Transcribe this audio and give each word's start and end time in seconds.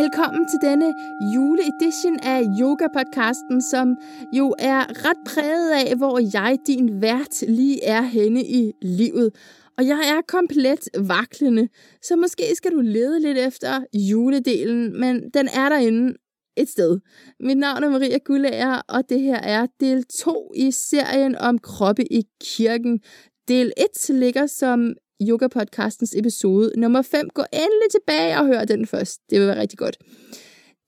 Velkommen 0.00 0.48
til 0.48 0.58
denne 0.62 0.94
juleedition 1.34 2.18
af 2.22 2.42
Yoga-podcasten, 2.60 3.60
som 3.70 3.96
jo 4.32 4.54
er 4.58 5.08
ret 5.08 5.16
præget 5.26 5.70
af, 5.70 5.96
hvor 5.96 6.18
jeg, 6.32 6.58
din 6.66 7.02
vært, 7.02 7.42
lige 7.48 7.84
er 7.84 8.02
henne 8.02 8.44
i 8.44 8.72
livet. 8.82 9.34
Og 9.78 9.86
jeg 9.86 9.98
er 9.98 10.20
komplet 10.28 10.88
vaklende, 10.98 11.68
så 12.02 12.16
måske 12.16 12.42
skal 12.54 12.72
du 12.72 12.80
lede 12.80 13.20
lidt 13.20 13.38
efter 13.38 13.84
juledelen, 13.94 15.00
men 15.00 15.30
den 15.34 15.48
er 15.48 15.68
derinde 15.68 16.14
et 16.56 16.68
sted. 16.68 17.00
Mit 17.40 17.58
navn 17.58 17.84
er 17.84 17.90
Maria 17.90 18.18
Gullager, 18.18 18.82
og 18.88 19.08
det 19.08 19.20
her 19.20 19.38
er 19.38 19.66
del 19.80 20.04
2 20.04 20.52
i 20.56 20.70
serien 20.70 21.36
om 21.36 21.58
kroppe 21.58 22.12
i 22.12 22.22
kirken. 22.44 23.00
Del 23.48 23.72
1 24.08 24.16
ligger 24.16 24.46
som 24.46 24.94
Yoga-podcastens 25.28 26.18
episode 26.18 26.72
nummer 26.76 27.02
5. 27.02 27.28
Gå 27.34 27.44
endelig 27.52 27.90
tilbage 27.90 28.38
og 28.38 28.46
hør 28.46 28.64
den 28.64 28.86
først. 28.86 29.20
Det 29.30 29.40
vil 29.40 29.48
være 29.48 29.60
rigtig 29.60 29.78
godt. 29.78 29.96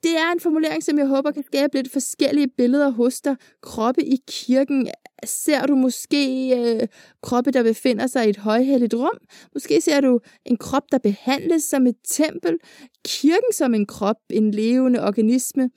Det 0.02 0.16
er 0.16 0.32
en 0.32 0.40
formulering, 0.40 0.84
som 0.84 0.98
jeg 0.98 1.06
håber 1.06 1.30
kan 1.30 1.44
skabe 1.44 1.74
lidt 1.74 1.92
forskellige 1.92 2.48
billeder 2.48 2.90
hos 2.90 3.20
dig. 3.20 3.36
Kroppe 3.62 4.04
i 4.04 4.16
kirken. 4.28 4.88
Ser 5.24 5.66
du 5.66 5.74
måske 5.74 6.50
øh, 6.58 6.88
kroppe, 7.22 7.50
der 7.50 7.62
befinder 7.62 8.06
sig 8.06 8.26
i 8.26 8.30
et 8.30 8.36
højhelligt 8.36 8.94
rum? 8.94 9.18
Måske 9.54 9.80
ser 9.80 10.00
du 10.00 10.20
en 10.44 10.56
krop, 10.56 10.82
der 10.92 10.98
behandles 10.98 11.62
som 11.62 11.86
et 11.86 11.96
tempel. 12.08 12.58
Kirken 13.04 13.52
som 13.52 13.74
en 13.74 13.86
krop, 13.86 14.16
en 14.30 14.50
levende 14.50 15.02
organisme. 15.02 15.70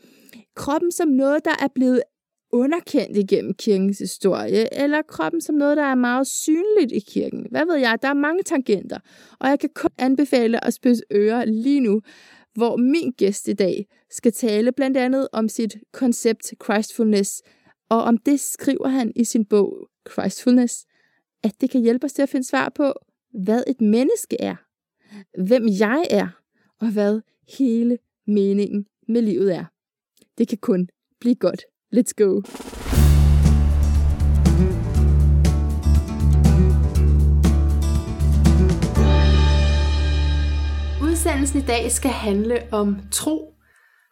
Kroppen 0.56 0.92
som 0.92 1.08
noget, 1.08 1.46
der 1.46 1.56
er 1.60 1.68
blevet 1.76 2.02
underkendt 2.52 3.18
igennem 3.18 3.54
kirkens 3.54 4.00
historie, 4.00 4.84
eller 4.84 5.02
kroppen 5.02 5.42
som 5.42 5.56
noget, 5.56 5.78
der 5.78 5.84
er 5.84 5.96
meget 5.96 6.28
synligt 6.28 6.92
i 6.92 7.00
kirken. 7.00 7.48
Hvad 7.52 7.66
ved 7.66 7.76
jeg? 7.76 7.98
Der 8.02 8.08
er 8.08 8.14
mange 8.14 8.44
tangenter, 8.44 9.00
og 9.40 9.50
jeg 9.50 9.60
kan 9.60 9.70
kun 9.76 9.90
anbefale 9.98 10.66
at 10.66 10.73
spidse 10.73 11.04
ører 11.12 11.46
lige 11.46 11.80
nu, 11.80 12.02
hvor 12.54 12.78
min 12.78 13.12
gæst 13.12 13.48
i 13.48 13.54
dag 13.54 13.86
skal 14.09 14.31
tale 14.31 14.72
blandt 14.72 14.98
andet 14.98 15.28
om 15.31 15.50
sit 15.50 15.78
koncept 15.94 16.53
Christfulness, 16.64 17.42
og 17.90 18.02
om 18.02 18.18
det 18.18 18.40
skriver 18.40 18.88
han 18.88 19.12
i 19.16 19.23
sin 19.23 19.45
bog 19.45 19.90
Christfulness, 20.12 20.86
at 21.44 21.62
det 21.62 21.70
kan 21.70 21.81
hjælpe 21.81 22.06
os 22.06 22.14
til 22.14 22.22
at 22.22 22.30
finde 22.30 22.48
svar 22.48 22.72
på, 22.75 22.94
hvad 23.34 23.64
et 23.68 23.81
menneske 23.81 24.42
er, 24.42 24.56
hvem 25.44 25.68
jeg 25.80 26.08
er, 26.09 26.28
og 26.81 26.92
hvad 26.92 27.22
hele 27.58 27.98
meningen 28.28 28.86
med 29.08 29.22
livet 29.22 29.56
er. 29.56 29.66
Det 30.38 30.48
kan 30.48 30.58
kun 30.58 30.90
blive 31.20 31.36
godt. 31.36 31.62
Let's 31.96 32.14
go. 32.18 32.42
Udsendelsen 41.04 41.60
i 41.60 41.66
dag 41.66 41.92
skal 41.92 42.12
handle 42.12 42.60
om 42.72 42.98
tro. 43.12 43.54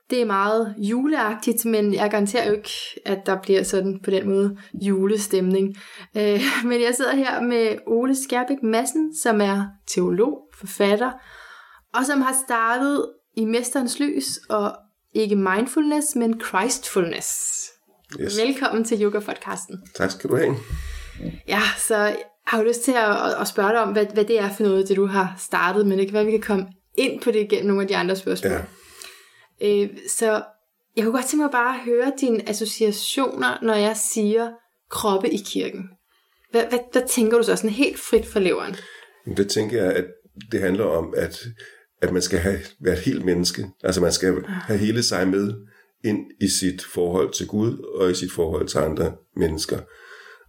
Det 0.10 0.22
er 0.22 0.26
meget 0.26 0.76
juleagtigt, 0.78 1.66
men 1.66 1.94
jeg 1.94 2.12
garanterer 2.12 2.48
jo 2.48 2.54
ikke, 2.54 2.70
at 3.06 3.26
der 3.26 3.42
bliver 3.42 3.64
sådan 3.64 4.00
på 4.04 4.12
den 4.12 4.30
måde 4.30 4.58
julestemning. 4.74 5.76
Øh, 6.18 6.42
men 6.70 6.82
jeg 6.82 6.96
sidder 6.96 7.16
her 7.16 7.42
med 7.42 7.78
Ole 7.88 8.16
Skærbæk 8.16 8.64
Madsen, 8.64 9.16
som 9.16 9.42
er 9.42 9.66
teolog, 9.88 10.38
forfatter, 10.60 11.12
og 11.94 12.06
som 12.06 12.22
har 12.22 12.36
startet 12.46 13.06
i 13.38 13.46
Mesterens 13.46 14.00
Lys 14.00 14.38
og 14.50 14.76
ikke 15.16 15.36
mindfulness, 15.36 16.16
men 16.16 16.42
Christfulness. 16.42 17.62
Yes. 18.20 18.38
Velkommen 18.38 18.84
til 18.84 19.04
Yoga-podcasten. 19.04 19.94
Tak 19.96 20.12
skal 20.12 20.30
du 20.30 20.36
have. 20.36 20.56
Ja, 21.48 21.62
så 21.78 22.16
har 22.48 22.60
jo 22.62 22.68
lyst 22.68 22.82
til 22.82 22.92
at, 22.92 23.42
at 23.42 23.48
spørge 23.48 23.70
dig 23.70 23.82
om, 23.82 23.92
hvad, 23.92 24.06
hvad 24.14 24.26
det 24.26 24.40
er 24.40 24.54
for 24.54 24.64
noget, 24.64 24.90
det 24.90 24.98
du 24.98 25.06
har 25.06 25.36
startet, 25.40 25.88
men 25.88 26.00
det 26.00 26.08
kan 26.08 26.14
være, 26.14 26.22
at 26.22 26.28
vi 26.28 26.32
kan 26.32 26.42
komme 26.42 26.68
ind 26.98 27.22
på 27.22 27.32
det 27.32 27.50
gennem 27.50 27.68
nogle 27.68 27.82
af 27.82 27.88
de 27.88 27.98
andre 27.98 28.16
spørgsmål. 28.16 28.52
Ja. 28.52 28.62
Øh, 29.62 29.90
så 30.18 30.44
jeg 30.96 31.04
kunne 31.04 31.14
godt 31.14 31.26
tænke 31.26 31.44
mig 31.44 31.52
bare 31.52 31.76
at 31.76 31.82
høre 31.82 32.12
dine 32.22 32.50
associationer, 32.50 33.58
når 33.62 33.74
jeg 33.74 33.98
siger 33.98 34.52
kroppe 34.90 35.30
i 35.30 35.38
kirken. 35.46 35.90
Hvad, 36.52 36.66
hvad, 36.70 36.80
hvad 36.92 37.02
tænker 37.08 37.38
du 37.38 37.44
så 37.44 37.56
sådan 37.56 37.70
helt 37.70 38.00
frit 38.00 38.26
for 38.26 38.40
leveren? 38.40 38.76
Det 39.38 39.50
tænker 39.50 39.84
jeg, 39.84 39.94
at 39.94 40.06
det 40.52 40.60
handler 40.60 40.86
om, 40.86 41.14
at 41.18 41.46
at 42.08 42.14
man 42.14 42.22
skal 42.22 42.40
have, 42.40 42.60
være 42.80 42.94
et 42.94 43.00
helt 43.00 43.26
menneske. 43.26 43.66
Altså 43.84 44.02
man 44.02 44.12
skal 44.12 44.44
have 44.48 44.80
hele 44.80 45.04
sig 45.04 45.28
med 45.28 45.54
ind 46.04 46.26
i 46.42 46.48
sit 46.48 46.84
forhold 46.94 47.34
til 47.34 47.48
Gud 47.48 47.78
og 48.00 48.12
i 48.12 48.14
sit 48.14 48.32
forhold 48.32 48.68
til 48.68 48.78
andre 48.78 49.16
mennesker. 49.36 49.80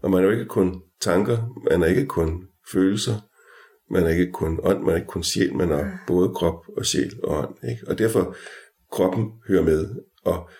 Og 0.02 0.10
man 0.10 0.20
er 0.20 0.24
jo 0.24 0.32
ikke 0.32 0.44
kun 0.44 0.82
tanker, 1.00 1.62
man 1.70 1.82
er 1.82 1.86
ikke 1.86 2.06
kun 2.06 2.42
følelser, 2.72 3.14
man 3.90 4.02
er 4.02 4.08
ikke 4.08 4.32
kun 4.32 4.60
ånd, 4.62 4.80
man 4.80 4.90
er 4.90 4.96
ikke 4.96 5.08
kun 5.08 5.22
sjæl, 5.22 5.54
man 5.54 5.72
er 5.72 5.90
både 6.06 6.34
krop 6.34 6.64
og 6.76 6.86
sjæl 6.86 7.12
og 7.22 7.38
ånd. 7.38 7.54
Ikke? 7.70 7.88
Og 7.88 7.98
derfor 7.98 8.36
kroppen 8.92 9.32
hører 9.48 9.62
med. 9.62 9.88
Og 10.24 10.50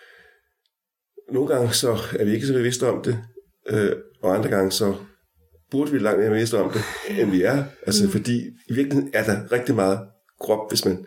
nogle 1.31 1.55
gange 1.55 1.73
så 1.73 1.97
er 2.19 2.25
vi 2.25 2.33
ikke 2.33 2.47
så 2.47 2.53
bevidste 2.53 2.87
om 2.87 3.03
det, 3.03 3.23
øh, 3.69 3.91
og 4.21 4.35
andre 4.35 4.49
gange 4.49 4.71
så 4.71 4.95
burde 5.71 5.91
vi 5.91 5.99
langt 5.99 6.19
mere 6.19 6.29
bevidste 6.29 6.57
om 6.57 6.71
det, 6.71 6.81
end 7.21 7.31
vi 7.31 7.41
er. 7.43 7.63
Altså 7.85 8.03
mm. 8.05 8.11
fordi 8.11 8.37
i 8.69 8.73
virkeligheden 8.73 9.11
er 9.13 9.23
der 9.23 9.51
rigtig 9.51 9.75
meget 9.75 9.99
krop, 10.41 10.71
hvis 10.71 10.85
man... 10.85 11.05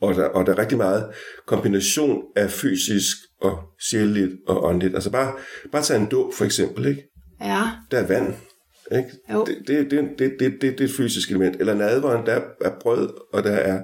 Og 0.00 0.14
der, 0.14 0.24
og 0.24 0.46
der 0.46 0.52
er 0.52 0.58
rigtig 0.58 0.78
meget 0.78 1.14
kombination 1.46 2.22
af 2.36 2.50
fysisk 2.50 3.16
og 3.40 3.58
sjældent 3.90 4.40
og 4.46 4.64
åndeligt. 4.64 4.94
Altså 4.94 5.10
bare, 5.10 5.34
bare 5.72 5.82
tage 5.82 6.00
en 6.00 6.06
dåb 6.06 6.34
for 6.34 6.44
eksempel, 6.44 6.86
ikke? 6.86 7.08
Ja. 7.40 7.62
Der 7.90 7.98
er 7.98 8.06
vand, 8.06 8.34
ikke? 8.92 9.10
Jo. 9.32 9.44
Det, 9.44 9.58
det, 9.66 9.90
det, 9.90 10.18
det, 10.18 10.36
det, 10.38 10.52
det, 10.60 10.60
det 10.62 10.80
er 10.80 10.84
et 10.84 10.90
fysisk 10.96 11.30
element. 11.30 11.56
Eller 11.56 11.74
nadveren, 11.74 12.26
der 12.26 12.40
er 12.60 12.70
brød, 12.80 13.10
og 13.32 13.44
der 13.44 13.52
er, 13.52 13.82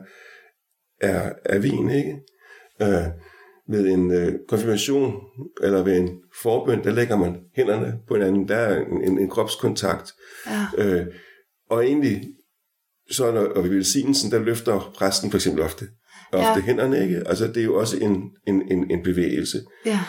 er, 1.00 1.32
er 1.44 1.58
vin, 1.58 1.90
ikke? 1.90 2.16
Øh, 2.82 3.06
ved 3.68 3.86
en 3.86 4.12
øh, 4.12 4.32
konfirmation, 4.48 5.14
eller 5.62 5.82
ved 5.82 5.96
en 5.96 6.10
forbøn, 6.42 6.84
der 6.84 6.92
lægger 6.92 7.16
man 7.16 7.36
hænderne 7.56 7.94
på 8.08 8.14
hinanden. 8.14 8.48
Der 8.48 8.56
er 8.56 8.80
en, 8.80 9.02
en, 9.04 9.18
en 9.18 9.30
kropskontakt. 9.30 10.12
Ja. 10.46 10.66
Øh, 10.78 11.06
og 11.70 11.84
egentlig 11.84 12.22
så 13.10 13.32
når, 13.32 13.40
og 13.40 13.64
ved 13.64 13.70
velsignelsen, 13.70 14.30
der 14.30 14.38
løfter 14.38 14.92
præsten 14.96 15.30
for 15.30 15.38
eksempel 15.38 15.62
ofte, 15.62 15.84
ofte 16.32 16.46
ja. 16.46 16.60
hænderne, 16.60 17.02
ikke? 17.02 17.22
Altså, 17.26 17.46
det 17.46 17.56
er 17.56 17.64
jo 17.64 17.78
også 17.78 17.96
en, 17.96 18.22
en, 18.46 18.62
en, 18.72 18.90
en 18.90 19.02
bevægelse. 19.02 19.62
Ja. 19.86 20.00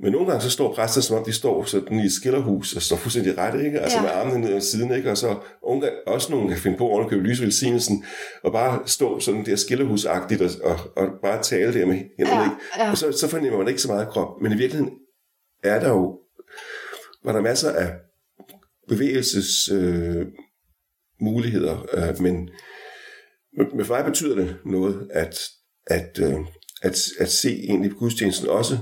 Men 0.00 0.12
nogle 0.12 0.26
gange 0.26 0.42
så 0.42 0.50
står 0.50 0.74
præster, 0.74 1.00
som 1.00 1.16
om 1.16 1.24
de 1.24 1.32
står 1.32 1.64
sådan 1.64 1.98
i 1.98 2.04
et 2.04 2.12
skillerhus, 2.12 2.76
og 2.76 2.82
står 2.82 2.96
fuldstændig 2.96 3.38
ret, 3.38 3.64
ikke? 3.64 3.80
Altså 3.80 3.98
ja. 3.98 4.02
med 4.02 4.10
armene 4.10 4.40
ned 4.40 4.54
ad 4.54 4.60
siden, 4.60 4.94
ikke? 4.94 5.10
Og 5.10 5.16
så 5.16 5.36
unge, 5.62 5.90
også 6.06 6.32
nogen 6.32 6.48
kan 6.48 6.58
finde 6.58 6.78
på 6.78 6.98
at 6.98 7.08
købe 7.08 7.22
lyse 7.22 7.42
velsignelsen, 7.42 8.04
og 8.42 8.52
bare 8.52 8.82
stå 8.86 9.20
sådan 9.20 9.46
der 9.46 9.56
skillerhusagtigt, 9.56 10.40
og, 10.40 10.50
og, 10.64 10.76
og 10.96 11.08
bare 11.22 11.42
tale 11.42 11.74
der 11.74 11.86
med 11.86 11.96
hænderne, 12.18 12.40
ja. 12.40 12.44
ikke? 12.44 12.56
Ja. 12.78 12.90
Og 12.90 12.98
så, 12.98 13.12
så 13.12 13.28
fornemmer 13.28 13.58
man 13.58 13.68
ikke 13.68 13.80
så 13.80 13.88
meget 13.88 14.08
krop. 14.08 14.40
Men 14.42 14.52
i 14.52 14.56
virkeligheden 14.56 14.92
er 15.62 15.80
der 15.80 15.88
jo, 15.88 16.18
var 17.24 17.32
der 17.32 17.40
masser 17.40 17.70
af 17.72 17.92
bevægelses 18.88 19.68
øh, 19.68 20.26
muligheder. 21.20 21.86
Øh, 21.92 22.22
men, 22.22 22.50
men 23.74 23.84
for 23.84 23.94
mig 23.94 24.04
betyder 24.04 24.34
det 24.34 24.56
noget, 24.66 25.08
at, 25.10 25.38
at, 25.86 26.18
øh, 26.20 26.34
at, 26.82 26.98
at 27.20 27.30
se 27.30 27.50
egentlig 27.68 27.90
på 27.90 27.96
gudstjenesten 27.96 28.48
også, 28.48 28.78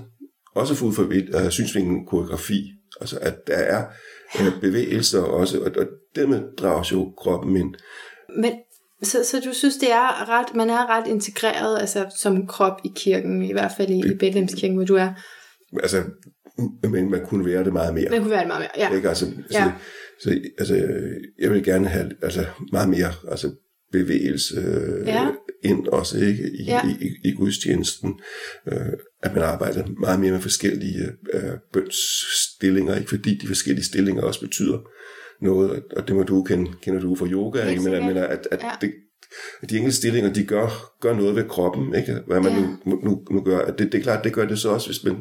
også 0.55 0.75
for 0.75 0.87
ud 0.87 0.93
fra 0.93 1.43
øh, 1.45 1.51
synsvinklen 1.51 2.07
koreografi. 2.07 2.63
Altså 3.01 3.19
at 3.19 3.47
der 3.47 3.57
er 3.57 3.85
øh, 4.41 4.61
bevægelser 4.61 5.23
også, 5.23 5.61
og, 5.61 5.71
og 5.77 5.87
dermed 6.17 6.57
drages 6.57 6.93
jo 6.93 7.13
kroppen 7.19 7.57
ind. 7.57 7.75
Men 8.37 8.53
så, 9.03 9.25
så 9.25 9.41
du 9.45 9.53
synes, 9.53 9.77
det 9.77 9.93
er 9.93 10.29
ret, 10.29 10.55
man 10.55 10.71
er 10.71 10.87
ret 10.91 11.07
integreret 11.07 11.79
altså, 11.81 12.07
som 12.17 12.47
krop 12.47 12.81
i 12.85 12.93
kirken, 12.97 13.43
i 13.43 13.53
hvert 13.53 13.73
fald 13.77 13.91
i, 13.91 13.99
i 13.99 14.17
Bethlehemskirken, 14.19 14.77
hvor 14.77 14.87
du 14.87 14.95
er? 14.95 15.09
Altså, 15.83 16.03
men 16.83 17.11
man 17.11 17.27
kunne 17.27 17.47
være 17.47 17.65
det 17.65 17.73
meget 17.73 17.95
mere. 17.95 18.11
Man 18.11 18.21
kunne 18.21 18.31
være 18.31 18.41
det 18.41 18.49
meget 18.49 18.61
mere, 18.61 18.89
ja. 18.91 18.97
Ikke? 18.97 19.09
Altså, 19.09 19.27
ja. 19.53 19.73
Så 20.23 20.41
altså, 20.59 20.75
jeg 21.39 21.51
vil 21.51 21.65
gerne 21.65 21.89
have 21.89 22.11
altså, 22.23 22.45
meget 22.73 22.89
mere 22.89 23.13
altså, 23.31 23.51
bevægelse 23.93 24.57
øh, 24.57 25.07
ja. 25.07 25.29
ind 25.63 25.89
også 25.89 26.19
ikke 26.19 26.51
i, 26.61 26.65
ja. 26.65 26.81
i, 26.87 27.07
i, 27.07 27.29
i 27.29 27.35
gudstjenesten. 27.35 28.21
Øh, 28.73 28.93
at 29.23 29.35
man 29.35 29.43
arbejder 29.43 29.87
meget 30.01 30.21
mere 30.21 30.33
med 30.33 30.41
forskellige 30.41 31.05
øh, 31.35 31.53
bønsstillinger, 31.73 32.97
ikke 32.97 33.09
fordi 33.09 33.35
de 33.35 33.47
forskellige 33.47 33.85
stillinger 33.85 34.23
også 34.23 34.41
betyder 34.41 34.79
noget, 35.41 35.83
og 35.97 36.09
det 36.09 36.17
må 36.17 36.23
du 36.23 36.43
kende, 36.43 36.71
kender 36.83 37.01
du 37.01 37.15
fra 37.15 37.27
yoga, 37.27 37.69
ikke? 37.69 37.83
men, 37.83 38.07
men 38.07 38.17
at, 38.17 38.49
at 38.51 38.63
ja. 38.63 38.71
det, 38.81 38.93
de 39.71 39.77
enkelte 39.77 39.97
stillinger, 39.97 40.33
de 40.33 40.45
gør, 40.45 40.97
gør 41.01 41.15
noget 41.15 41.37
ved 41.37 41.49
kroppen, 41.49 41.95
ikke? 41.95 42.19
hvad 42.27 42.41
man 42.41 42.53
ja. 42.53 42.61
nu, 42.61 43.01
nu, 43.05 43.25
nu 43.31 43.41
gør. 43.41 43.67
Det, 43.67 43.93
det 43.93 43.99
er 43.99 44.03
klart, 44.03 44.25
det 44.25 44.33
gør 44.33 44.45
det 44.45 44.59
så 44.59 44.69
også, 44.69 44.89
hvis 44.89 45.05
man 45.05 45.17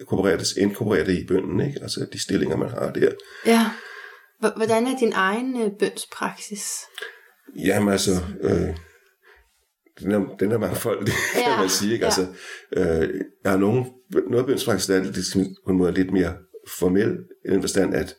inkorporerer 0.00 0.36
det, 0.36 0.56
inkorporerer 0.56 1.04
det 1.04 1.18
i 1.18 1.26
bønden, 1.26 1.60
ikke? 1.60 1.78
altså 1.82 2.06
de 2.12 2.22
stillinger, 2.22 2.56
man 2.56 2.68
har 2.68 2.90
der. 2.90 3.10
Ja. 3.46 3.66
Hvordan 4.56 4.86
er 4.86 4.98
din 4.98 5.12
egen 5.14 5.62
øh, 5.62 5.70
bønspraksis? 5.78 6.72
Jamen 7.56 7.88
altså, 7.88 8.10
øh, 8.40 8.76
den, 10.00 10.10
er, 10.10 10.36
den 10.40 10.52
er 10.52 10.58
mangfoldig, 10.58 11.14
ja. 11.36 11.42
kan 11.42 11.58
man 11.60 11.68
sige. 11.68 11.92
Ikke? 11.92 12.04
Ja. 12.04 12.10
Altså, 12.10 12.26
øh, 12.76 13.20
jeg 13.44 13.50
har 13.50 13.58
nogle, 13.58 13.84
noget 14.30 14.46
bønspraksis, 14.46 14.86
der 14.86 14.96
er 14.96 15.02
lidt, 15.04 15.16
på 15.66 15.70
en 15.70 15.78
måde 15.78 15.92
lidt 15.92 16.12
mere 16.12 16.34
formel, 16.78 17.18
i 17.48 17.50
den 17.50 17.60
forstand, 17.60 17.94
at 17.94 18.14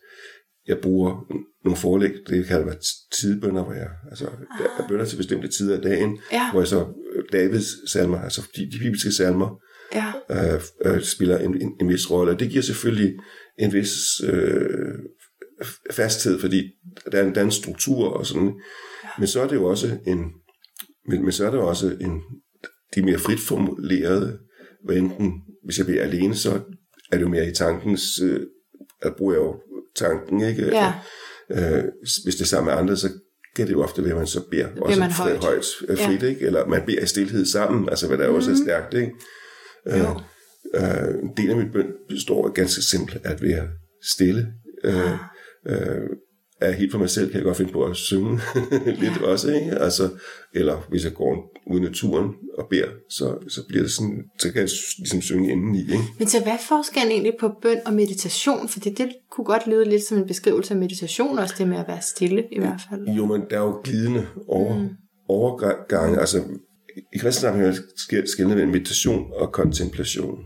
jeg 0.67 0.77
bruger 0.81 1.33
nogle 1.65 1.77
forelæg, 1.77 2.11
det 2.27 2.45
kan 2.47 2.65
være 2.65 2.75
tidbønder, 3.13 3.63
hvor 3.63 3.73
jeg, 3.73 3.89
altså, 4.09 4.25
der 4.59 4.83
er 4.83 4.87
bønder 4.87 5.05
til 5.05 5.17
bestemte 5.17 5.47
tider 5.47 5.75
af 5.75 5.81
dagen, 5.81 6.19
ja. 6.31 6.51
hvor 6.51 6.61
jeg 6.61 6.67
så 6.67 6.87
øh, 7.15 7.23
Davids 7.31 7.91
salmer, 7.91 8.21
altså 8.21 8.41
de, 8.55 8.71
de 8.71 8.79
bibelske 8.79 9.11
salmer, 9.11 9.61
Ja. 9.93 10.13
øh, 10.31 10.61
øh, 10.85 11.03
spiller 11.03 11.37
en, 11.37 11.61
en, 11.61 11.73
en 11.81 11.89
vis 11.89 12.11
rolle. 12.11 12.31
Og 12.31 12.39
det 12.39 12.49
giver 12.49 12.61
selvfølgelig 12.61 13.13
en 13.59 13.73
vis 13.73 13.93
øh, 14.23 14.93
fasthed, 15.91 16.39
fordi 16.39 16.71
der 17.11 17.17
er, 17.17 17.27
en, 17.27 17.35
der 17.35 17.41
er 17.41 17.45
en 17.45 17.51
struktur 17.51 18.09
og 18.09 18.25
sådan. 18.25 18.53
Ja. 19.03 19.09
Men 19.19 19.27
så 19.27 19.41
er 19.41 19.47
det 19.47 19.55
jo 19.55 19.65
også 19.65 19.97
en, 20.07 20.31
men, 21.07 21.23
men 21.23 21.31
så 21.31 21.45
er 21.45 21.51
der 21.51 21.57
også 21.57 21.97
en, 22.01 22.21
de 22.95 23.01
mere 23.01 23.17
frit 23.17 23.39
formulerede, 23.39 24.39
hvad 24.85 24.95
enten, 24.95 25.33
hvis 25.65 25.77
jeg 25.77 25.85
bliver 25.85 26.03
alene, 26.03 26.35
så 26.35 26.61
er 27.11 27.17
det 27.17 27.21
jo 27.21 27.29
mere 27.29 27.47
i 27.47 27.53
tankens, 27.53 28.01
øh, 28.23 28.39
at 29.01 29.15
bruger 29.15 29.33
jeg 29.33 29.41
jo 29.41 29.55
tanken, 29.95 30.41
ikke? 30.41 30.65
Ja. 30.65 30.93
Øh, 31.51 31.83
hvis 32.23 32.35
det 32.35 32.41
er 32.41 32.45
sammen 32.45 32.73
med 32.73 32.81
andre, 32.81 32.97
så 32.97 33.09
kan 33.55 33.67
det 33.67 33.73
jo 33.73 33.83
ofte 33.83 34.03
være, 34.03 34.11
at 34.11 34.17
man 34.17 34.27
så 34.27 34.41
beder 34.51 34.67
også 34.81 34.99
man 34.99 35.11
højt. 35.11 35.43
højt 35.43 35.65
øh, 35.87 35.97
frit, 35.97 36.23
ja. 36.23 36.27
ikke? 36.27 36.45
Eller 36.45 36.67
man 36.67 36.81
beder 36.85 37.01
i 37.01 37.05
stillhed 37.05 37.45
sammen, 37.45 37.89
altså 37.89 38.07
hvad 38.07 38.17
der 38.17 38.29
mm. 38.29 38.35
også 38.35 38.51
er 38.51 38.55
stærkt, 38.55 38.93
ikke? 38.93 39.11
Øh, 39.87 39.99
Jo. 39.99 40.19
øh, 40.75 41.23
en 41.23 41.31
del 41.37 41.49
af 41.49 41.57
mit 41.57 41.71
bøn 41.73 41.87
består 42.09 42.51
ganske 42.51 42.81
simpelt 42.81 43.25
at 43.25 43.41
være 43.41 43.67
stille. 44.13 44.53
Øh, 44.83 45.11
øh, 45.69 46.09
er 46.61 46.71
helt 46.71 46.91
for 46.91 46.99
mig 46.99 47.09
selv, 47.09 47.27
kan 47.27 47.35
jeg 47.35 47.43
godt 47.43 47.57
finde 47.57 47.71
på 47.71 47.83
at 47.83 47.95
synge 47.95 48.39
lidt 49.01 49.21
også, 49.21 49.51
ikke? 49.51 49.71
Altså, 49.71 50.09
eller 50.53 50.85
hvis 50.89 51.03
jeg 51.03 51.13
går 51.13 51.51
ud 51.71 51.79
i 51.79 51.83
naturen 51.83 52.33
og 52.57 52.67
beder, 52.69 52.87
så, 53.09 53.37
så 53.47 53.61
bliver 53.67 53.81
det 53.83 53.91
sådan, 53.91 54.23
så 54.39 54.51
kan 54.51 54.61
jeg 54.61 54.69
ligesom 54.97 55.21
synge 55.21 55.51
indeni, 55.51 55.81
ikke? 55.81 56.03
Men 56.19 56.27
så 56.27 56.43
hvad 56.43 56.53
er 56.53 56.57
forskellen 56.67 57.11
egentlig 57.11 57.33
på 57.39 57.51
bøn 57.61 57.77
og 57.85 57.93
meditation? 57.93 58.69
For 58.69 58.79
det, 58.79 58.97
det 58.97 59.09
kunne 59.31 59.45
godt 59.45 59.67
lyde 59.67 59.85
lidt 59.85 60.03
som 60.03 60.17
en 60.17 60.27
beskrivelse 60.27 60.73
af 60.73 60.79
meditation, 60.79 61.39
også 61.39 61.55
det 61.57 61.67
med 61.67 61.77
at 61.77 61.87
være 61.87 62.01
stille 62.01 62.43
i 62.51 62.59
hvert 62.59 62.81
fald. 62.89 63.07
Jo, 63.07 63.25
men 63.25 63.41
der 63.49 63.55
er 63.55 63.61
jo 63.61 63.81
glidende 63.83 64.27
over, 64.47 64.79
mm. 64.79 64.89
overgange. 65.27 66.19
Altså, 66.19 66.43
i 67.13 67.17
kristendommen 67.17 67.73
sker 67.97 68.21
skældende 68.25 68.55
mellem 68.55 68.71
meditation 68.71 69.31
og 69.33 69.51
kontemplation. 69.51 70.39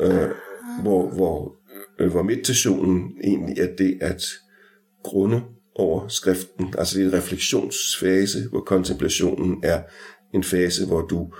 Øh, 0.00 0.28
hvor, 0.82 1.10
hvor, 1.10 1.54
hvor 2.08 2.22
meditationen 2.22 3.12
egentlig 3.24 3.58
er 3.58 3.76
det 3.78 3.98
at 4.00 4.22
grunde 5.02 5.42
over 5.74 6.08
skriften. 6.08 6.74
Altså 6.78 6.98
det 6.98 7.04
er 7.04 7.08
en 7.08 7.14
refleksionsfase, 7.14 8.48
hvor 8.50 8.60
kontemplationen 8.60 9.60
er 9.62 9.82
en 10.34 10.44
fase, 10.44 10.86
hvor 10.86 11.00
du 11.00 11.32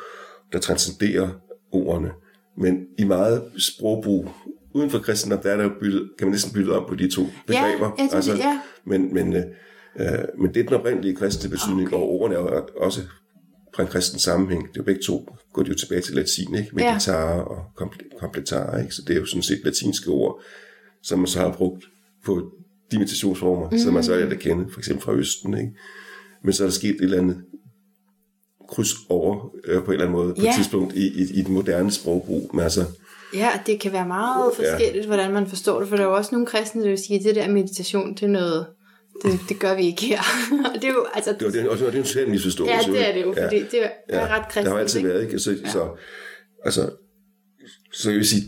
der 0.52 0.58
transcenderer 0.58 1.28
ordene. 1.72 2.10
Men 2.58 2.86
i 2.98 3.04
meget 3.04 3.42
sprogbrug 3.58 4.28
uden 4.74 4.90
for 4.90 4.98
kristendom, 4.98 5.42
der 5.42 5.50
er 5.52 5.56
der 5.56 5.64
jo 5.64 5.70
byttet, 5.80 6.10
kan 6.18 6.26
man 6.26 6.32
næsten 6.32 6.52
bytte 6.52 6.70
om 6.70 6.84
på 6.88 6.94
de 6.94 7.10
to 7.10 7.22
begreber. 7.46 7.90
jeg 8.14 8.22
synes, 8.22 8.38
ja. 8.38 8.60
Men, 8.84 9.14
men, 9.14 9.36
øh, 9.36 9.42
øh, 10.00 10.24
men 10.38 10.54
det 10.54 10.60
er 10.60 10.64
den 10.64 10.74
oprindelige 10.74 11.16
kristne 11.16 11.50
betydning, 11.50 11.88
okay. 11.88 11.96
og 11.96 12.02
ordene 12.02 12.36
er 12.36 12.66
også 12.76 13.00
fra 13.74 13.82
en 13.82 13.88
kristen 13.88 14.18
sammenhæng. 14.18 14.62
Det 14.62 14.68
er 14.68 14.74
jo 14.76 14.82
begge 14.82 15.02
to, 15.02 15.28
går 15.52 15.62
det 15.62 15.68
jo 15.70 15.74
tilbage 15.74 16.00
til 16.00 16.14
latin, 16.14 16.54
ikke? 16.54 16.70
Meditare 16.72 17.34
ja. 17.36 17.40
og 17.40 17.64
komple- 17.80 18.18
kompletare, 18.20 18.82
ikke? 18.82 18.94
Så 18.94 19.02
det 19.06 19.16
er 19.16 19.20
jo 19.20 19.26
sådan 19.26 19.42
set 19.42 19.60
latinske 19.64 20.10
ord, 20.10 20.40
som 21.02 21.18
man 21.18 21.28
så 21.28 21.38
har 21.40 21.52
brugt 21.52 21.84
på 22.24 22.52
de 22.90 22.98
meditationsformer, 22.98 23.70
mm. 23.70 23.78
som 23.78 23.94
man 23.94 24.04
så 24.04 24.14
er 24.14 24.26
at 24.26 24.38
kende, 24.38 24.72
for 24.72 24.80
eksempel 24.80 25.04
fra 25.04 25.14
Østen, 25.14 25.54
ikke? 25.58 25.72
Men 26.44 26.52
så 26.52 26.62
er 26.62 26.66
der 26.66 26.72
sket 26.72 26.94
et 26.94 27.00
eller 27.00 27.18
andet 27.18 27.42
kryds 28.68 28.88
over 29.08 29.50
øh, 29.64 29.84
på 29.84 29.90
en 29.90 29.92
eller 29.92 30.06
anden 30.06 30.16
måde, 30.20 30.34
på 30.34 30.42
Ja. 30.42 30.48
et 30.50 30.56
tidspunkt 30.56 30.94
i, 30.94 31.22
i, 31.22 31.22
i 31.34 31.42
den 31.42 31.54
moderne 31.54 31.90
sprogbrug. 31.90 32.50
Men 32.54 32.60
altså, 32.62 32.84
Ja, 33.34 33.50
det 33.66 33.80
kan 33.80 33.92
være 33.92 34.06
meget 34.06 34.52
forskelligt, 34.56 35.06
hvordan 35.06 35.32
man 35.32 35.46
forstår 35.46 35.78
det, 35.80 35.88
for 35.88 35.96
der 35.96 36.02
er 36.02 36.08
jo 36.08 36.16
også 36.16 36.30
nogle 36.32 36.46
kristne, 36.46 36.82
der 36.82 36.88
vil 36.88 36.98
sige, 36.98 37.18
at 37.18 37.24
det 37.24 37.36
der 37.36 37.48
meditation, 37.48 38.14
det 38.14 38.22
er 38.22 38.26
noget, 38.28 38.66
det, 39.22 39.40
det 39.48 39.58
gør 39.58 39.74
vi 39.76 39.82
ikke 39.86 40.06
her. 40.06 40.20
og 40.74 40.74
det 40.74 40.84
er 40.84 40.92
jo, 40.92 41.06
altså, 41.14 41.32
det 41.32 41.44
var, 41.44 41.50
det, 41.50 41.68
og 41.68 41.78
det 41.78 41.86
er 41.94 41.98
en 41.98 42.04
social 42.04 42.28
misforståelse. 42.28 42.74
ja, 42.74 42.92
det 42.92 43.08
er 43.08 43.12
det 43.12 43.22
jo, 43.22 43.34
Ja. 43.36 43.44
fordi 43.46 43.58
det 43.70 43.84
er 43.84 43.88
ja, 44.20 44.26
ret 44.36 44.44
kristent. 44.44 44.64
Det 44.64 44.72
har 44.72 44.78
altid 44.80 44.98
ikke? 44.98 45.08
været, 45.08 45.22
ikke? 45.22 45.38
Så, 45.38 45.50
ja. 45.50 45.70
så, 45.70 45.96
altså, 46.64 46.90
så 47.92 48.10
jeg 48.10 48.16
vil 48.16 48.26
sige, 48.26 48.42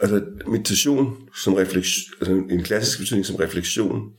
altså 0.00 0.22
meditation 0.46 1.28
som 1.36 1.54
refleksion, 1.54 2.14
altså 2.20 2.54
en 2.54 2.62
klassisk 2.62 2.98
betydning 2.98 3.26
som 3.26 3.36
refleksion 3.36 4.10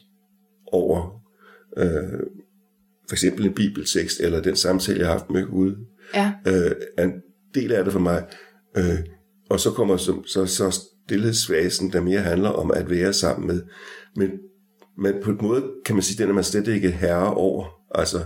over 0.72 1.22
øh, 1.78 2.20
for 3.08 3.14
eksempel 3.16 3.46
en 3.46 3.54
bibeltekst, 3.54 4.20
eller 4.20 4.42
den 4.42 4.56
samtale, 4.56 5.00
jeg 5.00 5.08
har 5.08 5.14
haft 5.14 5.30
med 5.30 5.46
Gud, 5.46 5.76
Ja, 6.14 6.34
øh, 6.48 6.72
er 6.98 7.04
en 7.04 7.14
del 7.56 7.72
af 7.72 7.84
det 7.84 7.94
for 7.94 8.00
mig. 8.00 8.26
Øh, 8.78 9.00
og 9.50 9.60
så 9.60 9.72
kommer 9.72 9.98
så, 9.98 10.24
så, 10.26 10.46
så 10.46 10.80
stillhedsfasen, 11.06 11.92
der 11.94 12.02
mere 12.02 12.20
handler 12.20 12.50
om 12.50 12.72
at 12.72 12.90
være 12.90 13.14
sammen 13.14 13.48
med. 13.48 13.62
Men, 14.16 14.32
men 14.98 15.14
på 15.24 15.30
en 15.32 15.38
måde 15.42 15.64
kan 15.86 15.96
man 15.96 16.04
sige, 16.04 16.24
den 16.24 16.30
er 16.30 16.34
man 16.34 16.44
slet 16.44 16.68
ikke 16.68 16.92
herre 16.92 17.34
over. 17.34 17.66
Altså, 17.96 18.20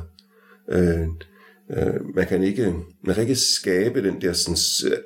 øh, 0.71 0.99
øh, 1.77 2.15
man, 2.15 2.27
kan 2.27 2.43
ikke, 2.43 2.73
man 3.05 3.15
kan 3.15 3.21
ikke 3.23 3.35
skabe 3.35 4.03
den 4.03 4.21
der 4.21 4.33
sådan, 4.33 4.91
øh, 4.91 4.97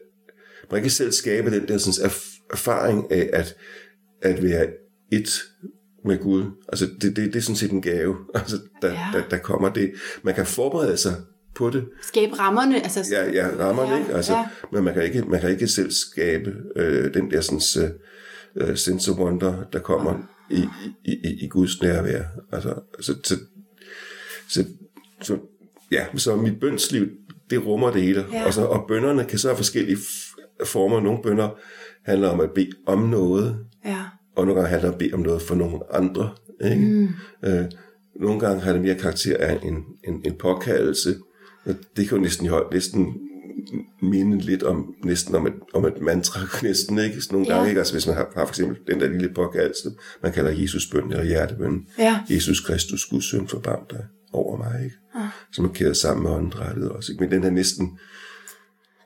man 0.71 0.79
kan 0.79 0.85
ikke 0.85 0.89
selv 0.89 1.11
skabe 1.11 1.51
den 1.51 1.67
der 1.67 1.77
sådan, 1.77 2.09
erf- 2.09 2.47
erfaring 2.53 3.11
af 3.11 3.29
at, 3.33 3.55
at 4.21 4.43
være 4.43 4.67
et 5.11 5.29
med 6.05 6.17
Gud. 6.19 6.43
Altså, 6.69 6.85
det, 7.01 7.15
det, 7.15 7.33
det 7.33 7.35
er 7.35 7.41
sådan 7.41 7.55
set 7.55 7.71
en 7.71 7.81
gave, 7.81 8.15
altså, 8.35 8.57
der, 8.81 8.87
Ja. 8.87 8.93
ja. 9.13 9.19
der, 9.19 9.29
der 9.29 9.37
kommer 9.37 9.69
det. 9.69 9.91
Man 10.23 10.35
kan 10.35 10.45
forberede 10.45 10.97
sig 10.97 11.13
på 11.55 11.69
det, 11.69 11.85
skabe 12.01 12.33
rammerne, 12.39 12.83
altså, 12.83 13.05
Ja, 13.11 13.31
ja 13.31 13.49
rammerne, 13.59 13.89
Ja, 13.89 13.95
ja, 13.95 14.01
ikke? 14.01 14.13
Altså, 14.15 14.33
ja. 14.33 14.39
ja. 14.39 14.45
Men 14.71 14.83
man 14.83 14.93
kan 14.93 15.03
ikke, 15.03 15.21
man 15.21 15.41
kan 15.41 15.49
ikke 15.49 15.67
selv 15.67 15.91
skabe 15.91 16.53
øh, 16.75 17.13
den 17.13 17.31
der 17.31 17.41
sådan, 17.41 17.89
øh, 18.55 18.77
sense 18.77 19.11
of 19.11 19.17
wonder, 19.17 19.63
der 19.73 19.79
kommer 19.79 20.13
i, 20.13 20.21
i, 20.49 20.63
i, 21.05 21.43
i 21.43 21.47
Guds 21.47 21.81
nærvær. 21.81 22.23
Altså, 22.51 22.79
så, 22.99 23.15
så, 23.23 23.35
så, 24.49 24.65
så, 25.21 25.37
ja, 25.91 26.05
så 26.15 26.35
mit 26.35 26.59
bønsliv, 26.59 27.07
det 27.49 27.65
rummer 27.65 27.91
det 27.91 28.01
hele. 28.01 28.25
Ja. 28.31 28.45
Og, 28.45 28.53
så, 28.53 28.65
og 28.65 28.85
bønderne 28.87 29.25
kan 29.25 29.39
så 29.39 29.47
have 29.47 29.57
forskellige 29.57 29.97
former. 30.65 30.99
Nogle 30.99 31.23
bønder 31.23 31.49
handler 32.05 32.29
om 32.29 32.39
at 32.39 32.51
bede 32.51 32.71
om 32.85 32.99
noget, 32.99 33.65
ja, 33.85 34.05
og 34.35 34.45
nogle 34.45 34.61
gange 34.61 34.69
handler 34.69 34.89
om 34.89 34.93
at 34.93 34.99
bede 34.99 35.13
om 35.13 35.19
noget 35.19 35.41
for 35.41 35.55
nogle 35.55 35.79
andre. 35.93 36.29
Ikke? 36.65 36.85
Mm. 36.85 37.09
Øh, 37.43 37.65
nogle 38.15 38.39
gange 38.39 38.61
har 38.61 38.73
det 38.73 38.81
mere 38.81 38.95
karakter 38.95 39.37
af 39.39 39.59
en, 39.63 39.83
en, 40.03 40.21
en 40.25 40.35
påkaldelse. 40.39 41.15
Og 41.65 41.75
det 41.97 42.07
kan 42.07 42.17
jo 42.17 42.23
næsten, 42.23 42.49
næsten 42.71 43.24
minde 44.01 44.37
lidt 44.37 44.63
om, 44.63 44.93
næsten 45.03 45.35
om 45.35 45.47
et, 45.47 45.53
om 45.73 45.85
et 45.85 46.01
mantra, 46.01 46.39
næsten, 46.67 46.99
ikke? 46.99 47.21
Så 47.21 47.29
nogle 47.31 47.47
Ja. 47.47 47.53
gange, 47.53 47.69
ikke? 47.69 47.79
Altså, 47.79 47.93
hvis 47.93 48.07
man 48.07 48.15
har, 48.15 48.31
har 48.35 48.45
for 48.45 48.51
eksempel 48.51 48.77
den 48.87 48.99
der 48.99 49.09
lille 49.09 49.29
påkaldelse, 49.35 49.91
man 50.23 50.31
kalder 50.33 50.51
Jesus 50.51 50.87
bøn 50.91 51.11
eller 51.11 51.23
hjertebøn. 51.23 51.87
Ja. 51.99 52.19
Jesus 52.29 52.59
Kristus, 52.59 53.05
Guds 53.05 53.25
søn, 53.29 53.47
forbarm 53.47 53.85
dig 53.89 54.05
over 54.33 54.57
mig, 54.57 54.83
ikke? 54.83 54.95
Ja. 55.15 55.29
Som 55.51 55.65
er 55.65 55.69
kæret 55.69 55.97
sammen 55.97 56.23
med 56.23 56.31
åndedrættet 56.31 56.89
også, 56.89 57.11
ikke? 57.11 57.23
Men 57.23 57.31
den 57.31 57.43
her 57.43 57.49
næsten, 57.49 57.99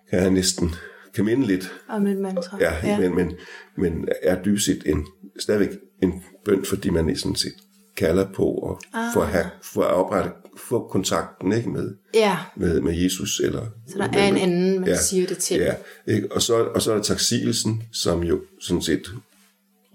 kan 0.09 0.19
jeg 0.19 0.31
næsten, 0.31 0.75
kan 1.15 1.25
minde 1.25 1.47
lidt 1.47 1.73
om 1.89 2.07
et 2.07 2.17
mantra. 2.17 2.57
Ja, 2.61 2.73
ja. 2.87 2.99
Men, 2.99 3.15
men, 3.15 3.31
men 3.77 4.07
er 4.21 4.43
dybest 4.43 4.65
set 4.65 4.83
en, 4.85 5.05
stadigvæk 5.39 5.69
en 6.03 6.23
bøn, 6.45 6.65
fordi 6.65 6.89
man 6.89 7.15
sådan 7.15 7.35
set 7.35 7.53
kalder 7.97 8.31
på 8.33 8.43
og 8.43 8.81
ah. 8.93 9.13
for, 9.13 9.21
at 9.21 9.27
have, 9.27 9.45
for 9.63 9.81
at 9.81 9.93
oprette, 9.93 10.31
få 10.57 10.87
kontakten 10.87 11.53
ikke, 11.53 11.69
med, 11.69 11.95
ja, 12.13 12.37
med, 12.57 12.81
med 12.81 12.93
Jesus. 12.93 13.39
Eller, 13.39 13.65
så 13.87 13.97
der 13.97 14.19
er 14.19 14.27
en 14.27 14.37
anden, 14.37 14.79
man 14.79 14.89
ja, 14.89 15.01
siger 15.01 15.27
det 15.27 15.37
til. 15.37 15.57
Ja, 15.57 15.73
ikke? 16.07 16.31
Og, 16.31 16.41
så, 16.41 16.63
og 16.63 16.81
så 16.81 16.91
er 16.91 16.95
der 16.95 17.03
taksigelsen, 17.03 17.83
som 17.93 18.23
jo 18.23 18.41
sådan 18.61 18.81
set 18.81 19.11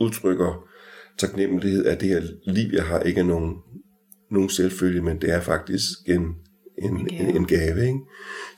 udtrykker 0.01 0.65
taknemmelighed 1.19 1.85
af 1.85 1.99
det 1.99 2.09
her 2.09 2.23
liv, 2.47 2.71
jeg 2.73 2.85
har, 2.85 3.01
ikke 3.01 3.21
er 3.21 3.25
nogen, 3.25 3.55
nogen 4.31 4.51
selvfølge, 4.51 5.03
men 5.03 5.21
det 5.21 5.31
er 5.31 5.41
faktisk 5.41 5.89
en, 6.07 6.21
en, 6.79 6.97
en, 6.97 7.07
gave. 7.07 7.29
en, 7.29 7.37
en 7.37 7.47
gave. 7.47 7.87
Ikke? 7.87 7.99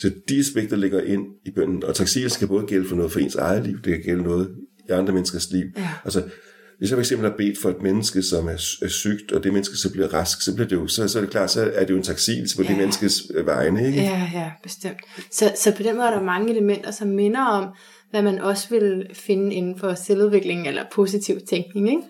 Så 0.00 0.11
de 0.28 0.40
aspekter 0.40 0.76
ligger 0.76 1.00
ind 1.00 1.26
i 1.47 1.50
bønden, 1.50 1.85
og 1.85 1.95
taksigelsen 1.95 2.38
kan 2.38 2.49
både 2.49 2.66
gælde 2.66 2.88
for 2.88 2.97
noget 2.97 3.12
for 3.12 3.21
ens 3.21 3.35
eget 3.35 3.66
liv, 3.66 3.76
det 3.76 3.93
kan 3.93 4.02
gælde 4.02 4.23
noget 4.23 4.57
i 4.88 4.93
andre 4.93 5.12
menneskers 5.12 5.50
liv. 5.50 5.66
Ja. 5.76 5.90
Altså, 6.05 6.23
hvis 6.78 6.90
jeg 6.90 6.97
for 6.97 7.00
eksempel 7.00 7.30
har 7.30 7.37
bedt 7.37 7.59
for 7.62 7.71
et 7.71 7.83
menneske, 7.83 8.23
som 8.23 8.47
er, 8.49 8.76
er 8.83 8.88
sygt, 8.88 9.33
og 9.33 9.45
det 9.45 9.52
menneske 9.52 9.76
så 9.76 9.92
bliver 9.92 10.14
rask, 10.14 10.42
så, 10.42 10.54
bliver 10.54 10.68
det 10.68 10.76
jo, 10.76 10.87
så, 10.87 11.09
så 11.09 11.18
er 11.18 11.23
det 11.23 11.30
klart, 11.30 11.50
så 11.50 11.71
er 11.75 11.85
det 11.85 11.90
jo 11.90 11.97
en 11.97 12.02
taksigelse 12.02 12.56
på 12.56 12.62
ja. 12.62 12.68
det 12.68 12.76
menneskes 12.76 13.23
øh, 13.35 13.47
vegne. 13.47 13.87
Ikke? 13.87 13.99
Ja, 13.99 14.30
ja, 14.35 14.50
bestemt. 14.62 14.99
Så, 15.30 15.52
så 15.56 15.73
på 15.76 15.83
den 15.83 15.97
måde 15.97 16.06
er 16.06 16.11
der 16.14 16.23
mange 16.23 16.50
elementer, 16.50 16.90
som 16.90 17.09
minder 17.09 17.45
om, 17.45 17.68
hvad 18.11 18.23
man 18.23 18.38
også 18.38 18.68
vil 18.71 19.06
finde 19.12 19.54
inden 19.54 19.78
for 19.78 19.95
selvudvikling 19.95 20.68
eller 20.68 20.85
positiv 20.92 21.40
tænkning, 21.49 21.88
ikke? 21.90 22.02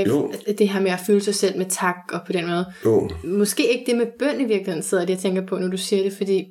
Øh, 0.00 0.08
Jo. 0.08 0.32
det 0.58 0.68
her 0.68 0.80
med 0.80 0.90
at 0.90 1.00
føle 1.06 1.20
sig 1.22 1.34
selv 1.34 1.58
med 1.58 1.66
tak, 1.68 1.96
og 2.12 2.20
på 2.26 2.32
den 2.32 2.46
måde. 2.46 2.66
Jo, 2.84 3.10
Måske 3.24 3.72
ikke 3.72 3.84
det 3.86 3.96
med 3.96 4.06
bøn 4.18 4.40
i 4.40 4.44
virkeligheden, 4.44 4.82
sidder 4.82 5.04
det, 5.04 5.10
jeg 5.14 5.18
tænker 5.18 5.46
på, 5.46 5.58
når 5.58 5.68
du 5.68 5.76
siger 5.76 6.02
det, 6.02 6.12
fordi 6.12 6.44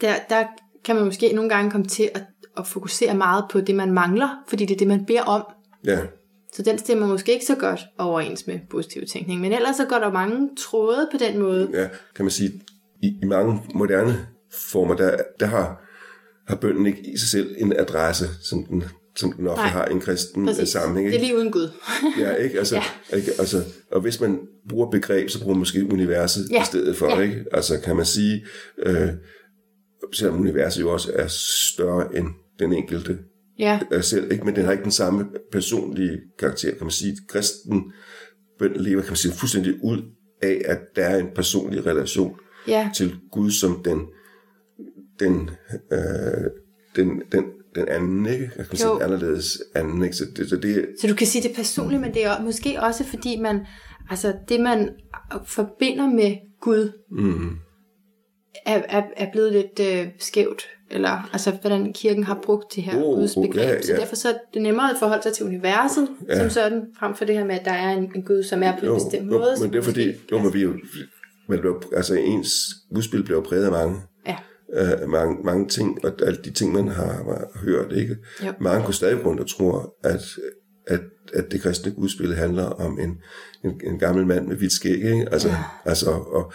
der, 0.00 0.14
der 0.28 0.44
kan 0.84 0.96
man 0.96 1.04
måske 1.04 1.32
nogle 1.32 1.50
gange 1.50 1.70
komme 1.70 1.86
til 1.86 2.10
at, 2.14 2.22
at 2.56 2.66
fokusere 2.66 3.14
meget 3.14 3.44
på 3.50 3.60
det, 3.60 3.74
man 3.74 3.92
mangler, 3.92 4.28
fordi 4.48 4.64
det 4.64 4.74
er 4.74 4.78
det, 4.78 4.88
man 4.88 5.04
beder 5.04 5.22
om. 5.22 5.42
ja. 5.84 5.98
Så 6.56 6.62
den 6.62 6.78
stemmer 6.78 7.06
måske 7.06 7.32
ikke 7.32 7.46
så 7.46 7.54
godt 7.54 7.80
overens 7.98 8.46
med 8.46 8.58
positiv 8.70 9.02
tænkning. 9.06 9.40
Men 9.40 9.52
ellers 9.52 9.76
så 9.76 9.84
går 9.84 9.98
der 9.98 10.12
mange 10.12 10.48
tråde 10.58 11.08
på 11.12 11.18
den 11.18 11.38
måde. 11.38 11.68
ja, 11.72 11.88
kan 12.16 12.24
man 12.24 12.30
sige, 12.30 12.52
i, 13.02 13.06
i 13.22 13.24
mange 13.26 13.62
moderne 13.74 14.26
former, 14.52 14.94
der, 14.94 15.16
der 15.40 15.46
har, 15.46 15.84
har 16.48 16.56
bønden 16.56 16.86
ikke 16.86 17.12
i 17.14 17.18
sig 17.18 17.28
selv 17.28 17.54
en 17.58 17.72
adresse, 17.78 18.24
som 18.42 18.64
den, 18.64 18.84
som 19.16 19.32
den 19.32 19.46
ofte 19.46 19.62
Nej, 19.62 19.68
har 19.68 19.88
i 19.88 19.92
en 19.92 20.00
kristen 20.00 20.46
Præcis. 20.46 20.58
Præcis. 20.58 20.72
sammenhæng. 20.72 21.06
Det 21.06 21.14
er 21.16 21.20
Ikke? 21.20 21.26
lige 21.26 21.36
uden 21.38 21.52
Gud. 21.52 21.68
Ja, 22.20 22.34
ikke? 22.34 22.58
Altså, 22.58 22.76
ja. 22.76 23.16
Ikke? 23.16 23.32
Altså, 23.38 23.62
og 23.92 24.00
hvis 24.00 24.20
man 24.20 24.40
bruger 24.68 24.90
begreb, 24.90 25.30
så 25.30 25.38
bruger 25.40 25.54
man 25.54 25.58
måske 25.58 25.88
universet 25.92 26.48
ja. 26.50 26.62
i 26.62 26.66
stedet 26.66 26.96
for. 26.96 27.08
ja. 27.08 27.20
Ikke? 27.20 27.44
Altså 27.52 27.80
kan 27.80 27.96
man 27.96 28.06
sige, 28.06 28.44
øh, 28.78 29.08
selvom 30.12 30.40
universet 30.40 30.80
jo 30.80 30.92
også 30.92 31.12
er 31.14 31.26
større 31.72 32.16
end 32.16 32.26
den 32.58 32.72
enkelte 32.72 33.18
Ja, 33.58 33.80
er 33.90 34.00
selv, 34.00 34.32
ikke? 34.32 34.44
men 34.44 34.56
den 34.56 34.64
har 34.64 34.72
ikke 34.72 34.84
den 34.84 34.92
samme 34.92 35.26
personlige 35.52 36.20
karakter, 36.38 36.70
kan 36.70 36.84
man 36.84 36.90
sige. 36.90 37.16
Kristen 37.28 37.92
bøn 38.58 38.72
lever, 38.76 39.02
kan 39.02 39.10
man 39.10 39.16
sige, 39.16 39.34
fuldstændig 39.34 39.84
ud 39.84 40.02
af, 40.42 40.62
at 40.64 40.78
der 40.96 41.04
er 41.04 41.18
en 41.18 41.28
personlig 41.34 41.86
relation 41.86 42.36
ja. 42.68 42.90
til 42.94 43.16
Gud 43.32 43.50
som 43.50 43.82
den, 43.84 44.00
den, 45.20 45.50
øh, 45.92 46.50
den, 46.96 47.22
den, 47.32 47.44
den 47.74 47.88
anden, 47.88 48.26
ikke? 48.26 48.50
Jeg 48.56 48.66
kan 48.66 48.76
sige, 48.76 48.88
Jo. 48.88 48.94
den 48.94 49.02
anderledes 49.02 49.62
anden, 49.74 50.02
ikke? 50.02 50.16
Så 50.16 50.24
det, 50.36 50.48
så 50.48 50.56
det 50.56 50.86
Så 51.00 51.06
du 51.06 51.14
kan 51.14 51.26
sige 51.26 51.42
det 51.42 51.50
er 51.50 51.54
personligt, 51.54 52.00
men 52.00 52.14
det 52.14 52.24
er 52.24 52.42
måske 52.42 52.82
også 52.82 53.04
fordi 53.04 53.40
man, 53.40 53.66
altså 54.10 54.34
det 54.48 54.60
man 54.60 54.90
forbinder 55.46 56.10
med 56.10 56.36
Gud, 56.60 56.92
mm, 57.10 57.56
er, 58.66 58.82
er, 58.88 59.02
er 59.16 59.32
blevet 59.32 59.52
lidt 59.52 59.80
øh, 59.80 60.08
skævt. 60.18 60.62
Eller 60.90 61.30
altså, 61.32 61.50
hvordan 61.60 61.92
kirken 61.92 62.24
har 62.24 62.38
brugt 62.42 62.74
det 62.74 62.82
her 62.82 62.96
Oh, 62.96 63.02
oh, 63.10 63.18
Guds 63.18 63.36
oh, 63.36 63.46
begreb. 63.46 63.68
ja, 63.68 63.82
Så 63.82 63.92
ja. 63.92 63.98
derfor 63.98 64.16
så 64.16 64.28
er 64.28 64.34
det 64.54 64.62
nemmere 64.62 64.90
at 64.90 64.96
forholde 64.98 65.22
sig 65.22 65.32
til 65.32 65.46
universet, 65.46 66.08
Ja. 66.28 66.34
ja. 66.34 66.40
som 66.40 66.50
sådan, 66.50 66.82
frem 66.98 67.14
for 67.14 67.24
det 67.24 67.34
her 67.34 67.44
med, 67.44 67.54
at 67.54 67.64
der 67.64 67.72
er 67.72 67.90
en, 67.90 68.10
en 68.14 68.22
Gud, 68.22 68.42
som 68.42 68.62
er 68.62 68.72
på 68.72 68.78
en 68.80 68.86
jo, 68.86 68.94
bestemt 68.94 69.32
jo, 69.32 69.38
måde. 69.38 69.54
men 69.62 69.72
det 69.72 69.78
er 69.78 69.82
fordi, 69.82 70.12
jo, 70.32 70.38
men 70.38 70.54
vi 70.54 70.62
jo, 70.62 70.72
man 71.48 71.58
bliver, 71.58 71.74
altså 71.96 72.14
ens 72.14 72.48
udspil 72.90 73.22
bliver 73.22 73.42
præget 73.42 73.64
af 73.64 73.70
mange, 73.70 74.00
Ja, 74.26 74.36
øh, 75.02 75.08
mange, 75.08 75.36
mange 75.44 75.68
ting, 75.68 76.04
og 76.04 76.12
alle 76.26 76.38
de 76.44 76.50
ting, 76.50 76.72
man 76.72 76.88
har, 76.88 77.06
har 77.06 77.58
hørt, 77.64 77.92
ikke? 77.92 78.16
Jo. 78.46 78.52
Mange 78.60 78.84
går 78.84 78.92
stadig 78.92 79.26
rundt 79.26 79.40
og 79.40 79.48
tror, 79.50 79.94
at, 80.04 80.20
at, 80.86 81.00
at 81.34 81.52
det 81.52 81.60
kristne 81.62 81.92
gudspil 81.92 82.34
handler 82.34 82.64
om 82.64 82.98
en, 83.00 83.10
en, 83.64 83.80
en 83.84 83.98
gammel 83.98 84.26
mand 84.26 84.46
med 84.46 84.56
hvidt 84.56 84.72
skæg, 84.72 84.92
ikke? 85.04 85.26
Altså, 85.32 85.48
ja. 85.48 85.56
altså, 85.84 86.10
og 86.10 86.52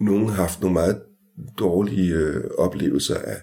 nogen 0.00 0.26
har 0.28 0.34
haft 0.34 0.60
nogle 0.60 0.74
meget 0.74 1.00
dårlige 1.58 2.14
øh, 2.14 2.44
oplevelser 2.58 3.14
af, 3.14 3.36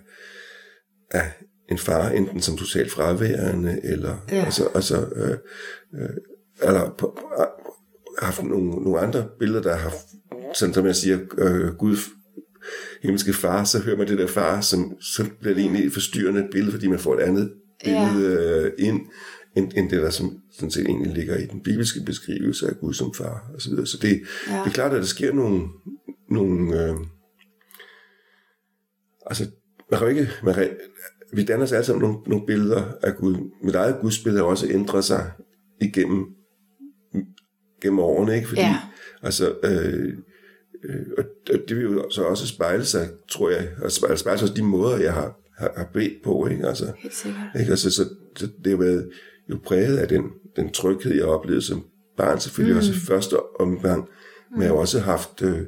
af 1.16 1.32
en 1.70 1.78
far, 1.78 2.10
enten 2.10 2.42
som 2.42 2.58
totalt 2.58 2.92
fraværende, 2.92 3.80
eller 3.84 4.26
Ja. 4.32 4.46
altså, 4.46 4.70
altså 4.76 5.06
øh, 5.16 5.38
øh, 6.02 6.10
eller 6.62 6.96
på, 6.98 7.20
haft 8.20 8.44
nogle, 8.44 8.70
nogle 8.70 9.00
andre 9.00 9.28
billeder, 9.40 9.62
der 9.62 9.76
har, 9.76 9.94
sådan 10.54 10.74
som 10.74 10.86
jeg 10.86 10.96
siger, 10.96 11.20
øh, 11.38 11.76
Gud, 11.76 11.98
himmelske 13.02 13.34
far, 13.34 13.64
så 13.64 13.80
hører 13.80 13.98
man 13.98 14.08
det 14.08 14.18
der 14.18 14.28
far, 14.28 14.62
som, 14.62 14.94
så 15.02 15.26
bliver 15.42 15.56
det 15.56 15.62
egentlig 15.62 15.86
et 15.86 15.94
forstyrrende 15.94 16.48
billede, 16.52 16.72
fordi 16.72 16.88
man 16.88 17.00
får 17.00 17.16
et 17.16 17.22
andet 17.22 17.54
billede 17.84 18.62
øh, 18.78 18.88
ind, 18.88 19.00
end, 19.56 19.72
end 19.76 19.90
det, 19.90 20.02
der 20.02 20.10
som, 20.10 20.40
sådan 20.52 20.72
set 20.72 20.86
egentlig 20.86 21.14
ligger 21.14 21.38
i 21.38 21.46
den 21.46 21.64
bibelske 21.64 22.00
beskrivelse 22.06 22.68
af 22.68 22.76
Gud 22.82 22.94
som 22.94 23.14
far, 23.14 23.52
og 23.54 23.62
så 23.62 23.70
videre. 23.70 23.86
Så 23.86 23.98
det, 24.02 24.22
ja. 24.48 24.54
Ja. 24.54 24.60
det 24.60 24.68
er 24.68 24.74
klart, 24.74 24.94
at 24.94 25.00
der 25.00 25.06
sker 25.08 25.34
nogle, 25.34 25.68
nogle 26.30 26.84
øh, 26.84 26.96
altså, 29.26 29.48
man 29.92 30.00
kan 30.00 30.10
ikke, 30.10 30.30
man 30.44 30.54
kan, 30.54 30.70
vi 31.34 31.44
danner 31.44 31.64
os 31.64 31.72
alle 31.72 31.86
sammen 31.86 32.02
nogle, 32.10 32.18
nogle 32.28 32.46
billeder 32.46 32.84
af 33.04 33.16
Gud. 33.16 33.36
Mit 33.64 33.76
eget 33.76 33.98
gudsbillede 34.02 34.44
har 34.44 34.50
også 34.50 34.68
ændret 34.70 35.04
sig 35.04 35.32
igennem 35.82 36.26
gennem 37.82 38.00
årene, 38.00 38.36
ikke? 38.36 38.48
Fordi, 38.48 38.62
Ja. 38.62 38.76
altså, 39.22 39.56
øh, 39.64 40.14
øh, 40.84 41.06
og, 41.18 41.24
og 41.54 41.60
det 41.68 41.78
vil 41.78 41.84
jo 41.84 42.10
så 42.10 42.24
også 42.24 42.48
spejle 42.48 42.86
sig, 42.86 43.10
tror 43.30 43.50
jeg, 43.50 43.70
og 43.82 43.92
spejle, 43.92 44.18
spejle 44.18 44.40
sig 44.40 44.46
også 44.46 44.54
de 44.56 44.64
måder, 44.64 44.98
jeg 44.98 45.14
har, 45.14 45.40
har, 45.58 45.74
har 45.78 45.90
bedt 45.94 46.24
på, 46.24 46.48
ikke? 46.48 46.68
Altså, 46.68 46.94
ikke? 47.60 47.72
Altså, 47.72 47.92
så, 47.92 48.04
så 48.36 48.48
det 48.64 48.72
har 48.72 48.78
været 48.78 49.10
jo 49.50 49.60
præget 49.66 49.98
af 49.98 50.08
den, 50.08 50.24
den 50.56 50.72
tryghed, 50.72 51.16
jeg 51.16 51.26
oplevede 51.26 51.62
som 51.62 51.86
barn, 52.18 52.40
selvfølgelig 52.40 52.74
mm. 52.74 52.78
også 52.80 52.92
i 52.92 52.96
første 52.96 53.36
omgang, 53.60 54.10
men 54.52 54.62
jeg 54.62 54.70
har 54.70 54.76
også 54.76 55.00
haft 55.00 55.42
øh, 55.42 55.62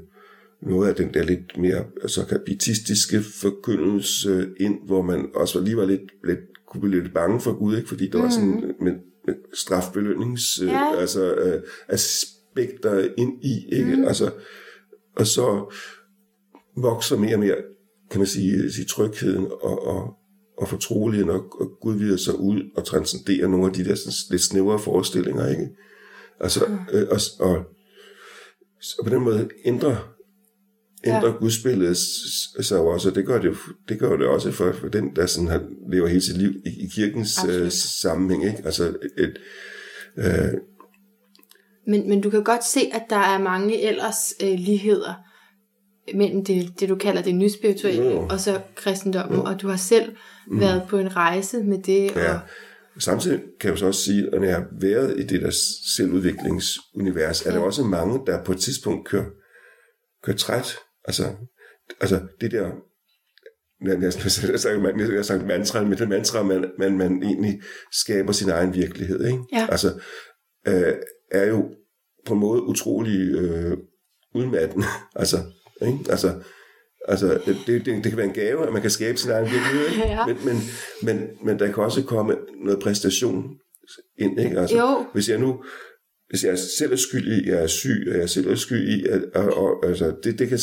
noget 0.62 0.90
af 0.90 0.96
den 0.96 1.14
der 1.14 1.24
lidt 1.24 1.58
mere 1.58 1.86
altså, 2.02 2.26
kapitistiske 2.26 3.22
forkyndelse 3.42 4.50
ind, 4.60 4.76
hvor 4.86 5.02
man 5.02 5.30
også 5.36 5.60
lige 5.62 5.78
var 5.78 5.86
lidt, 5.86 6.02
lidt 6.24 6.40
kunne 6.68 6.82
blive 6.82 7.04
lidt 7.04 7.14
bange 7.14 7.42
for 7.42 7.54
Gud, 7.54 7.78
ikke? 7.78 7.90
fordi 7.90 8.10
der 8.10 8.18
mm. 8.18 8.24
var 8.24 8.30
sådan 8.30 8.74
med, 8.82 8.94
med 9.26 9.36
strafbelønnings 9.54 10.60
øh, 10.62 10.68
Ja. 10.68 11.00
altså, 11.00 11.34
øh, 11.34 11.62
aspekter 11.88 13.08
ind 13.18 13.44
i, 13.44 13.76
ikke? 13.76 13.96
Mm. 13.96 14.04
Altså, 14.04 14.32
og 15.16 15.28
så 15.28 15.74
vokser 16.78 17.18
mere 17.18 17.36
og 17.36 17.40
mere, 17.40 17.56
kan 18.12 18.20
man 18.20 18.28
sige, 18.28 18.72
sige 18.72 18.86
trygheden 18.86 19.46
og, 19.62 19.88
og, 19.88 20.14
og 20.58 20.68
fortroligheden, 20.68 21.30
og, 21.30 21.62
og 21.62 21.78
Gud 21.82 21.96
vider 21.96 22.18
sig 22.18 22.40
ud 22.40 22.62
og 22.76 22.86
transcenderer 22.86 23.48
nogle 23.48 23.66
af 23.66 23.74
de 23.74 23.86
der 23.86 23.96
sådan, 23.96 24.14
lidt 24.30 24.42
snævre 24.42 24.80
forestillinger, 24.80 25.50
ikke? 25.50 25.70
Altså, 26.40 26.66
øh, 26.94 27.08
og, 27.12 27.20
og, 27.40 27.66
og 29.00 29.06
på 29.06 29.10
den 29.10 29.22
måde 29.22 29.50
ændrer, 29.66 30.17
ændrer 31.06 31.30
ja. 31.30 31.36
gudsbilledet 31.36 31.98
sig 32.62 32.78
jo 32.78 32.88
også, 32.88 33.10
og 33.10 33.16
det 33.16 33.26
gør 33.26 33.42
det, 33.42 33.48
jo- 33.48 33.74
det 33.90 34.00
gør 34.00 34.18
det 34.18 34.28
også 34.28 34.52
for, 34.52 34.72
for 34.72 34.88
den, 34.88 35.16
der 35.16 35.26
sådan 35.26 35.48
har, 35.48 35.64
lever 35.92 36.08
hele 36.08 36.22
sit 36.22 36.38
liv 36.38 36.50
i, 36.66 36.70
i 36.70 36.88
kirkens 36.96 37.38
øh, 37.50 37.72
sammenhæng, 37.72 38.46
ikke? 38.46 38.62
Altså, 38.66 38.96
et, 39.18 39.38
øh, 40.18 40.54
Men, 41.88 42.10
men 42.10 42.22
du 42.22 42.30
kan 42.30 42.44
godt 42.44 42.66
se, 42.66 42.80
at 42.94 43.04
der 43.10 43.16
er 43.18 43.40
mange 43.40 43.82
ellers 43.88 44.34
øh, 44.44 44.60
ligheder 44.60 45.14
mellem 46.16 46.46
det, 46.46 46.80
det, 46.80 46.90
du 46.90 46.96
kalder 46.96 47.22
det 47.22 47.36
nyspirituelle, 47.36 48.04
Jo, 48.04 48.10
jo. 48.10 48.28
og 48.30 48.40
så 48.40 48.62
kristendommen, 48.76 49.40
og 49.40 49.62
du 49.62 49.68
har 49.68 49.78
selv 49.78 50.16
mm. 50.48 50.60
været 50.60 50.84
på 50.90 50.98
en 50.98 51.16
rejse 51.16 51.64
med 51.64 51.78
det. 51.84 52.16
Ja. 52.16 52.34
Og, 52.34 52.40
Samtidig 53.02 53.40
kan 53.60 53.68
jeg 53.68 53.72
jo 53.72 53.76
så 53.80 53.86
også 53.86 54.04
sige, 54.04 54.28
at 54.34 54.40
når 54.42 54.48
jeg 54.48 54.56
har 54.56 54.68
været 54.82 55.20
i 55.20 55.24
det 55.24 55.42
der 55.42 55.52
selvudviklingsunivers, 55.96 57.46
er 57.46 57.52
der 57.52 57.60
også 57.60 57.84
mange, 57.84 58.20
der 58.28 58.44
på 58.44 58.52
et 58.52 58.60
tidspunkt 58.60 59.08
kører, 59.08 59.26
kører 60.24 60.38
træt. 60.38 60.76
Altså, 61.08 61.24
altså 62.02 62.20
det 62.42 62.52
der, 62.52 62.72
jeg, 63.82 64.02
jeg, 64.02 64.14
jeg, 65.00 65.14
jeg, 65.14 65.26
sagt 65.26 65.48
mantra, 65.48 65.84
men 65.84 65.98
det 65.98 66.10
mantra, 66.10 66.44
man, 66.44 66.72
man, 66.80 66.98
man 66.98 67.24
egentlig 67.24 67.62
skaber 67.92 68.32
sin 68.32 68.50
egen 68.50 68.74
virkelighed. 68.74 69.26
Ikke? 69.26 69.44
Ja. 69.54 69.68
Altså, 69.72 70.02
øh, 70.68 70.94
er 71.32 71.46
jo 71.46 71.70
på 72.26 72.34
en 72.34 72.40
måde 72.40 72.64
utrolig 72.64 73.36
øh, 73.36 73.78
udmattende. 74.36 74.86
altså, 75.16 75.38
ikke? 75.82 76.00
altså, 76.10 76.34
altså 77.08 77.40
det, 77.46 77.58
det, 77.68 77.86
det, 77.86 78.04
kan 78.04 78.18
være 78.18 78.26
en 78.26 78.34
gave, 78.34 78.68
at 78.68 78.74
man 78.74 78.82
kan 78.82 78.92
skabe 78.92 79.18
sin 79.18 79.32
egen 79.32 79.52
virkelighed. 79.52 79.88
Ikke? 79.90 80.08
Ja. 80.18 80.26
Men, 80.26 80.38
men, 80.46 80.58
men, 81.04 81.28
men 81.44 81.60
der 81.60 81.66
kan 81.72 81.84
også 81.84 82.04
komme 82.04 82.36
noget 82.66 82.80
præstation 82.80 83.58
ind. 84.20 84.40
Ikke? 84.40 84.60
Altså, 84.60 84.78
Jo. 84.78 85.06
Hvis 85.14 85.30
jeg 85.30 85.38
nu 85.38 85.64
hvis 86.30 86.44
jeg 86.44 86.58
selv 86.60 86.92
er 86.92 86.96
skyld 86.96 87.28
i, 87.28 87.40
at 87.42 87.48
jeg 87.48 87.64
er 87.64 87.68
syg, 87.68 88.08
og 88.12 88.18
jeg 88.18 88.30
selv 88.30 88.48
er 88.50 88.56
skyld 88.56 88.90
i, 88.90 89.06
at, 89.06 89.22
og, 89.36 89.58
og, 89.58 89.86
altså, 89.86 90.16
det, 90.24 90.40
det, 90.40 90.50
kan, 90.50 90.58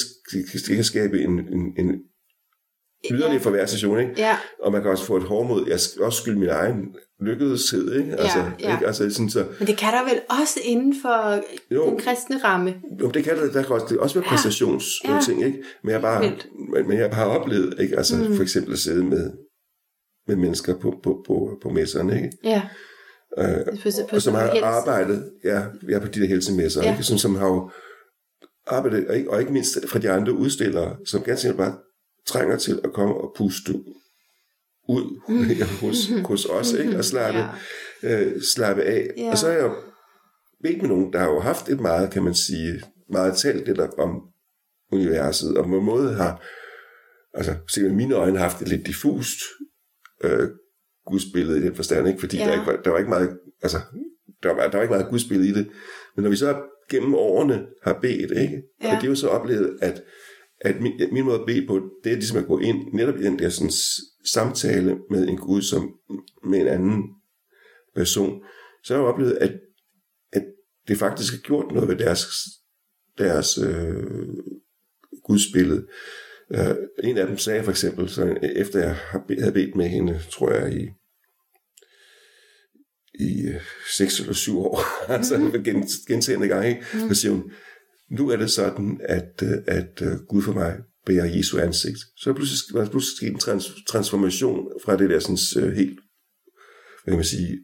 det 0.69 0.75
kan 0.75 0.85
skabe 0.85 1.21
en, 1.21 1.31
en, 1.31 1.75
en 1.79 2.01
yderligere 3.11 3.43
forværsation, 3.43 4.01
ikke? 4.01 4.13
ja, 4.17 4.37
Og 4.63 4.73
man 4.73 4.83
kan 4.83 4.91
også 4.91 5.05
få 5.05 5.17
et 5.17 5.23
hårdmod. 5.23 5.67
Jeg 5.69 5.81
skal 5.81 6.03
også 6.03 6.23
skylde 6.23 6.39
min 6.39 6.49
egen 6.49 6.95
lykkelighed, 7.21 7.95
ikke? 7.95 8.17
Altså, 8.17 8.39
ja. 8.61 8.75
Ikke? 8.75 8.87
altså 8.87 9.11
sådan 9.11 9.31
så, 9.31 9.47
men 9.59 9.67
det 9.69 9.77
kan 9.77 9.93
der 9.93 10.05
vel 10.05 10.21
også 10.41 10.61
inden 10.65 10.95
for 11.03 11.43
Jo. 11.75 11.91
den 11.91 11.99
kristne 11.99 12.39
ramme. 12.45 12.75
jo, 13.01 13.11
det 13.11 13.25
kan 13.25 13.37
der, 13.37 13.53
der 13.53 13.63
kan 13.63 13.73
også, 13.73 13.87
det 13.87 13.89
kan 13.97 14.01
også 14.01 14.21
være 14.21 14.29
præstationsting, 14.29 15.15
Ja. 15.15 15.21
ting, 15.21 15.45
ikke? 15.47 15.59
Men 15.83 15.93
jeg 15.93 16.01
bare, 16.01 16.21
men, 16.73 16.89
men 16.89 16.99
jeg 16.99 17.05
har 17.11 17.25
bare 17.27 17.39
oplevet, 17.41 17.75
ikke? 17.81 17.97
Altså 17.97 18.17
mm. 18.17 18.37
for 18.37 18.43
eksempel 18.43 18.73
at 18.73 18.79
sidde 18.79 19.05
med, 19.05 19.31
med 20.29 20.37
mennesker 20.37 20.79
på, 20.79 21.01
på, 21.03 21.25
på, 21.27 21.59
på 21.63 21.69
messerne, 21.69 22.17
ikke? 22.17 22.31
Ja, 22.45 22.63
Øh, 23.39 23.65
på, 23.83 23.89
på 24.11 24.17
og 24.17 24.23
som 24.23 24.35
har 24.35 24.47
helse. 24.47 24.65
arbejdet, 24.65 25.33
ja, 25.45 25.63
ja, 25.89 25.99
på 25.99 26.07
de 26.09 26.21
der 26.21 26.27
helsemesser, 26.27 26.83
Ja. 26.83 26.91
ikke? 26.93 27.03
Som, 27.03 27.19
som 27.19 27.35
har 27.37 27.47
jo 27.47 27.71
arbejdet, 28.67 29.09
og 29.09 29.17
ikke, 29.17 29.31
og 29.31 29.41
ikke 29.41 29.53
mindst 29.53 29.79
fra 29.89 29.99
de 29.99 30.11
andre 30.11 30.33
udstillere, 30.33 30.97
som 31.07 31.23
ganske 31.23 31.49
enkelt 31.49 31.59
bare 31.59 31.79
trænger 32.27 32.57
til 32.57 32.81
at 32.85 32.93
komme 32.93 33.15
og 33.15 33.35
puste 33.37 33.75
ud 34.89 35.21
hos, 35.87 35.97
hos 36.25 36.45
os, 36.47 36.73
ikke? 36.73 36.99
Og 36.99 37.05
slappe, 37.05 37.41
Ja. 38.03 38.21
øh, 38.23 38.43
slappe 38.55 38.83
af. 38.83 39.11
Ja. 39.17 39.31
Og 39.31 39.39
så 39.39 39.47
er 39.49 39.53
jeg 39.53 39.63
jo 39.63 39.75
bedt 40.63 40.81
med 40.83 40.89
nogen, 40.89 41.13
der 41.13 41.19
har 41.19 41.27
jo 41.27 41.41
haft 41.41 41.69
et 41.69 41.81
meget, 41.81 42.11
kan 42.11 42.23
man 42.25 42.35
sige, 42.35 42.83
meget 43.11 43.37
talt 43.37 43.67
det 43.67 43.77
der 43.77 43.89
om 43.99 44.23
universet, 44.93 45.59
og 45.59 45.65
på 45.65 45.79
en 45.79 45.85
måde 45.85 46.15
har, 46.15 46.43
altså, 47.35 47.55
med 47.77 47.91
mine 47.91 48.15
øjne, 48.15 48.39
haft 48.39 48.63
et 48.63 48.69
lidt 48.69 48.87
diffust 48.87 49.39
øh, 50.25 50.49
gudsbillede 51.07 51.59
i 51.59 51.63
den 51.63 51.75
forstand, 51.75 52.09
ikke? 52.09 52.21
fordi 52.21 52.37
Ja. 52.37 52.45
der, 52.47 52.53
ikke 52.53 52.67
var, 52.67 52.77
der 52.85 52.91
var 52.91 52.99
ikke 52.99 53.11
meget, 53.11 53.39
altså, 53.63 53.79
der 54.43 54.55
var, 54.55 54.69
der 54.69 54.77
var 54.77 54.83
ikke 54.83 54.95
meget 54.95 55.11
gudsbillede 55.11 55.49
i 55.49 55.53
det. 55.53 55.71
Men 56.17 56.23
når 56.23 56.31
vi 56.31 56.37
så 56.37 56.57
gennem 56.91 57.15
årene 57.15 57.67
har 57.83 57.99
bedt, 58.03 58.31
ikke? 58.31 58.63
Ja. 58.83 58.97
og 58.97 59.01
det 59.01 59.05
er 59.05 59.11
jo 59.11 59.15
så 59.15 59.29
oplevet, 59.29 59.79
at, 59.83 60.03
at 60.61 60.81
min, 60.81 60.93
min 61.13 61.25
måde 61.25 61.41
at 61.41 61.47
bede 61.47 61.67
på, 61.67 61.91
det 62.05 62.13
er 62.13 62.17
ligesom 62.17 62.39
at 62.39 62.47
gå 62.47 62.59
ind 62.59 62.93
netop 62.93 63.17
i 63.17 63.23
den 63.23 63.39
der 63.39 63.49
sådan, 63.49 63.73
samtale 64.27 64.99
med 65.11 65.29
en 65.29 65.37
Gud, 65.37 65.63
som 65.63 65.95
med 66.45 66.61
en 66.61 66.67
anden 66.67 67.03
person, 67.95 68.43
så 68.85 68.95
har 68.95 69.01
jeg 69.01 69.09
oplevet, 69.09 69.33
at, 69.33 69.53
at 70.33 70.45
det 70.89 70.99
faktisk 70.99 71.33
har 71.33 71.41
gjort 71.41 71.73
noget 71.73 71.89
ved 71.89 71.97
deres, 71.97 72.27
deres 73.19 73.59
øh, 73.59 74.05
gudsbillede. 75.25 75.87
Uh, 76.51 76.77
en 77.05 77.19
af 77.19 77.27
dem 77.27 77.39
sagde 77.39 77.65
for 77.65 77.71
eksempel, 77.71 78.09
så 78.09 78.37
efter 78.57 78.81
jeg 78.81 78.97
havde 79.39 79.53
bedt 79.53 79.77
med 79.77 79.89
hende, 79.89 80.21
tror 80.31 80.53
jeg, 80.53 80.73
i, 80.73 80.89
i 83.15 83.49
øh, 83.49 83.61
seks 83.97 84.21
eller 84.21 84.33
syv 84.33 84.59
år, 84.59 84.81
altså 85.13 85.61
gen- 85.65 85.89
gentagende 86.09 86.49
gange, 86.49 86.69
ikke? 86.69 86.87
så 87.09 87.15
siger 87.15 87.33
hun, 87.33 87.53
nu 88.11 88.31
er 88.31 88.37
det 88.37 88.51
sådan, 88.51 89.01
at, 89.05 89.43
øh, 89.43 89.59
at 89.67 90.03
øh, 90.03 90.19
Gud 90.29 90.43
for 90.43 90.53
mig 90.53 90.79
bærer 91.07 91.37
Jesu 91.37 91.59
ansigt. 91.59 91.99
Så 92.17 92.31
er 92.31 92.35
pludselig, 92.35 92.75
der 92.75 92.91
pludselig 92.91 93.17
sket 93.17 93.33
en 93.33 93.39
trans, 93.39 93.73
transformation 93.89 94.69
fra 94.85 94.97
det 94.97 95.11
der 95.11 95.19
sådan, 95.19 95.75
helt, 95.75 96.01
hvad 97.05 97.13
kan 97.13 97.17
man 97.17 97.25
sige, 97.25 97.59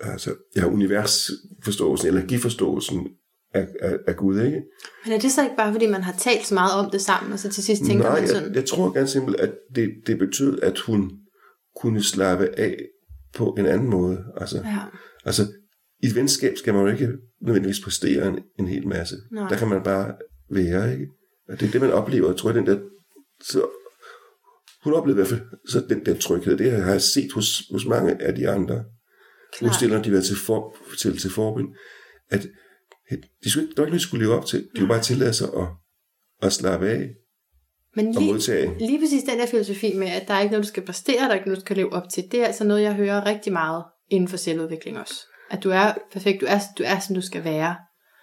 altså, 0.00 0.34
ja, 0.56 0.66
universforståelsen, 0.66 2.08
energiforståelsen 2.08 3.08
af, 3.54 3.68
af, 3.80 3.98
af 4.06 4.16
Gud, 4.16 4.40
ikke? 4.40 4.62
Men 5.04 5.12
er 5.12 5.18
det 5.18 5.32
så 5.32 5.42
ikke 5.42 5.56
bare, 5.56 5.72
fordi 5.72 5.86
man 5.86 6.02
har 6.02 6.12
talt 6.12 6.46
så 6.46 6.54
meget 6.54 6.72
om 6.84 6.90
det 6.90 7.00
sammen, 7.00 7.32
og 7.32 7.38
så 7.38 7.48
til 7.50 7.62
sidst 7.64 7.82
tænker 7.84 8.04
Nej, 8.04 8.20
man 8.20 8.28
sådan... 8.28 8.48
jeg, 8.48 8.54
jeg 8.56 8.64
tror 8.64 8.90
ganske 8.90 9.12
simpelt, 9.12 9.40
at 9.40 9.52
det, 9.74 9.90
det 10.06 10.18
betød, 10.18 10.58
at 10.62 10.78
hun 10.78 11.10
kunne 11.76 12.02
slappe 12.02 12.58
af 12.58 12.76
på 13.34 13.54
en 13.58 13.66
anden 13.66 13.90
måde. 13.90 14.24
Altså, 14.36 14.56
Ja. 14.56 14.78
altså 15.24 15.42
i 16.02 16.06
et 16.06 16.14
venskab 16.14 16.56
skal 16.56 16.74
man 16.74 16.82
jo 16.82 16.88
ikke 16.92 17.08
nødvendigvis 17.42 17.80
præstere 17.80 18.28
en, 18.28 18.38
en 18.58 18.68
hel 18.68 18.88
masse. 18.88 19.16
Nej. 19.32 19.48
Der 19.48 19.56
kan 19.56 19.68
man 19.68 19.82
bare 19.82 20.14
være, 20.50 20.92
ikke? 20.92 21.06
Og 21.48 21.60
det 21.60 21.66
er 21.68 21.70
det, 21.72 21.80
man 21.80 21.92
oplever. 21.92 22.28
Jeg 22.28 22.36
tror, 22.36 22.52
den 22.52 22.66
der... 22.66 22.78
Så, 23.42 23.66
hun 24.84 24.92
oplevede 24.94 25.16
i 25.16 25.20
hvert 25.26 25.38
fald 25.38 25.48
så 25.68 25.84
den 25.88 26.06
der 26.06 26.14
tryghed. 26.18 26.56
Det 26.58 26.72
har 26.72 26.90
jeg 26.92 27.02
set 27.02 27.32
hos, 27.32 27.62
hos 27.72 27.86
mange 27.86 28.22
af 28.22 28.34
de 28.34 28.48
andre 28.48 28.84
Klart. 29.58 29.70
udstillere, 29.70 30.02
de 30.02 30.12
var 30.12 30.20
til, 30.20 30.36
for, 30.36 30.76
til, 30.98 31.18
til 31.18 31.30
forbind, 31.30 31.68
at 32.30 32.48
de 33.44 33.50
skulle 33.50 33.66
der 33.68 33.74
var 33.76 33.86
ikke 33.86 33.90
noget, 33.90 33.92
de 33.92 33.98
skulle 34.08 34.24
leve 34.26 34.34
op 34.36 34.46
til. 34.46 34.60
De 34.74 34.78
kunne 34.78 34.88
bare 34.88 35.02
tillade 35.02 35.32
sig 35.32 35.48
at, 35.56 35.66
at 36.42 36.52
slappe 36.52 36.88
af 36.88 37.08
Men 37.96 38.08
og 38.16 38.22
lige, 38.22 38.32
modtage. 38.32 38.78
lige 38.78 38.98
præcis 39.00 39.22
den 39.22 39.38
der 39.38 39.46
filosofi 39.46 39.92
med, 39.96 40.06
at 40.08 40.28
der 40.28 40.34
er 40.34 40.40
ikke 40.40 40.52
noget, 40.52 40.64
du 40.64 40.68
skal 40.68 40.82
præstere, 40.82 41.20
der 41.22 41.28
er 41.28 41.34
ikke 41.34 41.46
noget, 41.48 41.56
du 41.60 41.64
skal 41.66 41.76
leve 41.76 41.92
op 41.92 42.08
til, 42.12 42.24
det 42.32 42.40
er 42.40 42.46
altså 42.46 42.64
noget, 42.64 42.82
jeg 42.82 42.94
hører 42.94 43.26
rigtig 43.26 43.52
meget 43.52 43.84
inden 44.10 44.28
for 44.28 44.36
selvudvikling 44.36 44.98
også. 44.98 45.14
At 45.50 45.64
du 45.64 45.70
er 45.70 45.92
perfekt, 46.12 46.40
du 46.40 46.46
er, 46.48 46.58
du 46.78 46.82
er 46.86 46.98
som 46.98 47.14
du 47.14 47.20
skal 47.20 47.44
være. 47.44 47.76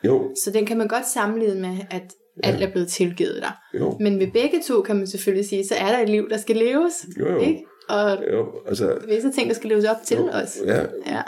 Jo, 0.06 0.36
Så 0.44 0.52
den 0.52 0.66
kan 0.66 0.78
man 0.78 0.88
godt 0.88 1.08
sammenligne 1.08 1.62
med, 1.62 1.78
at 1.92 2.04
alt 2.44 2.63
er 2.63 2.72
blevet 2.72 2.88
tilgivet 2.88 3.36
dig. 3.42 3.52
jo, 3.80 3.98
Men 4.00 4.20
ved 4.20 4.32
begge 4.32 4.62
to 4.68 4.82
kan 4.82 4.96
man 4.96 5.08
selvfølgelig 5.08 5.50
sige, 5.50 5.68
så 5.68 5.75
er 5.75 5.92
der 5.92 6.00
et 6.00 6.10
liv, 6.10 6.30
der 6.30 6.38
skal 6.38 6.56
leves. 6.56 7.06
jo, 7.20 7.32
jo. 7.32 7.40
Ikke? 7.40 7.63
Og 7.90 8.24
jo 8.32 8.48
altså, 8.68 8.98
visse 9.08 9.32
ting, 9.32 9.50
der 9.50 9.56
skal 9.56 9.70
leves 9.70 9.86
op 9.86 9.98
til 10.06 10.18
os. 10.20 10.58
ja, 10.66 10.82
Ja. 11.06 11.22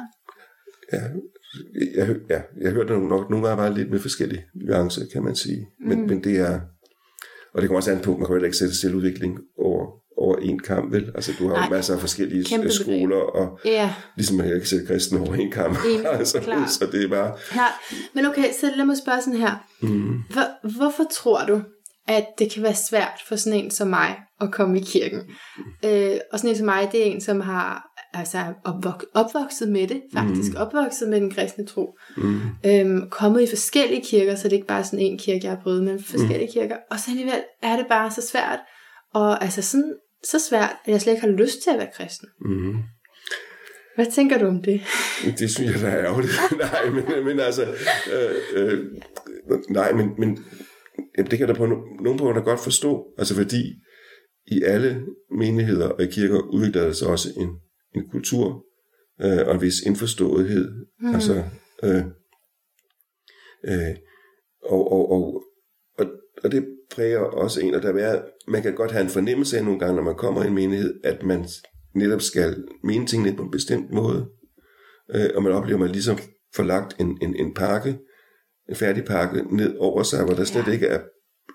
ja, 0.93 1.01
jeg, 1.95 2.15
ja, 2.29 2.41
jeg 2.61 2.71
hørte 2.71 2.93
nogle, 2.93 3.07
nok 3.09 3.29
nogle 3.29 3.47
gange 3.47 3.61
bare 3.61 3.73
lidt 3.73 3.91
med 3.91 3.99
forskellige 3.99 4.45
nuancer, 4.55 5.01
kan 5.13 5.23
man 5.23 5.35
sige. 5.35 5.67
Men, 5.87 6.01
mm. 6.01 6.07
men 6.07 6.23
det 6.23 6.37
er, 6.39 6.59
og 7.53 7.61
det 7.61 7.67
kommer 7.69 7.77
også 7.77 7.91
an 7.91 7.99
på, 7.99 8.17
man 8.17 8.27
kan 8.27 8.35
jo 8.37 8.43
ikke 8.43 8.57
sætte 8.57 8.75
selvudvikling 8.77 9.39
over, 9.57 9.87
over 10.17 10.37
en 10.37 10.59
kamp, 10.59 10.93
vel? 10.93 11.11
Altså, 11.15 11.31
du 11.39 11.47
har 11.47 11.65
jo 11.65 11.69
masser 11.75 11.93
af 11.93 11.99
forskellige 11.99 12.43
Kæmpe 12.45 12.71
skoler, 12.71 13.17
og 13.17 13.59
Ja, 13.65 13.93
ligesom 14.15 14.37
man 14.37 14.45
kan 14.47 14.55
ikke 14.55 14.69
sætte 14.69 14.85
kristne 14.85 15.19
over 15.19 15.35
en 15.35 15.51
kamp. 15.51 15.77
Enig, 15.85 16.07
altså, 16.19 16.39
klart. 16.39 16.71
så 16.71 16.87
det 16.91 17.03
er 17.03 17.09
bare, 17.09 17.33
klart. 17.49 17.71
Men 18.13 18.25
okay, 18.25 18.51
så 18.59 18.71
lad 18.75 18.85
mig 18.85 18.97
spørge 18.97 19.21
sådan 19.21 19.39
her. 19.39 19.67
mm, 19.81 20.21
Hvor, 20.33 20.77
hvorfor 20.77 21.03
tror 21.11 21.45
du, 21.45 21.61
at 22.07 22.25
det 22.39 22.51
kan 22.51 22.63
være 22.63 22.75
svært 22.75 23.19
for 23.27 23.35
sådan 23.35 23.59
en 23.59 23.71
som 23.71 23.87
mig 23.87 24.15
at 24.41 24.51
komme 24.51 24.79
i 24.79 24.83
kirken? 24.83 25.19
Øh, 25.85 26.17
og 26.31 26.39
sådan 26.39 26.49
en 26.49 26.55
som 26.57 26.65
mig, 26.65 26.89
det 26.91 27.01
er 27.01 27.05
en, 27.05 27.21
som 27.21 27.39
har 27.41 27.84
altså 28.15 28.37
opvok- 28.67 29.11
opvokset 29.13 29.69
med 29.69 29.87
det, 29.87 30.01
faktisk 30.13 30.51
mm. 30.51 30.57
opvokset 30.57 31.09
med 31.09 31.21
den 31.21 31.31
kristne 31.31 31.65
tro. 31.65 31.97
mm, 32.17 32.39
Øhm, 32.65 33.09
kommet 33.09 33.41
i 33.41 33.47
forskellige 33.47 34.01
kirker, 34.05 34.35
så 34.35 34.43
det 34.43 34.51
er 34.53 34.57
ikke 34.57 34.67
bare 34.67 34.83
sådan 34.83 34.99
en 34.99 35.17
kirke, 35.17 35.39
jeg 35.45 35.51
har 35.51 35.61
prøvet, 35.63 35.83
men 35.83 36.03
forskellige 36.03 36.45
mm. 36.45 36.51
kirker. 36.53 36.77
Og 36.91 36.99
så 36.99 37.05
alligevel 37.11 37.43
er 37.63 37.75
det 37.77 37.85
bare 37.89 38.11
så 38.11 38.21
svært. 38.21 38.59
Og 39.13 39.43
altså 39.43 39.61
sådan, 39.61 39.93
så 40.23 40.39
svært, 40.49 40.69
at 40.85 40.91
jeg 40.91 41.01
slet 41.01 41.13
ikke 41.13 41.25
har 41.27 41.33
lyst 41.33 41.61
til 41.63 41.69
at 41.69 41.77
være 41.77 41.89
kristen. 41.97 42.27
mm. 42.45 42.75
Hvad 43.95 44.05
tænker 44.11 44.37
du 44.37 44.45
om 44.47 44.61
det? 44.63 44.81
Det 45.39 45.51
synes 45.51 45.71
jeg, 45.71 45.81
der 45.81 45.87
er 45.87 46.05
ærgerligt. 46.05 46.31
nej, 46.71 46.89
men, 46.89 47.25
men 47.25 47.39
altså... 47.39 47.63
Øh, 48.13 48.35
øh, 48.55 48.85
nej, 49.69 49.91
men, 49.93 50.09
men 50.17 50.39
jamen, 51.17 51.31
det 51.31 51.39
kan 51.39 51.47
der 51.47 51.53
på 51.53 51.65
no- 51.65 52.03
nogle 52.03 52.19
punkter 52.19 52.41
godt 52.43 52.59
forstå. 52.59 53.03
Altså 53.17 53.35
fordi 53.35 53.61
i 54.47 54.61
alle 54.63 55.01
menigheder 55.37 55.87
og 55.89 56.07
kirker 56.11 56.39
udvikler 56.53 56.81
der 56.83 56.91
sig 56.91 57.07
også 57.07 57.29
en, 57.37 57.49
en 57.95 58.09
kultur 58.09 58.65
øh, 59.21 59.47
og 59.47 59.55
en 59.55 59.61
vis 59.61 59.81
indforståethed. 59.85 60.85
Mm. 60.99 61.13
Altså, 61.15 61.43
øh, 61.83 62.03
øh, 63.63 63.95
og, 64.63 64.91
og, 64.91 65.11
og, 65.11 65.43
og, 65.97 66.05
og 66.43 66.51
det 66.51 66.67
præger 66.91 67.19
også 67.19 67.61
en, 67.61 67.75
og 67.75 67.81
der 67.81 67.93
er, 67.93 68.23
man 68.47 68.61
kan 68.61 68.75
godt 68.75 68.91
have 68.91 69.03
en 69.03 69.09
fornemmelse 69.09 69.57
af 69.57 69.63
nogle 69.63 69.79
gange, 69.79 69.95
når 69.95 70.03
man 70.03 70.15
kommer 70.15 70.43
i 70.43 70.47
en 70.47 70.53
menighed, 70.53 70.99
at 71.03 71.23
man 71.23 71.45
netop 71.95 72.21
skal 72.21 72.63
mene 72.83 73.07
tingene 73.07 73.37
på 73.37 73.43
en 73.43 73.51
bestemt 73.51 73.91
måde, 73.91 74.29
øh, 75.15 75.29
og 75.35 75.43
man 75.43 75.51
oplever, 75.51 75.77
at 75.77 75.81
man 75.81 75.91
ligesom 75.91 76.17
får 76.55 76.63
lagt 76.63 76.99
en, 76.99 77.17
en, 77.21 77.35
en 77.35 77.53
pakke, 77.53 77.99
en 78.69 78.75
færdig 78.75 79.05
pakke 79.05 79.55
ned 79.55 79.75
over 79.77 80.03
sig, 80.03 80.25
hvor 80.25 80.33
der 80.33 80.43
slet 80.43 80.67
Ja. 80.67 80.71
ikke 80.71 80.87
er, 80.87 81.01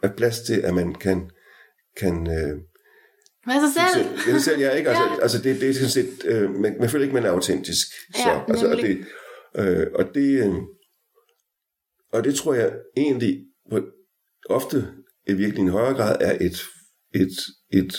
er 0.02 0.12
plads 0.16 0.40
til, 0.40 0.60
at 0.60 0.74
man 0.74 0.94
kan, 0.94 1.30
kan 1.96 2.26
øh, 2.30 2.60
Hvad 3.44 3.54
så 3.54 3.80
selv? 3.94 4.06
ja, 4.26 4.32
det 4.34 4.42
selv, 4.44 4.60
ja, 4.60 4.70
ikke? 4.70 4.88
Altså, 4.90 5.04
Ja. 5.04 5.22
altså 5.22 5.38
det, 5.38 5.60
det 5.60 5.68
er 5.70 5.74
sådan 5.74 5.90
set, 5.90 6.24
øh, 6.24 6.50
man, 6.50 6.76
man 6.80 6.90
føler 6.90 7.02
ikke, 7.04 7.14
man 7.14 7.24
er 7.24 7.30
autentisk. 7.30 7.86
Så, 8.14 8.28
Ja, 8.28 8.40
altså, 8.48 8.70
og, 8.70 8.76
det, 8.76 9.04
øh, 9.56 9.86
og, 9.94 10.04
det, 10.14 10.46
øh, 10.46 10.54
og 12.12 12.24
det 12.24 12.34
tror 12.34 12.54
jeg 12.54 12.72
egentlig 12.96 13.44
på, 13.70 13.80
ofte 14.50 14.88
i 15.28 15.32
virkelig 15.32 15.62
en 15.62 15.68
højere 15.68 15.94
grad 15.94 16.16
er 16.20 16.32
et, 16.40 16.62
et, 17.14 17.32
et 17.72 17.96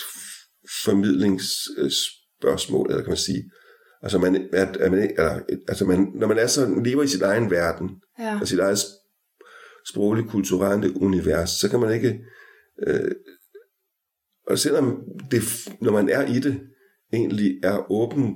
formidlingsspørgsmål, 0.84 2.90
eller 2.90 3.02
kan 3.04 3.10
man 3.12 3.18
sige. 3.18 3.44
Altså, 4.04 4.18
man, 4.18 4.50
at, 4.54 4.78
at 4.78 4.92
man, 4.92 5.00
eller, 5.00 5.40
altså 5.68 5.86
man, 5.86 6.12
når 6.16 6.28
man 6.28 6.38
er 6.38 6.48
så, 6.48 6.82
lever 6.86 7.04
i 7.04 7.08
sin 7.08 7.22
egen 7.24 7.52
verden, 7.52 7.90
Ja. 8.20 8.40
og 8.42 8.48
sit 8.48 8.60
eget 8.60 8.80
sproglige, 9.90 10.28
kulturelle 10.30 11.02
univers, 11.02 11.50
så 11.50 11.70
kan 11.70 11.80
man 11.80 11.94
ikke... 11.94 12.20
Øh, 12.88 13.12
og 14.48 14.60
selvom 14.60 15.02
det, 15.32 15.42
når 15.82 15.92
man 15.92 16.10
er 16.10 16.28
i 16.36 16.40
det, 16.40 16.60
egentlig 17.14 17.60
er 17.64 17.92
åben 17.92 18.36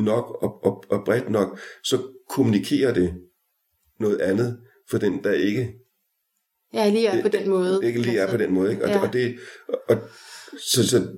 nok 0.00 0.42
og, 0.42 0.64
og, 0.64 0.84
og 0.90 1.02
bredt 1.04 1.30
nok, 1.30 1.58
så 1.84 1.98
kommunikerer 2.30 2.94
det 2.94 3.14
noget 4.00 4.20
andet 4.20 4.58
for 4.90 4.98
den, 4.98 5.24
der 5.24 5.32
ikke, 5.32 5.72
Ja, 6.74 6.88
lige 6.90 7.06
er 7.06 7.22
på 7.22 7.28
den 7.28 7.48
måde. 7.48 7.80
ikke 7.84 8.00
lige 8.00 8.18
er 8.18 8.30
på 8.30 8.36
den 8.36 8.52
måde. 8.54 8.70
Ikke? 8.70 8.84
Og, 8.84 8.90
Ja. 8.90 9.00
og, 9.06 9.12
det, 9.12 9.38
og 9.88 9.96
så, 10.72 10.88
så 10.88 11.08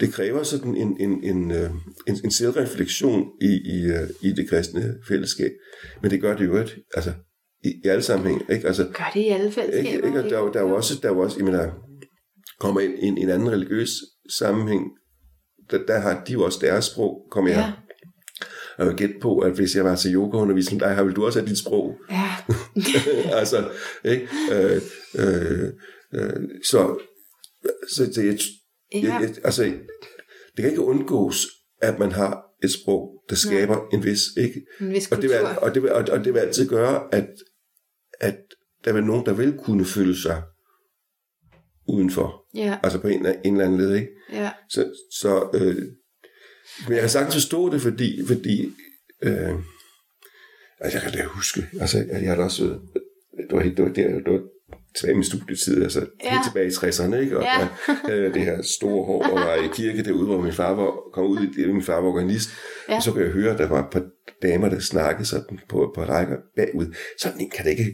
det 0.00 0.12
kræver 0.12 0.42
sådan 0.42 0.76
en, 0.76 0.96
en, 1.00 1.24
en, 1.24 1.50
øh, 1.50 1.70
en, 2.08 2.16
en 2.24 2.30
selvreflektion 2.30 3.28
i, 3.40 3.46
i, 3.64 3.84
øh, 3.84 4.10
i 4.20 4.32
det 4.32 4.48
kristne 4.50 4.94
fællesskab. 5.08 5.50
Men 6.02 6.10
det 6.10 6.20
gør 6.20 6.36
det 6.36 6.46
jo 6.46 6.58
ikke, 6.60 6.84
altså 6.94 7.12
i, 7.64 7.68
i 7.84 7.88
alle 7.88 8.02
sammenhæng. 8.02 8.42
Ikke? 8.50 8.66
Altså, 8.66 8.84
Gør 8.84 9.10
det 9.14 9.20
i 9.20 9.28
alle 9.28 9.50
fællesskaber. 9.52 9.88
ikke, 10.06 10.06
ikke? 10.06 10.18
Og 10.24 10.30
Der, 10.30 10.38
er 10.38 10.52
der 10.52 10.60
er 10.60 10.68
jo 10.68 10.74
også, 10.74 10.94
der 11.02 11.08
er 11.08 11.12
jo 11.12 11.18
også, 11.20 11.36
jeg 11.38 11.44
mener, 11.44 11.70
kommer 12.62 12.80
ind 12.80 12.94
i 12.98 13.06
en, 13.06 13.18
en 13.18 13.28
anden 13.30 13.50
religiøs 13.50 13.90
sammenhæng, 14.38 14.82
der, 15.70 15.78
der 15.86 15.98
har 15.98 16.24
de 16.24 16.32
jo 16.32 16.44
også 16.44 16.58
deres 16.62 16.84
sprog, 16.84 17.12
kommer 17.30 17.50
jeg. 17.50 17.58
Ja. 17.58 17.72
Og 18.78 18.86
jeg 18.86 18.94
gætte 18.94 19.14
på, 19.22 19.38
at 19.38 19.52
hvis 19.52 19.76
jeg 19.76 19.84
var 19.84 19.96
til 19.96 20.14
yogaundervisning, 20.14 20.80
der 20.80 20.88
har 20.88 21.04
vil 21.04 21.16
du 21.16 21.24
også 21.26 21.38
have 21.40 21.48
dit 21.50 21.58
sprog. 21.58 21.94
Ja. 22.10 22.30
altså, 23.40 23.70
ikke? 24.04 24.28
Øh, 24.52 24.80
øh, 25.18 25.68
øh, 26.14 26.40
så, 26.64 26.98
så 27.94 28.04
det, 28.06 28.26
jeg, 28.26 28.38
Ja. 28.94 28.98
jeg, 28.98 29.20
jeg, 29.22 29.34
altså, 29.44 29.62
det 30.56 30.58
kan 30.62 30.70
ikke 30.70 30.80
undgås, 30.82 31.46
at 31.82 31.98
man 31.98 32.12
har 32.12 32.42
et 32.64 32.70
sprog, 32.70 33.22
der 33.30 33.36
skaber 33.36 33.74
Nej. 33.76 33.84
en 33.92 34.04
vis, 34.04 34.20
ikke? 34.36 34.62
En 34.80 34.90
vis 34.90 35.12
Og 35.12 35.16
det, 35.22 35.30
vil, 35.30 35.38
kultur. 35.38 35.62
og, 35.62 35.74
det 35.74 35.82
vil, 35.82 35.92
og, 35.92 36.04
og 36.10 36.24
det 36.24 36.34
vil 36.34 36.40
altid 36.40 36.68
gøre, 36.68 37.14
at, 37.14 37.28
at 38.20 38.38
der 38.84 38.92
vil 38.92 39.04
nogen, 39.04 39.26
der 39.26 39.32
vil 39.32 39.58
kunne 39.64 39.84
føle 39.84 40.16
sig 40.16 40.42
udenfor. 41.88 42.44
Ja, 42.54 42.78
Altså 42.82 42.98
på 43.00 43.08
en, 43.08 43.26
en 43.44 43.52
eller 43.54 43.64
anden 43.66 43.80
led, 43.80 43.94
ikke? 43.94 44.08
ja. 44.32 44.50
Så, 44.68 44.86
så 45.20 45.48
øh, 45.54 45.76
men 46.86 46.92
jeg 46.92 47.00
kan 47.00 47.08
sagtens 47.10 47.34
forstå 47.34 47.72
det, 47.72 47.80
fordi, 47.82 48.26
fordi 48.26 48.72
øh, 49.22 49.50
altså 50.80 50.98
jeg 50.98 51.02
kan 51.02 51.12
da 51.12 51.24
huske, 51.26 51.62
altså 51.80 51.98
jeg, 51.98 52.08
jeg 52.22 52.28
har 52.28 52.36
da 52.36 52.42
også, 52.42 52.64
øh, 52.64 52.70
det 52.70 53.52
var, 53.56 53.60
helt- 53.62 53.76
det 53.76 53.84
var, 53.84 53.92
der, 53.92 54.08
det 54.08 54.32
var 54.32 54.40
tilbage 54.96 55.12
i 55.12 55.16
min 55.16 55.24
studietid, 55.24 55.82
altså 55.82 56.06
Ja. 56.24 56.30
helt 56.30 56.44
tilbage 56.44 56.66
i 56.66 56.70
60'erne, 56.70 57.14
ikke? 57.16 57.36
Og 57.38 57.42
Ja. 57.42 57.58
jeg 57.58 57.68
havde 58.08 58.32
det 58.34 58.42
her 58.42 58.62
store 58.62 59.04
hår, 59.04 59.22
og 59.22 59.34
var 59.34 59.54
i 59.54 59.68
kirke 59.74 60.04
derude, 60.04 60.26
hvor 60.26 60.40
min 60.40 60.52
far 60.52 60.74
var, 60.74 60.92
kom 61.12 61.26
ud, 61.26 61.38
i 61.40 61.62
det, 61.62 61.74
min 61.74 61.82
far 61.82 62.00
var 62.00 62.08
organist, 62.08 62.50
Ja. 62.88 62.96
og 62.96 63.02
så 63.02 63.12
kunne 63.12 63.24
jeg 63.24 63.32
høre, 63.32 63.52
at 63.52 63.58
der 63.58 63.68
var 63.68 63.78
et 63.86 63.90
par 63.92 64.04
damer, 64.42 64.68
der 64.68 64.78
snakkede 64.80 65.24
sådan 65.28 65.58
på, 65.68 65.92
på 65.94 66.02
rækker 66.04 66.36
bagud. 66.56 66.94
Sådan 67.18 67.40
en 67.40 67.50
kan 67.50 67.64
da 67.64 67.70
ikke 67.70 67.92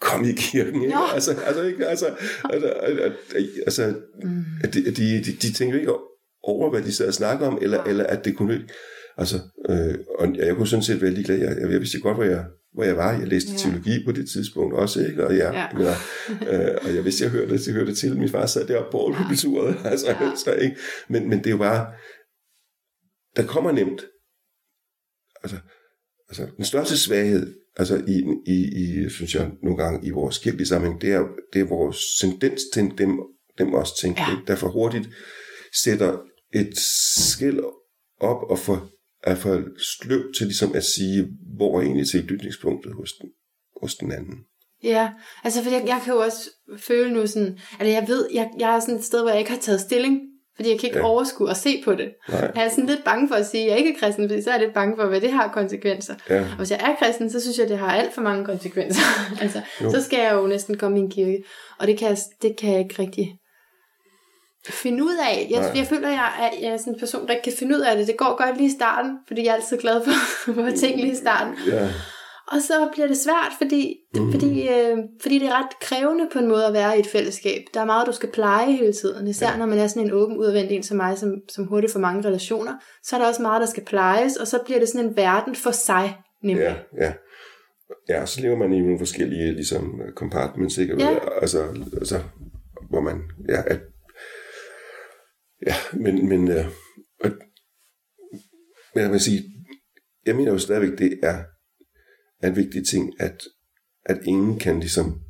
komme 0.00 0.28
i 0.30 0.32
kirken, 0.32 0.82
ikke? 0.82 0.94
Altså, 1.14 1.30
altså, 1.46 1.62
ikke? 1.62 1.86
Altså, 1.86 2.06
altså, 2.44 2.68
altså, 2.68 3.12
altså 3.66 3.94
Mm. 4.24 4.44
de, 4.72 4.84
de, 4.90 5.22
de, 5.42 5.52
tænker 5.52 5.78
ikke 5.78 5.92
over, 6.42 6.70
hvad 6.70 6.82
de 6.82 6.92
sad 6.92 7.08
og 7.08 7.14
snakker 7.14 7.46
om, 7.46 7.58
eller, 7.62 7.82
eller 7.84 8.06
at 8.06 8.24
det 8.24 8.36
kunne... 8.36 8.68
Altså, 9.16 9.36
øh, 9.70 9.98
og 10.18 10.36
jeg 10.36 10.56
kunne 10.56 10.68
sådan 10.68 10.82
set 10.82 11.02
være 11.02 11.10
ligeglad. 11.10 11.36
Jeg, 11.38 11.56
jeg, 11.60 11.70
jeg 11.70 11.80
vidste 11.80 12.00
godt, 12.00 12.16
hvor 12.16 12.24
jeg, 12.24 12.44
hvor 12.74 12.84
jeg 12.84 12.96
var. 12.96 13.12
Jeg 13.12 13.28
læste 13.28 13.52
Ja. 13.52 13.56
teologi 13.58 14.04
på 14.04 14.12
det 14.12 14.28
tidspunkt 14.30 14.74
også, 14.74 15.06
ikke? 15.06 15.26
Og 15.26 15.36
jeg, 15.36 15.52
Ja. 15.54 15.78
mener, 15.78 15.94
øh, 16.52 16.76
og 16.82 16.94
jeg 16.94 17.04
vidste, 17.04 17.24
jeg 17.24 17.30
hørte, 17.30 17.58
jeg 17.66 17.74
hørte 17.74 17.94
til. 17.94 18.16
Min 18.18 18.28
far 18.28 18.46
sad 18.46 18.66
deroppe 18.66 18.90
på 18.90 18.98
Aarhus 19.06 19.44
altså, 19.84 20.06
Ja. 20.06 20.24
ja. 20.24 20.32
så, 20.36 20.52
ikke? 20.54 20.76
Men, 21.08 21.28
men 21.28 21.38
det 21.38 21.46
er 21.46 21.50
jo 21.50 21.56
bare... 21.56 21.92
Der 23.36 23.46
kommer 23.46 23.72
nemt... 23.72 24.04
Altså, 25.42 25.56
altså 26.28 26.46
den 26.56 26.64
største 26.64 26.98
svaghed, 26.98 27.54
altså 27.76 27.96
i, 28.08 28.16
i, 28.46 28.56
i, 28.82 29.08
synes 29.08 29.34
jeg 29.34 29.50
nogle 29.62 29.82
gange, 29.84 30.06
i 30.06 30.10
vores 30.10 30.38
kirkelige 30.38 30.68
sammenhæng, 30.68 31.00
det 31.00 31.12
er, 31.12 31.22
det 31.52 31.60
er 31.60 31.66
vores 31.66 31.98
tendens 32.20 32.62
til 32.74 32.82
dem, 32.98 33.18
dem 33.58 33.74
også 33.74 33.92
tænke, 34.00 34.20
Ja. 34.20 34.36
der 34.46 34.56
for 34.56 34.68
hurtigt 34.68 35.08
sætter 35.84 36.18
et 36.54 36.78
skæld 37.28 37.60
op 38.20 38.42
og 38.50 38.58
får, 38.58 38.90
er 39.22 39.34
for 39.34 39.62
sløv 39.78 40.32
til 40.32 40.46
ligesom 40.46 40.74
at 40.74 40.84
sige, 40.84 41.28
hvor 41.56 41.78
er 41.78 41.82
egentlig 41.82 42.08
tilknytningspunktet 42.08 42.92
hos 42.94 43.12
den, 43.12 43.30
hos 43.82 43.94
den 43.94 44.12
anden. 44.12 44.34
Ja, 44.82 45.10
altså 45.44 45.62
for 45.62 45.70
jeg, 45.70 45.84
jeg 45.86 46.00
kan 46.04 46.14
jo 46.14 46.20
også 46.20 46.50
føle 46.78 47.12
nu 47.12 47.26
sådan, 47.26 47.58
at 47.80 47.88
jeg 47.88 48.04
ved, 48.08 48.28
jeg, 48.34 48.50
jeg 48.58 48.76
er 48.76 48.80
sådan 48.80 48.94
et 48.94 49.04
sted, 49.04 49.20
hvor 49.20 49.30
jeg 49.30 49.38
ikke 49.38 49.50
har 49.50 49.58
taget 49.60 49.80
stilling, 49.80 50.20
fordi 50.60 50.70
jeg 50.70 50.80
kan 50.80 50.86
ikke 50.86 50.98
ja. 50.98 51.04
Overskue 51.04 51.50
at 51.50 51.56
se 51.56 51.82
på 51.84 51.94
det. 51.94 52.08
Nej. 52.28 52.50
Jeg 52.54 52.64
er 52.64 52.68
sådan 52.70 52.86
lidt 52.86 53.04
bange 53.04 53.28
for 53.28 53.34
at 53.34 53.46
sige, 53.46 53.64
at 53.64 53.70
jeg 53.70 53.78
ikke 53.78 53.90
er 53.90 53.98
kristen, 54.00 54.28
fordi 54.28 54.42
så 54.42 54.50
er 54.50 54.54
jeg 54.54 54.62
lidt 54.62 54.74
bange 54.74 54.96
for, 54.98 55.06
hvad 55.06 55.20
det 55.20 55.32
har 55.32 55.48
konsekvenser. 55.48 56.14
Ja, 56.30 56.40
Og 56.40 56.56
hvis 56.56 56.70
jeg 56.70 56.80
er 56.82 57.04
kristen, 57.06 57.30
så 57.30 57.40
synes 57.40 57.58
jeg, 57.58 57.68
det 57.68 57.78
har 57.78 57.92
alt 57.92 58.12
for 58.14 58.20
mange 58.22 58.44
konsekvenser. 58.44 59.02
altså, 59.42 59.60
Jo. 59.82 59.90
så 59.90 60.02
skal 60.02 60.18
jeg 60.18 60.32
jo 60.34 60.46
næsten 60.46 60.78
komme 60.78 60.98
i 60.98 61.00
en 61.00 61.10
kirke, 61.10 61.42
og 61.78 61.86
det 61.86 61.98
kan 61.98 62.08
jeg, 62.08 62.18
det 62.42 62.56
kan 62.58 62.72
jeg 62.72 62.78
ikke 62.80 62.94
rigtig 63.02 63.36
finde 64.68 65.04
ud 65.04 65.14
af. 65.30 65.46
Jeg, 65.50 65.60
Nej. 65.60 65.72
jeg 65.76 65.86
føler, 65.86 66.08
jeg 66.08 66.32
er, 66.40 66.48
jeg 66.62 66.72
er 66.72 66.76
sådan 66.76 66.92
en 66.94 66.98
person, 67.00 67.26
der 67.26 67.32
ikke 67.32 67.42
kan 67.44 67.52
finde 67.58 67.76
ud 67.76 67.80
af 67.80 67.96
det. 67.96 68.06
Det 68.06 68.16
går 68.16 68.44
godt 68.44 68.56
lige 68.56 68.68
i 68.68 68.72
starten, 68.72 69.18
fordi 69.28 69.44
jeg 69.44 69.50
er 69.50 69.54
altid 69.54 69.78
glad 69.78 70.04
for, 70.04 70.12
for 70.54 70.70
ting 70.76 71.00
lige 71.00 71.12
i 71.12 71.16
starten. 71.16 71.54
ja, 71.66 71.88
Og 72.48 72.62
så 72.62 72.88
bliver 72.92 73.06
det 73.06 73.16
svært, 73.16 73.52
fordi, 73.58 73.96
mm. 74.14 74.32
fordi, 74.32 74.68
øh, 74.68 74.96
fordi 75.22 75.38
det 75.38 75.48
er 75.48 75.58
ret 75.58 75.78
krævende 75.80 76.28
på 76.32 76.38
en 76.38 76.48
måde 76.48 76.66
at 76.66 76.72
være 76.72 76.96
i 76.96 77.00
et 77.00 77.06
fællesskab. 77.06 77.62
Der 77.74 77.80
er 77.80 77.84
meget, 77.84 78.06
du 78.06 78.12
skal 78.12 78.30
pleje 78.32 78.72
hele 78.72 78.92
tiden. 78.92 79.26
Især 79.26 79.50
ja. 79.50 79.56
når 79.56 79.66
man 79.66 79.78
er 79.78 79.86
sådan 79.86 80.06
en 80.06 80.12
åben, 80.12 80.36
udadvendt 80.36 80.72
en 80.72 80.82
som 80.82 80.96
mig, 80.96 81.18
som, 81.18 81.34
som 81.48 81.64
hurtigt 81.64 81.92
får 81.92 82.00
mange 82.00 82.28
relationer, 82.28 82.72
så 83.02 83.16
er 83.16 83.20
der 83.20 83.28
også 83.28 83.42
meget, 83.42 83.60
der 83.60 83.66
skal 83.66 83.84
plejes, 83.84 84.36
og 84.36 84.46
så 84.46 84.58
bliver 84.64 84.78
det 84.78 84.88
sådan 84.88 85.08
en 85.08 85.16
verden 85.16 85.54
for 85.54 85.70
sig, 85.70 86.16
nemlig. 86.42 86.64
ja, 86.64 87.04
ja. 87.04 87.12
Ja, 88.08 88.26
så 88.26 88.40
lever 88.40 88.56
man 88.56 88.72
i 88.72 88.80
nogle 88.80 88.98
forskellige 88.98 89.52
ligesom, 89.52 90.00
compartments, 90.16 90.78
ikke? 90.78 90.96
Ja. 90.98 91.18
Altså, 91.42 91.62
altså, 91.98 92.20
hvor 92.90 93.00
man, 93.00 93.22
ja, 93.48 93.62
at, 93.66 93.80
ja, 95.66 95.74
men, 95.92 96.28
men, 96.28 96.50
øh, 96.50 96.64
og, 97.24 97.30
men 98.94 99.04
jeg 99.04 99.10
vil 99.10 99.20
sige, 99.20 99.42
jeg 100.26 100.36
mener 100.36 100.52
jo 100.52 100.58
stadigvæk, 100.58 100.98
det 100.98 101.18
er, 101.22 101.44
er 102.42 102.48
en 102.48 102.56
vigtig 102.56 102.86
ting, 102.86 103.20
at, 103.20 103.42
at 104.04 104.20
ingen 104.24 104.58
kan 104.58 104.80
ligesom, 104.80 105.20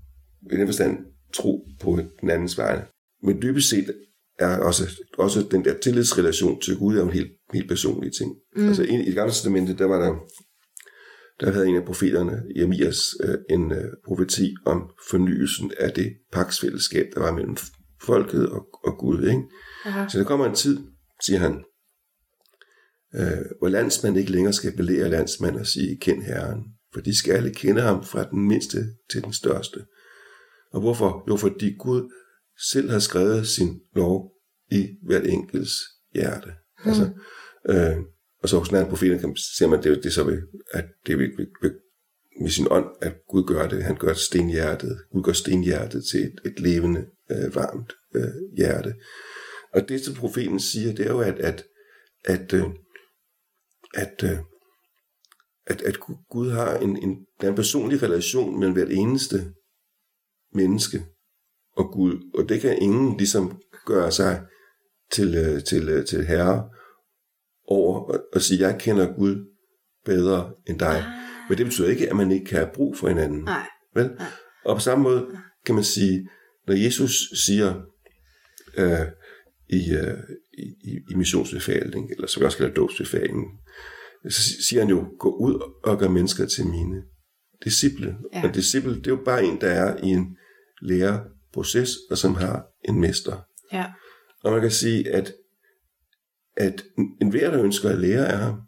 i 0.52 0.56
den 0.56 0.66
forstand, 0.66 0.98
tro 1.34 1.66
på 1.80 2.00
den 2.20 2.30
andens 2.30 2.58
vegne. 2.58 2.86
Men 3.22 3.42
dybest 3.42 3.68
set 3.68 3.94
er 4.38 4.58
også, 4.58 4.90
også 5.18 5.46
den 5.50 5.64
der 5.64 5.78
tillidsrelation 5.78 6.60
til 6.60 6.76
Gud 6.76 6.96
er 6.96 7.02
en 7.02 7.10
helt, 7.10 7.32
helt 7.52 7.68
personlig 7.68 8.12
ting. 8.12 8.34
Mm. 8.56 8.68
Altså 8.68 8.82
i, 8.82 9.02
i 9.02 9.06
det 9.06 9.14
gamle 9.14 9.32
testamente, 9.32 9.76
der 9.76 9.84
var 9.84 9.98
der, 10.00 10.14
der 11.40 11.52
havde 11.52 11.66
en 11.66 11.76
af 11.76 11.84
profeterne, 11.84 12.42
Jeremias, 12.56 12.98
øh, 13.24 13.38
en 13.50 13.72
øh, 13.72 13.84
profeti 14.06 14.54
om 14.66 14.90
fornyelsen 15.10 15.72
af 15.78 15.92
det 15.92 16.16
paksfællesskab, 16.32 17.06
der 17.14 17.20
var 17.20 17.32
mellem 17.32 17.56
folket 18.02 18.48
og, 18.48 18.66
og 18.84 18.98
Gud. 18.98 19.28
Ikke? 19.28 19.42
Aha. 19.84 20.08
Så 20.08 20.18
der 20.18 20.24
kommer 20.24 20.46
en 20.46 20.54
tid, 20.54 20.78
siger 21.26 21.38
han, 21.38 21.64
øh, 23.14 23.44
hvor 23.58 23.68
landsmand 23.68 24.16
ikke 24.16 24.32
længere 24.32 24.52
skal 24.52 24.76
belære 24.76 25.08
landsmand 25.08 25.56
og 25.56 25.66
sige, 25.66 25.98
kend 26.00 26.22
Herren, 26.22 26.62
for 26.92 27.00
de 27.00 27.18
skal 27.18 27.32
alle 27.32 27.54
kende 27.54 27.80
ham 27.80 28.04
fra 28.04 28.24
den 28.30 28.48
mindste 28.48 28.78
til 29.10 29.24
den 29.24 29.32
største. 29.32 29.84
Og 30.72 30.80
hvorfor? 30.80 31.24
Jo, 31.28 31.36
fordi 31.36 31.74
Gud 31.78 32.12
selv 32.70 32.90
har 32.90 32.98
skrevet 32.98 33.48
sin 33.48 33.80
lov 33.96 34.32
i 34.70 34.88
hvert 35.06 35.26
enkelts 35.26 35.72
hjerte. 36.14 36.52
Mm. 36.84 36.88
Altså, 36.90 37.10
øh, 37.68 37.96
og 38.42 38.48
så 38.48 38.58
hos 38.58 38.72
anden 38.72 38.88
profeten 38.88 39.18
kan 39.18 39.36
ser 39.56 39.66
man, 39.66 39.82
det, 39.82 40.04
det 40.04 40.12
så 40.12 40.24
ved, 40.24 40.42
at 40.70 40.84
det 41.06 41.12
er 41.12 41.16
ved, 41.16 41.28
ved, 41.36 41.46
ved, 41.62 41.72
med 42.40 42.50
sin 42.50 42.66
ånd, 42.70 42.86
at 43.00 43.12
Gud 43.28 43.44
gør 43.44 43.68
det. 43.68 43.84
Han 43.84 43.96
gør 43.96 44.12
stenhjertet. 44.12 44.98
Gud 45.12 45.22
gør 45.22 45.32
stenhjertet 45.32 46.04
til 46.10 46.20
et, 46.20 46.40
et 46.44 46.60
levende, 46.60 47.06
øh, 47.30 47.54
varmt 47.54 47.92
øh, 48.14 48.56
hjerte. 48.56 48.94
Og 49.72 49.88
det, 49.88 50.04
som 50.04 50.14
profeten 50.14 50.60
siger, 50.60 50.94
det 50.94 51.06
er 51.06 51.10
jo, 51.10 51.20
at, 51.20 51.38
at, 51.38 51.64
at, 52.24 52.52
øh, 52.52 52.64
at, 53.94 54.24
øh, 54.24 54.38
at, 55.70 55.82
at 55.82 56.00
Gud 56.30 56.50
har 56.50 56.76
en, 56.78 56.96
en, 56.96 57.26
der 57.40 57.46
er 57.46 57.50
en 57.50 57.56
personlig 57.56 58.02
relation 58.02 58.58
mellem 58.58 58.74
hvert 58.74 58.90
eneste 58.90 59.52
menneske 60.54 61.04
og 61.76 61.92
Gud, 61.92 62.30
og 62.34 62.48
det 62.48 62.60
kan 62.60 62.82
ingen 62.82 63.16
ligesom 63.16 63.60
gøre 63.86 64.12
sig 64.12 64.42
til, 65.12 65.34
øh, 65.34 65.64
til, 65.64 65.88
øh, 65.88 66.06
til 66.06 66.26
herre 66.26 66.70
over 67.68 68.00
og, 68.00 68.20
og 68.32 68.40
sige, 68.40 68.68
jeg 68.68 68.80
kender 68.80 69.14
Gud 69.16 69.46
bedre 70.04 70.52
end 70.66 70.78
dig. 70.78 71.04
Men 71.48 71.58
det 71.58 71.66
betyder 71.66 71.88
ikke, 71.88 72.10
at 72.10 72.16
man 72.16 72.30
ikke 72.30 72.46
kan 72.46 72.58
have 72.58 72.70
brug 72.74 72.96
for 72.96 73.08
hinanden. 73.08 73.44
Nej. 73.44 73.66
Vel? 73.94 74.10
Og 74.64 74.76
på 74.76 74.80
samme 74.80 75.02
måde 75.02 75.26
kan 75.66 75.74
man 75.74 75.84
sige, 75.84 76.28
når 76.66 76.74
Jesus 76.74 77.12
siger 77.46 77.74
øh, 78.78 79.06
i, 79.68 79.94
øh, 79.94 80.18
i, 80.84 80.92
i 81.10 81.14
missionsbefalingen, 81.14 82.10
eller 82.12 82.26
som 82.26 82.40
vi 82.40 82.46
også 82.46 82.58
kalder 82.58 82.74
dåbsbefalingen, 82.74 83.46
så 84.28 84.42
siger 84.68 84.80
han 84.82 84.90
jo, 84.90 85.06
gå 85.18 85.36
ud 85.36 85.72
og 85.84 85.98
gør 85.98 86.08
mennesker 86.08 86.46
til 86.46 86.66
mine 86.66 87.02
disciple. 87.64 88.16
Ja. 88.32 88.48
Og 88.48 88.54
disciple, 88.54 88.94
det 88.94 89.06
er 89.06 89.10
jo 89.10 89.22
bare 89.24 89.44
en, 89.44 89.60
der 89.60 89.68
er 89.70 89.96
i 90.04 90.06
en 90.06 90.36
læreproces, 90.82 91.90
og 92.10 92.18
som 92.18 92.34
har 92.34 92.66
en 92.88 93.00
mester. 93.00 93.36
Ja. 93.72 93.84
Og 94.44 94.52
man 94.52 94.60
kan 94.60 94.70
sige, 94.70 95.12
at, 95.12 95.32
at 96.56 96.84
en 97.20 97.30
hver, 97.30 97.50
der 97.50 97.62
ønsker 97.64 97.88
at 97.88 97.98
lære 97.98 98.28
af 98.28 98.38
ham, 98.38 98.60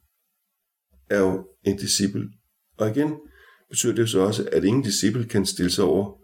er 1.10 1.18
jo 1.18 1.46
en 1.64 1.76
disciple. 1.76 2.28
Og 2.78 2.90
igen 2.90 3.14
betyder 3.70 3.94
det 3.94 4.02
jo 4.02 4.06
så 4.06 4.20
også, 4.20 4.48
at 4.52 4.64
ingen 4.64 4.82
disciple 4.82 5.24
kan 5.24 5.46
stille 5.46 5.70
sig 5.70 5.84
over, 5.84 6.18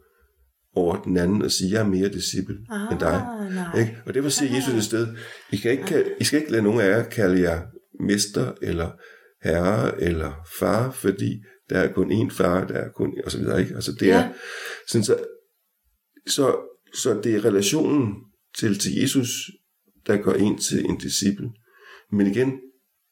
over 0.75 1.03
den 1.03 1.17
anden 1.17 1.43
og 1.43 1.51
sige, 1.51 1.73
jeg 1.73 1.81
er 1.81 1.87
mere 1.89 2.09
disciple 2.09 2.57
Ah, 2.71 2.93
end 2.93 3.01
dig. 3.01 3.23
nej. 3.55 3.81
Ikke? 3.81 3.97
Og 4.07 4.15
derfor 4.15 4.29
siger 4.29 4.55
Jesus 4.55 4.75
et 4.75 4.85
sted, 4.85 5.07
I, 5.53 5.57
kan 5.57 5.71
ikke, 5.71 6.05
I 6.21 6.25
skal 6.25 6.41
ikke 6.41 6.53
lade 6.53 6.63
nogen 6.63 6.81
af 6.81 6.89
jer 6.89 7.09
kalde 7.09 7.41
jer 7.41 7.63
mester, 8.01 8.53
eller 8.63 8.91
herre, 9.43 10.03
eller 10.03 10.33
far, 10.59 10.91
fordi 10.91 11.43
der 11.71 11.79
er 11.79 11.93
kun 11.93 12.13
én 12.13 12.31
far, 12.31 12.67
der 12.67 12.75
er 12.75 12.89
kun, 12.93 13.13
og 13.25 13.31
så 13.31 13.39
videre, 13.39 13.61
ikke? 13.61 13.75
Altså 13.75 13.93
det 13.93 14.11
er, 14.11 14.19
Ja. 14.19 14.33
sådan 14.89 15.05
så, 15.05 15.25
så, 16.27 16.57
så 16.95 17.21
det 17.25 17.35
er 17.37 17.45
relationen 17.45 18.15
til, 18.59 18.79
til 18.79 18.93
Jesus, 18.95 19.29
der 20.07 20.17
gør 20.17 20.33
en 20.33 20.59
til 20.59 20.85
en 20.85 20.99
disciple. 20.99 21.51
Men 22.13 22.27
igen, 22.27 22.53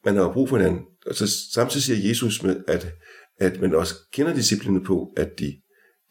man 0.04 0.16
har 0.16 0.22
jo 0.22 0.32
brug 0.32 0.48
for 0.48 0.56
hinanden. 0.56 0.80
Og 1.06 1.14
så 1.14 1.26
samtidig 1.54 1.82
siger 1.82 2.08
Jesus 2.08 2.42
med, 2.42 2.64
at, 2.68 2.92
at 3.38 3.60
man 3.60 3.74
også 3.74 3.94
kender 4.12 4.34
disciplene 4.34 4.84
på, 4.84 5.12
at 5.16 5.28
de, 5.38 5.60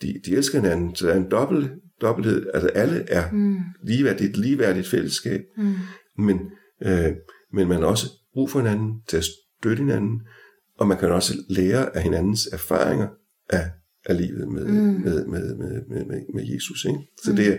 de, 0.02 0.14
de 0.26 0.32
elsker 0.36 0.60
hinanden. 0.62 0.96
Så 0.96 1.08
der 1.08 1.14
er 1.14 1.18
en 1.18 1.32
dobbelt, 1.32 1.72
dobbelthed. 2.02 2.48
Altså 2.54 2.68
alle 2.70 3.06
er 3.10 3.32
Mm. 3.32 3.58
ligeværdigt, 3.88 4.30
et 4.30 4.38
ligeværdigt 4.38 4.88
fællesskab. 4.88 5.42
Mm. 5.58 5.74
Men, 6.18 6.40
øh, 6.84 7.12
men 7.54 7.68
man 7.68 7.78
har 7.80 7.86
også 7.88 8.08
brug 8.34 8.50
for 8.50 8.60
hinanden 8.60 9.02
til 9.10 9.18
at 9.18 9.26
støtte 9.66 9.84
hinanden. 9.84 10.22
Og 10.78 10.88
man 10.88 10.98
kan 10.98 11.12
også 11.12 11.34
lære 11.50 11.96
af 11.96 12.02
hinandens 12.04 12.48
erfaringer 12.52 13.08
af, 13.50 13.70
af 14.06 14.18
livet 14.18 14.48
med, 14.48 14.66
mm. 14.66 14.74
med, 14.76 15.26
med, 15.26 15.56
med, 15.56 15.82
med, 15.90 16.06
med, 16.06 16.22
med 16.34 16.44
Jesus. 16.54 16.86
Ikke? 16.86 17.00
Så, 17.24 17.32
det 17.32 17.48
er, 17.48 17.58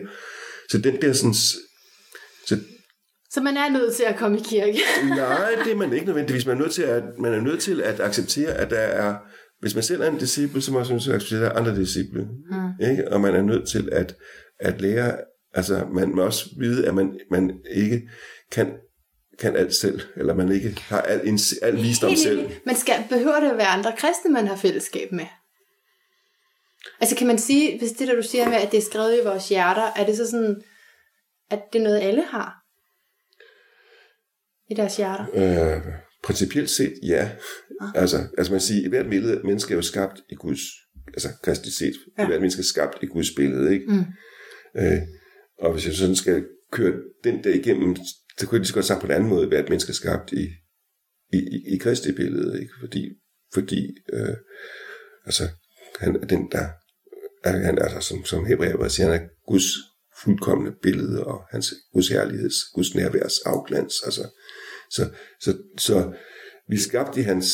så 0.70 0.78
den 0.78 1.02
der 1.02 1.12
sådan... 1.12 1.34
Så 1.34 2.58
Så 3.30 3.40
man 3.40 3.56
er 3.56 3.70
nødt 3.70 3.94
til 3.94 4.04
at 4.04 4.16
komme 4.16 4.38
i 4.38 4.42
kirke. 4.44 4.78
Nej, 5.08 5.50
det 5.64 5.72
er 5.72 5.76
man 5.76 5.92
ikke 5.92 6.06
nødvendigvis. 6.06 6.46
Man 6.46 6.56
er 6.56 6.60
nødt 6.60 6.72
til 6.72 6.82
at, 6.82 7.02
man 7.18 7.34
er 7.34 7.40
nødt 7.40 7.60
til 7.60 7.82
at 7.82 8.00
acceptere, 8.00 8.50
at 8.50 8.70
der 8.70 8.78
er... 8.78 9.16
Hvis 9.60 9.74
man 9.74 9.84
selv 9.84 10.00
er 10.00 10.10
en 10.10 10.18
disciple, 10.18 10.60
så 10.60 10.72
må 10.72 10.78
man 10.78 10.86
synes, 10.86 11.08
at 11.08 11.26
der 11.30 11.40
er 11.40 11.52
andre 11.52 11.76
disciple. 11.76 12.22
Mm. 12.50 12.86
Ikke? 12.90 13.12
Og 13.12 13.20
man 13.20 13.34
er 13.34 13.42
nødt 13.42 13.68
til 13.68 13.88
at, 13.92 14.16
at 14.60 14.80
lære... 14.80 15.16
Altså, 15.54 15.86
man 15.94 16.14
må 16.14 16.22
også 16.22 16.48
vide, 16.58 16.86
at 16.86 16.94
man, 16.94 17.18
man 17.30 17.60
ikke 17.74 18.08
kan, 18.52 18.72
kan 19.38 19.57
alt 19.57 19.75
selv, 19.75 20.01
eller 20.16 20.35
man 20.35 20.53
ikke 20.53 20.81
har 20.81 21.01
al, 21.03 21.20
al 21.62 21.77
visdom 21.83 22.11
Helt 22.11 22.22
selv. 22.22 22.51
Men 22.66 22.77
skal, 22.77 23.05
behøver 23.09 23.40
det 23.40 23.51
at 23.51 23.57
være 23.57 23.66
andre 23.66 23.92
kristne, 23.99 24.33
man 24.33 24.46
har 24.46 24.57
fællesskab 24.57 25.12
med? 25.12 25.27
Altså 27.01 27.16
kan 27.16 27.27
man 27.27 27.38
sige, 27.38 27.79
hvis 27.79 27.90
det 27.90 28.09
der 28.09 28.14
du 28.14 28.22
siger 28.22 28.49
med, 28.49 28.57
at 28.57 28.72
det 28.72 28.79
er 28.79 28.83
skrevet 28.83 29.20
i 29.20 29.25
vores 29.25 29.49
hjerter, 29.49 29.92
er 29.96 30.07
det 30.07 30.16
så 30.16 30.31
sådan, 30.31 30.62
at 31.51 31.61
det 31.72 31.79
er 31.79 31.83
noget, 31.83 32.01
alle 32.01 32.22
har? 32.22 32.62
I 34.70 34.75
deres 34.75 34.96
hjerter? 34.96 35.27
Øh, 35.35 35.83
principielt 36.25 36.70
set, 36.70 36.94
ja. 37.03 37.31
Altså, 37.94 38.16
altså 38.38 38.53
man 38.53 38.61
siger, 38.61 38.88
hvert 38.88 39.11
billede- 39.11 39.40
menneske 39.44 39.72
er 39.72 39.77
jo 39.77 39.83
skabt 39.83 40.20
i 40.31 40.35
Guds, 40.35 40.61
altså 41.07 41.29
kristisk 41.42 41.79
set, 41.79 41.94
ja. 42.18 42.27
hvert 42.27 42.40
menneske 42.40 42.61
er 42.61 42.64
skabt 42.64 42.99
i 43.03 43.07
Guds 43.07 43.31
billede, 43.37 43.75
ikke? 43.75 43.87
Mm. 43.87 44.05
Øh, 44.79 45.03
og 45.59 45.72
hvis 45.72 45.87
jeg 45.87 45.94
sådan 45.94 46.16
skal 46.16 46.46
køre 46.72 46.92
den 47.25 47.44
der 47.44 47.55
igennem, 47.55 47.96
så 48.38 48.46
kunne 48.46 48.57
jeg 48.57 48.61
lige 48.61 48.68
så 48.68 48.75
godt 48.75 48.85
sagt 48.85 49.01
på 49.01 49.07
en 49.07 49.12
anden 49.12 49.29
måde, 49.29 49.49
hvert 49.49 49.68
menneske 49.68 49.90
er 49.90 49.94
skabt 49.94 50.33
i, 50.33 50.44
i, 51.33 51.38
i, 51.38 51.75
i 51.75 51.79
Kristi 51.79 52.12
billede, 52.12 52.61
ikke? 52.61 52.72
Fordi, 52.81 53.03
fordi 53.55 53.96
øh, 54.12 54.37
altså, 55.25 55.49
han 56.01 56.16
er 56.16 56.27
den, 56.27 56.49
der 56.53 56.68
er, 57.44 57.57
han 57.59 57.79
er 57.79 57.83
altså, 57.83 58.01
som, 58.01 58.25
som 58.25 58.46
hebræer 58.46 58.88
siger, 58.88 59.11
han 59.11 59.22
er 59.22 59.29
Guds 59.46 59.64
fuldkommende 60.22 60.77
billede, 60.83 61.25
og 61.25 61.46
hans 61.51 61.75
Guds 61.92 62.09
herligheds, 62.09 62.55
Guds 62.75 62.94
nærværs 62.94 63.38
afglans, 63.38 63.94
altså, 64.05 64.29
så, 64.90 65.11
så, 65.40 65.59
så 65.79 66.12
vi 66.68 66.77
er 66.77 66.81
skabt 66.81 67.16
i 67.16 67.20
hans, 67.20 67.46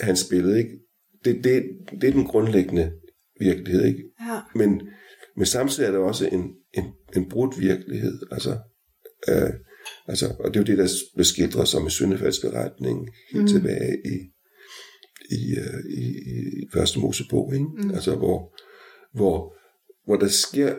hans 0.00 0.26
billede, 0.30 0.58
ikke? 0.58 0.78
Det, 1.24 1.44
det, 1.44 1.62
det 2.00 2.08
er 2.08 2.12
den 2.12 2.26
grundlæggende 2.26 2.92
virkelighed, 3.40 3.84
ikke? 3.84 4.02
Ja. 4.20 4.40
Men, 4.54 4.88
men 5.36 5.46
samtidig 5.46 5.86
er 5.86 5.92
der 5.92 5.98
også 5.98 6.26
en, 6.26 6.54
en, 6.74 6.84
en 7.16 7.28
brudt 7.28 7.60
virkelighed. 7.60 8.20
Altså, 8.30 8.58
øh, 9.28 9.50
altså, 10.06 10.34
og 10.38 10.54
det 10.54 10.56
er 10.56 10.60
jo 10.60 10.66
det, 10.66 10.78
der 10.78 10.88
blev 11.14 11.24
skildret 11.24 11.68
som 11.68 11.86
i 11.86 11.90
syndefaldsberetningen 11.90 13.08
helt 13.32 13.42
mm. 13.42 13.48
tilbage 13.48 13.96
i, 14.04 14.16
i, 15.30 15.56
øh, 15.58 15.98
i, 15.98 16.04
i 16.62 16.68
første 16.72 17.00
Mosebog, 17.00 17.54
ikke? 17.54 17.66
Mm. 17.66 17.90
Altså, 17.90 18.16
hvor, 18.16 18.56
hvor, 19.14 19.54
hvor 20.04 20.16
der 20.16 20.28
sker 20.28 20.76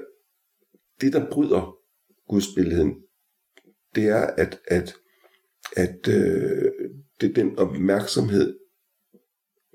det, 1.02 1.14
der 1.14 1.30
bryder 1.32 1.76
gudsbilleden, 2.30 2.96
det 3.96 4.04
er, 4.04 4.22
at, 4.22 4.60
at, 4.68 4.96
at 5.76 6.08
øh, 6.08 6.72
det 7.22 7.30
er 7.30 7.34
den 7.34 7.58
opmærksomhed, 7.58 8.58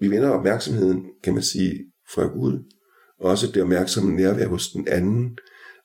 vi 0.00 0.10
vender 0.10 0.28
opmærksomheden, 0.28 1.06
kan 1.22 1.34
man 1.34 1.42
sige, 1.42 1.92
fra 2.14 2.26
Gud, 2.26 2.72
og 3.18 3.30
også 3.30 3.46
det 3.46 3.62
opmærksomme 3.62 4.16
nærvær 4.16 4.46
hos 4.46 4.68
den 4.68 4.88
anden, 4.88 5.38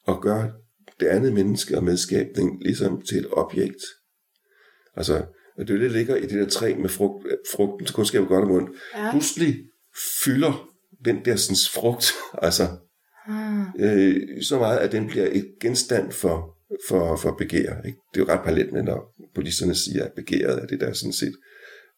og 0.04 0.22
gør 0.22 0.52
det 1.00 1.06
andet 1.06 1.34
menneske 1.34 1.78
og 1.78 1.84
medskabning 1.84 2.64
ligesom 2.64 3.02
til 3.02 3.18
et 3.18 3.28
objekt. 3.32 3.82
Altså, 4.96 5.26
det 5.58 5.70
er 5.70 5.78
det, 5.78 5.82
der 5.82 5.98
ligger 5.98 6.16
i 6.16 6.22
det 6.22 6.40
der 6.40 6.50
træ 6.50 6.76
med 6.76 6.90
frugt, 6.90 7.28
frugten 7.56 7.86
til 7.86 7.96
kundskab 7.96 8.28
godt 8.28 8.46
og 8.46 8.52
ondt. 8.52 8.70
Ja. 8.96 9.12
Pludselig 9.12 9.56
fylder 10.24 10.70
den 11.06 11.26
der 11.26 11.36
sådan, 11.36 11.58
frugt, 11.74 12.12
altså, 12.48 12.68
ah. 13.28 13.66
øh, 13.80 14.44
så 14.44 14.60
meget, 14.60 14.78
at 14.78 14.92
den 14.92 15.08
bliver 15.08 15.28
et 15.32 15.46
genstand 15.62 16.12
for, 16.12 16.58
for, 16.88 17.16
for 17.16 17.36
begær. 17.38 17.82
Ikke? 17.82 18.00
Det 18.14 18.22
er 18.22 18.26
jo 18.26 18.32
ret 18.32 18.44
parallelt 18.44 18.74
med, 18.74 18.84
når 18.84 19.16
polisterne 19.36 19.76
siger, 19.76 20.06
at 20.06 20.12
begæret 20.16 20.64
er 20.64 20.66
det, 20.66 20.80
der 20.80 20.94
sådan 20.94 21.14
set 21.14 21.34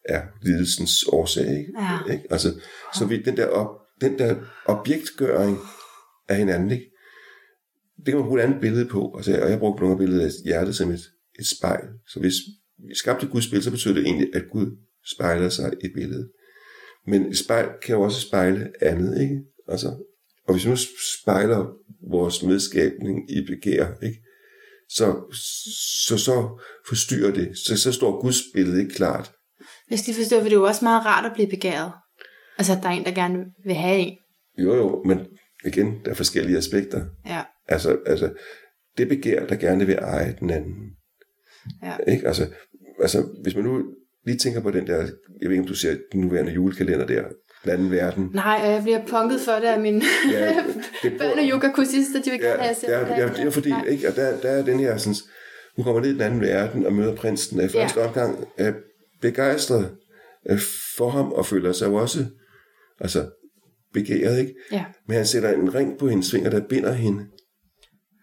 er 0.05 0.21
lidelsens 0.41 1.03
årsag. 1.03 1.59
Ikke? 1.59 1.73
Ja. 1.79 2.13
Ikke? 2.13 2.23
Altså, 2.29 2.61
så 2.93 3.05
vi, 3.05 3.21
den, 3.21 3.37
der 3.37 3.47
op, 3.47 3.67
den 4.01 4.19
der 4.19 4.35
objektgøring 4.65 5.57
af 6.29 6.37
hinanden, 6.37 6.71
ikke? 6.71 6.90
Det 8.05 8.11
kan 8.11 8.15
man 8.15 8.27
bruge 8.27 8.39
et 8.39 8.43
andet 8.43 8.61
billede 8.61 8.85
på. 8.85 9.13
Altså, 9.17 9.41
og 9.41 9.49
jeg 9.49 9.59
brugte 9.59 9.81
nogle 9.81 9.93
af 9.93 9.97
billedet 9.99 10.25
af 10.25 10.31
hjertet 10.45 10.75
som 10.75 10.91
et, 10.91 11.01
et 11.39 11.47
spejl. 11.47 11.87
Så 12.07 12.19
hvis 12.19 12.33
vi 12.77 12.95
skabte 12.95 13.27
Guds 13.27 13.47
billede, 13.47 13.63
så 13.63 13.71
betyder 13.71 13.93
det 13.93 14.03
egentlig, 14.03 14.35
at 14.35 14.43
Gud 14.51 14.77
spejler 15.15 15.49
sig 15.49 15.73
i 15.83 15.87
billedet. 15.95 16.31
Men 17.07 17.25
et 17.25 17.37
spejl 17.37 17.69
kan 17.83 17.95
jo 17.95 18.01
også 18.01 18.21
spejle 18.21 18.71
andet, 18.81 19.21
ikke? 19.21 19.41
Altså, 19.67 19.87
og 20.47 20.53
hvis 20.53 20.65
vi 20.65 20.69
nu 20.69 20.75
spejler 21.21 21.67
vores 22.11 22.43
medskabning 22.43 23.31
i 23.31 23.45
begær, 23.45 23.87
ikke? 24.03 24.21
Så, 24.89 25.35
så, 26.07 26.17
så 26.17 26.61
forstyrrer 26.87 27.33
det. 27.33 27.57
Så, 27.57 27.77
så 27.77 27.91
står 27.91 28.21
Guds 28.21 28.41
billede 28.53 28.79
ikke 28.79 28.95
klart. 28.95 29.31
Hvis 29.87 30.01
de 30.01 30.13
forstår, 30.13 30.37
for 30.37 30.43
det 30.43 30.53
er 30.53 30.57
jo 30.57 30.63
også 30.63 30.85
meget 30.85 31.05
rart 31.05 31.25
at 31.25 31.31
blive 31.33 31.49
begæret. 31.49 31.91
Altså, 32.57 32.73
at 32.73 32.83
der 32.83 32.89
er 32.89 32.93
en, 32.93 33.05
der 33.05 33.11
gerne 33.11 33.45
vil 33.65 33.75
have 33.75 33.99
en. 33.99 34.17
Jo, 34.57 34.75
jo, 34.75 35.03
men 35.05 35.19
igen, 35.65 36.05
der 36.05 36.11
er 36.11 36.15
forskellige 36.15 36.57
aspekter. 36.57 37.05
Ja. 37.25 37.43
Altså, 37.71 37.97
altså 38.05 38.29
det 38.97 39.09
begær, 39.09 39.45
der 39.45 39.55
gerne 39.55 39.85
vil 39.85 39.95
eje 39.95 40.35
den 40.39 40.49
anden. 40.49 40.75
Ja. 41.83 42.11
Ikke? 42.11 42.27
Altså, 42.27 42.47
altså, 43.01 43.23
hvis 43.43 43.55
man 43.55 43.63
nu 43.63 43.83
lige 44.25 44.37
tænker 44.37 44.61
på 44.61 44.71
den 44.71 44.87
der, 44.87 44.97
jeg 45.41 45.49
ved 45.49 45.51
ikke, 45.51 45.61
om 45.61 45.67
du 45.67 45.75
ser 45.75 45.95
den 46.11 46.21
nuværende 46.21 46.51
julekalender 46.51 47.07
der, 47.07 47.23
den 47.63 47.71
anden 47.71 47.91
verden. 47.91 48.29
Nej, 48.33 48.59
jeg 48.63 48.83
bliver 48.83 49.05
punket 49.07 49.39
for 49.41 49.51
det 49.51 49.63
af 49.63 49.79
mine 49.79 50.01
ja, 50.31 50.63
det 51.03 51.17
børn 51.17 51.39
og 51.39 51.45
yoga-kursister, 51.51 52.21
de 52.21 52.31
vil 52.31 52.39
gerne 52.39 52.63
have 52.63 52.75
ja, 52.87 52.99
ja, 52.99 53.21
ja, 53.21 53.27
det 53.27 53.39
er 53.39 53.49
fordi, 53.49 53.73
ikke, 53.89 54.07
og 54.07 54.15
der, 54.15 54.39
der 54.41 54.49
er 54.49 54.65
den 54.65 54.79
her 54.79 54.97
sådan, 54.97 55.15
hun 55.75 55.85
kommer 55.85 56.01
ned 56.01 56.09
i 56.09 56.13
den 56.13 56.21
anden 56.21 56.41
verden 56.41 56.85
og 56.85 56.93
møder 56.93 57.15
prinsen, 57.15 57.59
og 57.59 57.65
i 57.65 57.69
første 57.69 57.99
ja. 57.99 58.07
omgang 58.07 58.47
er 58.57 58.73
begejstret 59.21 59.91
øh, 60.49 60.59
for 60.97 61.09
ham, 61.09 61.31
og 61.31 61.45
føler 61.45 61.71
sig 61.71 61.87
jo 61.87 61.95
også 61.95 62.25
altså, 62.99 63.29
begæret, 63.93 64.39
ikke? 64.39 64.53
Ja. 64.71 64.85
Men 65.07 65.17
han 65.17 65.25
sætter 65.25 65.51
en 65.51 65.75
ring 65.75 65.97
på 65.99 66.07
hendes 66.07 66.31
finger, 66.31 66.49
der 66.49 66.61
binder 66.69 66.91
hende 66.91 67.25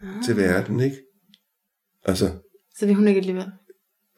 ah. 0.03 0.25
til 0.25 0.37
verden, 0.37 0.81
ikke? 0.81 0.97
Altså, 2.05 2.31
så 2.79 2.87
vil 2.87 2.95
hun 2.95 3.09
ikke 3.09 3.19
alligevel? 3.19 3.47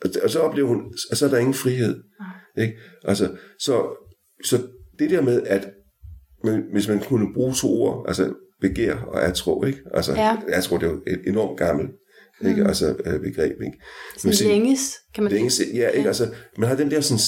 Og, 0.05 0.11
og 0.23 0.31
så 0.31 0.41
oplever 0.41 0.69
hun, 0.69 0.95
og 1.11 1.17
så 1.17 1.27
er 1.27 1.31
der 1.31 1.39
ingen 1.39 1.55
frihed. 1.55 2.03
Ah. 2.21 2.63
Ikke? 2.63 2.79
Altså, 3.05 3.37
så, 3.59 4.07
så 4.45 4.69
det 4.99 5.11
der 5.11 5.23
med, 5.23 5.43
at 5.43 5.71
men, 6.45 6.63
hvis 6.73 6.89
man 6.89 7.01
kunne 7.01 7.35
bruge 7.35 7.55
to 7.55 7.69
ord, 7.69 8.05
altså 8.09 8.35
begær 8.61 8.97
og 8.97 9.25
atro, 9.25 9.65
ikke? 9.65 9.81
Altså, 9.95 10.13
ja. 10.13 10.37
atro, 10.49 10.77
det 10.77 10.87
er 10.87 10.91
jo 10.91 11.03
et 11.07 11.21
enormt 11.27 11.59
gammelt 11.59 11.91
ikke? 12.49 12.61
Mm. 12.61 12.67
Altså, 12.67 12.97
øh, 13.07 13.21
begreb, 13.21 13.61
ikke? 13.63 13.79
Sådan 14.17 14.35
sige, 14.35 14.49
længes, 14.49 14.97
kan 15.15 15.25
man 15.25 15.33
længes, 15.33 15.61
Ja, 15.61 15.89
ikke? 15.89 16.01
Ja. 16.03 16.07
Altså, 16.07 16.35
man 16.59 16.69
har 16.69 16.77
den 16.77 16.91
der 16.91 17.01
sådan 17.01 17.21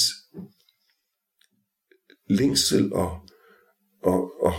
længsel 2.30 2.92
og, 2.92 3.20
og, 4.02 4.42
og 4.42 4.52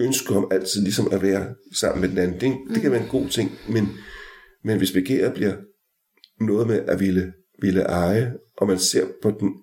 ønske 0.00 0.34
om 0.34 0.48
altid 0.50 0.82
ligesom 0.82 1.08
at 1.12 1.22
være 1.22 1.54
sammen 1.74 2.00
med 2.00 2.08
den 2.08 2.18
anden. 2.18 2.40
Det, 2.40 2.74
det 2.74 2.82
kan 2.82 2.92
være 2.92 3.02
en 3.02 3.08
god 3.08 3.28
ting, 3.28 3.50
men, 3.68 3.88
men 4.64 4.78
hvis 4.78 4.92
begæret 4.92 5.34
bliver 5.34 5.54
noget 6.40 6.66
med 6.66 6.84
at 6.88 7.00
ville, 7.00 7.32
ville 7.62 7.82
eje, 7.82 8.32
og 8.56 8.66
man 8.66 8.78
ser 8.78 9.06
på 9.22 9.30
den 9.30 9.54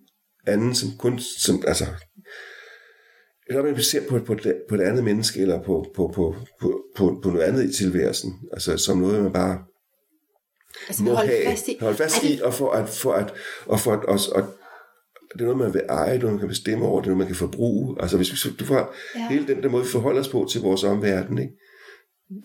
anden 0.48 0.76
som 0.76 0.90
kun, 1.00 1.20
som, 1.20 1.64
altså, 1.68 1.86
eller 3.48 3.64
man 3.64 3.82
ser 3.82 4.08
på, 4.10 4.20
på, 4.20 4.36
på 4.70 4.76
et 4.76 4.82
andet 4.82 5.04
menneske, 5.04 5.42
eller 5.42 5.64
på, 5.64 5.86
på, 5.96 6.12
på, 6.16 6.36
på, 6.62 6.84
på, 6.96 7.20
på 7.24 7.30
noget 7.30 7.44
andet 7.44 7.70
i 7.70 7.74
tilværelsen, 7.74 8.34
altså 8.52 8.78
som 8.78 8.98
noget, 8.98 9.24
man 9.24 9.34
bare 9.34 9.64
altså, 10.88 11.04
må 11.04 11.14
holde 11.14 11.32
have, 11.32 11.46
fast 11.46 11.68
i, 11.68 11.78
holde 11.82 11.98
fast 11.98 12.24
i, 12.24 12.40
og 12.44 12.54
for 12.54 12.72
at, 12.72 12.90
for 12.90 13.14
at, 13.14 13.34
og 13.66 13.80
for 13.80 13.92
at, 13.92 14.06
og, 14.06 14.20
og, 14.32 14.54
det 15.38 15.42
er 15.42 15.46
noget, 15.46 15.58
man 15.58 15.74
vil 15.74 15.82
eje, 15.90 16.14
det 16.14 16.18
er 16.18 16.20
noget, 16.20 16.34
man 16.34 16.40
kan 16.40 16.48
bestemme 16.48 16.86
over, 16.86 17.02
det 17.02 17.08
er 17.08 17.10
noget, 17.10 17.18
man 17.18 17.28
kan 17.28 17.36
forbruge. 17.36 18.02
Altså 18.02 18.18
hvis 18.18 18.46
vi, 18.46 18.52
du 18.60 18.66
får 18.66 18.96
ja. 19.16 19.28
hele 19.30 19.48
den 19.48 19.64
der 19.64 19.70
måde, 19.70 19.84
vi 19.84 19.90
forholder 19.90 20.22
os 20.22 20.30
på 20.30 20.48
til 20.52 20.62
vores 20.62 20.84
omverden, 20.84 21.38
ikke? 21.38 21.54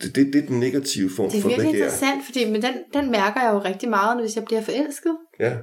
Det, 0.01 0.15
det, 0.15 0.33
det 0.33 0.43
er 0.43 0.47
den 0.47 0.59
negative 0.59 1.09
form 1.09 1.31
for 1.31 1.37
begær. 1.37 1.41
Det 1.41 1.53
er 1.53 1.61
virkelig 1.61 1.79
interessant, 1.79 2.25
fordi 2.25 2.51
men 2.51 2.61
den, 2.61 2.73
den 2.93 3.11
mærker 3.11 3.41
jeg 3.41 3.53
jo 3.53 3.59
rigtig 3.59 3.89
meget, 3.89 4.19
hvis 4.21 4.35
jeg 4.35 4.45
bliver 4.45 4.61
forelsket. 4.61 5.17
Ja. 5.39 5.57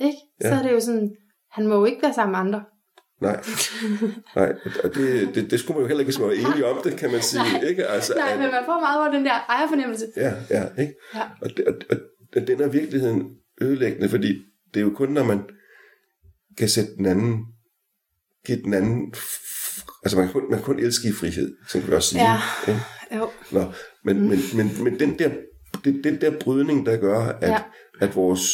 Ikke? 0.00 0.18
Så 0.40 0.48
ja. 0.48 0.58
er 0.58 0.62
det 0.62 0.72
jo 0.72 0.80
sådan, 0.80 1.10
han 1.52 1.66
må 1.66 1.74
jo 1.74 1.84
ikke 1.84 2.02
være 2.02 2.14
sammen 2.14 2.32
med 2.32 2.40
andre. 2.40 2.64
Nej, 3.20 3.40
nej, 4.36 4.52
og 4.84 4.94
det, 4.94 5.34
det, 5.34 5.50
det 5.50 5.60
skulle 5.60 5.74
man 5.74 5.82
jo 5.82 5.88
heller 5.88 6.06
ikke, 6.06 6.20
var 6.20 6.30
enige 6.30 6.66
om 6.66 6.80
det, 6.84 6.96
kan 6.96 7.10
man 7.12 7.22
sige. 7.22 7.42
Nej, 7.42 7.68
ikke? 7.68 7.86
Altså, 7.86 8.14
nej 8.16 8.32
at, 8.32 8.38
men 8.38 8.50
man 8.50 8.62
får 8.66 8.80
meget 8.80 9.00
over 9.00 9.12
den 9.12 9.24
der 9.24 9.32
ejerfornemmelse. 9.48 10.06
Ja, 10.16 10.32
ja, 10.50 10.64
ikke? 10.78 10.94
Ja. 11.14 11.22
Og, 11.42 11.50
det, 11.56 11.64
og, 11.66 11.74
og 12.36 12.46
den 12.46 12.60
er 12.60 12.68
virkeligheden 12.68 13.36
ødelæggende, 13.60 14.08
fordi 14.08 14.28
det 14.74 14.80
er 14.80 14.84
jo 14.84 14.90
kun, 14.90 15.08
når 15.08 15.24
man 15.24 15.40
kan 16.58 16.68
sætte 16.68 16.90
den 16.96 17.06
anden, 17.06 17.44
give 18.46 18.62
den 18.62 18.74
anden, 18.74 19.14
altså 20.02 20.18
man 20.18 20.26
kan 20.26 20.32
kun, 20.32 20.50
man 20.50 20.58
kan 20.58 20.64
kun 20.64 20.78
elske 20.78 21.08
i 21.08 21.12
frihed, 21.12 21.56
som 21.68 21.86
vi 21.86 21.92
også 21.92 22.08
sige. 22.08 22.22
Ja, 22.22 22.38
ikke? 22.68 22.80
jo. 23.16 23.30
Nå, 23.52 23.72
men, 24.04 24.20
mm. 24.20 24.28
men, 24.28 24.38
men, 24.54 24.84
men 24.84 25.00
den 25.00 25.18
der, 25.18 25.30
det, 25.84 26.04
den 26.04 26.20
der 26.20 26.38
brydning, 26.40 26.86
der 26.86 26.96
gør, 26.96 27.18
at, 27.18 27.50
ja. 27.50 27.62
at 28.00 28.16
vores, 28.16 28.50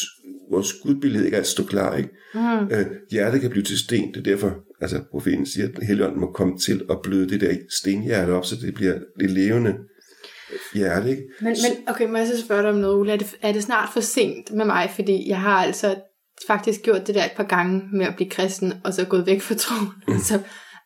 vores 0.50 0.72
gudbillede 0.82 1.24
ikke 1.24 1.36
altid 1.36 1.50
står 1.50 1.64
klar, 1.64 1.96
ikke? 1.96 2.10
Mm. 2.34 2.70
Øh, 2.70 2.86
hjertet 3.10 3.40
kan 3.40 3.50
blive 3.50 3.64
til 3.64 3.78
sten, 3.78 4.14
det 4.14 4.16
er 4.16 4.22
derfor, 4.22 4.54
altså 4.80 5.04
profeten 5.10 5.46
siger, 5.46 5.68
at 5.68 5.86
Helligånden 5.86 6.20
må 6.20 6.32
komme 6.32 6.58
til 6.58 6.82
at 6.90 6.96
bløde 7.02 7.28
det 7.28 7.40
der 7.40 7.54
stenhjerte 7.80 8.30
op, 8.30 8.44
så 8.44 8.56
det 8.56 8.74
bliver 8.74 8.98
det 9.20 9.30
levende 9.30 9.76
hjerte, 10.74 11.10
ikke? 11.10 11.22
Men, 11.40 11.48
men 11.48 11.88
okay, 11.88 12.06
må 12.06 12.16
jeg 12.16 12.26
så 12.26 12.40
spørge 12.40 12.62
dig 12.62 12.70
om 12.70 12.76
noget, 12.76 12.96
Ulla? 12.96 13.12
Er 13.12 13.16
det, 13.16 13.34
er 13.42 13.52
det 13.52 13.62
snart 13.62 13.88
for 13.92 14.00
sent 14.00 14.52
med 14.52 14.64
mig? 14.64 14.90
Fordi 14.94 15.28
jeg 15.28 15.40
har 15.40 15.64
altså 15.64 15.96
faktisk 16.46 16.82
gjort 16.82 17.06
det 17.06 17.14
der 17.14 17.24
et 17.24 17.32
par 17.36 17.44
gange 17.44 17.82
med 17.92 18.06
at 18.06 18.16
blive 18.16 18.30
kristen, 18.30 18.74
og 18.84 18.94
så 18.94 19.04
gået 19.04 19.26
væk 19.26 19.40
fra 19.40 19.54
troen, 19.54 19.88
mm. 20.08 20.14
og, 20.14 20.20
så, 20.28 20.40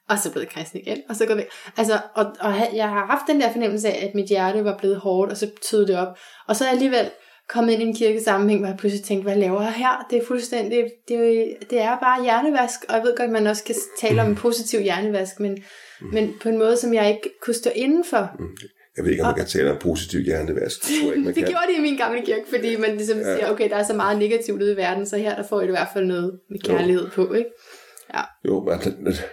og 0.08 0.18
så 0.18 0.32
blevet 0.32 0.48
kristen 0.48 0.80
igen, 0.80 0.98
og 1.08 1.16
så 1.16 1.26
gået 1.26 1.38
væk. 1.38 1.48
Altså, 1.76 2.00
og, 2.14 2.26
og 2.40 2.54
jeg 2.74 2.88
har 2.88 3.06
haft 3.06 3.22
den 3.26 3.40
der 3.40 3.52
fornemmelse 3.52 3.88
af, 3.88 4.06
at 4.06 4.14
mit 4.14 4.28
hjerte 4.28 4.64
var 4.64 4.78
blevet 4.78 4.96
hårdt, 4.96 5.30
og 5.30 5.36
så 5.36 5.50
tød 5.70 5.86
det 5.86 5.98
op. 5.98 6.18
Og 6.48 6.56
så 6.56 6.64
er 6.64 6.68
alligevel 6.68 7.10
kommet 7.48 7.72
ind 7.72 7.82
i 7.82 7.86
en 7.86 7.94
kirkesammenhæng, 7.94 8.60
hvor 8.60 8.68
jeg 8.68 8.76
pludselig 8.76 9.04
tænkte, 9.04 9.22
hvad 9.22 9.36
laver 9.36 9.62
jeg 9.62 9.72
her? 9.72 10.06
Det 10.10 10.18
er 10.18 10.26
fuldstændig, 10.26 10.84
det 11.08 11.16
er, 11.16 11.54
det 11.70 11.80
er 11.80 11.98
bare 11.98 12.22
hjernevask, 12.22 12.84
og 12.88 12.94
jeg 12.94 13.02
ved 13.02 13.16
godt, 13.16 13.26
at 13.26 13.32
man 13.32 13.46
også 13.46 13.64
kan 13.64 13.74
tale 14.00 14.22
om 14.22 14.28
en 14.28 14.36
positiv 14.36 14.80
hjernevask, 14.80 15.40
men, 15.40 15.58
mm. 16.00 16.06
men 16.12 16.34
på 16.42 16.48
en 16.48 16.58
måde, 16.58 16.76
som 16.76 16.94
jeg 16.94 17.08
ikke 17.08 17.30
kunne 17.42 17.54
stå 17.54 17.70
indenfor. 17.74 18.30
Mm. 18.38 18.56
Jeg 18.96 19.04
ved 19.04 19.10
ikke, 19.10 19.22
om 19.22 19.28
man 19.28 19.36
kan 19.36 19.46
tale 19.46 19.70
om 19.70 19.78
positiv 19.78 20.20
hjernevask. 20.20 20.82
Det, 20.82 20.88
tror 21.00 21.08
jeg 21.08 21.16
ikke, 21.16 21.24
man 21.24 21.34
det 21.34 21.44
kan. 21.44 21.52
gjorde 21.52 21.66
de 21.72 21.78
i 21.78 21.80
min 21.80 21.96
gamle 21.96 22.22
kirke, 22.24 22.44
fordi 22.48 22.76
man 22.76 22.96
ligesom 22.96 23.18
ja. 23.18 23.36
siger, 23.36 23.50
okay, 23.50 23.70
der 23.70 23.76
er 23.76 23.84
så 23.84 23.94
meget 23.94 24.18
negativt 24.18 24.62
ude 24.62 24.72
i 24.72 24.76
verden, 24.76 25.06
så 25.06 25.16
her 25.16 25.36
der 25.36 25.42
får 25.48 25.60
I 25.60 25.64
i 25.64 25.70
hvert 25.70 25.88
fald 25.92 26.06
noget 26.06 26.38
med 26.50 26.58
kærlighed 26.58 27.04
jo. 27.04 27.10
på, 27.14 27.32
ikke? 27.32 27.50
Ja. 28.14 28.22
Jo, 28.48 28.64
men 28.64 28.78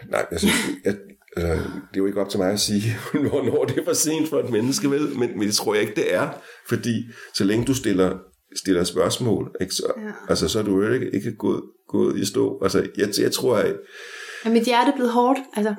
nej, 0.09 0.25
jeg 0.31 0.39
synes, 0.39 0.53
jeg, 0.85 0.95
altså, 1.37 1.53
det 1.63 1.93
er 1.93 1.97
jo 1.97 2.05
ikke 2.05 2.21
op 2.21 2.29
til 2.29 2.39
mig 2.39 2.51
at 2.51 2.59
sige, 2.59 2.97
hvornår 3.29 3.65
det 3.65 3.77
er 3.77 3.83
for 3.83 3.93
sent 3.93 4.29
for 4.29 4.39
et 4.39 4.49
menneske, 4.49 4.91
vel? 4.91 5.01
Men, 5.19 5.37
men 5.37 5.47
det 5.47 5.55
tror 5.55 5.73
jeg 5.73 5.81
ikke, 5.81 5.95
det 5.95 6.13
er. 6.13 6.29
Fordi 6.67 7.03
så 7.33 7.43
længe 7.43 7.65
du 7.65 7.73
stiller, 7.73 8.17
stiller 8.55 8.83
spørgsmål, 8.83 9.55
ikke, 9.61 9.73
så, 9.73 9.93
ja. 9.97 10.11
altså, 10.29 10.47
så 10.47 10.59
er 10.59 10.63
du 10.63 10.81
jo 10.81 10.93
ikke, 10.93 11.09
ikke 11.13 11.35
gået, 11.35 11.61
gået 11.87 12.19
i 12.19 12.25
stå. 12.25 12.59
Altså, 12.63 12.87
jeg, 12.97 13.09
jeg 13.19 13.31
tror, 13.31 13.57
at... 13.57 13.75
Er 14.45 14.49
mit 14.49 14.63
hjerte 14.63 14.91
blevet 14.95 15.11
hårdt? 15.11 15.39
Altså... 15.55 15.75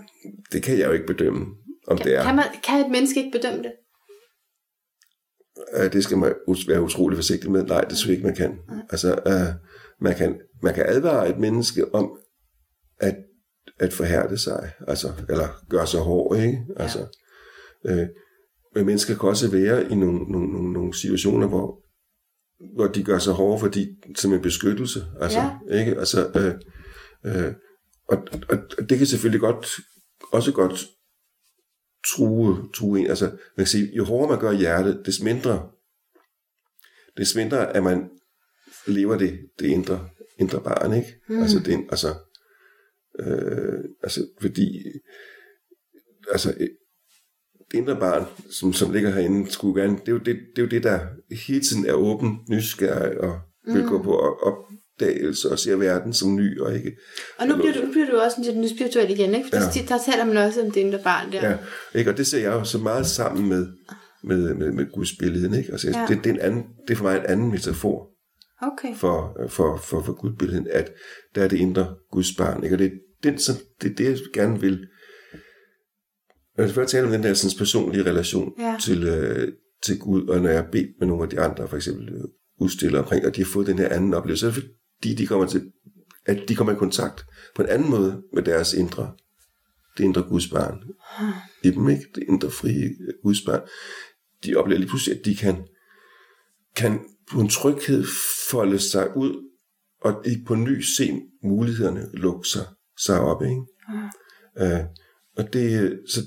Det 0.53 0.63
kan 0.63 0.79
jeg 0.79 0.87
jo 0.87 0.93
ikke 0.93 1.07
bedømme, 1.07 1.47
om 1.91 1.97
kan, 1.97 2.07
det 2.07 2.17
er. 2.17 2.23
Kan, 2.23 2.37
man, 2.37 2.45
kan 2.65 2.85
et 2.85 2.91
menneske 2.91 3.25
ikke 3.25 3.39
bedømme 3.39 3.63
det? 3.63 3.73
det 5.93 6.05
skal 6.05 6.19
man 6.19 6.35
være 6.69 6.83
utrolig 6.83 7.19
forsigtig 7.19 7.51
med. 7.51 7.65
Nej, 7.65 7.81
det 7.81 7.99
tror 7.99 8.09
jeg 8.09 8.17
ikke, 8.17 8.27
man 8.27 8.37
kan. 8.37 8.59
Altså, 8.91 9.13
uh, 9.27 9.69
man 10.01 10.17
kan, 10.17 10.41
man 10.63 10.75
kan 10.75 10.85
advare 10.89 11.29
et 11.29 11.39
menneske 11.39 11.95
om 11.95 12.19
at, 13.01 13.17
at 13.79 13.93
forhærde 13.93 14.39
sig, 14.39 14.71
altså, 14.89 15.13
eller 15.29 15.49
gøre 15.71 15.87
sig 15.87 16.01
hård, 16.01 16.37
ikke? 16.37 16.67
Altså, 16.77 17.07
ja. 17.85 18.01
øh, 18.01 18.09
Men 18.75 18.87
mennesker 18.87 19.15
kan 19.19 19.29
også 19.29 19.51
være 19.51 19.91
i 19.91 19.95
nogle, 19.95 20.19
nogle, 20.19 20.53
nogle, 20.53 20.73
nogle 20.73 20.95
situationer, 20.95 21.47
hvor, 21.47 21.85
hvor 22.75 22.87
de 22.87 23.03
gør 23.03 23.19
sig 23.19 23.33
hårde, 23.33 23.61
fordi 23.61 23.89
som 24.17 24.33
en 24.33 24.43
beskyttelse. 24.43 25.05
Altså, 25.21 25.39
Ja. 25.39 25.79
ikke? 25.79 25.99
Altså, 25.99 26.31
øh, 26.37 26.55
øh, 27.25 27.53
og, 28.09 28.19
og, 28.49 28.59
og 28.79 28.89
det 28.89 28.99
kan 28.99 29.07
selvfølgelig 29.07 29.41
godt, 29.41 29.67
også 30.33 30.53
godt 30.53 30.87
true, 32.07 32.69
true 32.75 33.01
en. 33.01 33.07
Altså, 33.07 33.25
man 33.31 33.39
kan 33.57 33.67
sige, 33.67 33.93
jo 33.97 34.05
hårdere 34.05 34.31
man 34.31 34.41
gør 34.41 34.53
hjertet, 34.53 35.03
des 35.07 35.23
mindre, 35.23 35.71
des 37.17 37.35
mindre 37.35 37.77
at 37.77 37.83
man 37.83 38.11
lever 38.87 39.19
det, 39.19 39.41
det 39.59 39.67
indre, 39.67 40.09
indre 40.39 40.61
barn, 40.61 40.93
ikke? 40.93 41.15
Mm. 41.29 41.43
Altså, 41.43 41.59
det, 41.59 41.87
altså, 41.91 42.15
øh, 43.19 43.85
altså, 44.03 44.27
fordi, 44.41 44.83
altså, 46.33 46.55
det 47.71 47.79
indre 47.79 47.97
barn, 47.97 48.25
som, 48.51 48.73
som 48.73 48.93
ligger 48.93 49.11
herinde, 49.11 49.51
skulle 49.51 49.83
gerne, 49.83 49.99
det 49.99 50.09
er, 50.09 50.13
jo 50.13 50.19
det, 50.19 50.27
det 50.27 50.59
er 50.59 50.63
jo 50.63 50.69
det, 50.69 50.83
der 50.83 51.07
hele 51.47 51.61
tiden 51.61 51.87
er 51.87 51.93
åben, 51.93 52.39
nysgerrig 52.49 53.21
og 53.21 53.41
vil 53.75 53.85
gå 53.85 54.03
på 54.03 54.19
opdagelse 55.03 55.51
og 55.51 55.59
ser 55.59 55.77
verden 55.77 56.13
som 56.13 56.37
ny 56.37 56.61
og 56.61 56.75
ikke 56.75 56.97
Og 57.39 57.47
nu 57.47 57.57
bliver 57.57 57.73
du, 57.73 57.81
nu 57.87 57.93
bliver 57.93 58.07
du 58.11 58.17
også 58.17 58.53
lidt 58.55 58.71
spirituel 58.71 59.11
igen, 59.11 59.35
ikke? 59.35 59.49
Fordi 59.53 59.79
ja. 59.81 59.85
der 59.89 59.99
taler 60.11 60.25
man 60.25 60.37
også 60.37 60.63
om 60.63 60.71
det 60.71 60.81
indre 60.81 60.99
barn 61.05 61.33
der. 61.33 61.49
Ja, 61.51 61.57
ikke? 61.95 62.11
og 62.11 62.17
det 62.17 62.27
ser 62.27 62.39
jeg 62.39 62.53
jo 62.53 62.65
så 62.65 62.79
meget 62.79 63.07
sammen 63.07 63.49
med, 63.49 63.67
med, 64.25 64.55
med, 64.55 64.73
med 64.73 64.87
Guds 64.95 65.13
billede. 65.19 65.59
Ikke? 65.59 65.73
Altså, 65.73 65.89
Ja. 65.89 66.07
det, 66.09 66.25
det, 66.25 66.31
er 66.31 66.35
en 66.35 66.41
anden, 66.41 66.65
det 66.89 66.95
er 66.95 66.97
for 66.97 67.05
mig 67.05 67.17
en 67.17 67.27
anden 67.27 67.51
metafor 67.51 68.09
Okay. 68.63 68.95
for, 68.97 69.37
for, 69.49 69.77
for, 69.77 70.03
for 70.03 70.13
Guds 70.13 70.35
billede, 70.39 70.71
at 70.71 70.93
der 71.35 71.43
er 71.45 71.49
det 71.49 71.57
indre 71.57 71.95
Guds 72.11 72.33
barn. 72.39 72.65
Ikke? 72.65 72.75
Og 72.75 72.79
det 72.79 72.87
er 72.87 72.91
den, 73.23 73.39
som, 73.39 73.55
det, 73.83 73.91
er 73.91 73.95
det, 73.95 74.05
jeg 74.05 74.19
gerne 74.35 74.61
vil. 74.61 74.87
Jeg 76.57 76.65
vil 76.65 76.75
først 76.75 76.91
tale 76.91 77.07
om 77.07 77.13
den 77.13 77.23
der 77.23 77.35
sådan, 77.35 77.59
personlige 77.59 78.05
relation 78.05 78.53
Ja. 78.59 78.77
til, 78.81 79.03
øh, 79.05 79.53
til 79.83 79.99
Gud, 79.99 80.29
og 80.29 80.41
når 80.41 80.51
jeg 80.51 80.67
beder 80.73 80.87
med 80.99 81.09
nogle 81.09 81.23
af 81.23 81.29
de 81.31 81.41
andre, 81.41 81.69
for 81.69 81.77
eksempel 81.77 82.09
øh, 82.09 82.25
udstillere 82.61 83.03
omkring, 83.03 83.27
og 83.27 83.37
de 83.37 83.41
har 83.41 83.47
fået 83.47 83.67
den 83.67 83.79
her 83.79 83.89
anden 83.89 84.15
oplevelse, 84.15 84.41
så 84.41 84.47
er 84.47 84.63
det 84.63 84.71
fordi 84.99 85.15
de 85.15 85.27
kommer 85.27 85.47
til, 85.47 85.73
at 86.27 86.49
de 86.49 86.55
kommer 86.57 86.73
i 86.73 86.77
kontakt 86.77 87.27
på 87.55 87.63
en 87.63 87.69
anden 87.69 87.91
måde 87.91 88.23
med 88.35 88.43
deres 88.43 88.73
indre, 88.73 89.13
det 89.99 90.05
indre 90.05 90.23
Guds 90.23 90.49
barn 90.49 90.83
i 91.63 91.71
dem, 91.71 91.89
ikke? 91.89 92.05
Det 92.15 92.25
indre 92.29 92.51
frie 92.51 92.91
Guds 93.23 93.41
barn. 93.47 93.61
De 94.45 94.57
oplever 94.57 94.79
lige 94.79 94.89
pludselig, 94.89 95.19
at 95.19 95.25
de 95.25 95.37
kan, 95.37 95.67
kan 96.77 97.01
på 97.33 97.41
en 97.41 97.49
tryghed 97.49 98.05
folde 98.51 98.79
sig 98.79 99.17
ud, 99.17 99.45
og 100.01 100.27
i 100.27 100.45
på 100.47 100.55
ny 100.55 100.81
se 100.81 101.21
mulighederne 101.43 102.11
lukke 102.13 102.49
sig, 102.49 102.67
sig 102.99 103.21
op, 103.21 103.43
ikke? 103.43 103.63
Øh, 104.59 104.85
og 105.37 105.53
det, 105.53 106.01
så, 106.09 106.21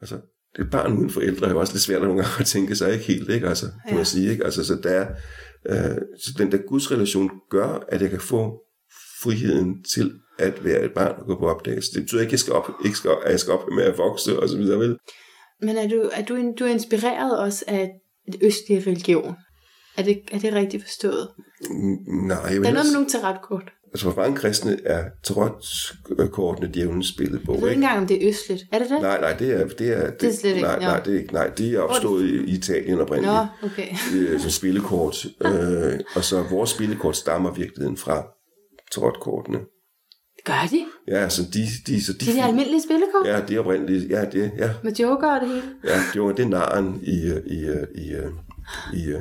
altså, 0.00 0.20
det 0.56 0.66
er 0.66 0.70
barn 0.70 0.92
uden 0.98 1.10
forældre 1.10 1.46
er 1.46 1.50
jo 1.50 1.60
også 1.60 1.72
lidt 1.72 1.82
svært 1.82 2.02
nogle 2.02 2.22
gange 2.22 2.40
at 2.40 2.46
tænke 2.46 2.76
sig 2.76 2.92
ikke 2.92 3.04
helt, 3.04 3.30
ikke? 3.30 3.48
Altså, 3.48 3.66
kan 3.66 3.90
Ja. 3.90 3.94
man 3.96 4.06
sige, 4.06 4.30
ikke? 4.30 4.44
Altså, 4.44 4.64
så 4.64 4.74
der 4.82 4.90
er, 4.90 5.14
øh, 5.66 5.98
så 6.24 6.34
den 6.38 6.52
der 6.52 6.58
Guds 6.58 6.90
relation 6.90 7.30
gør, 7.50 7.84
at 7.88 8.02
jeg 8.02 8.10
kan 8.10 8.20
få 8.20 8.62
friheden 9.22 9.84
til 9.94 10.12
at 10.38 10.64
være 10.64 10.84
et 10.84 10.92
barn 10.94 11.14
og 11.18 11.26
gå 11.26 11.38
på 11.38 11.48
opdagelse. 11.48 11.92
Det 11.94 12.02
betyder 12.02 12.20
ikke, 12.20 12.28
at 12.28 12.32
jeg 12.32 12.38
skal 12.38 12.52
op, 12.52 12.70
ikke 12.84 12.96
skal, 12.96 13.10
at 13.24 13.30
jeg 13.30 13.40
skal 13.40 13.52
op 13.52 13.68
med 13.76 13.84
at 13.84 13.98
vokse 13.98 14.40
og 14.40 14.48
så 14.48 14.56
videre, 14.56 14.78
vel? 14.78 14.96
Men 15.60 15.76
er 15.76 15.88
du, 15.88 16.10
er 16.12 16.24
du, 16.24 16.52
du 16.58 16.64
er 16.64 16.68
inspireret 16.68 17.38
også 17.38 17.64
af 17.68 17.90
det 18.32 18.40
østlige 18.42 18.80
religion? 18.80 19.34
Er 19.96 20.02
det, 20.02 20.20
er 20.32 20.38
det 20.38 20.52
rigtigt 20.52 20.82
forstået? 20.82 21.28
Nej, 22.28 22.38
jeg 22.38 22.60
Der 22.62 22.68
er 22.68 22.72
noget 22.72 22.86
med 22.86 22.92
nogle 22.92 23.08
tarotkort. 23.08 23.72
Altså 23.92 24.10
for 24.10 24.20
mange 24.20 24.36
kristne 24.36 24.78
er 24.84 25.04
tarotkortene 25.22 26.70
djævelens 26.74 27.12
billedbog, 27.18 27.54
Jeg 27.54 27.62
ved 27.62 27.70
ikke 27.70 27.82
engang, 27.82 27.98
om 27.98 28.06
det 28.06 28.24
er 28.24 28.28
østligt. 28.28 28.64
Er 28.72 28.78
det 28.78 28.90
det? 28.90 29.00
Nej, 29.00 29.20
nej, 29.20 29.32
det 29.32 29.50
er... 29.50 29.68
Det 29.68 29.88
er, 29.88 30.10
det, 30.10 30.20
Det 30.20 30.28
er 30.28 30.36
slet 30.36 30.50
ikke, 30.50 30.62
nej, 30.62 30.78
nej, 30.78 31.00
det 31.00 31.14
er 31.14 31.18
ikke, 31.20 31.32
nej, 31.34 31.48
de 31.48 31.76
er 31.76 31.80
opstået 31.80 32.24
i, 32.24 32.44
i 32.44 32.50
Italien 32.50 33.00
oprindeligt. 33.00 33.32
Nå, 33.32 33.68
okay. 33.68 33.88
øh, 34.14 34.40
som 34.40 34.50
spillekort. 34.50 35.16
Øh, 35.44 36.00
og 36.14 36.24
så 36.24 36.42
vores 36.50 36.70
spillekort 36.70 37.16
stammer 37.16 37.52
i 37.52 37.56
virkeligheden 37.56 37.96
fra 37.96 38.26
tarotkortene. 38.92 39.58
Gør 40.44 40.68
de? 40.70 40.84
Ja, 41.08 41.28
så 41.28 41.42
de... 41.42 41.62
de, 41.86 42.04
så 42.04 42.12
de, 42.12 42.18
Det 42.18 42.28
er 42.28 42.32
de 42.32 42.42
almindelige 42.42 42.82
spillekort? 42.82 43.26
Ja, 43.26 43.40
det 43.48 43.56
er 43.56 43.60
oprindeligt. 43.60 44.10
Ja, 44.10 44.24
det, 44.24 44.52
ja, 44.58 44.70
Med 44.82 44.92
joker 44.92 45.34
og 45.34 45.40
det 45.40 45.48
hele? 45.48 45.62
ja, 45.84 46.00
det 46.12 46.22
var 46.22 46.32
det 46.32 46.44
er 46.44 46.48
naren 46.48 47.00
i, 47.02 47.26
øh, 47.26 47.46
i, 47.46 47.64
øh, 47.64 47.86
i, 47.94 48.12
øh, 48.12 48.30
i 48.94 49.06
øh, 49.06 49.20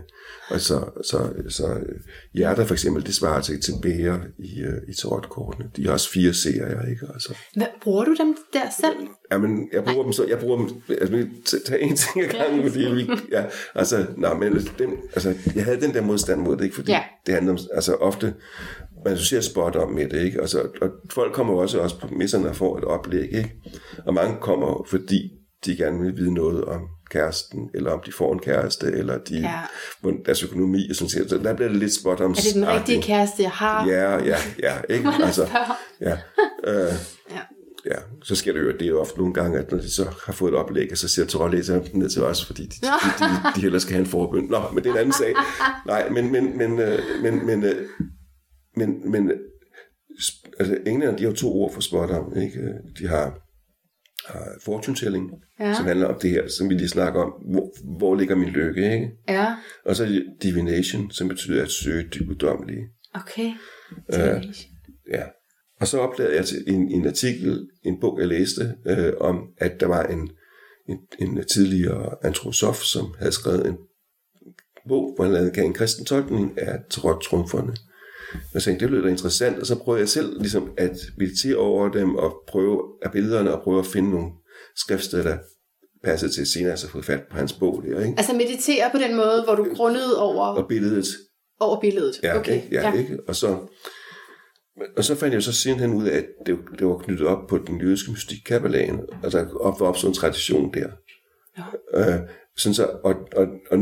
og 0.49 0.59
så, 0.61 0.79
så, 1.05 1.33
så 1.49 1.67
øh, 1.73 1.99
hjerter 2.33 2.65
for 2.65 2.73
eksempel, 2.73 3.05
det 3.05 3.15
svarer 3.15 3.41
til, 3.41 3.61
til 3.61 3.73
bære 3.81 4.19
i, 4.39 4.61
øh, 4.61 4.77
i 4.89 4.93
tarotkortene. 4.93 5.69
De 5.75 5.85
har 5.85 5.91
også 5.93 6.09
fire 6.09 6.33
serier, 6.33 6.81
ikke? 6.89 7.07
Altså. 7.13 7.35
Hvad, 7.55 7.65
bruger 7.83 8.03
du 8.05 8.15
dem 8.19 8.35
der 8.53 8.69
selv? 8.81 9.07
Jamen, 9.31 9.69
jeg 9.73 9.83
bruger 9.83 10.03
dem 10.03 10.13
så, 10.13 10.25
jeg 10.27 10.39
bruger 10.39 10.57
dem, 10.57 10.69
altså, 10.89 11.15
vi 11.15 11.23
t- 11.23 11.65
tager 11.65 11.79
en 11.81 11.95
ting 11.95 12.25
ad 12.25 12.29
gangen, 12.29 12.69
fordi 12.71 12.85
vi, 12.85 13.09
ja, 13.31 13.45
altså, 13.75 14.05
nej, 14.17 14.33
men 14.33 14.53
dem, 14.79 14.97
altså, 15.13 15.33
jeg 15.55 15.65
havde 15.65 15.81
den 15.81 15.93
der 15.93 16.01
modstand 16.01 16.41
mod 16.41 16.57
det, 16.57 16.63
ikke, 16.63 16.75
fordi 16.75 16.91
Ja. 16.91 17.03
det 17.25 17.33
handler 17.33 17.51
om, 17.53 17.59
altså, 17.73 17.93
ofte, 17.95 18.33
man 19.05 19.13
associerer 19.13 19.41
spot 19.41 19.75
om 19.75 19.91
med 19.91 20.09
det, 20.09 20.21
ikke, 20.25 20.41
altså, 20.41 20.61
og 20.81 20.89
folk 21.11 21.33
kommer 21.33 21.53
også, 21.53 21.79
også 21.79 21.99
på 21.99 22.07
misserne 22.07 22.49
og 22.49 22.55
får 22.55 22.77
et 22.77 22.83
oplæg, 22.83 23.23
ikke, 23.33 23.51
og 24.05 24.13
mange 24.13 24.37
kommer, 24.41 24.87
fordi 24.89 25.31
de 25.65 25.75
gerne 25.77 25.99
vil 25.99 26.17
vide 26.17 26.33
noget 26.33 26.65
om 26.65 26.81
kæresten, 27.11 27.69
eller 27.73 27.91
om 27.91 27.99
de 28.05 28.11
får 28.11 28.33
en 28.33 28.39
kæreste, 28.39 28.85
eller 28.87 29.17
de, 29.17 29.39
Ja. 29.39 29.59
hvordan 30.01 30.19
deres 30.25 30.43
økonomi 30.43 30.89
og 30.89 30.95
sådan 30.95 31.11
noget. 31.17 31.29
Så 31.29 31.37
der 31.37 31.53
bliver 31.55 31.69
det 31.69 31.77
lidt 31.77 31.93
spot 31.93 32.21
om 32.21 32.31
Er 32.31 32.35
det 32.35 32.53
den 32.55 32.67
rigtige 32.67 33.01
kæreste, 33.01 33.43
jeg 33.43 33.51
har? 33.51 33.87
Ja, 33.87 34.23
ja, 34.23 34.37
ja, 34.59 34.73
ikke? 34.89 35.09
Altså, 35.23 35.47
ja. 36.01 36.17
Øh, 36.67 36.93
Ja. 37.31 37.39
Ja, 37.85 37.95
så 38.23 38.35
sker 38.35 38.53
det 38.53 38.59
jo, 38.59 38.71
det 38.71 38.81
er 38.81 38.87
jo 38.87 38.99
ofte 39.01 39.17
nogle 39.17 39.33
gange, 39.33 39.59
at 39.59 39.71
når 39.71 39.77
de 39.77 39.91
så 39.91 40.05
har 40.25 40.33
fået 40.33 40.51
et 40.51 40.57
oplæg, 40.57 40.97
så 40.97 41.07
siger 41.07 41.25
toiletlæserne 41.25 41.83
ned 41.93 42.09
til 42.09 42.23
os, 42.23 42.45
fordi 42.45 42.63
de, 42.63 42.69
de, 42.69 42.87
de, 43.19 43.25
de 43.55 43.61
hellere 43.61 43.79
skal 43.81 43.93
have 43.93 43.99
en 44.05 44.05
forbøn. 44.09 44.43
Nå, 44.49 44.61
men 44.73 44.83
det 44.83 44.89
er 44.89 44.93
en 44.93 44.99
anden 44.99 45.13
sag. 45.13 45.33
Nej, 45.85 46.09
men, 46.09 46.31
men, 46.31 46.57
men, 46.57 46.79
øh, 46.79 46.99
men, 47.23 47.45
men, 47.45 47.63
øh, 47.63 47.87
men, 48.77 49.11
men 49.11 49.31
øh, 49.31 49.37
sp- 50.21 50.51
altså, 50.59 50.77
englænder, 50.87 51.17
de 51.17 51.23
har 51.23 51.31
to 51.31 51.53
ord 51.53 51.73
for 51.73 51.81
spot 51.81 52.09
om, 52.11 52.37
ikke? 52.37 52.59
De 52.99 53.07
har, 53.07 53.33
har 54.25 54.47
fortune 54.65 54.97
telling, 54.97 55.31
Ja. 55.59 55.73
som 55.73 55.85
handler 55.85 56.07
om 56.07 56.19
det 56.21 56.29
her, 56.29 56.47
som 56.47 56.69
vi 56.69 56.73
lige 56.73 56.87
snakker 56.89 57.21
om, 57.21 57.31
hvor, 57.51 57.73
hvor 57.97 58.15
ligger 58.15 58.35
min 58.35 58.49
lykke, 58.49 58.93
ikke? 58.93 59.09
Ja, 59.29 59.55
Og 59.85 59.95
så 59.95 60.23
divination, 60.43 61.11
som 61.11 61.27
betyder 61.27 61.63
at 61.63 61.71
søge 61.71 62.09
det 62.13 62.27
guddommelige. 62.27 62.87
okay. 63.13 63.51
Øh, 64.13 64.43
Ja. 65.13 65.23
Og 65.79 65.87
så 65.87 65.99
opdagede 65.99 66.35
jeg 66.35 66.45
til 66.45 66.63
en, 66.67 66.91
en 66.91 67.07
artikel, 67.07 67.67
en 67.83 67.99
bog, 67.99 68.19
jeg 68.19 68.27
læste, 68.27 68.75
øh, 68.87 69.13
om, 69.19 69.47
at 69.57 69.79
der 69.79 69.85
var 69.85 70.03
en, 70.03 70.29
en, 70.89 70.97
en 71.19 71.43
tidligere 71.53 72.15
antroposof, 72.23 72.75
som 72.77 73.13
havde 73.19 73.31
skrevet 73.31 73.67
en 73.67 73.77
bog, 74.87 75.13
hvor 75.15 75.25
han 75.25 75.51
gav 75.53 75.65
en 75.65 75.73
kristen 75.73 76.05
tolkning 76.05 76.59
af 76.59 76.79
tarot-trumferne. 76.89 77.73
Jeg 78.53 78.63
tænkte, 78.63 78.85
det 78.85 78.91
lød 78.91 79.03
da 79.03 79.09
interessant, 79.09 79.59
og 79.59 79.65
så 79.65 79.75
prøvede 79.75 80.01
jeg 80.01 80.09
selv 80.09 80.39
ligesom 80.39 80.71
at 80.77 80.97
meditere 81.17 81.55
over 81.55 81.89
dem, 81.89 82.15
og 82.15 82.43
prøve 82.47 82.81
af 83.01 83.11
billederne, 83.11 83.53
og 83.53 83.63
prøve 83.63 83.79
at 83.79 83.85
finde 83.85 84.09
nogle 84.09 84.31
skriftsteder, 84.75 85.23
der 85.23 85.37
passede 86.03 86.31
til 86.31 86.45
senere, 86.47 86.77
så 86.77 86.87
fået 86.87 87.05
fat 87.05 87.23
på 87.31 87.37
hans 87.37 87.53
bog 87.53 87.83
der, 87.83 87.99
ikke? 87.99 88.13
Altså 88.17 88.33
meditere 88.33 88.89
på 88.91 88.97
den 88.97 89.15
måde, 89.15 89.43
hvor 89.43 89.55
du 89.55 89.73
grundede 89.75 90.21
over, 90.21 90.45
Og 90.45 90.67
billedet, 90.67 91.07
over 91.59 91.81
billedet. 91.81 92.19
Ja, 92.23 92.39
okay. 92.39 92.55
ikke? 92.55 92.67
Ja, 92.71 92.89
ja. 92.89 92.97
Ikke? 92.97 93.19
Og, 93.27 93.35
så, 93.35 93.57
og 94.97 95.03
så 95.03 95.15
fandt 95.15 95.33
jeg 95.33 95.43
så 95.43 95.53
sidenhen 95.53 95.93
ud 95.93 96.05
af, 96.07 96.17
at 96.17 96.25
det, 96.45 96.57
det 96.79 96.87
var 96.87 96.97
knyttet 96.97 97.27
op 97.27 97.47
på 97.47 97.57
den 97.57 97.81
jødiske 97.81 98.11
mystik 98.11 98.37
kabbalagen, 98.45 98.99
og 99.23 99.31
der 99.31 99.55
op, 99.55 99.79
var 99.79 99.87
opstået 99.87 100.11
en 100.11 100.15
tradition 100.15 100.73
der. 100.73 100.89
Ja. 101.57 102.13
Øh, 102.13 102.19
sådan 102.57 102.73
så, 102.73 102.85
og, 103.03 103.15
og, 103.35 103.47
og 103.71 103.77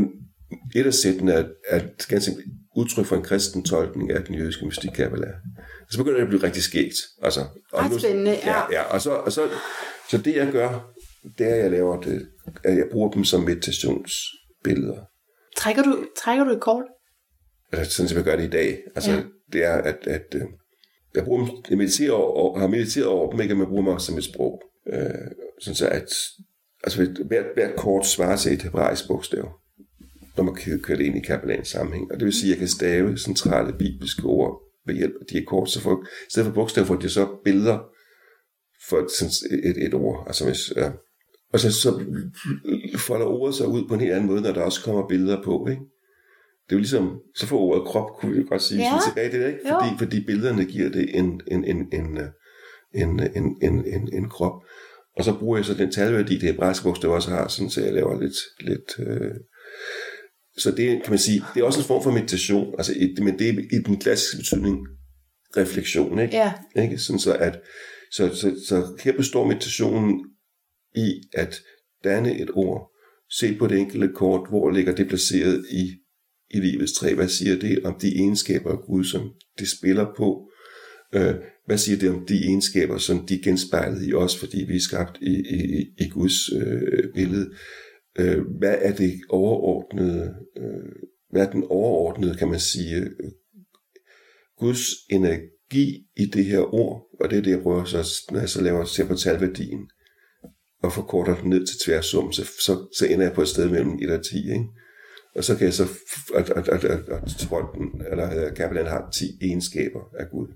et 0.74 0.86
af 0.86 0.94
sættene 0.94 1.32
er, 1.32 1.44
er 1.68 1.80
ganske 2.08 2.32
udtryk 2.76 3.06
for 3.06 3.16
en 3.16 3.22
kristen 3.22 3.64
tolkning 3.64 4.10
af 4.10 4.24
den 4.24 4.34
jødiske 4.34 4.66
mystik 4.66 4.90
kabbala. 4.90 5.26
Så 5.90 5.98
begynder 5.98 6.16
det 6.16 6.22
at 6.22 6.28
blive 6.28 6.42
rigtig 6.42 6.62
skægt. 6.62 6.94
Altså, 7.22 7.40
og 7.72 7.84
Ret 7.84 8.00
spændende, 8.00 8.30
ja. 8.30 8.58
ja. 8.58 8.62
ja 8.72 8.82
og 8.82 9.00
så, 9.00 9.10
og 9.10 9.32
så, 9.32 9.48
så 10.10 10.18
det 10.18 10.36
jeg 10.36 10.52
gør, 10.52 10.92
det 11.38 11.46
er, 11.46 11.54
at 11.54 11.60
jeg 11.62 11.70
laver 11.70 12.00
det, 12.00 12.28
at 12.64 12.76
jeg 12.76 12.86
bruger 12.92 13.10
dem 13.10 13.24
som 13.24 13.40
meditationsbilleder. 13.40 15.00
Trækker, 15.56 15.82
du, 15.82 16.04
trækker 16.24 16.44
du 16.44 16.50
et 16.50 16.60
kort? 16.60 16.84
altså 17.72 17.92
sådan 17.96 18.08
som 18.08 18.16
jeg 18.16 18.24
gør 18.24 18.36
det 18.36 18.44
i 18.44 18.50
dag. 18.50 18.78
Altså, 18.94 19.10
Ja. 19.10 19.22
det 19.52 19.64
er, 19.64 19.74
at, 19.74 20.06
at 20.06 20.34
øh, 20.34 20.42
jeg, 21.14 21.24
bruger 21.24 21.46
dem, 21.46 21.54
jeg 21.70 21.78
mediterer 21.78 22.12
over, 22.12 22.58
har 22.58 22.66
mediteret 22.66 23.06
over 23.06 23.30
dem, 23.30 23.40
ikke, 23.40 23.54
men 23.54 23.60
jeg 23.60 23.68
bruger 23.68 23.94
også 23.94 24.06
som 24.06 24.18
et 24.18 24.24
sprog. 24.24 24.62
Øh, 24.92 25.10
sådan 25.60 25.74
så 25.74 25.88
at, 25.88 26.08
altså 26.84 27.06
hvert, 27.26 27.44
hvert 27.54 27.76
kort 27.76 28.06
svarer 28.06 28.36
til 28.36 28.52
et 28.52 28.62
hebraisk 28.62 29.08
bogstav, 29.08 29.52
når 30.40 30.44
man 30.44 30.54
kan 30.54 30.80
køre 30.80 30.98
det 30.98 31.04
ind 31.04 31.16
i 31.16 31.20
kapelans 31.26 31.68
sammenhæng. 31.68 32.12
Og 32.12 32.18
det 32.20 32.24
vil 32.24 32.32
sige, 32.32 32.48
at 32.48 32.50
jeg 32.50 32.58
kan 32.58 32.68
stave 32.68 33.18
centrale 33.18 33.72
bibelske 33.78 34.24
ord 34.24 34.62
ved 34.86 34.94
hjælp 34.94 35.14
af 35.20 35.26
de 35.30 35.38
her 35.38 35.44
kort, 35.44 35.70
så 35.70 35.80
for, 35.80 36.02
i 36.02 36.30
stedet 36.30 36.46
for 36.46 36.54
bogstaver 36.54 36.86
får 36.86 36.96
de 36.96 37.08
så 37.08 37.28
billeder 37.44 37.78
for 38.88 39.08
sådan 39.18 39.32
et, 39.64 39.86
et 39.86 39.94
ord. 39.94 40.24
Altså 40.26 40.44
hvis, 40.44 40.72
ja. 40.76 40.90
Og 41.52 41.60
så, 41.60 41.72
så 41.72 42.04
folder 42.96 43.26
ordet 43.26 43.54
sig 43.54 43.66
ud 43.68 43.88
på 43.88 43.94
en 43.94 44.00
helt 44.00 44.12
anden 44.12 44.26
måde, 44.26 44.40
når 44.40 44.52
der 44.52 44.62
også 44.62 44.84
kommer 44.84 45.08
billeder 45.08 45.42
på, 45.42 45.66
ikke? 45.70 45.82
Det 46.66 46.72
er 46.74 46.76
jo 46.76 46.78
ligesom, 46.78 47.18
så 47.36 47.46
får 47.46 47.58
ordet 47.58 47.86
krop, 47.86 48.10
kunne 48.16 48.32
vi 48.32 48.38
jo 48.40 48.46
godt 48.48 48.62
sige, 48.62 48.80
Ja. 48.80 48.98
tilbage 49.08 49.30
til 49.30 49.40
det, 49.40 49.46
ikke? 49.46 49.68
Jo. 49.68 49.74
Fordi, 49.80 49.98
fordi 49.98 50.26
billederne 50.26 50.64
giver 50.64 50.90
det 50.90 51.16
en, 51.18 51.40
en, 51.46 51.64
en, 51.64 51.76
en, 51.92 52.18
en, 52.94 53.20
en, 53.20 53.56
en, 53.62 53.84
en, 53.86 54.08
en 54.12 54.28
krop. 54.28 54.62
og 55.16 55.24
så 55.24 55.34
bruger 55.38 55.56
jeg 55.58 55.64
så 55.64 55.74
den 55.74 55.90
talværdi, 55.92 56.34
det 56.34 56.42
hebraiske 56.42 56.82
bogstav 56.84 57.10
også 57.10 57.30
har, 57.30 57.48
sådan 57.48 57.70
så 57.70 57.84
jeg 57.84 57.92
laver 57.92 58.20
lidt, 58.20 58.36
lidt 58.60 59.08
øh, 59.08 59.34
så 60.60 60.70
det 60.70 61.02
kan 61.02 61.10
man 61.10 61.18
sige, 61.18 61.44
det 61.54 61.60
er 61.60 61.64
også 61.64 61.80
en 61.80 61.86
form 61.86 62.02
for 62.02 62.10
meditation, 62.10 62.74
altså 62.78 62.94
et, 62.96 63.24
men 63.24 63.38
det 63.38 63.48
er 63.48 63.52
i 63.52 63.82
den 63.86 64.00
klassiske 64.00 64.36
betydning 64.36 64.86
refleksion, 65.56 66.18
ikke? 66.18 66.36
Ja. 66.36 66.52
ikke? 66.76 66.98
Sådan 66.98 67.18
så, 67.18 67.34
at, 67.34 67.60
så, 68.12 68.34
så, 68.34 68.54
så 68.68 68.98
her 69.04 69.16
består 69.16 69.46
meditationen 69.46 70.24
i 70.96 71.22
at 71.34 71.62
danne 72.04 72.40
et 72.40 72.50
ord, 72.54 72.90
se 73.30 73.54
på 73.54 73.66
det 73.66 73.78
enkelte 73.78 74.10
kort, 74.14 74.48
hvor 74.48 74.70
ligger 74.70 74.94
det 74.94 75.08
placeret 75.08 75.66
i, 75.70 75.90
i 76.50 76.60
livets 76.60 76.92
træ, 76.92 77.14
hvad 77.14 77.28
siger 77.28 77.56
det 77.56 77.84
om 77.84 77.98
de 78.02 78.16
egenskaber 78.16 78.70
af 78.70 78.78
Gud, 78.86 79.04
som 79.04 79.30
det 79.58 79.68
spiller 79.68 80.06
på, 80.16 80.50
øh, 81.14 81.34
hvad 81.66 81.78
siger 81.78 81.98
det 81.98 82.10
om 82.10 82.26
de 82.26 82.44
egenskaber, 82.44 82.98
som 82.98 83.26
de 83.26 83.42
genspejlede 83.42 84.08
i 84.08 84.12
os, 84.12 84.36
fordi 84.36 84.64
vi 84.64 84.76
er 84.76 84.80
skabt 84.80 85.18
i, 85.20 85.34
i, 85.50 85.84
i 86.04 86.08
Guds 86.08 86.52
øh, 86.52 87.14
billede, 87.14 87.50
øh, 88.18 88.46
hvad 88.58 88.76
er 88.80 88.92
det 88.92 89.20
overordnede, 89.28 90.34
øh, 90.56 90.92
hvad 91.30 91.46
er 91.46 91.50
den 91.50 91.64
overordnede, 91.64 92.36
kan 92.36 92.48
man 92.48 92.60
sige, 92.60 92.96
øh, 92.96 93.30
Guds 94.58 94.86
energi 95.10 96.06
i 96.16 96.26
det 96.26 96.44
her 96.44 96.74
ord, 96.74 97.06
og 97.20 97.30
det 97.30 97.38
er 97.38 97.42
det, 97.42 97.50
jeg 97.50 97.62
prøver 97.62 97.84
så, 97.84 98.24
når 98.30 98.40
jeg 98.40 98.48
så 98.48 98.62
laver, 98.62 98.84
ser 98.84 99.06
på 99.06 99.14
talværdien, 99.14 99.90
og 100.82 100.92
forkorter 100.92 101.40
den 101.40 101.50
ned 101.50 101.66
til 101.66 101.78
tværsum, 101.84 102.32
så, 102.32 102.44
så, 102.44 102.88
så 102.98 103.06
ender 103.06 103.24
jeg 103.24 103.34
på 103.34 103.42
et 103.42 103.48
sted 103.48 103.68
mellem 103.68 103.98
1 104.02 104.10
og 104.10 104.24
10, 104.24 104.36
ikke? 104.36 104.64
Og 105.36 105.44
så 105.44 105.56
kan 105.56 105.64
jeg 105.64 105.74
så, 105.74 105.88
at, 106.34 106.50
at, 106.50 106.68
at, 106.68 106.84
at, 106.84 107.08
at 107.08 107.22
Trolden, 107.38 108.02
eller 108.10 108.46
øh, 108.46 108.56
Kaplan 108.56 108.86
har 108.86 109.10
10 109.10 109.38
egenskaber 109.42 110.00
af 110.18 110.30
Gud, 110.30 110.48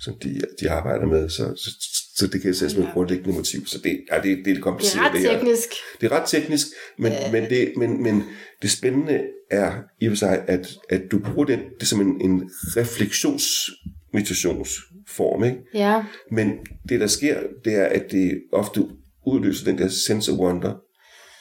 som 0.00 0.14
de, 0.22 0.40
de 0.60 0.70
arbejder 0.70 1.06
med, 1.06 1.28
så, 1.28 1.54
så, 1.56 1.70
så 2.16 2.26
det 2.26 2.42
kan 2.42 2.54
sætte 2.54 2.74
som 2.74 2.82
et 2.82 2.88
grundlæggende 2.92 3.32
motiv. 3.32 3.66
Så 3.66 3.78
det, 3.84 4.04
ja, 4.12 4.20
det, 4.20 4.44
det 4.44 4.56
er 4.56 4.60
kompliceret. 4.60 5.12
Det 5.12 5.24
er 5.24 5.30
ret 5.30 5.38
teknisk. 5.38 5.68
Det 6.00 6.12
er 6.12 6.20
ret 6.20 6.28
teknisk, 6.28 6.66
men, 6.98 7.12
øh. 7.12 7.18
men, 7.32 7.50
det, 7.50 7.72
men, 7.76 8.02
men 8.02 8.24
det 8.62 8.70
spændende 8.70 9.24
er 9.50 9.72
i 10.00 10.06
og 10.06 10.10
for 10.10 10.16
sig, 10.16 10.44
at, 10.46 10.68
at 10.88 11.02
du 11.10 11.18
bruger 11.18 11.44
det, 11.44 11.60
det 11.80 11.88
som 11.88 12.00
en, 12.00 12.20
en 12.20 12.50
refleksionsmeditationsform. 12.76 15.44
Ikke? 15.44 15.58
Ja. 15.74 16.04
Men 16.30 16.52
det, 16.88 17.00
der 17.00 17.06
sker, 17.06 17.40
det 17.64 17.74
er, 17.74 17.84
at 17.84 18.10
det 18.10 18.42
ofte 18.52 18.88
udløser 19.26 19.64
den 19.64 19.78
der 19.78 19.88
sense 19.88 20.32
of 20.32 20.38
wonder, 20.38 20.74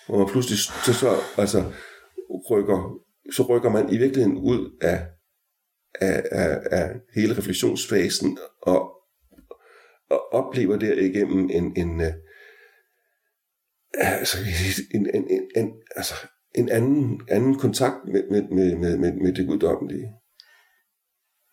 hvor 0.08 0.18
man 0.18 0.28
pludselig 0.28 0.60
så, 0.60 0.94
så, 0.94 1.16
altså, 1.38 1.64
rykker, 2.52 3.00
så 3.34 3.44
rykker 3.44 3.70
man 3.70 3.94
i 3.94 3.98
virkeligheden 3.98 4.38
ud 4.38 4.78
af, 4.82 5.06
af, 6.02 6.24
af, 6.32 6.60
af 6.72 6.92
hele 7.16 7.38
refleksionsfasen 7.38 8.38
og, 8.62 8.95
og 10.10 10.34
oplever 10.34 10.78
der 10.78 10.94
igennem 10.94 11.50
en, 11.50 11.78
en, 11.78 12.02
øh, 12.02 12.14
altså, 13.94 14.38
en, 14.94 15.10
en, 15.16 15.30
en, 15.30 15.42
en, 15.56 15.74
altså, 15.96 16.14
en 16.56 16.70
anden, 16.70 17.22
anden 17.30 17.60
kontakt 17.60 17.96
med, 18.14 18.24
med, 18.32 18.42
med, 18.42 18.76
med, 18.76 18.98
med, 18.98 19.14
med 19.14 19.34
det 19.34 19.48
guddommelige. 19.48 20.08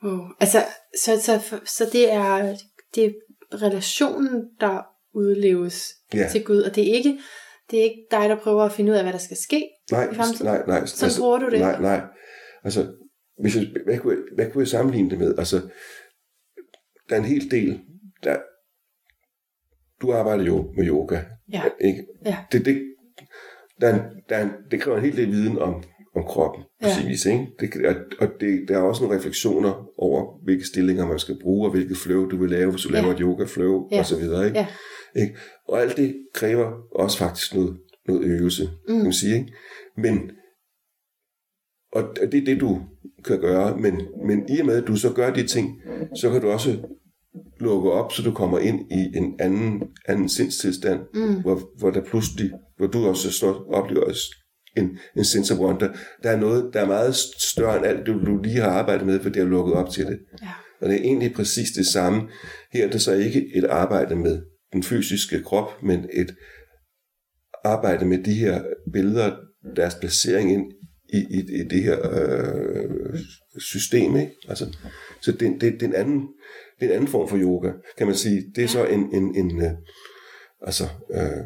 Oh. 0.03 0.29
Altså, 0.41 0.59
så, 1.05 1.21
så, 1.21 1.61
så 1.65 1.91
det 1.93 2.13
er, 2.13 2.57
det 2.95 3.05
er 3.05 3.13
relationen, 3.63 4.51
der 4.61 4.83
udleves 5.15 5.89
Ja. 6.15 6.29
til 6.33 6.45
Gud, 6.45 6.63
og 6.63 6.75
det 6.75 6.91
er 6.91 6.95
ikke 6.95 7.19
det 7.71 7.79
er 7.81 7.85
ikke 7.85 8.07
dig, 8.11 8.29
der 8.29 8.37
prøver 8.43 8.63
at 8.65 8.73
finde 8.73 8.93
ud 8.93 8.97
af, 8.97 9.03
hvad 9.05 9.13
der 9.13 9.19
skal 9.19 9.37
ske 9.37 9.69
Nej, 9.91 10.11
i 10.11 10.15
fremtiden. 10.15 10.47
nej, 10.47 10.67
nej. 10.67 10.87
Sådan 10.87 11.15
bruger 11.19 11.39
du 11.39 11.51
det? 11.51 11.61
Nej, 11.61 11.81
nej. 11.81 12.01
Altså, 12.65 12.93
hvis 13.41 13.57
jeg, 13.57 13.67
hvad, 13.85 13.99
kunne 13.99 14.15
jeg, 14.15 14.23
hvad 14.35 14.51
kunne 14.51 14.63
jeg 14.63 14.69
sammenligne 14.69 15.11
det 15.11 15.19
med? 15.19 15.35
Altså, 15.39 15.57
der 17.09 17.15
er 17.15 17.19
en 17.21 17.25
hel 17.25 17.51
del, 17.51 17.81
der, 18.25 18.37
du 20.03 20.13
arbejder 20.13 20.45
jo 20.45 20.73
med 20.77 20.87
yoga, 20.87 21.21
Ja. 21.53 21.63
ikke? 21.81 22.07
Ja. 22.27 22.37
Det, 22.53 22.65
det, 22.65 22.83
der 23.81 23.89
er 23.89 24.11
der 24.29 24.37
er 24.37 24.49
det 24.71 24.81
kræver 24.81 24.99
en 24.99 25.05
hel 25.05 25.17
del 25.17 25.31
viden 25.31 25.59
om, 25.59 25.83
om 26.17 26.25
kroppen, 26.25 26.63
på 26.83 26.89
Ja. 26.89 26.95
sin 27.01 27.09
vis, 27.09 27.27
ikke? 27.27 27.47
Det, 27.61 27.87
og 27.87 27.95
og 28.21 28.29
det, 28.41 28.65
der 28.69 28.79
er 28.79 28.83
også 28.83 29.03
nogle 29.03 29.19
refleksioner 29.19 29.89
over, 29.99 30.45
hvilke 30.45 30.67
stillinger 30.67 31.07
man 31.07 31.19
skal 31.19 31.39
bruge, 31.43 31.67
og 31.67 31.71
hvilket 31.73 31.97
flow 31.97 32.29
du 32.29 32.37
vil 32.37 32.51
lave, 32.51 32.71
hvis 32.71 32.83
du 32.83 32.89
Ja. 32.89 33.01
laver 33.01 33.13
et 33.15 33.19
yoga-flow, 33.21 33.89
Ja. 33.93 33.99
og 33.99 34.07
så 34.07 34.19
videre, 34.19 34.47
ikke? 34.47 34.59
Ja. 34.59 34.67
ikke? 35.17 35.37
Og 35.69 35.81
alt 35.81 35.97
det 35.97 36.27
kræver 36.35 36.73
også 36.95 37.19
faktisk 37.19 37.55
noget, 37.55 37.79
noget 38.09 38.25
øvelse, 38.25 38.63
mm. 38.89 38.95
kan 38.95 39.03
man 39.03 39.13
sige, 39.13 39.35
ikke? 39.35 39.53
Men, 39.97 40.31
og 41.93 42.17
det 42.33 42.35
er 42.41 42.45
det, 42.45 42.61
du 42.61 42.81
kan 43.25 43.41
gøre, 43.41 43.77
men, 43.79 44.01
men 44.27 44.49
i 44.49 44.61
og 44.61 44.67
med, 44.67 44.83
at 44.83 44.87
du 44.89 44.97
så 44.97 45.13
gør 45.13 45.33
de 45.33 45.47
ting, 45.47 45.81
så 46.21 46.31
kan 46.31 46.41
du 46.41 46.49
også 46.51 46.89
lukke 47.61 47.91
op, 47.91 48.13
så 48.13 48.23
du 48.23 48.33
kommer 48.33 48.59
ind 48.59 48.93
i 48.93 49.17
en 49.17 49.37
anden, 49.41 49.83
anden 50.09 50.29
sindstilstand, 50.29 51.01
mm. 51.15 51.41
hvor, 51.41 51.79
hvor 51.79 51.91
der 51.91 52.05
pludselig, 52.05 52.51
hvor 52.77 52.87
du 52.87 53.07
også 53.07 53.33
så 53.33 53.47
oplever 53.73 54.13
en, 54.77 54.99
en 55.17 55.25
sense 55.25 55.55
of 55.55 55.61
wonder. 55.61 55.89
Der 56.23 56.31
er 56.31 56.37
noget, 56.37 56.71
der 56.73 56.81
er 56.81 56.87
meget 56.87 57.15
større 57.53 57.77
end 57.77 57.87
alt, 57.87 58.07
det 58.07 58.15
du 58.27 58.43
lige 58.43 58.61
har 58.61 58.71
arbejdet 58.71 59.07
med, 59.07 59.21
for 59.21 59.29
det 59.29 59.43
har 59.43 59.49
lukket 59.49 59.75
op 59.75 59.91
til 59.91 60.07
det. 60.07 60.19
Ja. 60.43 60.49
Og 60.81 60.89
det 60.89 60.97
er 60.97 61.03
egentlig 61.03 61.33
præcis 61.35 61.71
det 61.71 61.87
samme. 61.87 62.29
Her 62.73 62.87
er 62.87 62.91
det 62.91 63.03
så 63.03 63.13
ikke 63.13 63.57
et 63.57 63.65
arbejde 63.65 64.17
med 64.17 64.43
den 64.73 64.83
fysiske 64.83 65.43
krop, 65.43 65.83
men 65.83 66.09
et 66.13 66.35
arbejde 67.65 68.05
med 68.05 68.25
de 68.25 68.35
her 68.35 68.63
billeder, 68.93 69.37
deres 69.77 69.95
placering 69.95 70.53
ind 70.53 70.73
i, 71.13 71.19
i, 71.19 71.39
i 71.39 71.69
det 71.71 71.83
her 71.83 71.99
øh, 72.13 73.19
system. 73.59 74.17
Ikke? 74.17 74.33
Altså, 74.49 74.77
så 75.21 75.33
det, 75.33 75.61
det, 75.61 75.73
det, 75.73 75.83
er 75.83 75.87
en 75.87 75.95
anden, 75.95 76.29
det 76.83 76.89
er 76.89 76.91
en 76.91 76.97
anden 76.97 77.09
form 77.09 77.29
for 77.29 77.37
yoga, 77.39 77.71
kan 77.99 78.07
man 78.07 78.17
sige. 78.17 78.45
Det 78.57 78.65
er 78.65 78.69
så 78.69 78.85
en, 78.85 79.15
en, 79.15 79.35
en 79.37 79.63
øh, 79.65 79.71
altså, 80.67 80.85
øh, 81.15 81.45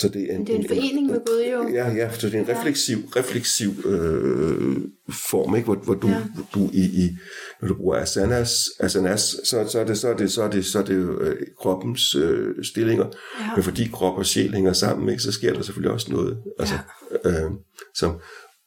så 0.00 0.08
det 0.08 0.22
er 0.32 0.36
en, 0.36 0.46
Det 0.46 0.54
er 0.54 0.58
en 0.58 0.68
forening 0.68 1.06
med 1.06 1.20
Gud 1.26 1.44
jo. 1.52 1.68
Ja, 1.74 1.88
ja, 1.92 2.12
så 2.12 2.26
det 2.26 2.34
er 2.34 2.40
en 2.40 2.48
refleksiv, 2.48 2.96
refleksiv 3.16 3.70
øh, 3.84 4.76
form, 5.30 5.54
ikke? 5.56 5.64
Hvor, 5.64 5.74
hvor 5.74 5.94
du, 5.94 6.08
Ja. 6.08 6.14
ja. 6.14 6.22
du 6.54 6.70
i, 6.72 6.80
i, 7.04 7.10
når 7.60 7.68
du 7.68 7.74
bruger 7.74 7.96
asanas, 7.96 8.64
asanas 8.80 9.20
så, 9.44 9.66
så, 9.68 9.80
er 9.80 9.84
det, 9.84 9.98
så, 9.98 10.08
er 10.08 10.16
det, 10.16 10.32
så, 10.32 10.42
er 10.42 10.50
det, 10.50 10.64
så 10.64 10.78
er 10.78 10.82
det 10.84 11.18
øh, 11.20 11.36
kroppens 11.60 12.14
øh, 12.14 12.64
stillinger, 12.64 13.04
Ja. 13.40 13.50
men 13.56 13.62
fordi 13.64 13.88
krop 13.92 14.18
og 14.18 14.26
sjæl 14.26 14.54
hænger 14.54 14.72
sammen, 14.72 15.08
ikke, 15.08 15.22
så 15.22 15.32
sker 15.32 15.52
der 15.52 15.62
selvfølgelig 15.62 15.92
også 15.92 16.12
noget, 16.12 16.38
altså, 16.58 16.74
øh, 17.24 17.50
som 17.94 18.12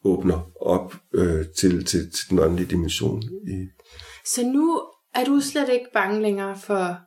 åbner 0.06 0.52
op 0.62 0.96
øh, 1.14 1.46
til, 1.60 1.86
til, 1.86 2.12
til 2.12 2.30
den 2.30 2.40
åndelige 2.40 2.68
dimension. 2.70 3.22
I, 3.48 3.68
Så 4.36 4.44
nu 4.44 4.82
er 5.18 5.26
du 5.26 5.40
slet 5.42 5.70
ikke 5.70 5.88
bange 5.94 6.22
længere 6.22 6.58
for 6.60 7.00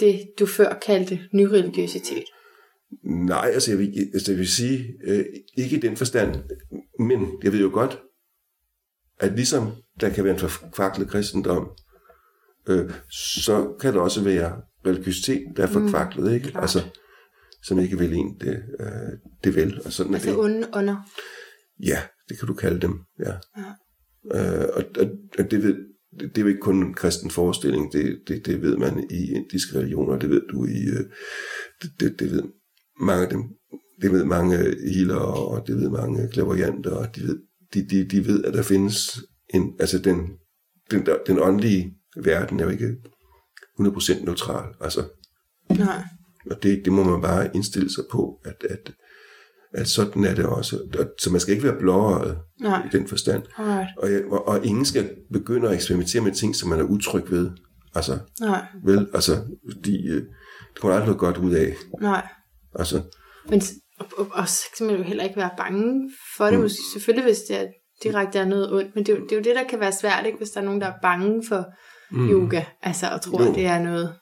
det, 0.00 0.26
du 0.38 0.46
før 0.46 0.78
kaldte 0.86 1.20
nyreligiøsitet. 1.32 2.24
nej, 3.04 3.50
altså 3.54 3.70
jeg 3.70 3.78
vil, 3.78 4.10
altså 4.14 4.32
jeg 4.32 4.38
vil 4.38 4.48
sige, 4.48 4.84
øh, 5.04 5.24
ikke 5.56 5.76
i 5.76 5.80
den 5.80 5.96
forstand, 5.96 6.34
men 6.98 7.28
jeg 7.42 7.52
ved 7.52 7.60
jo 7.60 7.70
godt, 7.72 8.00
at 9.20 9.32
ligesom 9.32 9.72
der 10.00 10.08
kan 10.10 10.24
være 10.24 10.32
en 10.34 10.40
forkvaklet 10.40 11.08
kristendom, 11.08 11.70
øh, 12.68 12.90
så 13.10 13.76
kan 13.80 13.94
der 13.94 14.00
også 14.00 14.24
være 14.24 14.62
religiøsitet, 14.86 15.42
der 15.56 15.62
er 15.62 15.66
forkvaklet, 15.66 16.34
ikke? 16.34 16.48
klart. 16.48 16.62
Altså, 16.62 16.78
som 17.62 17.78
ikke 17.78 17.98
vil 17.98 18.14
en 18.14 18.40
det, 18.40 18.62
øh, 18.80 19.18
det 19.44 19.54
vel. 19.56 19.80
Og 19.84 19.92
sådan 19.92 20.12
er 20.12 20.16
Altså 20.16 20.30
det. 20.30 20.38
onde 20.38 20.68
ånder. 20.74 20.96
Ja, 21.80 22.02
det 22.28 22.38
kan 22.38 22.48
du 22.48 22.54
kalde 22.54 22.80
dem, 22.80 23.00
ja. 23.18 23.32
Ja. 23.56 23.70
Øh, 24.34 24.68
og, 24.74 24.84
og, 25.00 25.06
og 25.38 25.50
det, 25.50 25.62
ved, 25.62 25.76
det, 26.20 26.28
det 26.28 26.38
er 26.38 26.42
jo 26.42 26.48
ikke 26.48 26.60
kun 26.60 26.82
en 26.82 26.94
kristen 26.94 27.30
forestilling, 27.30 27.92
det, 27.92 28.18
det, 28.28 28.46
det 28.46 28.62
ved 28.62 28.76
man 28.76 29.06
i 29.10 29.32
indiske 29.32 29.78
religioner, 29.78 30.18
det 30.18 30.30
ved 30.30 30.42
du 30.52 30.64
i, 30.64 30.84
øh, 30.84 31.04
det, 31.82 31.90
det, 32.00 32.20
det 32.20 32.30
ved 32.30 32.42
mange 33.00 33.24
af 33.24 33.30
dem, 33.30 33.42
det 34.02 34.12
ved 34.12 34.24
mange 34.24 34.56
healer, 34.94 35.16
og 35.16 35.66
det 35.66 35.76
ved 35.76 35.90
mange 35.90 36.28
klaverjanter, 36.32 36.90
og 36.90 37.16
de 37.16 37.22
ved, 37.22 37.38
de, 37.74 37.88
de, 37.88 38.04
de 38.04 38.26
ved, 38.26 38.44
at 38.44 38.54
der 38.54 38.62
findes 38.62 39.18
en, 39.54 39.74
altså 39.80 39.98
den, 39.98 40.30
den, 40.90 41.06
der, 41.06 41.16
den 41.26 41.38
åndelige 41.38 41.94
verden 42.16 42.60
er 42.60 42.64
jo 42.64 42.70
ikke 42.70 42.96
100% 43.80 44.24
neutral, 44.24 44.74
altså, 44.80 45.04
Nej. 45.70 46.02
og 46.50 46.62
det, 46.62 46.82
det 46.84 46.92
må 46.92 47.04
man 47.04 47.20
bare 47.20 47.50
indstille 47.54 47.90
sig 47.90 48.04
på, 48.10 48.40
at, 48.44 48.66
at, 48.70 48.92
at 49.74 49.88
sådan 49.88 50.24
er 50.24 50.34
det 50.34 50.46
også. 50.46 50.76
Og, 50.98 51.06
så 51.20 51.30
man 51.30 51.40
skal 51.40 51.54
ikke 51.54 51.66
være 51.68 51.78
blåøjet 51.78 52.38
Nej. 52.60 52.82
i 52.86 52.96
den 52.96 53.08
forstand. 53.08 53.42
Alright. 53.58 53.88
Og, 53.98 54.10
og, 54.38 54.48
og 54.48 54.64
ingen 54.66 54.84
skal 54.84 55.10
begynde 55.32 55.68
at 55.68 55.74
eksperimentere 55.74 56.22
med 56.22 56.32
ting, 56.32 56.56
som 56.56 56.68
man 56.68 56.78
er 56.80 56.84
utryg 56.84 57.30
ved. 57.30 57.50
Altså, 57.94 58.18
Nej. 58.40 58.64
vel, 58.84 59.08
altså, 59.14 59.32
fordi 59.72 60.08
øh, 60.08 60.22
det 60.74 60.80
kommer 60.80 60.94
aldrig 60.94 61.06
noget 61.06 61.20
godt 61.20 61.36
ud 61.38 61.52
af. 61.54 61.74
Nej. 62.00 62.28
Altså, 62.78 63.02
Men 63.48 63.62
og, 64.00 64.06
og, 64.18 64.26
og 64.32 64.48
så 64.48 64.62
kan 64.78 64.86
man 64.86 64.96
jo 64.96 65.02
heller 65.02 65.24
ikke 65.24 65.36
være 65.36 65.50
bange 65.56 66.10
for 66.36 66.44
det. 66.46 66.60
Mm. 66.60 66.68
Selvfølgelig, 66.92 67.24
hvis 67.24 67.38
det 67.48 67.60
er 67.60 67.66
direkte 68.02 68.38
er 68.38 68.44
noget 68.44 68.72
ondt. 68.72 68.94
Men 68.94 69.06
det, 69.06 69.12
er 69.12 69.16
jo- 69.18 69.24
det 69.24 69.32
er 69.32 69.36
jo 69.36 69.42
det, 69.42 69.54
der 69.56 69.64
kan 69.70 69.80
være 69.80 69.92
svært, 69.92 70.26
ikke? 70.26 70.38
hvis 70.38 70.50
der 70.50 70.60
er 70.60 70.64
nogen, 70.64 70.80
der 70.80 70.86
er 70.86 70.94
bange 71.02 71.42
for 71.48 71.64
mm. 72.10 72.30
yoga. 72.30 72.62
Altså, 72.82 73.06
og 73.08 73.20
tror, 73.20 73.42
Jo. 73.42 73.48
at 73.48 73.54
det 73.54 73.66
er 73.66 73.78
noget 73.82 74.14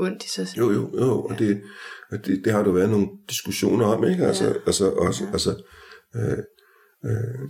ondt 0.00 0.24
i 0.24 0.28
sig 0.28 0.48
selv. 0.48 0.58
jo, 0.58 0.70
jo, 0.72 0.90
jo, 0.98 1.22
og 1.22 1.38
det, 1.38 1.60
og 2.12 2.26
det, 2.26 2.44
det 2.44 2.52
har 2.52 2.62
der 2.62 2.72
været 2.72 2.90
nogle 2.90 3.06
diskussioner 3.28 3.84
om, 3.86 4.04
ikke? 4.04 4.26
Altså, 4.26 4.44
Ja. 4.44 4.52
altså, 4.66 4.90
også, 4.90 5.24
Ja. 5.24 5.30
altså, 5.32 5.62
øh, 6.16 6.38
øh, 7.10 7.48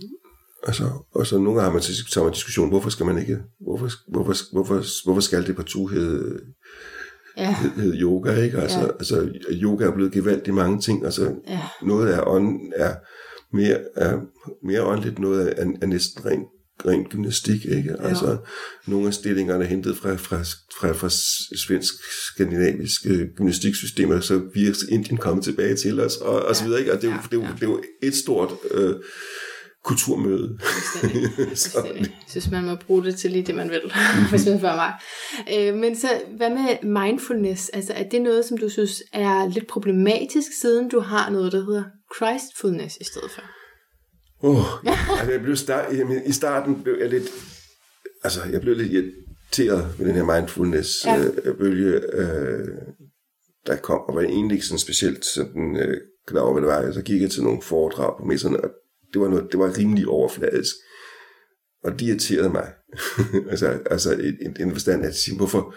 altså, 0.67 0.83
og 1.11 1.27
så 1.27 1.35
nogle 1.37 1.49
gange 1.53 1.61
har 1.63 1.71
man, 1.71 1.81
til- 1.81 2.11
tager 2.13 2.25
man 2.25 2.33
diskussion, 2.33 2.69
hvorfor 2.69 2.89
skal 2.89 3.05
man 3.05 3.17
ikke, 3.17 3.37
hvorfor, 3.59 3.89
hvorfor, 4.11 4.33
hvorfor, 4.53 5.03
hvorfor 5.05 5.21
skal 5.21 5.47
det 5.47 5.55
partout 5.55 5.91
hedde 5.91 6.39
Ja. 7.37 7.55
hed, 7.75 7.93
yoga, 8.01 8.35
ikke? 8.41 8.57
Altså, 8.57 8.79
Ja. 8.79 8.87
altså, 8.87 9.29
yoga 9.51 9.85
er 9.85 9.91
blevet 9.95 10.11
gevaldigt 10.11 10.55
mange 10.55 10.81
ting. 10.81 11.05
Altså, 11.05 11.35
Ja. 11.47 11.59
noget 11.83 12.07
af 12.13 12.23
ånden 12.25 12.73
er 12.75 12.95
mere, 13.53 13.79
er 13.95 14.19
mere 14.63 14.83
åndeligt, 14.85 15.19
noget 15.19 15.59
er, 15.59 15.65
er 15.81 15.85
næsten 15.85 16.25
ren, 16.25 16.45
ren 16.85 17.03
gymnastik, 17.05 17.65
ikke? 17.65 17.95
Altså, 17.99 18.37
nogle 18.87 19.07
af 19.07 19.13
stillingerne 19.13 19.63
er 19.63 19.67
hentet 19.67 19.97
fra, 19.97 20.15
fra, 20.15 20.37
fra, 20.79 20.91
fra 20.91 21.09
svensk 21.57 21.93
skandinaviske 22.33 23.27
gymnastiksystemer, 23.35 24.19
så 24.19 24.41
vi 24.53 24.65
er 24.67 24.73
Indien 24.89 25.17
kommet 25.17 25.43
tilbage 25.43 25.75
til 25.75 25.99
os, 25.99 26.15
og, 26.17 26.45
og 26.45 26.55
så 26.55 26.63
Ja. 26.63 26.67
videre, 26.67 26.79
ikke? 26.79 26.93
Og 26.93 27.01
det 27.01 27.07
er, 27.07 27.11
jo, 27.11 27.17
Ja. 27.17 27.21
det, 27.29 27.33
er 27.33 27.37
jo, 27.37 27.55
det 27.55 27.63
er 27.63 27.67
jo 27.67 27.83
et 28.03 28.15
stort 28.15 28.51
øh, 28.71 28.95
kulturmøde. 29.83 30.57
Jeg 31.43 31.47
synes, 32.29 32.51
man 32.51 32.65
må 32.65 32.75
bruge 32.75 33.03
det 33.03 33.15
til 33.15 33.31
lige 33.31 33.45
det, 33.45 33.55
man 33.55 33.69
vil, 33.69 33.81
hvis 34.29 34.45
man 34.45 34.59
spørger 34.59 34.75
mig. 34.75 34.93
Øh, 35.57 35.75
men 35.75 35.95
så, 35.99 36.07
hvad 36.37 36.49
med 36.49 36.89
mindfulness? 37.01 37.69
Altså, 37.69 37.93
er 37.93 38.09
det 38.09 38.21
noget, 38.21 38.45
som 38.45 38.57
du 38.57 38.69
synes 38.69 39.03
er 39.13 39.49
lidt 39.49 39.67
problematisk, 39.67 40.47
siden 40.61 40.89
du 40.89 40.99
har 40.99 41.29
noget, 41.29 41.51
der 41.51 41.65
hedder 41.65 41.83
Christfulness 42.15 42.97
i 43.01 43.03
stedet 43.03 43.31
for? 43.35 43.41
Oh, 44.43 44.65
altså 45.19 45.31
jeg 45.31 45.41
blev 45.41 45.55
start, 45.55 45.97
jamen, 45.97 46.21
I 46.25 46.31
starten 46.31 46.83
blev 46.83 46.95
jeg 46.99 47.09
lidt, 47.09 47.31
altså 48.23 48.39
jeg 48.51 48.61
blev 48.61 48.75
lidt 48.75 48.91
irriteret 48.91 49.95
med 49.99 50.07
den 50.07 50.15
her 50.15 50.35
mindfulness-bølge, 50.35 52.01
øh, 52.13 52.67
der 53.67 53.75
kom, 53.75 54.01
og 54.01 54.15
var 54.15 54.21
egentlig 54.21 54.55
ikke 54.55 54.65
sådan 54.65 54.79
specielt 54.79 55.25
sådan, 55.25 55.77
øh, 55.77 55.97
klar 56.27 56.41
over, 56.41 56.53
hvad 56.53 56.61
det 56.61 56.69
var. 56.69 56.91
Så 56.91 57.01
gik 57.01 57.21
jeg 57.21 57.31
til 57.31 57.43
nogle 57.43 57.61
foredrag 57.61 58.17
på 58.17 58.25
messerne, 58.25 58.61
og 58.61 58.69
det 59.13 59.21
var, 59.21 59.27
noget, 59.27 59.51
det 59.51 59.59
var 59.59 59.77
rimelig 59.77 60.07
overfladisk. 60.07 60.75
Og 61.83 61.99
de 61.99 62.05
irriterede 62.05 62.49
mig. 62.49 62.73
altså, 63.51 63.79
altså 63.91 64.13
en, 64.13 64.37
en, 64.41 64.55
en 64.59 64.71
forstand 64.71 65.05
at 65.05 65.15
sige, 65.15 65.37
hvorfor, 65.37 65.75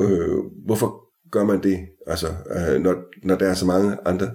øh, 0.00 0.38
hvorfor 0.66 1.10
gør 1.30 1.44
man 1.44 1.62
det? 1.62 1.78
Altså, 2.06 2.26
øh, 2.26 2.80
når, 2.82 3.04
når 3.22 3.36
der 3.36 3.48
er 3.48 3.54
så 3.54 3.66
mange 3.66 3.96
andre 4.04 4.30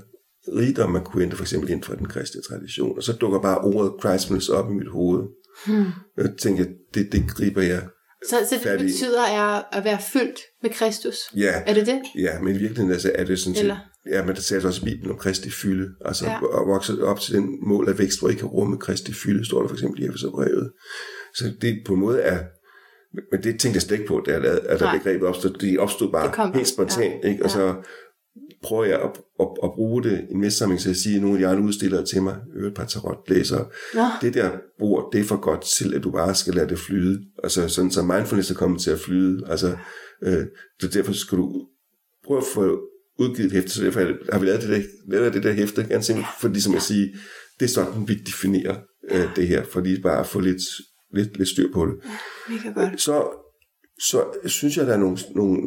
rigdom, 0.48 0.92
man 0.92 1.04
kunne 1.04 1.22
hente 1.22 1.36
for 1.38 1.44
eksempel 1.44 1.70
inden 1.70 1.84
for 1.84 1.94
den 1.96 2.06
kristne 2.08 2.42
tradition. 2.50 2.98
Og 2.98 3.04
så 3.04 3.14
dukker 3.14 3.40
bare 3.40 3.58
ordet 3.58 3.92
Christmas 4.02 4.50
op 4.50 4.72
i 4.72 4.74
mit 4.74 4.88
hoved. 4.92 5.24
Hmm. 5.68 5.86
Jeg 6.18 6.30
tænker, 6.40 6.66
det, 6.94 7.12
det 7.12 7.24
griber 7.30 7.62
jeg. 7.62 7.88
Så, 8.30 8.36
så 8.50 8.56
det 8.64 8.82
i. 8.82 8.84
betyder 8.84 9.22
er 9.22 9.76
at 9.78 9.84
være 9.84 10.00
fyldt 10.14 10.40
med 10.64 10.70
Kristus? 10.72 11.18
Ja, 11.36 11.62
Er 11.66 11.74
det 11.74 11.86
det? 11.86 12.02
ja 12.18 12.40
men 12.40 12.48
i 12.56 12.58
virkeligheden 12.58 12.92
altså, 12.92 13.12
er 13.16 13.24
det 13.24 13.40
sådan 13.40 13.56
set, 13.56 13.62
Eller? 13.62 13.78
ja, 14.12 14.26
men 14.26 14.36
der 14.36 14.42
tages 14.42 14.66
også 14.66 14.82
i 14.82 14.86
Bibelen 14.86 15.12
om 15.12 15.18
Kristi 15.18 15.50
fylde, 15.50 15.90
altså 16.06 16.26
Ja. 16.26 16.36
at 16.38 16.68
vokse 16.68 17.04
op 17.04 17.20
til 17.20 17.36
den 17.36 17.58
mål 17.68 17.90
af 17.90 18.00
vækst, 18.00 18.20
hvor 18.20 18.30
I 18.30 18.34
kan 18.34 18.48
rumme 18.48 18.78
Kristi 18.78 19.14
fylde, 19.14 19.46
står 19.46 19.62
der 19.62 19.68
for 19.68 19.76
eksempel 19.76 20.04
i 20.04 20.08
Efeserbrevet. 20.08 20.72
Så 21.36 21.52
det 21.62 21.82
på 21.86 21.94
en 21.94 22.00
måde 22.00 22.20
er, 22.22 22.40
men 23.32 23.44
det 23.44 23.60
tænkte 23.60 23.76
jeg 23.78 23.82
slet 23.82 23.98
ikke 23.98 24.08
på, 24.08 24.24
da 24.26 24.32
jeg 24.32 24.42
lavede, 24.42 24.60
at 24.60 24.80
der 24.80 24.92
begrebet 24.98 25.28
opstod. 25.28 25.52
Det 25.54 25.80
opstod 25.80 26.12
bare 26.12 26.28
Det 26.28 26.36
kom 26.36 26.50
bare. 26.50 26.58
helt 26.58 26.68
spontant, 26.70 27.24
Ja. 27.24 27.30
ikke? 27.30 27.44
Og 27.44 27.50
Ja. 27.50 27.54
så 27.56 27.76
prøver 28.64 28.86
jeg 28.86 29.00
at, 29.02 29.10
at, 29.40 29.48
at 29.64 29.70
bruge 29.76 30.04
det 30.04 30.28
i 30.32 30.34
en 30.34 30.52
sammenhæng 30.52 30.82
til 30.82 30.90
at 30.90 30.96
sige, 30.96 31.16
at 31.16 31.22
nogle 31.22 31.38
af 31.38 31.42
de 31.42 31.48
andre 31.48 31.64
udstillere 31.64 32.06
til 32.06 32.22
mig, 32.22 32.38
øvrigt 32.56 32.72
et 32.72 32.78
par 32.78 32.86
tarotlæsere, 32.86 33.66
Nå. 33.94 34.02
det 34.22 34.34
der 34.34 34.52
ord, 34.80 35.10
det 35.14 35.20
er 35.22 35.26
for 35.26 35.42
godt 35.42 35.62
til, 35.62 35.94
at 35.94 36.04
du 36.04 36.12
bare 36.12 36.36
skal 36.36 36.54
lade 36.54 36.70
det 36.70 36.80
flyde. 36.80 37.22
Altså 37.44 37.68
sådan, 37.68 37.92
så 37.92 38.02
mindfulness 38.02 38.52
er 38.52 38.56
kommet 38.56 38.82
til 38.82 38.92
at 38.92 39.00
flyde. 39.00 39.48
Altså, 39.48 39.78
øh, 40.24 40.46
så 40.82 40.88
derfor 40.88 41.14
skal 41.14 41.38
du 41.38 41.68
prøve 42.26 42.38
at 42.38 42.46
få 42.54 42.80
udgivet 43.20 43.48
et 43.48 43.52
hæfte, 43.52 43.70
så 43.70 43.84
derfor 43.84 44.00
har 44.32 44.40
vi 44.40 44.46
lavet 44.46 44.62
det 44.62 44.70
der, 44.70 44.82
lavet 45.08 45.34
det 45.34 45.44
der 45.44 45.54
hæfte, 45.54 45.84
ganske 45.84 46.06
simpelthen, 46.06 46.34
for 46.42 46.48
ligesom 46.48 46.76
at 46.76 46.82
sige, 46.82 47.14
det 47.60 47.66
er 47.66 47.70
sådan, 47.70 48.08
vi 48.08 48.16
definerer 48.16 48.76
øh, 49.12 49.36
det 49.36 49.48
her, 49.48 49.64
for 49.64 49.82
lige 49.82 50.02
bare 50.02 50.20
at 50.20 50.28
få 50.28 50.40
lidt, 50.40 50.62
lidt, 51.14 51.38
lidt 51.38 51.50
styr 51.50 51.74
på 51.74 51.86
det. 51.86 51.96
Mega 52.50 52.70
godt. 52.70 53.02
Så, 53.02 53.28
så 54.00 54.24
synes 54.46 54.78
jeg, 54.78 54.88
der 54.88 54.94
er 54.94 54.98
nogle, 54.98 55.18
nogle 55.36 55.58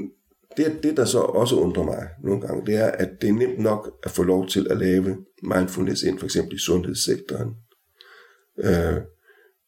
det, 0.56 0.82
det, 0.82 0.96
der 0.96 1.04
så 1.04 1.18
også 1.18 1.56
undrer 1.56 1.82
mig 1.82 2.08
nogle 2.24 2.40
gange, 2.40 2.66
det 2.66 2.74
er, 2.76 2.86
at 2.86 3.08
det 3.20 3.28
er 3.28 3.32
nemt 3.32 3.58
nok 3.58 3.98
at 4.02 4.10
få 4.10 4.22
lov 4.22 4.48
til 4.48 4.66
at 4.70 4.76
lave 4.76 5.16
mindfulness 5.42 6.02
ind, 6.02 6.18
for 6.18 6.26
eksempel 6.26 6.54
i 6.54 6.58
sundhedssektoren. 6.58 7.54
Øh, 8.58 9.02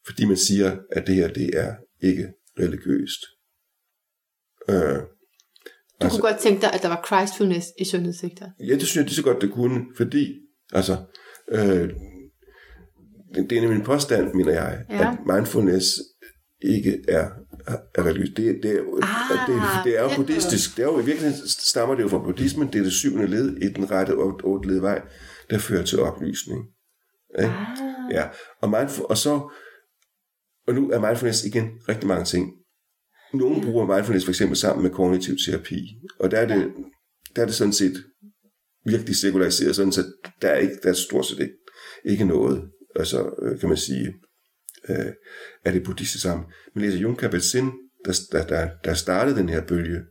fordi 0.05 0.25
man 0.25 0.37
siger, 0.37 0.77
at 0.91 1.07
det 1.07 1.15
her, 1.15 1.27
det 1.27 1.49
er 1.53 1.75
ikke 2.01 2.27
religiøst. 2.59 3.21
Øh, 4.69 5.01
Du 6.01 6.09
kunne 6.09 6.21
godt 6.21 6.39
tænke 6.39 6.61
dig, 6.61 6.73
at 6.73 6.81
der 6.81 6.87
var 6.87 7.03
Christfulness 7.07 7.67
i 7.79 7.85
sundhedssektoren. 7.85 8.51
Ja, 8.59 8.73
det 8.73 8.81
synes 8.81 8.95
jeg 8.95 9.03
lige 9.03 9.15
så 9.15 9.23
godt, 9.23 9.41
det 9.41 9.51
kunne, 9.51 9.85
fordi, 9.97 10.39
altså, 10.73 10.97
øh, 11.51 11.89
det, 13.35 13.49
det 13.49 13.57
er 13.57 13.61
nemlig 13.61 13.79
en 13.79 13.85
påstand, 13.85 14.33
mener 14.33 14.53
jeg, 14.53 14.85
ja. 14.89 15.11
at 15.11 15.17
mindfulness 15.35 15.85
ikke 16.61 17.03
er, 17.07 17.29
er 17.95 18.03
religiøst. 18.05 18.37
Det, 18.37 18.59
det, 18.63 18.71
er, 18.71 18.75
jo- 18.75 18.99
Ah, 19.03 19.47
det, 19.47 19.61
det 19.83 19.97
er 19.99 20.03
jo 20.03 20.09
buddhistisk. 20.15 20.77
Det 20.77 20.83
er 20.83 20.87
jo 20.87 20.99
i 20.99 21.05
virkeligheden 21.05 21.47
stammer 21.47 21.95
det 21.95 22.03
jo 22.03 22.07
fra 22.07 22.23
buddhismen. 22.23 22.67
Det 22.73 22.79
er 22.79 22.83
det 22.83 22.93
syvende 22.93 23.27
led 23.27 23.57
i 23.57 23.67
den 23.73 23.91
rette 23.91 24.11
otte 24.43 24.81
vej, 24.81 25.01
der 25.49 25.57
fører 25.57 25.83
til 25.85 25.99
oplysning. 25.99 26.59
Ikke? 27.39 27.51
Ah. 27.51 28.11
Ja, 28.11 28.27
og, 28.61 28.69
mindful, 28.69 29.05
og 29.09 29.17
så, 29.17 29.31
og 30.67 30.73
nu 30.75 30.89
er 30.91 30.99
mindfulness 31.07 31.45
igen 31.45 31.69
rigtig 31.89 32.07
mange 32.07 32.25
ting. 32.25 32.51
Nogle 33.33 33.61
bruger 33.61 33.95
mindfulness 33.95 34.25
for 34.25 34.31
eksempel 34.31 34.57
sammen 34.57 34.83
med 34.83 34.91
kognitiv 34.91 35.35
terapi, 35.45 35.79
og 36.19 36.31
der 36.31 36.37
er 36.37 36.47
det, 36.47 36.71
der 37.35 37.41
er 37.41 37.45
det 37.45 37.55
sådan 37.55 37.73
set 37.73 38.03
virkelig 38.85 39.15
sekulariseret, 39.15 39.75
sådan 39.75 39.91
så 39.91 40.03
der 40.41 40.47
er, 40.47 40.57
ikke, 40.57 40.73
der 40.83 40.89
er 40.89 40.93
stort 40.93 41.25
set 41.25 41.39
ikke, 41.39 41.53
ikke 42.05 42.25
noget, 42.25 42.69
altså 42.95 43.29
øh, 43.41 43.59
kan 43.59 43.69
man 43.69 43.77
sige, 43.77 44.13
øh, 44.89 45.13
er 45.65 45.71
det 45.71 45.83
buddhistiske 45.83 46.21
sammen. 46.21 46.47
Men 46.73 46.83
læser 46.83 46.99
Jung 46.99 47.23
Kabat-Zinn, 47.23 47.71
der, 48.05 48.19
der, 48.31 48.47
der, 48.47 48.69
der 48.83 48.93
startede 48.93 49.37
den 49.37 49.49
her 49.49 49.61
bølge, 49.61 50.01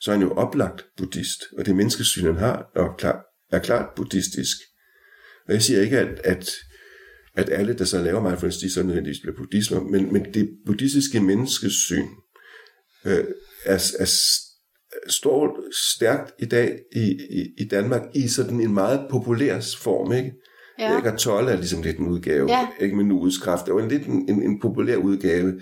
så 0.00 0.10
er 0.10 0.16
han 0.16 0.26
jo 0.26 0.32
oplagt 0.32 0.86
buddhist, 0.96 1.42
og 1.58 1.66
det 1.66 1.76
menneskesyn, 1.76 2.24
han 2.24 2.36
har, 2.36 2.70
er, 2.76 2.94
klar, 2.98 3.24
er 3.52 3.58
klart 3.58 3.94
buddhistisk. 3.96 4.56
Og 5.46 5.52
jeg 5.52 5.62
siger 5.62 5.80
ikke, 5.80 5.98
at, 5.98 6.20
at, 6.24 6.50
at 7.34 7.48
alle, 7.52 7.78
der 7.78 7.84
så 7.84 8.02
laver 8.02 8.28
mindfulness, 8.28 8.58
de 8.58 8.72
så 8.72 8.82
nødvendigvis 8.82 9.20
bliver 9.20 9.36
buddhismer, 9.36 9.80
men, 9.80 10.12
men 10.12 10.34
det 10.34 10.58
buddhistiske 10.66 11.20
menneskesyn 11.20 12.06
øh, 13.06 13.24
er, 13.64 13.92
er, 13.98 14.10
står 15.08 15.64
stærkt 15.94 16.32
i 16.38 16.46
dag 16.46 16.78
i, 16.92 17.18
i, 17.30 17.64
i 17.64 17.68
Danmark 17.68 18.02
i 18.14 18.28
sådan 18.28 18.60
en 18.60 18.74
meget 18.74 19.06
populær 19.10 19.74
form, 19.78 20.12
ikke? 20.12 20.32
Ja. 20.78 20.90
Ja. 20.90 20.96
Ikke? 20.96 21.12
Og 21.12 21.18
Tolle 21.18 21.50
er 21.50 21.56
ligesom 21.56 21.82
lidt 21.82 21.98
en 21.98 22.08
udgave, 22.08 22.50
Ja. 22.50 22.68
ikke 22.80 22.96
med 22.96 23.04
nuets 23.04 23.38
kraft. 23.38 23.66
Det 23.66 23.74
var 23.74 23.82
en 23.82 23.88
lidt 23.88 24.06
en, 24.06 24.28
en, 24.28 24.42
en 24.42 24.60
populær 24.60 24.96
udgave 24.96 25.60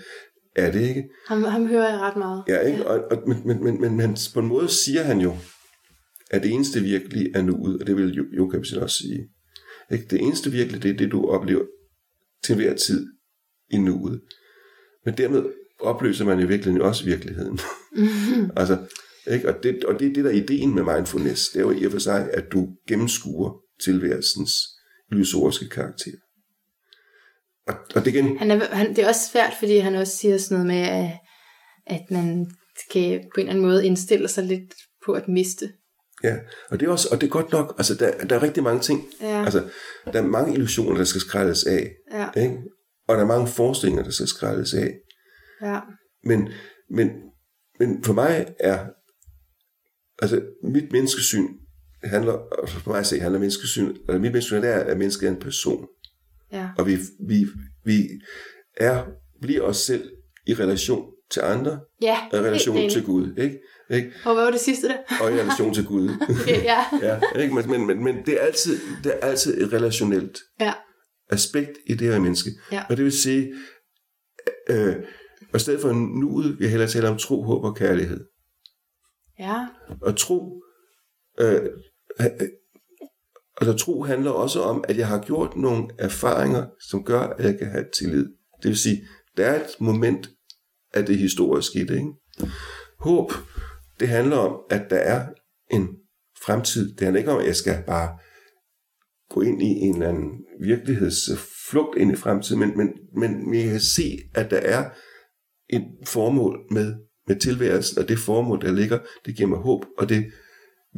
af 0.55 0.71
det, 0.71 0.81
ikke? 0.81 1.03
Ham, 1.27 1.43
ham 1.43 1.67
hører 1.67 1.89
jeg 1.89 1.99
ret 1.99 2.15
meget. 2.17 2.43
Ja, 2.47 2.59
ikke? 2.59 2.87
Og, 2.87 3.03
og, 3.11 3.23
men, 3.27 3.37
men, 3.45 3.63
men, 3.63 3.81
men, 3.81 3.97
men 3.97 4.17
på 4.33 4.39
en 4.39 4.47
måde 4.47 4.69
siger 4.69 5.03
han 5.03 5.19
jo, 5.19 5.35
at 6.31 6.43
det 6.43 6.51
eneste 6.51 6.81
virkelig 6.81 7.31
er 7.35 7.41
nuet, 7.41 7.81
og 7.81 7.87
det 7.87 7.95
vil 7.97 8.13
Jo- 8.13 8.25
Jokabsen 8.37 8.77
også 8.79 8.97
sige. 8.97 9.27
Ikke? 9.91 10.05
Det 10.09 10.21
eneste 10.21 10.51
virkelig, 10.51 10.83
det 10.83 10.91
er 10.91 10.97
det, 10.97 11.11
du 11.11 11.25
oplever 11.25 11.63
til 12.43 12.55
hver 12.55 12.75
tid 12.75 13.07
i 13.71 13.77
nuet. 13.77 14.21
Men 15.05 15.13
dermed 15.17 15.43
opløser 15.79 16.25
man 16.25 16.39
i 16.39 16.45
virkeligheden 16.45 16.81
også 16.81 17.05
virkeligheden. 17.05 17.59
Mm-hmm. 17.95 18.51
altså, 18.57 18.77
ikke? 19.31 19.49
Og, 19.49 19.63
det, 19.63 19.83
og 19.83 19.99
det 19.99 20.07
er 20.09 20.13
det, 20.13 20.23
der 20.23 20.29
er 20.31 20.35
ideen 20.35 20.75
med 20.75 20.83
mindfulness. 20.95 21.49
Det 21.49 21.59
er 21.59 21.63
jo 21.63 21.71
i 21.71 21.85
og 21.85 21.91
for 21.91 21.99
sig, 21.99 22.29
at 22.33 22.45
du 22.51 22.67
gennemskuer 22.87 23.51
tilværelsens 23.83 24.51
illusoriske 25.11 25.69
karakter. 25.69 26.11
Og, 27.67 27.75
og 27.95 28.05
det 28.05 28.11
igen, 28.15 28.37
Han 28.37 28.51
er, 28.51 28.75
han, 28.75 28.89
det 28.95 28.99
er 29.03 29.07
også 29.07 29.29
svært, 29.31 29.53
fordi 29.59 29.77
han 29.77 29.95
også 29.95 30.17
siger 30.17 30.37
sådan 30.37 30.65
noget 30.65 30.67
med, 30.67 30.89
at, 31.05 31.11
at 31.85 32.11
man 32.11 32.51
skal 32.87 33.19
på 33.19 33.39
en 33.41 33.47
eller 33.47 33.51
anden 33.51 33.65
måde 33.65 33.85
indstille 33.85 34.27
sig 34.27 34.43
lidt 34.43 34.73
på 35.05 35.11
at 35.13 35.27
miste. 35.27 35.73
Ja, 36.23 36.35
og 36.69 36.79
det 36.79 36.85
er 36.85 36.91
også, 36.91 37.07
og 37.11 37.21
det 37.21 37.27
er 37.27 37.31
godt 37.31 37.51
nok, 37.51 37.75
altså 37.77 37.95
der, 37.95 38.25
der 38.25 38.35
er 38.35 38.43
rigtig 38.43 38.63
mange 38.63 38.81
ting, 38.81 39.05
Ja. 39.21 39.43
altså 39.45 39.69
der 40.13 40.21
er 40.21 40.27
mange 40.27 40.53
illusioner, 40.53 40.97
der 40.97 41.03
skal 41.03 41.21
skrælles 41.21 41.63
af, 41.63 41.91
Ja, 42.11 42.29
ikke? 42.41 42.57
og 43.07 43.15
der 43.15 43.21
er 43.21 43.27
mange 43.27 43.47
forestillinger, 43.47 44.03
der 44.03 44.11
skal 44.11 44.27
skrælles 44.27 44.73
af, 44.73 44.93
ja, 45.61 45.79
men, 46.23 46.49
men, 46.89 47.09
men 47.79 48.03
for 48.03 48.13
mig 48.13 48.47
er, 48.59 48.87
altså 50.21 50.41
mit 50.63 50.91
menneskesyn 50.91 51.47
handler, 52.03 52.39
for 52.67 52.89
mig 52.91 52.99
at 52.99 53.05
se, 53.05 53.19
handler 53.19 53.39
menneskesyn, 53.39 53.95
eller 54.07 54.19
mit 54.19 54.31
menneskesyn 54.31 54.63
er, 54.63 54.79
at 54.79 54.97
mennesket 54.97 55.27
er 55.27 55.31
en 55.31 55.39
person, 55.39 55.87
ja. 56.51 56.69
og 56.77 56.87
vi, 56.87 56.97
vi, 57.27 57.45
vi 57.85 58.09
er, 58.77 59.03
bliver 59.41 59.61
os 59.61 59.77
selv 59.77 60.11
i 60.47 60.53
relation 60.53 61.05
til 61.31 61.41
andre, 61.41 61.79
Ja, 62.01 62.17
og 62.31 62.39
i 62.39 62.41
relation 62.41 62.89
til. 62.89 63.03
Gud, 63.03 63.33
ikke? 63.37 63.59
ikke? 63.89 64.11
Og 64.25 64.33
hvad 64.33 64.43
var 64.43 64.51
det 64.51 64.59
sidste 64.59 64.87
der? 64.87 64.97
Og 65.21 65.31
i 65.31 65.33
relation 65.33 65.73
til 65.73 65.85
Gud. 65.85 66.09
Okay, 66.29 66.63
ja. 66.63 66.85
ja, 67.07 67.39
ikke? 67.39 67.55
Men, 67.55 67.69
men, 67.69 67.87
men, 67.87 68.03
men 68.03 68.25
det, 68.25 68.41
er 68.41 68.45
altid, 68.45 68.79
det 69.03 69.13
er 69.13 69.27
altid 69.27 69.61
et 69.61 69.73
relationelt 69.73 70.39
ja. 70.59 70.73
aspekt 71.29 71.71
i 71.87 71.93
det 71.93 72.07
her 72.07 72.19
menneske. 72.19 72.49
Ja. 72.71 72.83
Og 72.89 72.97
det 72.97 73.05
vil 73.05 73.11
sige, 73.11 73.53
øh, 74.69 74.95
og 75.53 75.55
i 75.55 75.59
stedet 75.59 75.81
for 75.81 75.91
nuet, 76.21 76.57
jeg 76.59 76.69
hellere 76.69 76.89
tale 76.89 77.09
om 77.09 77.17
tro, 77.17 77.43
håb 77.43 77.63
og 77.63 77.75
kærlighed. 77.75 78.25
Ja, 79.39 79.67
Og 80.01 80.17
tro, 80.17 80.61
øh, 81.39 81.53
øh, 81.53 81.69
altså 83.61 83.77
tro 83.77 84.03
handler 84.03 84.31
også 84.31 84.61
om, 84.61 84.83
at 84.87 84.97
jeg 84.97 85.07
har 85.07 85.23
gjort 85.23 85.55
nogle 85.55 85.87
erfaringer, 85.99 86.65
som 86.89 87.03
gør, 87.03 87.19
at 87.19 87.45
jeg 87.45 87.57
kan 87.59 87.67
have 87.67 87.85
tillid. 87.97 88.25
Det 88.63 88.69
vil 88.69 88.77
sige, 88.77 89.07
der 89.37 89.45
er 89.45 89.63
et 89.63 89.81
moment 89.81 90.29
af 90.93 91.05
det 91.05 91.17
historiske 91.17 91.79
i 91.79 91.83
det. 91.83 91.95
Ikke? 91.95 92.11
Håb, 92.99 93.31
Det 93.99 94.07
handler 94.07 94.37
om, 94.37 94.61
at 94.69 94.89
der 94.89 94.97
er 94.97 95.27
en 95.71 95.87
fremtid. 96.45 96.95
Det 96.95 97.01
handler 97.01 97.19
ikke 97.19 97.31
om, 97.31 97.39
at 97.39 97.45
jeg 97.45 97.55
skal 97.55 97.83
bare 97.87 98.17
gå 99.29 99.41
ind 99.41 99.61
i 99.61 99.65
en 99.65 99.93
eller 99.93 100.09
anden 100.09 100.31
virkelighedsflugt 100.61 101.97
ind 101.97 102.11
i 102.11 102.15
fremtiden, 102.15 102.59
men, 102.59 102.77
men, 103.15 103.49
men 103.49 103.59
jeg 103.59 103.71
kan 103.71 103.79
se, 103.79 104.17
at 104.35 104.51
der 104.51 104.57
er 104.57 104.89
et 105.69 105.83
formål 106.05 106.59
med, 106.71 106.95
med 107.27 107.39
tilværelsen, 107.39 107.99
og 107.99 108.09
det 108.09 108.19
formål, 108.19 108.61
der 108.61 108.71
ligger, 108.71 108.99
det 109.25 109.37
giver 109.37 109.49
mig 109.49 109.59
håb, 109.59 109.85
og 109.97 110.09
det 110.09 110.25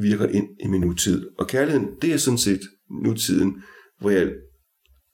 virker 0.00 0.28
ind 0.28 0.48
i 0.64 0.68
min 0.68 0.80
nutid. 0.80 1.28
Og 1.38 1.46
kærligheden, 1.46 1.88
det 2.02 2.12
er 2.12 2.16
sådan 2.16 2.38
set 2.38 2.60
nutiden, 3.04 3.62
hvor 4.00 4.10
jeg 4.10 4.32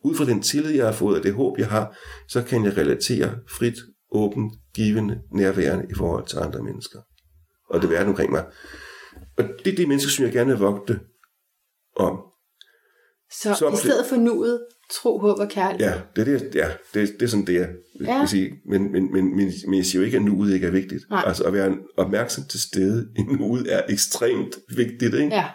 ud 0.04 0.14
fra 0.14 0.24
den 0.24 0.42
tillid, 0.42 0.70
jeg 0.70 0.86
har 0.86 0.92
fået, 0.92 1.18
og 1.18 1.22
det 1.22 1.34
håb, 1.34 1.58
jeg 1.58 1.68
har, 1.68 1.96
så 2.28 2.42
kan 2.42 2.64
jeg 2.64 2.76
relatere 2.76 3.38
frit, 3.50 3.74
åbent, 4.12 4.52
givende, 4.74 5.20
nærværende 5.32 5.86
i 5.90 5.94
forhold 5.94 6.26
til 6.26 6.38
andre 6.38 6.62
mennesker. 6.62 6.98
Og 7.70 7.82
det 7.82 7.90
verden 7.90 8.08
omkring 8.08 8.30
mig. 8.30 8.44
Og 9.38 9.44
det 9.64 9.72
er 9.72 9.76
det 9.76 9.88
mennesker, 9.88 10.10
som 10.10 10.24
jeg 10.24 10.32
gerne 10.32 10.50
vil 10.50 10.58
vogte 10.58 11.00
om. 11.96 12.18
Så, 13.32 13.54
så 13.54 13.70
i 13.74 13.76
stedet 13.76 14.06
for 14.06 14.16
nuet, 14.16 14.60
tro, 14.92 15.18
håb 15.18 15.38
og 15.38 15.48
kærlighed. 15.48 15.94
Ja, 15.94 16.00
det 16.16 16.28
er, 16.28 16.38
det, 16.38 16.54
ja, 16.54 16.70
det, 16.94 17.12
det 17.20 17.22
er 17.22 17.26
sådan, 17.26 17.46
det 17.46 17.56
er. 17.56 17.68
Ja. 18.04 18.18
Vil 18.18 18.28
sige. 18.28 18.52
Men, 18.70 18.92
men, 18.92 19.12
men, 19.12 19.36
men, 19.36 19.52
men 19.66 19.74
jeg 19.74 19.86
siger 19.86 20.00
jo 20.00 20.06
ikke, 20.06 20.16
at 20.16 20.22
nuet 20.22 20.54
ikke 20.54 20.66
er 20.66 20.70
vigtigt. 20.70 21.10
Nej. 21.10 21.22
Altså 21.26 21.44
at 21.44 21.52
være 21.52 21.78
opmærksom 21.96 22.44
til 22.44 22.60
stede 22.60 23.08
i 23.18 23.22
nuet 23.22 23.72
er 23.72 23.82
ekstremt 23.88 24.58
vigtigt. 24.76 25.14
Ikke? 25.14 25.34
Ja. 25.34 25.48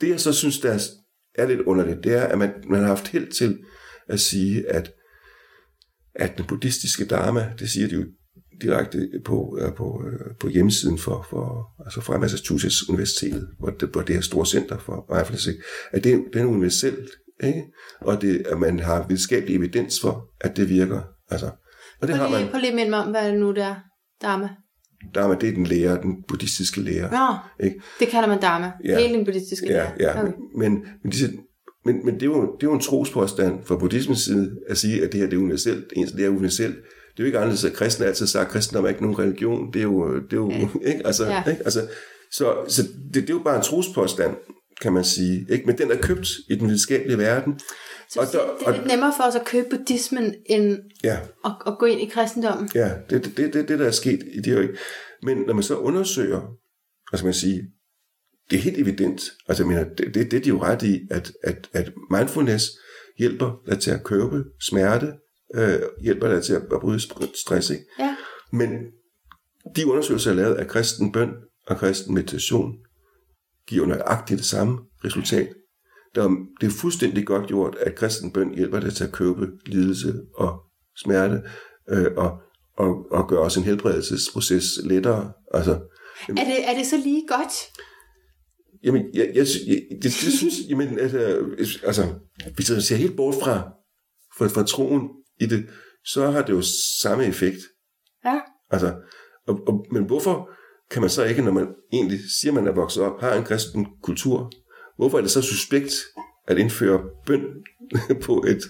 Det 0.00 0.08
jeg 0.08 0.20
så 0.20 0.32
synes, 0.32 0.60
der 0.60 0.78
er 1.34 1.46
lidt 1.46 1.60
underligt, 1.60 2.04
det 2.04 2.14
er, 2.14 2.22
at 2.22 2.38
man, 2.38 2.52
man 2.70 2.80
har 2.80 2.86
haft 2.86 3.08
held 3.08 3.30
til 3.30 3.58
at 4.08 4.20
sige, 4.20 4.70
at, 4.70 4.92
at 6.14 6.38
den 6.38 6.46
buddhistiske 6.46 7.04
dharma, 7.04 7.52
det 7.58 7.70
siger 7.70 7.88
de 7.88 7.94
jo 7.94 8.04
direkte 8.62 9.08
på, 9.24 9.58
på, 9.76 10.04
øh, 10.06 10.36
på 10.40 10.48
hjemmesiden 10.48 10.98
for, 10.98 11.26
for, 11.30 11.66
altså 11.84 12.00
fra 12.00 12.18
Massachusetts 12.18 12.88
Universitetet, 12.88 13.48
hvor 13.58 13.70
det, 13.70 13.88
hvor 13.88 14.02
det 14.02 14.14
her 14.14 14.22
store 14.22 14.46
center 14.46 14.78
for 14.78 15.14
mindfulness, 15.14 15.48
at 15.92 16.04
det, 16.04 16.24
det 16.32 16.42
er 16.42 16.46
universelt, 16.46 17.10
ikke? 17.42 17.62
og 18.00 18.22
det, 18.22 18.46
at 18.46 18.58
man 18.58 18.80
har 18.80 19.06
videnskabelig 19.08 19.56
evidens 19.56 20.00
for, 20.00 20.30
at 20.40 20.56
det 20.56 20.68
virker. 20.68 21.00
Altså, 21.30 21.50
og 22.00 22.08
det 22.08 22.16
prøv, 22.16 22.28
har 22.28 22.38
man, 22.38 22.48
prøv 22.50 22.60
lige 22.60 22.74
minde 22.74 22.90
mig 22.90 22.98
om, 22.98 23.10
hvad 23.10 23.26
er 23.26 23.30
det 23.30 23.40
nu 23.40 23.52
der 23.52 23.74
Dharma? 24.22 24.48
Dharma, 25.14 25.34
det 25.40 25.48
er 25.48 25.52
den 25.52 25.66
lærer, 25.66 26.00
den 26.00 26.22
buddhistiske 26.28 26.80
lærer. 26.80 27.08
Ja, 27.12 27.64
ikke? 27.66 27.80
det 28.00 28.08
kalder 28.08 28.28
man 28.28 28.40
Dharma. 28.40 28.72
Ja. 28.84 28.98
Hele 28.98 29.14
den 29.14 29.24
buddhistiske 29.24 29.66
ja, 29.66 29.72
lærer. 29.72 29.92
Ja, 30.00 30.22
okay. 30.22 30.32
men, 30.56 30.84
men, 31.02 31.10
disse, 31.10 31.32
men, 31.84 32.04
men 32.04 32.14
det, 32.14 32.22
er 32.22 32.26
jo, 32.26 32.42
det 32.42 32.66
er 32.66 32.70
jo 32.70 32.74
en 32.74 32.80
trospåstand 32.80 33.64
fra 33.64 33.76
buddhismens 33.76 34.20
side, 34.20 34.56
at 34.68 34.78
sige, 34.78 35.04
at 35.04 35.12
det 35.12 35.20
her 35.20 35.26
det 35.26 35.36
er 35.36 35.40
universelt. 35.40 35.84
Det 36.16 36.24
er 36.24 36.28
universelt 36.28 36.76
det 37.20 37.24
er 37.24 37.28
jo 37.28 37.28
ikke 37.28 37.38
anderledes, 37.38 37.64
at 37.64 37.72
kristne 37.72 38.06
altid 38.06 38.26
sagt, 38.26 38.46
at 38.46 38.52
kristendom 38.52 38.84
er 38.84 38.88
ikke 38.88 39.02
nogen 39.02 39.18
religion. 39.18 39.72
Det 39.72 39.78
er 39.78 39.82
jo, 39.82 40.14
det 40.14 40.32
er 40.32 40.36
jo 40.36 40.50
ja. 40.50 40.68
ikke? 40.92 41.06
Altså, 41.06 41.26
ja. 41.26 41.44
ikke? 41.50 41.62
Altså, 41.64 41.88
så, 42.32 42.64
så 42.68 42.82
det, 42.82 43.14
det 43.14 43.30
er 43.30 43.34
jo 43.34 43.42
bare 43.44 43.56
en 43.56 43.62
trospåstand, 43.62 44.36
kan 44.80 44.92
man 44.92 45.04
sige. 45.04 45.46
Ikke? 45.50 45.66
Men 45.66 45.78
den 45.78 45.90
er 45.90 45.96
købt 45.96 46.28
i 46.50 46.54
den 46.54 46.66
videnskabelige 46.66 47.18
verden. 47.18 47.60
Så 48.10 48.20
og 48.20 48.26
der, 48.32 48.38
det 48.58 48.66
er 48.66 48.72
lidt 48.72 48.86
nemmere 48.86 49.12
for 49.16 49.24
os 49.24 49.36
at 49.36 49.44
købe 49.44 49.66
buddhismen, 49.70 50.34
end 50.46 50.78
ja. 51.04 51.18
at, 51.44 51.52
at 51.66 51.76
gå 51.78 51.86
ind 51.86 52.00
i 52.00 52.06
kristendommen? 52.06 52.70
Ja, 52.74 52.90
det 53.10 53.16
er 53.16 53.20
det, 53.20 53.36
det, 53.36 53.68
det, 53.68 53.78
der 53.78 53.86
er 53.86 53.90
sket 53.90 54.22
i 54.32 54.40
det 54.40 54.56
øjeblik. 54.56 54.78
Men 55.22 55.38
når 55.38 55.54
man 55.54 55.62
så 55.62 55.76
undersøger, 55.76 56.40
altså 57.12 57.26
man 57.26 57.34
sige, 57.34 57.62
det 58.50 58.56
er 58.56 58.60
helt 58.62 58.78
evident, 58.78 59.22
altså 59.48 59.62
jeg 59.62 59.68
mener, 59.68 59.84
det, 59.84 60.14
det, 60.14 60.30
det 60.30 60.36
er 60.36 60.40
de 60.40 60.48
jo 60.48 60.62
ret 60.62 60.82
i, 60.82 61.00
at, 61.10 61.32
at, 61.44 61.68
at 61.72 61.92
mindfulness 62.10 62.64
hjælper 63.18 63.52
dig 63.68 63.80
til 63.80 63.90
at 63.90 64.04
købe 64.04 64.44
smerte, 64.60 65.12
øh, 65.54 65.80
hjælper 66.02 66.28
dig 66.28 66.42
til 66.42 66.52
at, 66.52 66.62
at 66.62 66.80
bryde 66.80 67.00
stress. 67.34 67.70
Ikke? 67.70 67.84
Ja. 67.98 68.16
Men 68.52 68.70
de 69.76 69.86
undersøgelser, 69.86 70.30
jeg 70.30 70.36
lavet 70.36 70.54
af 70.54 70.66
kristen 70.66 71.12
bøn 71.12 71.30
og 71.66 71.76
kristen 71.76 72.14
meditation, 72.14 72.72
giver 73.66 73.86
nøjagtigt 73.86 74.38
det 74.38 74.46
samme 74.46 74.78
resultat. 75.04 75.48
Der, 76.14 76.28
det 76.60 76.66
er 76.66 76.70
fuldstændig 76.70 77.26
godt 77.26 77.46
gjort, 77.46 77.76
at 77.80 77.94
kristen 77.94 78.32
bøn 78.32 78.54
hjælper 78.54 78.80
dig 78.80 78.94
til 78.94 79.04
at 79.04 79.12
købe 79.12 79.46
lidelse 79.66 80.20
og 80.34 80.60
smerte, 80.96 81.42
øh, 81.90 82.06
og, 82.16 82.38
og, 82.76 83.06
og 83.10 83.28
gøre 83.28 83.40
også 83.40 83.60
en 83.60 83.66
helbredelsesproces 83.66 84.64
lettere. 84.84 85.32
Altså, 85.54 85.80
jamen, 86.28 86.38
er, 86.38 86.44
det, 86.44 86.68
er 86.68 86.74
det 86.74 86.86
så 86.86 86.96
lige 86.96 87.26
godt? 87.28 87.52
Jamen, 88.84 89.02
jeg, 89.14 89.30
jeg, 89.34 89.46
jeg, 89.66 89.82
det, 90.02 90.02
det 90.02 90.12
synes 90.12 90.54
jamen, 90.68 90.98
altså, 90.98 91.18
altså, 91.82 92.14
hvis 92.54 92.70
jeg 92.70 92.82
ser 92.82 92.96
helt 92.96 93.16
bort 93.16 93.34
fra, 93.42 93.70
fra, 94.38 94.46
fra 94.46 94.64
troen 94.64 95.08
i 95.40 95.46
det, 95.46 95.66
så 96.04 96.30
har 96.30 96.42
det 96.42 96.52
jo 96.52 96.62
samme 97.02 97.26
effekt. 97.26 97.58
Ja. 98.24 98.40
Altså, 98.70 98.94
og, 99.46 99.60
og, 99.68 99.86
men 99.92 100.04
hvorfor 100.04 100.50
kan 100.90 101.00
man 101.02 101.10
så 101.10 101.24
ikke, 101.24 101.42
når 101.42 101.52
man 101.52 101.68
egentlig 101.92 102.18
siger, 102.40 102.52
man 102.52 102.66
er 102.66 102.72
vokset 102.72 103.02
op, 103.02 103.20
har 103.20 103.34
en 103.34 103.44
kristen 103.44 103.86
kultur, 104.02 104.52
hvorfor 104.96 105.18
er 105.18 105.22
det 105.22 105.30
så 105.30 105.42
suspekt 105.42 105.94
at 106.48 106.58
indføre 106.58 107.00
bøn 107.26 107.44
på 108.26 108.44
et 108.48 108.62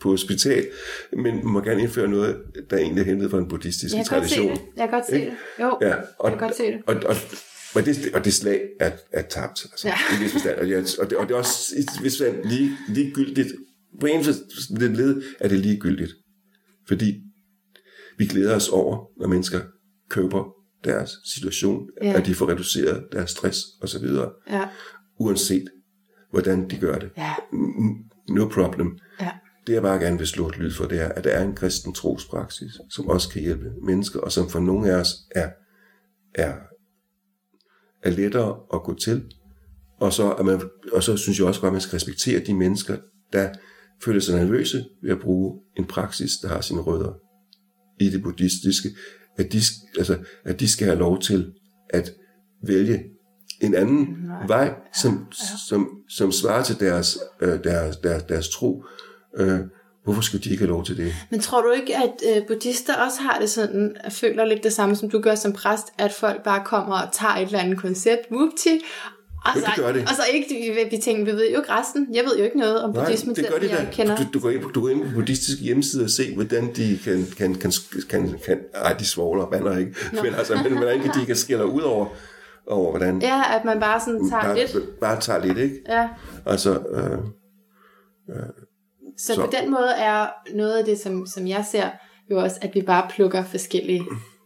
på 0.00 0.08
hospital, 0.08 0.66
men 1.12 1.34
man 1.34 1.46
må 1.46 1.60
gerne 1.60 1.82
indføre 1.82 2.08
noget, 2.08 2.36
der 2.70 2.76
egentlig 2.76 3.00
er 3.00 3.04
hentet 3.04 3.30
fra 3.30 3.38
en 3.38 3.48
buddhistisk 3.48 3.94
jeg 3.96 4.06
tradition. 4.06 4.50
Det. 4.50 4.60
Jeg 4.76 4.88
kan 4.88 4.98
godt 4.98 5.06
se 5.06 5.14
det. 5.14 5.32
Jo, 5.60 5.78
ja, 5.80 5.94
og, 6.18 6.30
jeg 6.30 6.38
kan 6.38 6.48
godt 6.48 6.56
se 6.56 6.64
det. 6.64 6.82
Og, 6.86 6.94
og, 6.94 7.16
og, 7.74 7.84
det, 7.86 8.14
og 8.14 8.24
det 8.24 8.34
slag 8.34 8.60
er, 8.80 8.90
er 9.12 9.22
tabt. 9.22 9.64
Altså, 9.72 9.88
ja. 9.88 10.26
i 10.26 10.28
forstand. 10.28 10.58
Og, 10.58 10.70
jeg, 10.70 10.84
og, 11.00 11.10
det, 11.10 11.18
og 11.18 11.28
det 11.28 11.34
er 11.34 11.38
også 11.38 11.74
hvis 12.00 12.20
man 12.20 12.40
lige, 12.44 12.70
ligegyldigt 12.88 13.52
på 14.00 14.06
en 14.06 14.20
det 14.80 14.96
led 14.96 15.22
er 15.40 15.48
det 15.48 15.58
ligegyldigt. 15.58 16.12
Fordi 16.88 17.20
vi 18.18 18.26
glæder 18.26 18.56
os 18.56 18.68
over, 18.68 19.06
når 19.20 19.26
mennesker 19.28 19.60
køber 20.10 20.54
deres 20.84 21.10
situation, 21.34 21.88
ja. 22.02 22.12
at 22.12 22.26
de 22.26 22.34
får 22.34 22.48
reduceret 22.48 23.04
deres 23.12 23.30
stress 23.30 23.58
osv. 23.82 24.06
Ja. 24.50 24.68
Uanset 25.18 25.68
hvordan 26.34 26.70
de 26.70 26.78
gør 26.78 26.98
det. 26.98 27.10
Ja. 27.16 27.34
No 28.28 28.48
problem. 28.48 28.98
Ja. 29.20 29.30
Det 29.66 29.72
jeg 29.72 29.82
bare 29.82 29.98
gerne 29.98 30.18
vil 30.18 30.26
slå 30.26 30.48
et 30.48 30.58
lyd 30.58 30.72
for, 30.72 30.84
det 30.84 31.00
er, 31.00 31.08
at 31.08 31.24
der 31.24 31.30
er 31.30 31.44
en 31.44 31.54
kristen 31.54 31.92
trospraksis, 31.92 32.72
som 32.90 33.08
også 33.08 33.28
kan 33.28 33.42
hjælpe 33.42 33.72
mennesker, 33.82 34.20
og 34.20 34.32
som 34.32 34.48
for 34.48 34.60
nogle 34.60 34.90
af 34.90 35.00
os 35.00 35.14
er, 35.30 35.50
er, 36.34 36.54
er 38.02 38.10
lettere 38.10 38.60
at 38.74 38.82
gå 38.82 38.94
til. 38.94 39.24
Og 40.00 40.12
så, 40.12 40.24
er 40.38 40.42
man, 40.42 40.62
og 40.92 41.02
så 41.02 41.16
synes 41.16 41.38
jeg 41.38 41.46
også 41.46 41.60
godt, 41.60 41.70
at 41.70 41.74
man 41.74 41.80
skal 41.80 41.96
respektere 41.96 42.40
de 42.40 42.54
mennesker, 42.54 42.96
der 43.32 43.48
føler 44.04 44.20
sig 44.20 44.34
nervøse 44.34 44.84
ved 45.02 45.10
at 45.10 45.20
bruge 45.20 45.60
en 45.76 45.84
praksis, 45.84 46.32
der 46.42 46.48
har 46.48 46.60
sine 46.60 46.80
rødder 46.80 47.12
i 48.00 48.10
det 48.10 48.22
buddhistiske, 48.22 48.88
at 49.36 49.52
de, 49.52 49.58
altså, 49.98 50.18
at 50.44 50.60
de 50.60 50.68
skal 50.68 50.86
have 50.86 50.98
lov 50.98 51.20
til 51.20 51.52
at 51.90 52.12
vælge 52.66 53.04
en 53.60 53.74
anden 53.74 54.16
Nej. 54.26 54.46
vej, 54.46 54.74
som, 54.94 55.26
ja, 55.30 55.46
som, 55.68 55.88
som 56.08 56.32
svarer 56.32 56.62
til 56.62 56.80
deres, 56.80 57.18
øh, 57.40 57.64
deres, 57.64 57.96
deres, 57.96 58.22
deres 58.22 58.48
tro. 58.48 58.84
Øh, 59.36 59.60
hvorfor 60.04 60.22
skulle 60.22 60.44
de 60.44 60.50
ikke 60.50 60.62
have 60.62 60.70
lov 60.70 60.84
til 60.84 60.96
det? 60.96 61.14
Men 61.30 61.40
tror 61.40 61.62
du 61.62 61.70
ikke, 61.70 61.96
at 61.96 62.12
øh, 62.36 62.46
buddhister 62.46 62.94
også 62.94 63.20
har 63.20 63.38
det 63.40 63.50
sådan, 63.50 63.96
at 64.00 64.12
føler 64.12 64.44
lidt 64.44 64.62
det 64.62 64.72
samme, 64.72 64.96
som 64.96 65.10
du 65.10 65.20
gør 65.20 65.34
som 65.34 65.52
præst, 65.52 65.86
at 65.98 66.12
folk 66.12 66.44
bare 66.44 66.64
kommer 66.64 66.94
og 67.00 67.12
tager 67.12 67.34
et 67.34 67.46
eller 67.46 67.58
andet 67.58 67.78
koncept, 67.78 68.22
whoopty, 68.32 68.76
og 69.44 69.50
så, 69.54 69.60
det 69.66 69.84
gør 69.84 69.92
det. 69.92 70.02
Og 70.02 70.14
så 70.14 70.22
ikke, 70.32 70.88
vi, 70.90 70.96
tænker, 70.96 71.24
vi 71.24 71.30
ved 71.30 71.50
jo 71.50 71.58
ikke 71.58 71.72
resten. 71.72 72.08
Jeg 72.12 72.24
ved 72.24 72.38
jo 72.38 72.44
ikke 72.44 72.58
noget 72.58 72.82
om 72.82 72.90
Nej, 72.90 73.04
buddhismen, 73.04 73.36
det 73.36 73.48
gør 73.48 73.58
de 73.58 73.70
jeg 73.70 73.88
kender. 73.92 74.16
Du, 74.16 74.22
du, 74.34 74.40
går 74.40 74.50
ind, 74.50 74.62
du 74.74 74.80
går 74.80 74.88
ind 74.88 75.02
på 75.02 75.08
buddhistiske 75.14 75.62
hjemmesider 75.62 76.04
og 76.04 76.10
se, 76.10 76.34
hvordan 76.34 76.74
de 76.76 76.98
kan, 77.04 77.26
kan, 77.36 77.54
kan, 77.54 77.72
kan, 78.10 78.38
kan 78.44 78.58
ej, 78.74 78.92
de 78.92 79.06
svogler, 79.06 79.46
bander 79.46 79.78
ikke, 79.78 79.94
Nå. 80.12 80.22
men 80.22 80.34
altså, 80.34 80.60
men, 80.62 80.76
hvordan 80.76 81.00
de 81.00 81.26
kan 81.26 81.36
skille 81.36 81.66
ud 81.66 81.82
over, 81.82 82.06
over 82.66 82.90
hvordan... 82.90 83.22
Ja, 83.22 83.42
at 83.56 83.64
man 83.64 83.80
bare 83.80 84.00
sådan 84.00 84.30
tager 84.30 84.42
bare, 84.42 84.56
lidt. 84.56 85.00
Bare 85.00 85.20
tager 85.20 85.44
lidt, 85.44 85.58
ikke? 85.58 85.80
Ja. 85.88 86.08
Altså, 86.46 86.70
øh, 86.70 87.18
øh, 88.30 88.46
så, 89.18 89.34
så 89.34 89.40
på 89.40 89.50
den 89.60 89.70
måde 89.70 89.90
er 89.98 90.26
noget 90.54 90.78
af 90.78 90.84
det, 90.84 90.98
som, 90.98 91.26
som 91.26 91.46
jeg 91.46 91.64
ser, 91.70 91.90
jo 92.30 92.38
også, 92.38 92.56
at 92.62 92.74
vi 92.74 92.82
bare 92.82 93.06
plukker 93.10 93.44
forskellige 93.44 94.02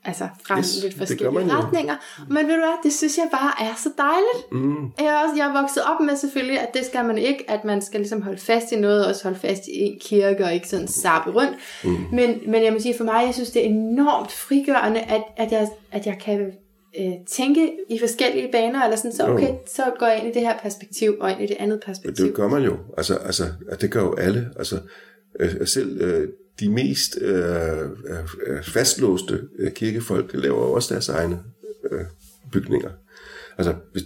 altså 0.09 0.29
fra 0.47 0.59
yes, 0.59 0.79
lidt 0.83 0.97
forskellige 0.99 1.53
retninger. 1.53 1.97
Men 2.29 2.47
ved 2.47 2.55
du 2.55 2.61
hvad, 2.61 2.83
det 2.83 2.93
synes 2.93 3.19
jeg 3.19 3.29
bare 3.31 3.69
er 3.69 3.75
så 3.77 3.91
dejligt. 3.99 4.53
Mm. 4.53 4.85
Jeg, 4.99 5.07
er 5.07 5.19
også, 5.25 5.37
jeg 5.37 5.47
er 5.49 5.63
vokset 5.63 5.83
op 5.83 6.01
med 6.01 6.17
selvfølgelig, 6.17 6.61
at 6.61 6.75
det 6.75 6.85
skal 6.85 7.05
man 7.05 7.19
ikke, 7.19 7.51
at 7.51 7.65
man 7.65 7.83
skal 7.83 8.01
ligesom 8.01 8.23
holde 8.23 8.39
fast 8.39 8.73
i 8.73 8.77
noget, 8.77 9.05
og 9.05 9.09
også 9.09 9.23
holde 9.25 9.39
fast 9.39 9.63
i 9.67 9.81
en 9.81 9.99
kirke, 10.01 10.45
og 10.45 10.55
ikke 10.55 10.69
sådan 10.69 10.89
sappe 10.89 11.31
rundt. 11.31 11.57
Mm. 11.85 11.91
Men, 12.13 12.41
men 12.47 12.65
jeg 12.65 12.73
må 12.73 12.79
sige, 12.79 12.95
for 12.97 13.05
mig, 13.05 13.23
jeg 13.27 13.35
synes, 13.35 13.51
det 13.51 13.63
er 13.63 13.71
enormt 13.71 14.33
frigørende, 14.33 15.01
at, 15.01 15.23
at, 15.37 15.53
jeg, 15.53 15.69
at 15.93 16.07
jeg 16.07 16.19
kan 16.25 16.53
øh, 17.01 17.13
tænke 17.31 17.73
i 17.89 17.99
forskellige 17.99 18.49
baner, 18.53 18.85
eller 18.85 18.97
sådan, 18.97 19.13
så 19.13 19.27
okay, 19.27 19.55
så 19.67 19.83
går 19.99 20.07
jeg 20.07 20.19
ind 20.19 20.29
i 20.29 20.39
det 20.39 20.43
her 20.43 20.59
perspektiv, 20.59 21.17
og 21.21 21.31
ind 21.31 21.41
i 21.41 21.47
det 21.47 21.57
andet 21.59 21.81
perspektiv. 21.87 22.27
Det 22.27 22.35
gør 22.35 22.49
man 22.49 22.63
jo, 22.63 22.77
altså, 22.97 23.15
altså 23.17 23.45
det 23.81 23.91
gør 23.91 24.03
jo 24.03 24.15
alle, 24.15 24.51
altså 24.59 24.79
øh, 25.41 25.67
selv 25.67 26.01
øh, 26.03 26.29
de 26.61 26.69
mest 26.69 27.19
øh, 27.21 27.81
øh, 28.47 28.63
fastlåste 28.63 29.41
øh, 29.59 29.73
kirkefolk 29.73 30.31
laver 30.35 30.59
også 30.59 30.95
deres 30.95 31.09
egne 31.09 31.39
øh, 31.91 32.05
bygninger. 32.53 32.91
Altså, 33.59 33.75
hvis, 33.93 34.05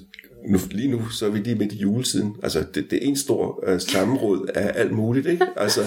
nu, 0.49 0.59
lige 0.71 0.91
nu, 0.91 1.09
så 1.09 1.27
er 1.27 1.31
vi 1.31 1.39
lige 1.39 1.57
midt 1.57 1.73
i 1.73 1.77
juletiden. 1.77 2.37
Altså, 2.43 2.65
det, 2.75 2.91
det 2.91 3.05
er 3.05 3.09
en 3.09 3.17
stor 3.17 3.65
uh, 3.69 3.79
sammenråd 3.79 4.51
af 4.55 4.73
alt 4.75 4.93
muligt, 4.93 5.27
ikke? 5.27 5.47
Altså, 5.57 5.81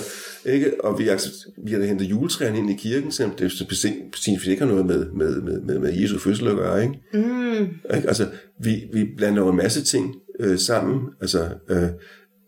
ikke? 0.45 0.83
Og 0.85 0.99
vi, 0.99 1.07
altså, 1.07 1.29
vi 1.65 1.71
har 1.71 1.83
hentet 1.83 2.05
juletræerne 2.05 2.57
ind 2.57 2.69
i 2.69 2.75
kirken, 2.75 3.11
selvom 3.11 3.35
det 3.35 3.65
præcis 3.67 4.47
ikke 4.47 4.65
har 4.65 4.71
noget 4.71 4.85
med, 4.85 5.05
med, 5.11 5.41
med, 5.41 5.61
med, 5.61 5.79
med 5.79 5.93
Jesu 5.93 6.19
fødsel 6.19 6.47
at 6.47 6.55
gøre, 6.55 6.83
ikke? 6.83 6.99
Mm. 7.13 7.67
ikke? 7.95 8.07
Altså, 8.07 8.27
vi, 8.59 8.83
vi 8.93 9.05
blander 9.17 9.41
jo 9.41 9.49
en 9.49 9.57
masse 9.57 9.83
ting 9.83 10.15
uh, 10.39 10.55
sammen, 10.57 11.01
altså, 11.21 11.49
uh, 11.69 11.89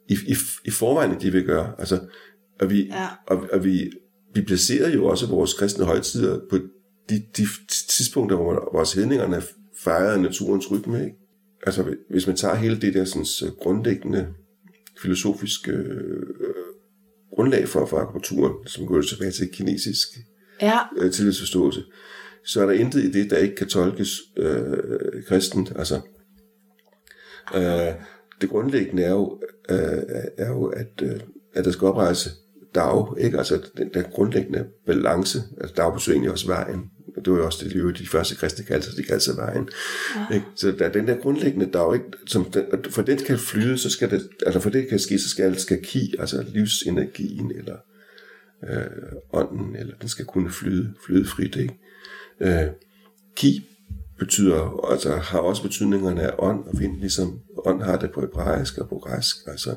i, 0.10 0.14
i, 0.28 0.36
i 0.66 0.72
forvejen, 0.72 1.22
det 1.22 1.34
vi 1.34 1.42
gør. 1.42 1.76
Altså, 1.80 2.00
og 2.60 2.70
vi, 2.70 2.86
ja. 2.86 3.08
og, 3.28 3.48
og 3.54 3.64
vi, 3.66 3.92
vi 4.38 4.42
placerer 4.42 4.90
jo 4.90 5.06
også 5.06 5.28
vores 5.28 5.54
kristne 5.54 5.86
højtider 5.86 6.40
på 6.50 6.58
de, 7.10 7.24
de 7.38 7.48
tidspunkter, 7.90 8.36
hvor 8.36 8.70
vores 8.74 8.94
hedningerne 8.94 9.42
fejrede 9.78 10.22
naturens 10.22 10.72
rytme, 10.72 11.06
ikke? 11.06 11.18
altså 11.66 11.96
hvis 12.10 12.28
man 12.28 12.36
tager 12.36 12.56
hele 12.56 12.82
det 12.82 12.94
der 12.94 13.06
sådan, 13.06 13.54
grundlæggende 13.60 14.28
filosofiske 15.02 15.72
øh, 15.72 16.24
grundlag 17.36 17.68
for, 17.68 17.86
for 17.86 17.98
akupunkturen, 17.98 18.68
som 18.68 18.86
går 18.86 19.02
tilbage 19.02 19.32
til 19.32 19.50
kinesisk 19.54 20.08
ja. 20.62 20.80
øh, 20.98 21.12
tillidsforståelse, 21.12 21.84
så 22.46 22.62
er 22.62 22.66
der 22.66 22.74
intet 22.74 23.04
i 23.04 23.12
det, 23.12 23.30
der 23.30 23.38
ikke 23.38 23.56
kan 23.56 23.68
tolkes 23.68 24.10
øh, 24.38 25.24
kristent. 25.28 25.74
Altså, 25.76 26.02
øh, 27.56 27.94
det 28.42 28.50
grundlæggende 28.50 29.04
er 29.04 29.12
jo, 29.12 29.42
øh, 29.70 29.78
er 30.38 30.48
jo 30.50 30.66
at, 30.66 31.02
øh, 31.04 31.20
at 31.54 31.66
der 31.66 31.72
skal 31.72 31.88
oprejse 31.88 32.30
dag, 32.78 33.24
ikke? 33.26 33.38
altså 33.38 33.60
den 33.78 33.90
der 33.94 34.02
grundlæggende 34.02 34.66
balance, 34.86 35.44
altså 35.62 35.76
dag 35.76 35.94
betyder 35.94 36.14
egentlig 36.14 36.32
også 36.32 36.48
vejen, 36.48 36.92
og 37.18 37.26
det 37.26 37.34
var 37.34 37.40
jo 37.40 37.46
også 37.46 37.66
det, 37.66 37.74
liv, 37.74 37.94
de 37.94 38.08
første 38.08 38.36
kristne 38.36 38.66
kaldte 38.66 38.88
sig, 38.88 38.98
de 38.98 39.04
kaldte 39.04 39.26
sig 39.26 39.38
vejen. 39.38 39.70
Ja. 40.16 40.36
Ikke? 40.36 40.46
Så 40.56 40.72
der 40.72 40.86
er 40.86 40.92
den 40.92 41.08
der 41.08 41.18
grundlæggende 41.18 41.66
dag, 41.66 41.94
ikke? 41.94 42.06
Som 42.28 42.46
den, 42.46 42.66
for 42.90 43.02
den 43.02 43.18
kan 43.18 43.40
flyde, 43.40 43.78
så 43.78 43.90
skal 43.90 44.12
det, 44.12 44.30
altså 44.46 44.60
for 44.60 44.70
det 44.70 44.88
kan 44.88 45.00
ske, 45.00 45.20
så 45.20 45.30
skal, 45.30 45.60
skal 45.60 45.84
ki, 45.84 46.16
altså 46.20 46.46
livsenergien, 46.54 47.52
eller 47.52 47.76
øh, 48.70 48.86
ånden, 49.34 49.76
eller 49.76 49.94
den 50.02 50.10
skal 50.10 50.26
kunne 50.26 50.52
flyde, 50.52 50.94
flyde 51.06 51.26
frit, 51.26 51.56
ikke? 51.56 51.80
Øh, 52.42 52.68
ki 53.36 53.70
betyder, 54.20 54.90
altså 54.92 55.16
har 55.16 55.40
også 55.40 55.64
betydningerne 55.64 56.22
af 56.22 56.36
ånd 56.40 56.64
og 56.64 56.80
vind, 56.80 57.00
ligesom 57.00 57.40
ånd 57.66 57.82
har 57.82 57.98
det 57.98 58.12
på 58.12 58.22
hebraisk 58.22 58.78
og 58.78 58.90
på 58.90 58.98
græsk, 58.98 59.36
altså, 59.48 59.76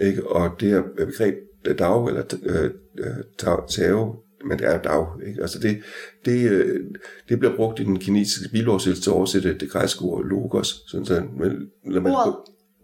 ikke? 0.00 0.26
Og 0.26 0.60
det 0.60 0.68
her 0.68 0.82
begreb 0.96 1.34
dag, 1.74 2.08
eller 2.08 2.22
øh, 2.42 2.70
øh 2.98 3.64
tao, 3.68 4.16
men 4.48 4.58
det 4.58 4.66
er 4.66 4.82
dag. 4.82 5.06
Ikke? 5.28 5.42
Altså 5.42 5.58
det, 5.58 5.82
det, 6.24 6.50
øh, 6.50 6.80
det 7.28 7.38
bliver 7.38 7.56
brugt 7.56 7.80
i 7.80 7.84
den 7.84 7.98
kinesiske 7.98 8.48
biloversættelse 8.52 9.02
til 9.02 9.10
at 9.10 9.14
oversætte 9.14 9.58
det 9.58 9.70
græske 9.70 10.02
ord 10.02 10.24
logos. 10.24 10.82
Sådan, 10.86 11.06
så, 11.06 11.22
men, 11.38 11.70
når 11.84 12.00
man, 12.00 12.12
ordet. 12.12 12.34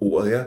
ordet, 0.00 0.30
ja. 0.30 0.44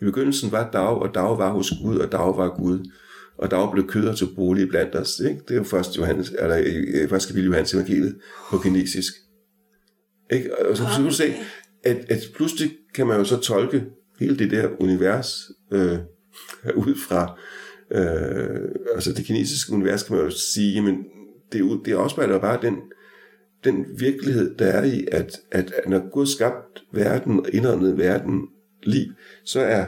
I 0.00 0.04
begyndelsen 0.04 0.52
var 0.52 0.70
dag, 0.70 0.98
og 0.98 1.14
dag 1.14 1.38
var 1.38 1.52
hos 1.52 1.72
Gud, 1.82 1.98
og 1.98 2.12
dag 2.12 2.36
var 2.36 2.56
Gud. 2.56 2.90
Og 3.38 3.50
dag 3.50 3.72
blev 3.72 3.86
køder 3.86 4.14
til 4.14 4.28
bolig 4.36 4.68
blandt 4.68 4.94
os. 4.94 5.20
Ikke? 5.20 5.40
Det 5.48 5.50
er 5.50 5.58
jo 5.58 5.64
først 5.64 5.96
Johannes, 5.96 6.30
eller 6.38 7.08
først 7.08 7.26
kapitel 7.28 7.46
Johannes 7.46 7.74
evangeliet 7.74 8.16
på 8.50 8.58
kinesisk. 8.58 9.14
Ikke? 10.32 10.68
Og 10.68 10.76
så, 10.76 10.82
okay. 10.82 10.92
så 10.92 10.96
kan 10.96 11.04
du 11.04 11.14
se, 11.14 11.34
at, 11.84 11.96
at 12.08 12.18
pludselig 12.34 12.70
kan 12.94 13.06
man 13.06 13.18
jo 13.18 13.24
så 13.24 13.40
tolke 13.40 13.84
hele 14.20 14.38
det 14.38 14.50
der 14.50 14.68
univers 14.80 15.50
øh, 15.72 15.98
ud 16.86 16.94
fra 17.08 17.38
øh, 17.90 18.68
altså 18.94 19.12
det 19.12 19.24
kinesiske 19.24 19.72
univers, 19.72 20.02
kan 20.02 20.16
man 20.16 20.24
jo 20.24 20.30
sige, 20.30 20.82
men 20.82 21.04
det, 21.52 21.80
det 21.84 21.92
afspejler 21.92 22.38
bare 22.38 22.62
den, 22.62 22.76
den 23.64 23.86
virkelighed, 23.98 24.54
der 24.56 24.66
er 24.66 24.84
i, 24.84 25.06
at, 25.12 25.40
at 25.52 25.72
når 25.86 26.10
Gud 26.10 26.26
skabt 26.26 26.82
verden 26.92 27.40
og 27.40 27.50
indåndet 27.52 27.98
verden 27.98 28.40
liv, 28.82 29.12
så 29.44 29.60
er, 29.60 29.86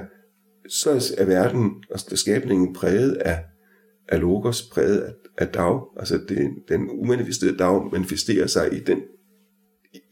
så 0.68 1.14
er 1.18 1.24
verden, 1.24 1.70
altså 1.90 2.16
skabningen 2.16 2.74
præget 2.74 3.14
af, 3.14 3.44
af 4.08 4.20
logos, 4.20 4.62
præget 4.62 5.00
af, 5.00 5.12
af 5.38 5.48
dag. 5.48 5.98
Altså 5.98 6.18
det, 6.28 6.50
den 6.68 6.90
umanifesterede 6.90 7.58
dag 7.58 7.92
manifesterer 7.92 8.46
sig 8.46 8.72
i 8.72 8.78
den 8.78 9.02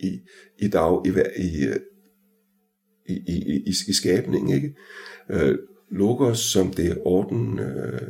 i, 0.00 0.20
i 0.58 0.68
dag, 0.68 1.06
i, 1.06 1.10
i, 1.36 1.66
øh, 1.66 1.80
i, 3.08 3.12
i, 3.12 3.62
i, 3.66 3.74
i 3.88 3.92
skabningen, 3.92 4.54
ikke? 4.54 4.74
Øh, 5.30 5.58
Logos 5.90 6.38
som 6.38 6.70
det 6.70 6.98
orden 7.04 7.58
øh, 7.58 8.00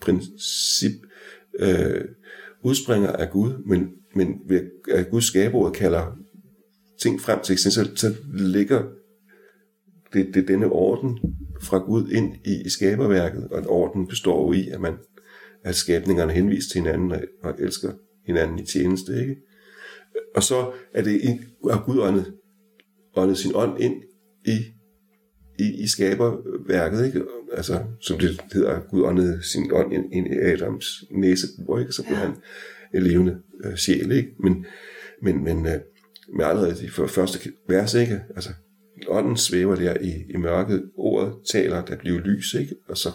princip 0.00 0.92
øh, 1.58 2.04
udspringer 2.62 3.12
af 3.12 3.30
Gud, 3.30 3.62
men, 3.66 3.90
men 4.14 4.40
ved 4.46 4.60
at 4.90 5.10
Guds 5.10 5.24
skabeord 5.24 5.72
kalder 5.72 6.18
ting 7.02 7.20
frem 7.20 7.40
til 7.40 7.58
så, 7.58 7.90
så 7.94 8.14
ligger 8.34 8.82
det, 10.12 10.34
det 10.34 10.48
denne 10.48 10.66
orden 10.66 11.18
fra 11.62 11.78
Gud 11.78 12.10
ind 12.10 12.34
i, 12.44 12.62
i 12.66 12.68
skaberværket, 12.68 13.48
og 13.50 13.66
orden 13.66 14.06
består 14.06 14.46
jo 14.46 14.52
i, 14.52 14.68
at 14.68 14.80
man 14.80 14.94
at 15.64 15.74
skabningerne 15.74 16.32
henviser 16.32 16.70
til 16.70 16.80
hinanden 16.80 17.12
og, 17.12 17.20
og 17.42 17.54
elsker 17.58 17.92
hinanden 18.26 18.58
i 18.58 18.66
tjeneste, 18.66 19.20
ikke? 19.20 19.36
Og 20.34 20.42
så 20.42 20.72
er 20.94 21.02
det, 21.02 21.20
at 21.70 21.84
Gud 21.86 21.98
åndet, 21.98 22.34
åndet 23.16 23.38
sin 23.38 23.52
ånd 23.54 23.80
ind 23.80 24.02
i 24.46 24.58
i, 25.58 25.82
i 25.82 25.86
skaberværket, 25.86 27.06
ikke? 27.06 27.22
Altså, 27.52 27.82
som 28.00 28.18
det 28.18 28.40
hedder, 28.52 28.80
Gud 28.90 29.02
åndede 29.02 29.42
sin 29.42 29.72
ånd 29.72 29.92
ind, 29.92 30.26
i 30.26 30.38
Adams 30.38 31.04
næsebor, 31.10 31.78
ikke? 31.78 31.92
Så 31.92 32.02
blev 32.02 32.16
ja. 32.16 32.22
han 32.22 32.36
en 32.94 33.02
levende 33.02 33.40
øh, 33.64 33.76
sjæl, 33.76 34.12
ikke? 34.12 34.28
Men, 34.40 34.66
men, 35.22 35.44
men 35.44 35.66
øh, 35.66 35.80
med 36.36 36.44
allerede 36.44 36.74
de 36.74 36.90
første 36.90 37.52
vers, 37.68 37.94
ikke? 37.94 38.20
Altså, 38.34 38.50
ånden 39.08 39.36
svæver 39.36 39.74
der 39.74 39.96
i, 40.00 40.12
i 40.30 40.36
mørket, 40.36 40.90
ordet 40.96 41.34
taler, 41.50 41.84
der 41.84 41.96
bliver 41.96 42.20
lys, 42.20 42.54
ikke? 42.54 42.74
Og 42.88 42.98
så 42.98 43.10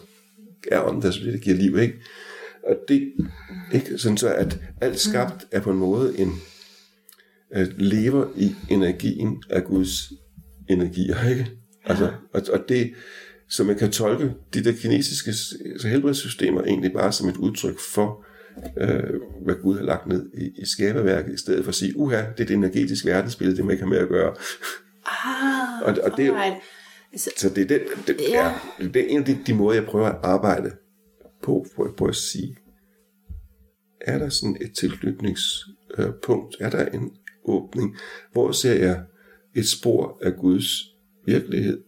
er 0.72 0.84
ånden 0.88 1.02
der, 1.02 1.12
det 1.12 1.42
giver 1.42 1.56
liv, 1.56 1.78
ikke? 1.78 1.96
Og 2.64 2.76
det, 2.88 3.14
ikke? 3.74 3.98
Sådan 3.98 4.18
så, 4.18 4.34
at 4.34 4.60
alt 4.82 5.00
skabt 5.00 5.48
er 5.52 5.60
på 5.60 5.72
en 5.72 5.78
måde 5.78 6.20
en, 6.20 6.32
at 7.52 7.82
lever 7.82 8.28
i 8.38 8.56
energien 8.70 9.44
af 9.50 9.64
Guds 9.64 10.12
energier, 10.70 11.30
ikke? 11.30 11.59
Altså, 11.86 12.11
og, 12.34 12.41
og 12.53 12.59
det, 12.69 12.93
så 13.49 13.63
man 13.63 13.77
kan 13.77 13.91
tolke 13.91 14.34
de 14.53 14.63
der 14.63 14.71
kinesiske 14.71 15.30
altså 15.71 15.88
helbredssystemer 15.88 16.63
egentlig 16.63 16.93
bare 16.93 17.11
som 17.11 17.30
et 17.30 17.38
udtryk 17.38 17.80
for, 17.80 18.25
øh, 18.77 19.19
hvad 19.45 19.55
Gud 19.61 19.77
har 19.77 19.84
lagt 19.84 20.07
ned 20.07 20.30
i, 20.34 20.61
i 20.61 20.65
skaberværket, 20.65 21.34
i 21.34 21.38
stedet 21.38 21.63
for 21.63 21.69
at 21.69 21.75
sige, 21.75 21.97
uha, 21.97 22.17
det 22.17 22.39
er 22.39 22.45
det 22.45 22.51
energetiske 22.51 23.09
verdensbillede, 23.09 23.57
det 23.57 23.65
man 23.65 23.71
ikke 23.71 23.84
har 23.84 23.89
med 23.89 23.97
at 23.97 24.09
gøre. 24.09 24.36
Ah, 25.05 25.82
og, 25.82 25.97
og 26.03 26.17
det, 26.17 26.34
så, 27.15 27.32
så 27.38 27.49
det 27.49 27.63
er, 27.63 27.67
det, 27.67 27.82
det, 28.07 28.17
ja. 28.30 28.53
er, 28.80 28.88
det 28.88 28.95
er 28.95 29.07
en 29.07 29.19
af 29.19 29.25
de, 29.25 29.38
de 29.47 29.53
måder, 29.53 29.80
jeg 29.80 29.86
prøver 29.86 30.07
at 30.07 30.19
arbejde 30.23 30.71
på, 31.43 31.65
på, 31.75 31.93
på 31.97 32.05
at 32.05 32.15
sige, 32.15 32.57
er 34.01 34.17
der 34.17 34.30
sådan 34.30 34.57
et 34.61 34.71
tilknytningspunkt, 34.75 36.55
er 36.59 36.69
der 36.69 36.86
en 36.86 37.11
åbning, 37.45 37.97
hvor 38.32 38.51
ser 38.51 38.73
jeg 38.73 39.03
et 39.55 39.69
spor 39.69 40.19
af 40.21 40.36
Guds 40.36 40.99
virkelighed. 41.30 41.84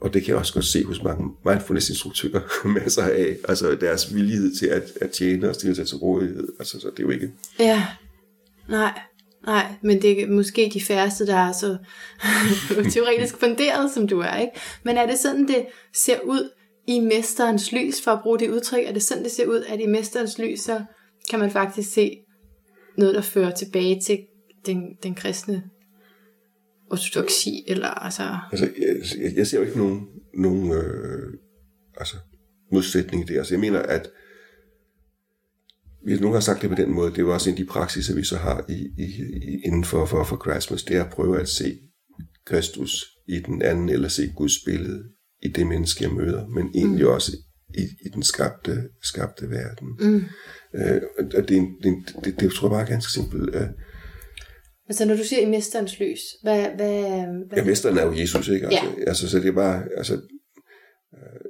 Og 0.00 0.14
det 0.14 0.22
kan 0.22 0.28
jeg 0.28 0.38
også 0.38 0.52
godt 0.52 0.64
se 0.64 0.84
hos 0.84 1.02
mange 1.02 1.30
mindfulness-instruktører 1.44 2.40
masser 2.78 3.02
af, 3.02 3.36
altså 3.48 3.76
deres 3.80 4.14
villighed 4.14 4.54
til 4.54 4.66
at, 4.66 4.82
at 5.00 5.10
tjene 5.10 5.48
og 5.48 5.54
stille 5.54 5.76
sig 5.76 5.86
til 5.86 5.96
rådighed. 5.96 6.48
Altså, 6.58 6.80
så 6.80 6.90
det 6.90 6.98
er 6.98 7.02
jo 7.02 7.10
ikke... 7.10 7.30
Ja, 7.58 7.86
nej, 8.68 9.00
nej, 9.46 9.74
men 9.82 10.02
det 10.02 10.22
er 10.22 10.28
måske 10.28 10.70
de 10.74 10.80
færreste, 10.80 11.26
der 11.26 11.36
er 11.36 11.52
så 11.52 11.76
teoretisk 12.92 13.36
funderet, 13.36 13.90
som 13.90 14.08
du 14.08 14.20
er, 14.20 14.36
ikke? 14.36 14.52
Men 14.84 14.96
er 14.96 15.06
det 15.06 15.18
sådan, 15.18 15.48
det 15.48 15.66
ser 15.94 16.20
ud 16.20 16.50
i 16.88 17.00
mesterens 17.00 17.72
lys, 17.72 18.02
for 18.02 18.10
at 18.10 18.20
bruge 18.22 18.38
det 18.38 18.50
udtryk? 18.50 18.84
Er 18.84 18.92
det 18.92 19.02
sådan, 19.02 19.24
det 19.24 19.32
ser 19.32 19.46
ud, 19.46 19.64
at 19.68 19.80
i 19.80 19.86
mesterens 19.86 20.38
lys, 20.38 20.60
så 20.60 20.82
kan 21.30 21.38
man 21.38 21.50
faktisk 21.50 21.92
se 21.92 22.16
noget, 22.98 23.14
der 23.14 23.20
fører 23.20 23.50
tilbage 23.50 24.00
til 24.00 24.18
den, 24.66 24.82
den 25.02 25.14
kristne 25.14 25.62
ortodoksi, 26.90 27.64
eller 27.68 27.88
altså... 27.88 28.38
Altså, 28.52 28.70
jeg, 29.18 29.36
jeg 29.36 29.46
ser 29.46 29.58
jo 29.58 29.64
ikke 29.64 29.78
nogen, 29.78 30.08
nogen 30.34 30.72
øh, 30.72 31.32
altså, 31.96 32.16
modsætning 32.72 33.22
i 33.22 33.26
det. 33.26 33.38
Altså, 33.38 33.54
jeg 33.54 33.60
mener, 33.60 33.82
at 33.82 34.10
vi 36.06 36.16
nogen 36.16 36.34
har 36.34 36.40
sagt 36.40 36.62
det 36.62 36.70
på 36.70 36.76
den 36.76 36.90
måde, 36.90 37.10
det 37.10 37.18
er 37.18 37.22
jo 37.22 37.32
også 37.32 37.50
en 37.50 37.54
af 37.56 37.62
de 37.62 37.64
praksiser, 37.66 38.14
vi 38.14 38.24
så 38.24 38.36
har 38.36 38.64
i, 38.68 38.88
i, 38.98 39.04
i, 39.04 39.60
inden 39.64 39.84
for, 39.84 40.06
for, 40.06 40.24
for 40.24 40.40
Christmas, 40.44 40.82
det 40.82 40.96
er 40.96 41.04
at 41.04 41.10
prøve 41.10 41.40
at 41.40 41.48
se 41.48 41.78
Kristus 42.46 43.04
i 43.28 43.38
den 43.38 43.62
anden, 43.62 43.88
eller 43.88 44.08
se 44.08 44.32
Guds 44.36 44.64
billede 44.64 45.04
i 45.42 45.48
det 45.48 45.66
menneske, 45.66 46.04
jeg 46.04 46.12
møder, 46.12 46.46
men 46.48 46.70
egentlig 46.74 47.04
mm. 47.04 47.10
også 47.10 47.36
i, 47.74 47.82
i 47.82 48.08
den 48.14 48.22
skabte, 48.22 48.88
skabte 49.02 49.50
verden. 49.50 49.88
Mm. 50.00 50.24
Øh, 50.74 51.02
og 51.18 51.48
det, 51.48 51.48
det, 51.48 51.68
det, 51.82 52.24
det, 52.24 52.40
det 52.40 52.52
tror 52.52 52.68
jeg 52.68 52.72
bare 52.72 52.82
er 52.82 52.86
ganske 52.86 53.12
simpelt. 53.12 53.54
Øh, 53.54 53.68
Altså 54.88 55.04
når 55.04 55.16
du 55.16 55.24
siger 55.24 55.40
i 55.40 55.50
mesterens 55.50 55.98
lys, 55.98 56.20
hvad... 56.42 56.62
hvad, 56.76 57.02
hvad 57.48 57.58
ja, 57.58 57.64
mesteren 57.64 57.98
er 57.98 58.04
jo 58.06 58.12
Jesus, 58.12 58.48
ikke? 58.48 58.66
Altså, 58.66 58.84
ja. 58.98 59.04
altså 59.06 59.28
så 59.28 59.38
det 59.38 59.48
er 59.48 59.52
bare... 59.52 59.82
Altså, 59.96 60.14
øh, 61.14 61.40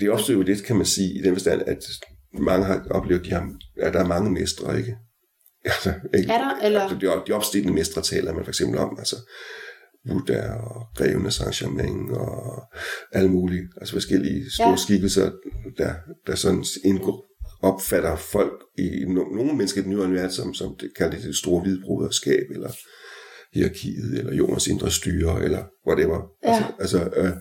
det 0.00 0.10
opstår 0.10 0.34
jo 0.34 0.42
lidt, 0.42 0.64
kan 0.64 0.76
man 0.76 0.86
sige, 0.86 1.18
i 1.18 1.22
den 1.22 1.34
forstand, 1.34 1.62
at 1.66 1.84
mange 2.32 2.66
har 2.66 2.86
oplevet, 2.90 3.24
de 3.24 3.30
har, 3.30 3.52
at 3.76 3.94
der 3.94 4.00
er 4.00 4.06
mange 4.06 4.30
mestre, 4.30 4.78
ikke? 4.78 4.96
Altså, 5.64 5.92
ikke? 6.14 6.32
Er 6.32 6.38
der? 6.38 6.66
Eller? 6.66 6.80
Altså, 6.80 6.96
de, 6.96 7.22
de 7.26 7.32
opstigende 7.32 7.72
mestre 7.72 8.02
taler 8.02 8.34
man 8.34 8.44
for 8.44 8.50
eksempel 8.50 8.78
om. 8.78 8.96
Altså, 8.98 9.16
Buddha 10.08 10.52
og 10.52 10.86
Grevene 10.96 11.30
Saint-Germain 11.30 12.14
og 12.14 12.62
alle 13.12 13.30
mulige, 13.30 13.68
altså 13.76 13.92
forskellige 13.92 14.50
store 14.54 14.70
ja. 14.70 14.76
skikkelser, 14.76 15.30
der, 15.78 15.94
der 16.26 16.34
sådan 16.34 16.64
indgår, 16.84 17.26
opfatter 17.62 18.16
folk 18.16 18.52
i 18.78 19.04
no, 19.06 19.24
nogle 19.24 19.52
mennesker 19.52 19.80
i 19.80 19.84
den 19.84 19.90
nye 19.90 19.98
univers, 19.98 20.34
som, 20.34 20.54
som 20.54 20.76
det 20.80 20.90
kalder 20.96 21.16
det, 21.16 21.24
det 21.24 21.36
store 21.36 21.62
hvidbruderskab, 21.62 22.44
eller 22.50 22.70
hierarkiet, 23.54 24.18
eller 24.18 24.34
jordens 24.34 24.66
indre 24.66 24.90
styre, 24.90 25.44
eller 25.44 25.64
whatever. 25.86 26.20
Ja. 26.44 26.64
Altså, 26.78 26.98
altså 26.98 27.10
øh, 27.16 27.32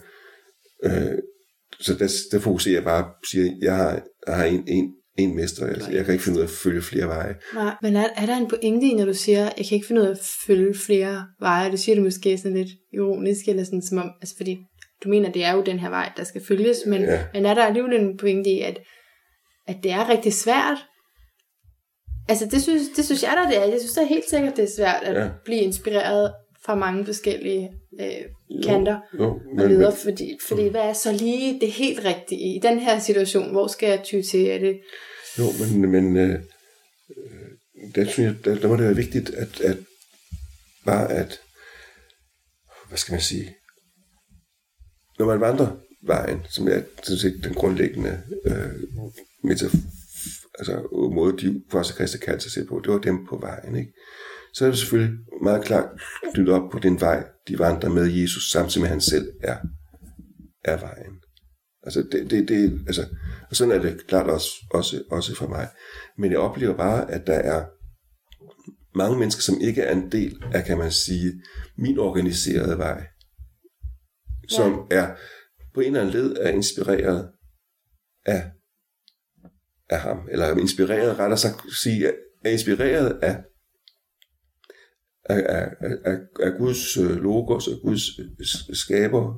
øh, 0.84 1.18
så 1.80 1.94
der, 1.94 2.12
der 2.32 2.40
fokuserer 2.40 2.76
jeg 2.76 2.84
bare 2.84 3.06
siger, 3.32 3.52
jeg 3.62 3.76
har, 3.76 4.02
jeg 4.28 4.36
har 4.36 4.46
en, 4.46 4.64
en, 4.68 4.94
en 5.18 5.36
mester, 5.36 5.68
altså, 5.68 5.92
jeg 5.92 6.06
kan 6.06 6.14
ikke 6.14 6.24
finde 6.24 6.38
ud 6.38 6.44
af 6.44 6.48
at 6.48 6.54
følge 6.54 6.82
flere 6.82 7.08
veje. 7.08 7.36
Nej, 7.54 7.76
men 7.82 7.96
er, 7.96 8.08
er 8.16 8.26
der 8.26 8.38
en 8.38 8.48
pointe 8.50 8.88
i, 8.88 8.94
når 8.94 9.06
du 9.06 9.14
siger, 9.14 9.44
jeg 9.58 9.66
kan 9.70 9.76
ikke 9.76 9.88
finde 9.88 10.02
ud 10.02 10.08
af 10.08 10.12
at 10.12 10.20
følge 10.48 10.74
flere 10.86 11.26
veje? 11.40 11.72
Du 11.72 11.78
siger 11.78 11.96
det 11.96 12.04
måske 12.04 12.38
sådan 12.38 12.58
lidt 12.58 12.70
ironisk, 12.94 13.48
eller 13.48 13.64
sådan 13.64 13.82
som 13.82 13.98
om, 13.98 14.10
altså 14.22 14.36
fordi 14.38 14.58
du 15.04 15.10
mener, 15.10 15.32
det 15.32 15.44
er 15.44 15.54
jo 15.54 15.64
den 15.64 15.80
her 15.80 15.90
vej, 15.90 16.12
der 16.18 16.24
skal 16.24 16.42
følges, 16.48 16.78
men, 16.86 17.02
Ja. 17.02 17.24
men 17.34 17.46
er 17.46 17.54
der 17.54 17.64
alligevel 17.64 17.94
en 17.94 18.18
pointe 18.18 18.50
i, 18.50 18.60
at, 18.60 18.80
at 19.68 19.78
det 19.84 19.92
er 19.92 20.10
rigtig 20.10 20.34
svært? 20.34 20.78
Altså 22.30 22.46
det 22.46 22.62
synes, 22.64 22.82
det 22.96 23.06
synes 23.06 23.24
jeg 23.24 23.34
da, 23.44 23.50
det 23.50 23.58
er. 23.58 23.66
Jeg 23.72 23.80
synes 23.80 23.94
da 23.94 24.04
helt 24.04 24.30
sikkert, 24.30 24.56
det 24.58 24.64
er 24.64 24.76
svært 24.78 25.04
at 25.04 25.16
Ja. 25.16 25.30
blive 25.46 25.62
inspireret 25.62 26.34
fra 26.66 26.76
mange 26.76 27.06
forskellige 27.06 27.72
øh, 28.02 28.62
kanter 28.64 29.00
Jo, 29.20 29.30
og 29.30 29.42
men, 29.56 29.70
leder, 29.70 29.90
men, 29.90 29.98
fordi, 29.98 30.38
fordi 30.48 30.68
hvad 30.68 30.82
er 30.82 30.94
så 30.94 31.12
lige 31.12 31.60
det 31.60 31.72
helt 31.72 32.06
rigtige 32.06 32.56
i 32.56 32.60
den 32.64 32.80
her 32.80 33.00
situation? 33.00 33.52
Hvor 33.52 33.68
skal 33.68 33.90
jeg 33.90 34.04
ty 34.04 34.22
til? 34.22 34.46
Er 34.48 34.58
det, 34.60 34.80
jo, 35.40 35.44
men, 35.60 35.92
men 35.92 36.18
øh, 36.18 36.30
øh, 37.18 37.92
der, 37.96 38.06
synes 38.06 38.20
jeg, 38.28 38.46
der, 38.46 38.62
der 38.62 38.68
må 38.68 38.76
det 38.76 38.84
være 38.84 38.96
vigtigt, 38.96 39.30
at, 39.30 39.62
at 39.62 39.78
bare 40.86 41.12
at, 41.12 41.40
hvad 42.88 42.98
skal 42.98 43.12
man 43.12 43.22
sige, 43.22 43.56
når 45.20 45.26
man 45.26 45.40
vandrer 45.40 45.76
vejen, 46.04 46.40
som 46.50 46.68
er 46.68 46.82
sådan 47.04 47.18
set 47.18 47.42
den 47.44 47.54
grundlæggende 47.54 48.22
øh, 48.46 48.70
metaf 49.44 49.74
altså, 50.60 50.88
måde, 51.16 51.38
de 51.38 51.64
første 51.72 51.94
kristne 51.94 52.20
kaldte 52.20 52.44
sig 52.44 52.52
selv 52.52 52.68
på, 52.68 52.82
det 52.84 52.94
var 52.94 53.00
dem 53.00 53.26
på 53.30 53.38
vejen, 53.38 53.76
ikke? 53.76 53.94
Så 54.54 54.66
er 54.66 54.70
det 54.70 54.80
selvfølgelig 54.80 55.18
meget 55.44 55.66
klart 55.66 55.90
knyttet 56.34 56.56
op 56.56 56.72
på 56.72 56.80
den 56.80 57.02
vej, 57.02 57.24
de 57.48 57.60
vandrer 57.60 57.90
med 57.90 58.08
Jesus, 58.08 58.52
samtidig 58.52 58.82
med 58.82 58.88
at 58.88 58.94
han 58.94 59.02
selv 59.02 59.32
er, 59.44 59.58
er 60.66 60.78
vejen. 60.80 61.14
Altså, 61.84 62.08
det, 62.12 62.32
det, 62.32 62.48
det, 62.48 62.84
altså, 62.88 63.06
og 63.50 63.56
sådan 63.56 63.74
er 63.74 63.82
det 63.82 64.08
klart 64.08 64.30
også, 64.30 64.50
også, 64.72 65.04
også 65.12 65.36
for 65.36 65.48
mig. 65.48 65.70
Men 66.18 66.32
jeg 66.32 66.40
oplever 66.40 66.78
bare, 66.78 67.12
at 67.12 67.28
der 67.28 67.34
er 67.34 67.66
mange 68.98 69.20
mennesker, 69.20 69.42
som 69.42 69.62
ikke 69.62 69.82
er 69.82 69.92
en 69.92 70.12
del 70.12 70.44
af, 70.54 70.66
kan 70.66 70.78
man 70.78 70.92
sige, 70.92 71.34
min 71.78 72.00
organiserede 72.00 72.78
vej, 72.78 73.08
som 74.50 74.88
er 74.92 75.16
på 75.74 75.80
en 75.80 75.88
eller 75.88 76.02
anden 76.02 76.14
led 76.14 76.36
er 76.40 76.50
inspireret 76.50 77.30
af, 78.26 78.52
af 79.90 80.00
ham, 80.00 80.18
eller 80.32 80.46
er 80.46 80.58
inspireret, 80.58 81.20
rettere 81.20 81.38
sagt 81.38 81.74
sige, 81.74 82.08
er 82.46 82.50
inspireret 82.50 83.20
af, 83.22 83.38
af, 85.26 85.46
af, 85.50 85.70
af, 86.06 86.18
af 86.40 86.52
Guds 86.58 86.98
øh, 86.98 87.10
logos 87.24 87.68
og 87.68 87.80
Guds 87.84 88.20
øh, 88.20 88.76
skaber 88.76 89.38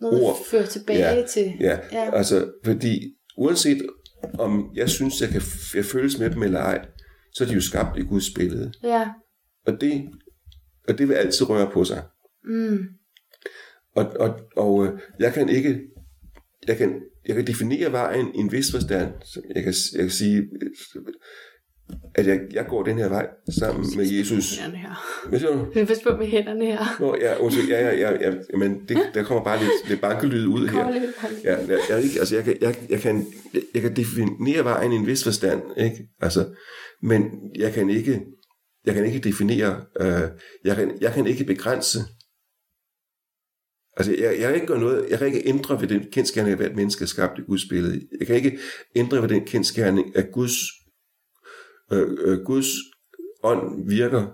noget, 0.00 0.22
Ord. 0.22 0.36
fører 0.50 0.66
tilbage 0.66 0.98
Ja, 0.98 1.26
til? 1.26 1.52
Ja, 1.60 1.78
Ja. 1.92 2.16
altså, 2.16 2.52
fordi 2.64 3.16
uanset 3.36 3.82
om 4.38 4.70
jeg 4.74 4.90
synes, 4.90 5.20
jeg 5.20 5.28
kan 5.28 5.42
jeg 5.74 5.84
føles 5.84 6.18
med 6.18 6.30
dem 6.30 6.42
eller 6.42 6.60
ej, 6.60 6.86
så 7.34 7.44
er 7.44 7.48
de 7.48 7.54
jo 7.54 7.60
skabt 7.60 7.98
i 7.98 8.02
Guds 8.02 8.30
billede. 8.34 8.72
Ja. 8.82 9.08
Og 9.66 9.80
det, 9.80 10.10
og 10.88 10.98
det 10.98 11.08
vil 11.08 11.14
altid 11.14 11.48
røre 11.48 11.70
på 11.72 11.84
sig. 11.84 12.02
Mm. 12.44 12.78
Og, 13.96 14.04
og, 14.20 14.40
og 14.56 14.86
øh, 14.86 14.98
jeg 15.18 15.34
kan 15.34 15.48
ikke, 15.48 15.80
jeg 16.68 16.76
kan, 16.76 17.00
jeg 17.28 17.36
kan 17.36 17.46
definere 17.46 17.92
vejen 17.92 18.34
i 18.34 18.38
en 18.38 18.52
vis 18.52 18.70
forstand. 18.70 19.12
Jeg 19.54 19.64
kan, 19.64 19.74
jeg 19.92 20.00
kan 20.00 20.10
sige, 20.10 20.48
at 22.14 22.26
jeg, 22.26 22.40
jeg 22.52 22.66
går 22.66 22.82
den 22.82 22.98
her 22.98 23.08
vej 23.08 23.26
sammen 23.58 23.86
med 23.96 24.06
Jesus. 24.06 24.60
Hvad 25.28 25.38
siger 25.40 25.52
du? 25.52 25.66
Jeg 25.74 25.88
vil 25.88 25.96
på 26.04 26.16
med 26.16 26.26
hænderne 26.26 26.66
her. 26.66 26.96
Nå, 27.00 27.16
ja, 27.20 27.36
undskyld, 27.36 27.68
ja, 27.68 27.88
ja, 27.88 28.10
ja, 28.12 28.30
ja, 28.52 28.56
men 28.56 28.80
det, 28.88 28.98
der 29.14 29.22
kommer 29.22 29.44
bare 29.44 29.58
lidt, 29.58 29.88
lidt 29.88 30.00
bankelyd 30.00 30.46
ud 30.46 30.68
her. 30.68 30.90
Lidt. 30.90 31.44
Ja, 31.44 31.56
jeg, 31.56 31.78
jeg, 31.90 32.02
ikke, 32.02 32.18
altså 32.18 32.34
jeg, 32.36 32.44
kan, 32.44 32.56
jeg, 32.60 32.76
jeg, 32.90 33.00
kan, 33.00 33.26
jeg 33.74 33.82
kan 33.82 33.96
definere 33.96 34.64
vejen 34.64 34.92
i 34.92 34.96
en 34.96 35.06
vis 35.06 35.24
forstand, 35.24 35.62
ikke? 35.76 36.08
Altså, 36.20 36.46
men 37.02 37.30
jeg 37.58 37.72
kan 37.72 37.90
ikke, 37.90 38.20
jeg 38.86 38.94
kan 38.94 39.04
ikke 39.04 39.18
definere, 39.18 39.80
øh, 40.00 40.22
jeg, 40.64 40.76
kan, 40.76 40.92
jeg 41.00 41.12
kan 41.12 41.26
ikke 41.26 41.44
begrænse. 41.44 41.98
Altså, 44.00 44.14
jeg, 44.18 44.40
jeg 44.40 44.46
kan 44.48 44.54
ikke 44.54 44.66
gøre 44.66 44.80
noget, 44.80 45.06
jeg 45.10 45.18
kan 45.18 45.26
ikke 45.26 45.48
ændre 45.48 45.80
ved 45.80 45.88
den 45.88 46.04
kendskærning, 46.12 46.52
at 46.52 46.58
hvert 46.58 46.76
menneske 46.76 47.02
er 47.02 47.06
skabt 47.06 47.38
i 47.38 47.42
Guds 47.42 47.64
billede. 47.68 48.00
Jeg 48.18 48.26
kan 48.26 48.36
ikke 48.36 48.58
ændre 48.96 49.22
ved 49.22 49.28
den 49.28 49.44
kendskærning, 49.44 50.16
at 50.16 50.32
Guds, 50.32 50.52
øh, 51.92 52.08
øh, 52.20 52.38
Guds 52.44 52.66
ånd 53.42 53.88
virker 53.88 54.26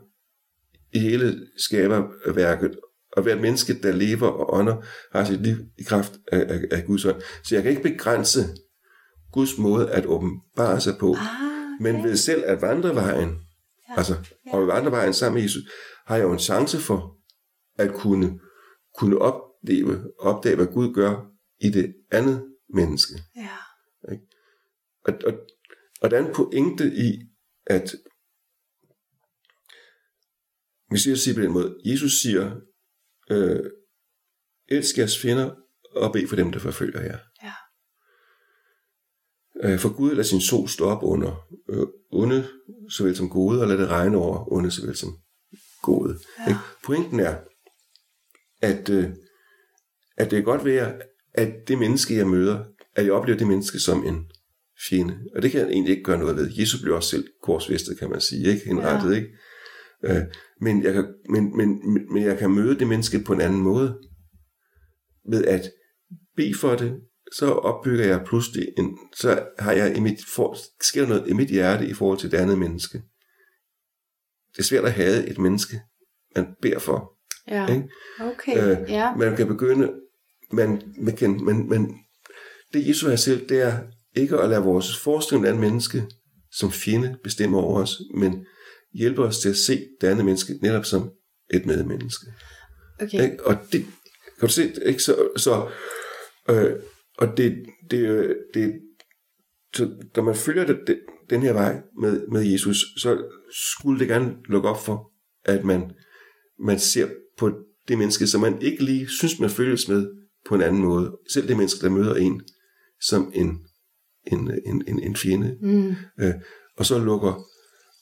i 0.93 0.99
hele 0.99 1.47
skaberværket, 1.57 2.77
og 3.13 3.23
hvert 3.23 3.41
menneske, 3.41 3.83
der 3.83 3.93
lever 3.93 4.29
og 4.29 4.55
ånder, 4.55 4.77
har 5.13 5.25
sit 5.25 5.43
liv 5.43 5.57
i 5.79 5.83
kraft 5.83 6.13
af, 6.33 6.55
af, 6.55 6.61
af 6.71 6.85
Guds 6.85 7.05
ånd. 7.05 7.23
Så 7.45 7.55
jeg 7.55 7.63
kan 7.63 7.71
ikke 7.71 7.83
begrænse 7.83 8.41
Guds 9.33 9.59
måde 9.59 9.91
at 9.91 10.07
åbenbare 10.07 10.81
sig 10.81 10.95
på. 11.01 11.13
Ah, 11.13 11.83
Men 11.83 12.05
ved 12.05 12.17
selv 12.17 12.43
at 12.47 12.63
vandre 12.63 12.95
vejen, 12.95 13.29
ja. 13.89 13.95
altså, 13.97 14.15
og 14.53 14.63
at 14.63 14.67
vandre 14.67 14.91
vejen 14.91 15.13
sammen 15.13 15.35
med 15.35 15.43
Jesus, 15.43 15.63
har 16.07 16.17
jeg 16.17 16.25
jo 16.25 16.33
en 16.33 16.39
chance 16.39 16.79
for 16.79 17.17
at 17.79 17.95
kunne, 17.95 18.39
kunne 18.99 19.19
opleve, 19.67 20.13
opdage, 20.19 20.57
hvad 20.57 20.67
Gud 20.67 20.95
gør 20.95 21.31
i 21.61 21.71
det 21.71 21.95
andet 22.11 22.55
menneske. 22.69 23.15
ja. 23.37 23.49
Og, 25.05 25.15
og, 25.27 25.33
og 26.01 26.11
der 26.11 26.19
er 26.19 26.27
en 26.27 26.35
pointe 26.35 26.85
i, 26.95 27.29
at 27.67 27.95
hvis 30.89 31.07
jeg 31.07 31.19
siger 31.19 31.35
på 31.35 31.41
den 31.41 31.53
måde, 31.53 31.81
Jesus 31.85 32.13
siger, 32.23 32.61
øh, 33.31 33.71
elsk 34.69 34.99
jeres 34.99 35.19
fjender 35.19 35.55
og 35.91 36.13
bed 36.13 36.29
for 36.29 36.37
dem, 36.37 36.53
der 36.53 36.59
forfølger 36.59 37.01
jer. 37.01 37.19
Ja. 37.43 37.53
Øh, 39.65 39.79
for 39.79 39.97
Gud 39.97 40.11
lader 40.11 40.23
sin 40.23 40.41
sol 40.41 40.69
stå 40.69 40.85
op 40.85 41.03
under 41.03 41.49
øh, 41.69 41.87
onde 42.11 42.49
såvel 42.89 43.17
som 43.17 43.31
gode, 43.31 43.61
og 43.61 43.69
lad 43.69 43.79
det 43.79 43.89
regne 43.89 44.17
over 44.17 44.53
onde 44.53 44.71
såvel 44.71 44.97
som 44.97 45.19
gode. 45.83 46.19
Ja. 46.39 46.49
Ikke? 46.49 46.61
Pointen 46.85 47.21
er, 47.21 47.41
at, 48.63 48.89
øh, 48.89 49.11
at 50.17 50.31
det 50.31 50.37
kan 50.37 50.45
godt 50.45 50.65
være, 50.65 51.01
at 51.35 51.69
det 51.69 51.79
menneske, 51.79 52.17
jeg 52.17 52.27
møder, 52.27 52.65
at 52.95 53.05
jeg 53.05 53.13
oplever 53.13 53.39
det 53.39 53.47
menneske 53.47 53.79
som 53.79 54.07
en 54.07 54.31
fjende. 54.89 55.19
Og 55.35 55.43
det 55.43 55.51
kan 55.51 55.61
jeg 55.61 55.69
egentlig 55.69 55.91
ikke 55.91 56.03
gøre 56.05 56.19
noget 56.19 56.37
ved. 56.37 56.51
Jesus 56.59 56.83
blev 56.83 56.95
også 56.95 57.09
selv 57.09 57.29
korsfæstet, 57.43 57.99
kan 57.99 58.11
man 58.11 58.21
sige, 58.21 58.47
ikke? 58.49 58.67
Henrettet, 58.67 59.11
ja. 59.11 59.17
ikke? 59.17 59.29
Øh, 60.05 60.23
men, 60.61 60.83
jeg 60.83 60.93
kan, 60.93 61.07
men, 61.29 61.57
men, 61.57 61.93
men- 62.13 62.23
jeg 62.23 62.39
kan 62.39 62.51
møde 62.51 62.79
det 62.79 62.87
menneske 62.87 63.19
på 63.21 63.33
en 63.33 63.41
anden 63.41 63.61
måde. 63.61 63.99
Ved 65.31 65.45
at 65.45 65.71
bede 66.37 66.55
for 66.55 66.77
det, 66.77 67.01
så 67.33 67.47
opbygger 67.47 68.05
jeg 68.07 68.23
pludselig 68.27 68.69
en, 68.79 68.99
så 69.17 69.47
har 69.59 69.73
jeg 69.73 69.97
i 69.97 70.01
mit, 70.01 70.19
for, 70.35 70.57
sker 70.83 71.07
noget 71.07 71.29
i 71.29 71.33
mit 71.33 71.49
hjerte 71.49 71.87
i 71.87 71.93
forhold 71.93 72.19
til 72.19 72.31
det 72.31 72.37
andet 72.37 72.59
menneske. 72.59 73.03
Det 74.53 74.59
er 74.59 74.63
svært 74.63 74.85
at 74.85 74.93
have 74.93 75.27
et 75.27 75.39
menneske, 75.39 75.81
man 76.37 76.47
beder 76.63 76.79
for. 76.79 77.13
Ja. 77.49 77.67
Ikke? 77.75 77.89
Okay. 78.21 78.83
Øh, 78.83 78.91
ja. 78.91 79.15
Man 79.15 79.37
kan 79.37 79.47
begynde, 79.47 79.93
man, 80.53 80.83
man 80.99 81.45
men, 81.45 81.69
men 81.69 81.97
det 82.73 82.89
Jesus 82.89 83.09
har 83.09 83.17
selv, 83.17 83.49
det 83.49 83.63
er 83.63 83.79
ikke 84.17 84.39
at 84.39 84.49
lade 84.49 84.63
vores 84.63 84.97
forestilling 84.97 85.47
af 85.47 85.51
andet 85.51 85.61
menneske 85.61 86.07
som 86.53 86.73
fjende 86.73 87.19
bestemme 87.25 87.57
over 87.57 87.83
os, 87.83 88.01
men 88.15 88.47
hjælpe 88.95 89.23
os 89.23 89.39
til 89.39 89.49
at 89.49 89.57
se 89.57 89.87
det 90.01 90.07
andet 90.07 90.25
menneske 90.25 90.53
netop 90.63 90.85
som 90.85 91.11
et 91.55 91.67
medmenneske. 91.67 92.27
Okay. 93.01 93.23
Ikke? 93.23 93.47
Og 93.47 93.57
det, 93.73 93.87
kan 94.39 94.49
du 94.49 94.53
se, 94.53 94.73
ikke? 94.87 95.03
Så, 95.03 95.29
så 95.37 95.69
øh, 96.49 96.73
og 97.19 97.37
det, 97.37 97.67
det, 97.91 97.99
øh, 97.99 98.37
det, 98.55 98.73
så, 99.75 99.91
når 100.17 100.23
man 100.23 100.35
følger 100.35 100.67
det, 100.67 100.79
det, 100.87 101.01
den 101.31 101.43
her 101.43 101.53
vej 101.53 101.81
med, 102.01 102.27
med 102.27 102.43
Jesus, 102.43 102.77
så 102.97 103.25
skulle 103.51 104.01
det 104.01 104.09
gerne 104.09 104.37
lukke 104.45 104.69
op 104.69 104.85
for, 104.85 105.13
at 105.45 105.65
man, 105.65 105.91
man 106.59 106.79
ser 106.79 107.09
på 107.39 107.53
det 107.89 107.99
menneske, 107.99 108.27
som 108.27 108.41
man 108.41 108.63
ikke 108.63 108.85
lige 108.85 109.09
synes, 109.09 109.41
man 109.41 109.51
følges 109.51 109.89
med 109.89 110.07
på 110.49 110.55
en 110.55 110.63
anden 110.63 110.83
måde. 110.83 111.19
Selv 111.33 111.49
det 111.49 111.57
menneske, 111.57 111.81
der 111.81 111.91
møder 111.91 112.15
en, 112.15 112.43
som 113.01 113.33
en, 113.35 113.59
en, 114.27 114.51
en, 114.67 114.85
en, 114.89 115.03
en 115.03 115.17
fjende. 115.17 115.59
Mm. 115.61 115.95
Øh, 116.21 116.35
og 116.77 116.87
så 116.87 116.99
lukker, 116.99 117.33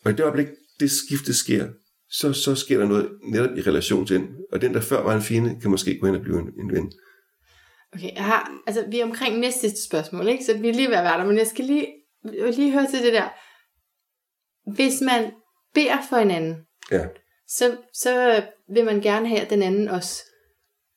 og 0.05 0.11
i 0.11 0.15
det 0.15 0.21
øjeblik, 0.21 0.47
det 0.81 0.91
skifte 0.91 1.35
sker, 1.35 1.69
så, 2.11 2.33
så 2.33 2.55
sker 2.55 2.79
der 2.79 2.87
noget 2.89 3.11
netop 3.23 3.57
i 3.57 3.61
relation 3.61 4.07
til 4.07 4.17
den. 4.21 4.29
Og 4.53 4.61
den, 4.61 4.75
der 4.75 4.81
før 4.81 5.03
var 5.03 5.15
en 5.17 5.23
fjende, 5.23 5.61
kan 5.61 5.71
måske 5.71 5.99
gå 5.99 6.07
hen 6.07 6.15
og 6.15 6.23
blive 6.23 6.39
en, 6.39 6.49
en 6.61 6.73
ven. 6.73 6.93
Okay, 7.93 8.15
jeg 8.15 8.25
har, 8.25 8.51
altså 8.67 8.87
vi 8.91 9.01
er 9.01 9.05
omkring 9.05 9.39
næste 9.39 9.83
spørgsmål, 9.89 10.29
ikke? 10.29 10.45
Så 10.45 10.59
vi 10.59 10.69
er 10.69 10.73
lige 10.75 10.89
ved 10.89 10.97
at 10.97 11.05
være 11.05 11.19
der, 11.19 11.27
men 11.27 11.39
jeg 11.39 11.47
skal 11.47 11.65
lige, 11.65 11.87
jeg 12.25 12.55
lige 12.57 12.73
høre 12.73 12.91
til 12.91 13.03
det 13.03 13.13
der. 13.13 13.29
Hvis 14.75 15.01
man 15.01 15.33
beder 15.75 15.97
for 16.09 16.17
hinanden, 16.19 16.57
Ja. 16.91 17.07
så, 17.49 17.77
så 17.95 18.43
vil 18.75 18.85
man 18.85 19.01
gerne 19.01 19.29
have, 19.29 19.41
at 19.41 19.51
den 19.51 19.63
anden 19.63 19.89
også 19.89 20.23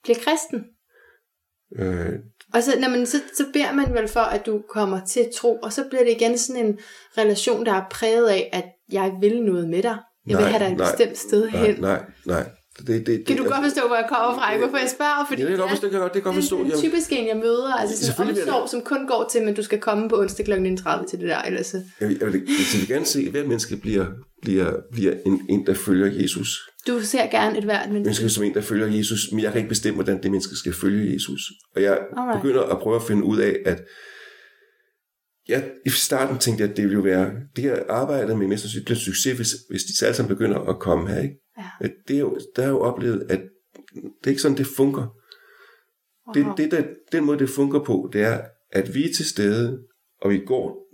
bliver 0.04 0.18
kristen. 0.20 0.66
Øh, 1.80 2.10
Og 2.54 2.64
så, 2.64 2.72
når 2.80 2.90
man, 2.90 3.06
så, 3.06 3.18
så 3.38 3.44
beder 3.54 3.74
man 3.74 3.94
vel 3.94 4.08
for, 4.08 4.20
at 4.20 4.46
du 4.46 4.62
kommer 4.70 5.00
til 5.06 5.28
tro, 5.36 5.56
og 5.64 5.74
så 5.74 5.84
bliver 5.90 6.04
det 6.04 6.12
igen 6.12 6.38
sådan 6.38 6.66
en 6.66 6.78
relation, 7.18 7.66
der 7.66 7.74
er 7.74 7.84
præget 7.92 8.28
af, 8.28 8.50
at 8.54 8.66
jeg 8.92 9.12
vil 9.22 9.42
noget 9.44 9.70
med 9.70 9.84
dig. 9.84 9.98
Jeg 10.28 10.38
vil 10.38 10.44
Nej, 10.44 10.52
have 10.52 10.66
dig 10.66 10.72
et 10.72 10.78
nej, 10.78 10.92
bestemt 10.92 11.18
sted 11.18 11.52
nej, 11.52 11.66
hen. 11.66 11.76
nej, 11.82 12.02
nej. 12.26 12.44
Det, 12.80 12.88
det, 12.88 13.06
det, 13.08 13.26
Kan 13.26 13.38
du 13.38 13.44
godt 13.44 13.64
forstå, 13.64 13.88
hvor 13.88 13.96
jeg 13.96 14.06
kommer 14.10 14.40
fra? 14.40 14.54
Ikke? 14.54 14.66
Hvorfor 14.66 14.78
jeg 14.78 14.90
spørger? 14.90 15.26
Fordi 15.28 15.42
Ja, 15.42 15.48
det 15.48 15.52
kan 15.52 15.52
jeg 15.52 15.60
godt 15.60 15.70
forstå, 15.70 15.86
det 15.88 15.92
kan 15.92 16.00
godt- 16.02 16.14
det 16.14 16.24
kan 16.24 16.32
godt 16.34 16.44
forstå. 16.44 16.64
Det 16.64 16.74
er 16.74 16.78
typisk 16.78 17.12
en, 17.12 17.28
jeg 17.28 17.38
møder. 17.38 17.74
Altså 17.74 18.06
sådan 18.06 18.24
en 18.26 18.30
er 18.30 18.34
det- 18.34 18.44
omsorg, 18.44 18.70
som 18.70 18.82
kun 18.82 19.08
går 19.08 19.28
til, 19.32 19.44
men 19.44 19.54
du 19.54 19.64
skal 19.64 19.80
komme 19.80 20.10
på 20.10 20.20
onsdag 20.20 20.46
kl. 20.46 20.54
19.30 20.54 21.06
til 21.10 21.20
det 21.20 21.28
der. 21.30 21.42
Ellers 21.42 21.68
så. 21.68 21.82
Jeg, 22.02 22.10
vil- 22.10 22.18
jeg, 22.22 22.28
vil, 22.34 22.42
jeg 22.74 22.80
vil 22.80 22.88
gerne 22.88 23.06
se, 23.06 23.20
at 23.20 23.32
hvert 23.32 23.48
menneske 23.48 23.78
bliver, 23.78 24.06
bliver, 24.42 24.72
bliver 24.92 25.14
en, 25.26 25.42
en, 25.50 25.66
der 25.68 25.74
følger 25.74 26.22
Jesus. 26.22 26.70
Du 26.88 27.02
ser 27.02 27.28
gerne 27.32 27.58
et 27.58 27.64
hvert 27.64 27.90
menneske. 27.92 28.04
Menneske 28.04 28.30
som 28.30 28.44
en, 28.44 28.54
der 28.54 28.62
følger 28.62 28.88
Jesus, 28.88 29.32
men 29.32 29.44
jeg 29.44 29.52
kan 29.52 29.60
ikke 29.60 29.70
bestemme, 29.70 29.96
hvordan 29.96 30.24
det 30.24 30.32
menneske 30.32 30.56
skal 30.56 30.74
følge 30.74 31.14
Jesus. 31.14 31.42
Og 31.76 31.82
jeg 31.82 32.00
Alright. 32.18 32.42
begynder 32.42 32.64
at 32.64 32.80
prøve 32.80 32.96
at 32.96 33.02
finde 33.04 33.24
ud 33.24 33.38
af, 33.38 33.56
at 33.66 33.84
jeg, 35.48 35.72
i 35.86 35.90
starten 35.90 36.38
tænkte 36.38 36.62
jeg, 36.62 36.70
at 36.72 36.78
det 36.78 36.84
ville 36.84 36.96
jo 36.96 37.02
være, 37.02 37.32
det 37.56 37.64
her 37.64 37.84
arbejde 37.90 38.38
med 38.38 38.48
mestersygt 38.48 38.86
bliver 38.86 38.96
en 38.96 39.02
succes, 39.02 39.36
hvis, 39.36 39.50
hvis 39.70 39.84
de 39.84 40.06
alle 40.06 40.16
sammen 40.16 40.36
begynder 40.36 40.60
at 40.60 40.80
komme 40.80 41.10
her. 41.10 41.22
Ikke? 41.22 41.36
Ja. 41.58 41.88
Det 42.08 42.16
er 42.16 42.20
jo, 42.20 42.40
der 42.56 42.64
er 42.64 42.70
jo 42.70 42.80
oplevet, 42.80 43.26
at 43.30 43.42
det 43.94 44.26
er 44.26 44.30
ikke 44.30 44.42
sådan, 44.42 44.58
det 44.58 44.68
fungerer. 44.68 45.08
Det, 46.34 46.46
Wow. 46.46 46.56
det 46.56 46.72
der, 46.72 46.84
den 47.12 47.26
måde, 47.26 47.40
det 47.40 47.50
fungerer 47.50 47.84
på, 47.84 48.10
det 48.14 48.22
er, 48.22 48.42
at 48.72 48.94
vi 48.96 49.10
er 49.10 49.14
til 49.14 49.26
stede, 49.26 49.80
og 50.22 50.30
vi 50.32 50.38
går 50.46 50.88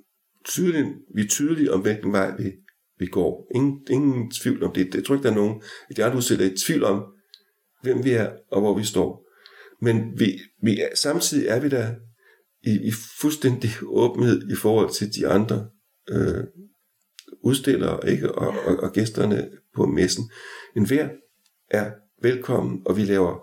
tydeligt, 0.45 0.87
vi 1.15 1.21
er 1.21 1.27
tydelige 1.27 1.73
om, 1.73 1.81
hvilken 1.81 2.11
vej 2.11 2.35
vi, 2.37 2.51
vi 2.99 3.05
går. 3.05 3.51
Ingen, 3.55 3.87
ingen 3.89 4.31
tvivl 4.31 4.63
om 4.63 4.73
det. 4.73 4.95
Jeg 4.95 5.05
tror 5.05 5.15
ikke, 5.15 5.23
der 5.23 5.31
er 5.31 5.35
nogen 5.35 5.61
i 5.91 5.93
de 5.93 6.03
andre 6.03 6.17
udstillinger, 6.17 6.53
i 6.53 6.57
tvivl 6.57 6.83
om, 6.83 7.03
hvem 7.81 8.03
vi 8.03 8.11
er, 8.11 8.31
og 8.51 8.61
hvor 8.61 8.77
vi 8.77 8.83
står. 8.83 9.29
Men 9.81 10.19
vi, 10.19 10.39
vi 10.61 10.79
er, 10.79 10.95
samtidig 10.95 11.47
er 11.47 11.59
vi 11.59 11.69
der 11.69 11.95
i, 12.63 12.87
i 12.87 12.91
fuldstændig 13.21 13.69
åbenhed 13.83 14.51
i 14.51 14.55
forhold 14.55 14.89
til 14.89 15.15
de 15.15 15.27
andre 15.27 15.67
øh, 16.09 16.43
udstillere 17.43 18.09
ikke? 18.09 18.31
Og, 18.31 18.55
og, 18.65 18.75
og 18.75 18.93
gæsterne 18.93 19.49
på 19.75 19.85
messen. 19.85 20.31
En 20.75 20.87
hver 20.87 21.09
er 21.71 21.91
velkommen, 22.21 22.81
og 22.85 22.97
vi 22.97 23.01
laver 23.01 23.39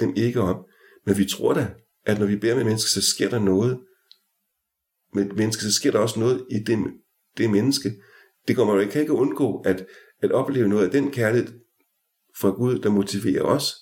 dem 0.00 0.12
ikke 0.16 0.40
om. 0.40 0.64
Men 1.06 1.18
vi 1.18 1.24
tror 1.24 1.54
da, 1.54 1.74
at 2.06 2.18
når 2.18 2.26
vi 2.26 2.36
beder 2.36 2.54
med 2.54 2.64
mennesker, 2.64 3.00
så 3.00 3.10
sker 3.10 3.30
der 3.30 3.38
noget. 3.38 3.80
Med 5.14 5.26
et 5.26 5.36
menneske, 5.36 5.62
så 5.62 5.72
sker 5.72 5.90
der 5.90 5.98
også 5.98 6.20
noget 6.20 6.46
i 6.50 6.58
det, 6.58 6.78
det 7.38 7.50
menneske. 7.50 7.92
Det 8.48 8.56
kommer 8.56 8.80
ikke, 8.80 8.92
kan 8.92 9.00
ikke 9.00 9.12
undgå 9.12 9.60
at, 9.60 9.86
at 10.22 10.32
opleve 10.32 10.68
noget 10.68 10.84
af 10.84 10.90
den 10.90 11.10
kærlighed 11.10 11.48
fra 12.40 12.50
Gud, 12.50 12.78
der 12.78 12.90
motiverer 12.90 13.42
os. 13.42 13.74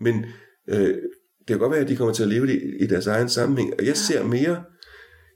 Men 0.00 0.26
øh, 0.68 0.94
det 1.38 1.48
kan 1.48 1.58
godt 1.58 1.72
være, 1.72 1.80
at 1.80 1.88
de 1.88 1.96
kommer 1.96 2.14
til 2.14 2.22
at 2.22 2.28
leve 2.28 2.46
det 2.46 2.62
i, 2.62 2.84
i 2.84 2.86
deres 2.86 3.06
egen 3.06 3.28
sammenhæng. 3.28 3.74
Og 3.78 3.86
jeg 3.86 3.96
ser 3.96 4.24
mere, 4.24 4.64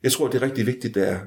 jeg 0.03 0.13
tror, 0.13 0.29
det 0.29 0.43
er 0.43 0.43
rigtig 0.43 0.67
vigtigt, 0.67 0.95
der 0.95 1.05
er, 1.05 1.21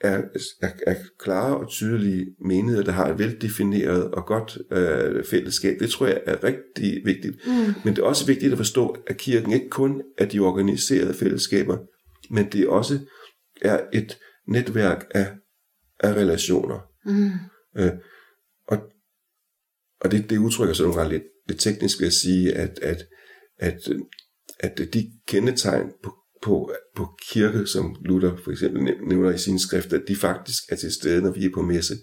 er, 0.00 0.22
er, 0.62 0.70
er 0.86 0.94
klare 1.18 1.56
og 1.56 1.68
tydelige 1.68 2.26
menigheder, 2.40 2.84
der 2.84 2.92
har 2.92 3.12
et 3.12 3.18
veldefineret 3.18 4.10
og 4.10 4.26
godt 4.26 4.58
øh, 4.72 5.24
fællesskab. 5.24 5.78
Det 5.80 5.90
tror 5.90 6.06
jeg 6.06 6.22
er 6.26 6.44
rigtig 6.44 7.02
vigtigt. 7.04 7.36
Mm. 7.46 7.52
Men 7.84 7.96
det 7.96 7.98
er 7.98 8.06
også 8.06 8.26
vigtigt 8.26 8.52
at 8.52 8.58
forstå, 8.58 8.96
at 9.06 9.16
kirken 9.16 9.52
ikke 9.52 9.70
kun 9.70 10.02
er 10.18 10.26
de 10.26 10.38
organiserede 10.40 11.14
fællesskaber, 11.14 11.78
men 12.30 12.52
det 12.52 12.68
også 12.68 12.98
er 13.62 13.80
et 13.92 14.18
netværk 14.48 15.06
af, 15.10 15.26
af 16.00 16.12
relationer. 16.14 16.78
Mm. 17.06 17.30
Øh, 17.78 17.92
og 18.68 18.78
og 20.00 20.10
det, 20.10 20.30
det 20.30 20.38
udtrykker 20.38 20.74
sig 20.74 20.84
nogle 20.84 20.98
gange 21.00 21.12
lidt, 21.12 21.22
lidt 21.48 21.60
teknisk 21.60 22.00
ved 22.00 22.06
at 22.06 22.12
sige, 22.12 22.54
at, 22.54 22.78
at, 22.82 23.04
at, 23.58 23.78
at 24.60 24.78
de 24.94 25.10
kendetegn 25.28 25.86
på, 26.02 26.14
på, 26.42 26.72
på 26.96 27.06
kirke, 27.30 27.66
som 27.66 27.96
Luther 28.04 28.36
for 28.44 28.50
eksempel 28.50 28.82
nævner 29.08 29.30
i 29.30 29.38
sine 29.38 29.58
skrifter, 29.60 29.96
at 29.98 30.04
de 30.08 30.16
faktisk 30.16 30.62
er 30.68 30.76
til 30.76 30.92
stede, 30.92 31.22
når 31.22 31.30
vi 31.30 31.44
er 31.44 31.50
på 31.54 31.62
messe. 31.62 31.94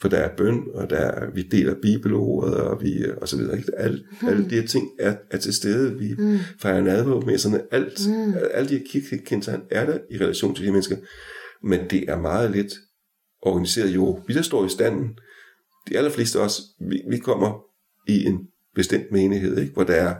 For 0.00 0.08
der 0.08 0.16
er 0.18 0.36
bøn, 0.36 0.62
og 0.74 0.90
der 0.90 0.96
er, 0.96 1.30
vi 1.34 1.42
deler 1.42 1.74
bibelordet, 1.82 2.54
og, 2.54 2.82
vi, 2.82 3.04
og 3.16 3.28
så 3.28 3.36
videre. 3.36 3.56
Ikke? 3.58 3.72
Alle, 3.76 4.04
alle 4.28 4.50
de 4.50 4.60
her 4.60 4.66
ting 4.66 4.88
er, 4.98 5.16
er 5.30 5.38
til 5.38 5.54
stede. 5.54 5.98
Vi 5.98 6.14
Mm. 6.18 6.38
fejrer 6.60 6.82
nadver 6.82 7.20
på 7.20 7.26
messerne. 7.26 7.62
Alt, 7.70 8.08
Mm. 8.08 8.34
Alle 8.54 8.68
de 8.68 8.78
her 8.78 8.84
kirkekendetegn 8.90 9.62
er 9.70 9.86
der 9.86 9.98
i 10.10 10.16
relation 10.16 10.54
til 10.54 10.66
de 10.66 10.70
mennesker. 10.72 10.96
Men 11.62 11.90
det 11.90 12.10
er 12.10 12.20
meget 12.20 12.50
lidt 12.50 12.72
organiseret 13.42 13.94
jo. 13.94 14.22
Vi 14.26 14.34
der 14.34 14.42
står 14.42 14.66
i 14.66 14.68
standen, 14.68 15.18
de 15.88 15.98
allerfleste 15.98 16.38
af 16.38 16.44
os, 16.44 16.60
vi, 16.80 17.02
vi 17.10 17.18
kommer 17.18 17.64
i 18.08 18.24
en 18.24 18.48
bestemt 18.74 19.12
menighed, 19.12 19.58
ikke? 19.58 19.72
hvor 19.72 19.84
der 19.84 19.94
er, 19.94 20.16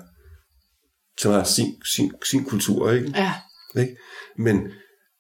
som 1.19 1.33
har 1.33 1.45
sin, 1.45 1.83
sin, 1.95 2.13
sin 2.25 2.45
kultur, 2.45 2.91
ikke? 2.91 3.13
Ja. 3.17 3.35
ikke? 3.81 3.97
Men, 4.37 4.73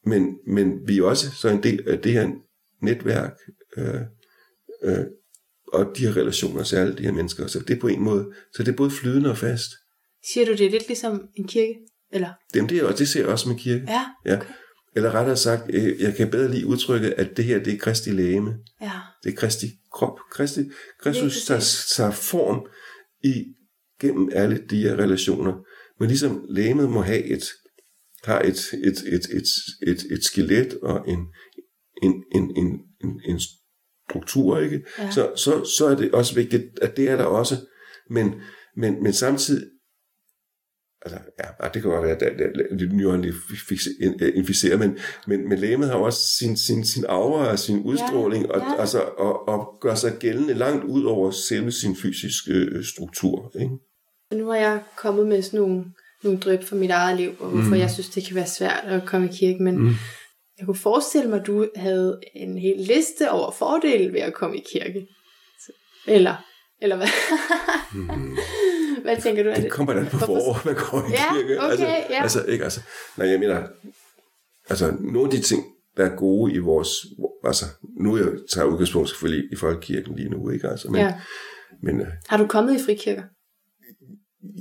men, 0.07 0.39
men 0.47 0.89
vi 0.89 0.99
er 0.99 1.05
også 1.05 1.31
så 1.31 1.49
en 1.49 1.63
del 1.63 1.89
af 1.89 1.99
det 1.99 2.13
her 2.13 2.31
netværk, 2.83 3.33
øh, 3.77 4.01
øh, 4.83 5.05
og 5.73 5.93
de 5.97 6.07
her 6.07 6.17
relationer 6.17 6.75
alle 6.75 6.97
de 6.97 7.03
her 7.03 7.13
mennesker. 7.13 7.47
Så 7.47 7.59
det 7.59 7.77
er 7.77 7.81
på 7.81 7.89
en 7.89 8.03
måde, 8.03 8.33
så 8.55 8.63
det 8.63 8.73
er 8.73 8.77
både 8.77 8.91
flydende 8.91 9.31
og 9.31 9.39
fast. 9.39 9.71
Siger 10.33 10.47
du, 10.47 10.53
det 10.53 10.67
er 10.67 10.71
lidt 10.71 10.89
ligesom 10.89 11.29
en 11.35 11.47
kirke? 11.47 11.75
Eller? 12.13 12.31
Jamen, 12.55 12.69
det, 12.69 12.79
er, 12.79 12.93
det 12.93 13.09
ser 13.09 13.21
jeg 13.21 13.29
også 13.29 13.49
med 13.49 13.59
kirke. 13.59 13.85
Ja. 13.89 14.05
Ja. 14.25 14.39
Eller 14.97 15.15
rettere 15.15 15.37
sagt, 15.37 15.71
øh, 15.75 16.01
jeg 16.01 16.15
kan 16.15 16.31
bedre 16.31 16.51
lige 16.51 16.67
udtrykke, 16.67 17.15
at 17.15 17.37
det 17.37 17.45
her, 17.45 17.59
det 17.59 17.75
er 17.75 17.79
Kristi 17.79 18.11
lægeme. 18.11 18.55
Ja. 18.81 18.93
Det 19.25 19.33
er 19.33 19.37
Kristi 19.37 19.67
krop. 19.93 20.19
Kristi, 20.31 20.61
Kristus 21.01 21.45
tager, 21.45 21.85
tager 21.97 22.11
form 22.11 22.67
i 23.25 23.45
gennem 24.01 24.29
alle 24.33 24.65
de 24.71 24.83
her 24.83 24.97
relationer. 24.97 25.55
Men 26.01 26.09
ligesom 26.09 26.45
lægemet 26.49 26.91
må 26.91 27.03
have 27.03 27.25
et, 27.25 27.45
har 28.25 28.41
et, 28.41 28.59
et, 28.85 28.99
et, 29.07 29.27
et, 29.31 29.49
et, 29.87 30.05
et 30.11 30.25
skelet 30.25 30.79
og 30.83 31.09
en, 31.09 31.19
en, 32.03 32.25
en, 32.35 32.57
en, 32.57 32.81
en, 33.05 33.21
en 33.25 33.41
struktur, 34.11 34.59
ikke? 34.59 34.85
Ja. 34.99 35.11
Så, 35.11 35.33
så, 35.37 35.65
så 35.79 35.87
er 35.87 35.95
det 35.95 36.13
også 36.13 36.35
vigtigt, 36.35 36.65
at 36.83 36.97
det 36.97 37.09
er 37.11 37.17
der 37.17 37.25
også. 37.25 37.57
Men, 38.11 38.35
men, 38.77 39.03
men 39.03 39.13
samtidig, 39.13 39.67
altså, 41.03 41.19
ja, 41.39 41.69
det 41.69 41.83
kan 41.83 41.91
godt 41.91 42.03
være, 42.03 42.15
at 42.15 42.21
det 42.21 42.47
er 42.47 42.77
lidt 42.77 42.93
nyåndelig 42.93 43.35
inficeret, 44.35 44.79
men, 44.79 44.99
men, 45.27 45.49
men 45.49 45.59
lægemet 45.59 45.89
har 45.89 45.95
også 45.95 46.21
sin, 46.39 46.57
sin, 46.57 46.85
sin 46.85 47.05
aura 47.09 47.51
og 47.51 47.59
sin 47.59 47.83
udstråling, 47.83 48.53
og, 48.53 48.61
ja. 48.61 48.81
altså, 48.81 49.01
og, 49.01 49.49
og 49.49 49.79
gør 49.81 49.95
sig 49.95 50.13
gældende 50.21 50.55
langt 50.55 50.85
ud 50.85 51.05
over 51.05 51.31
selve 51.31 51.73
sin 51.73 51.97
fysiske 51.97 52.53
øh, 52.53 52.85
struktur. 52.85 53.53
Ikke? 53.61 53.75
Nu 54.33 54.47
har 54.47 54.57
jeg 54.57 54.83
kommet 54.97 55.27
med 55.27 55.43
sådan 55.43 55.61
nogle, 55.61 55.85
nogle 56.25 56.39
drøb 56.39 56.63
for 56.63 56.77
mit 56.77 56.91
eget 56.91 57.17
liv, 57.17 57.31
og 57.41 57.51
hvorfor 57.51 57.75
mm. 57.75 57.81
jeg 57.81 57.91
synes, 57.91 58.09
det 58.09 58.27
kan 58.27 58.37
være 58.37 58.47
svært 58.47 58.85
at 58.85 59.07
komme 59.07 59.29
i 59.29 59.33
kirke, 59.33 59.63
men 59.63 59.79
mm. 59.79 59.95
jeg 60.59 60.67
kunne 60.67 60.77
forestille 60.77 61.31
mig, 61.31 61.41
at 61.41 61.47
du 61.47 61.69
havde 61.77 62.21
en 62.35 62.59
hel 62.59 62.77
liste 62.79 63.31
over 63.31 63.51
fordele 63.51 64.13
ved 64.13 64.21
at 64.21 64.35
komme 64.35 64.57
i 64.57 64.65
kirke. 64.73 65.07
Eller, 66.07 66.45
eller 66.83 66.97
hvad? 66.97 67.09
Hvad 69.03 69.17
tænker 69.23 69.43
du? 69.43 69.49
Er 69.51 69.61
Det 69.61 69.71
kommer 69.71 69.93
da 69.95 70.05
på 70.11 70.19
forår, 70.19 70.61
man 70.65 70.75
går 70.75 71.09
i 71.09 71.11
Ja, 71.11 71.35
kirke. 71.35 71.59
okay, 71.61 71.71
altså, 71.71 71.87
ja. 71.87 72.23
altså, 72.23 72.45
ikke, 72.45 72.65
altså, 72.65 72.81
nej, 73.17 73.29
jeg 73.29 73.41
mener, 73.41 73.67
altså, 74.71 74.97
nogle 75.01 75.25
af 75.25 75.31
de 75.31 75.41
ting, 75.43 75.65
der 75.97 76.05
er 76.05 76.17
gode 76.17 76.53
i 76.53 76.59
vores, 76.59 76.91
altså, 77.45 77.65
nu 78.01 78.15
er 78.15 78.19
jeg 78.19 78.29
tager 78.53 78.67
udgangspunkt 78.67 79.09
selvfølgelig 79.09 79.53
i 79.53 79.57
folkekirken 79.57 80.15
lige 80.17 80.29
nu, 80.29 80.51
ikke? 80.51 80.69
Altså, 80.69 80.91
men, 80.91 81.01
Ja. 81.01 81.15
men 81.83 82.01
øh, 82.01 82.07
Har 82.29 82.37
du 82.37 82.47
kommet 82.47 82.81
i 82.81 82.85
frikirker? 82.85 83.23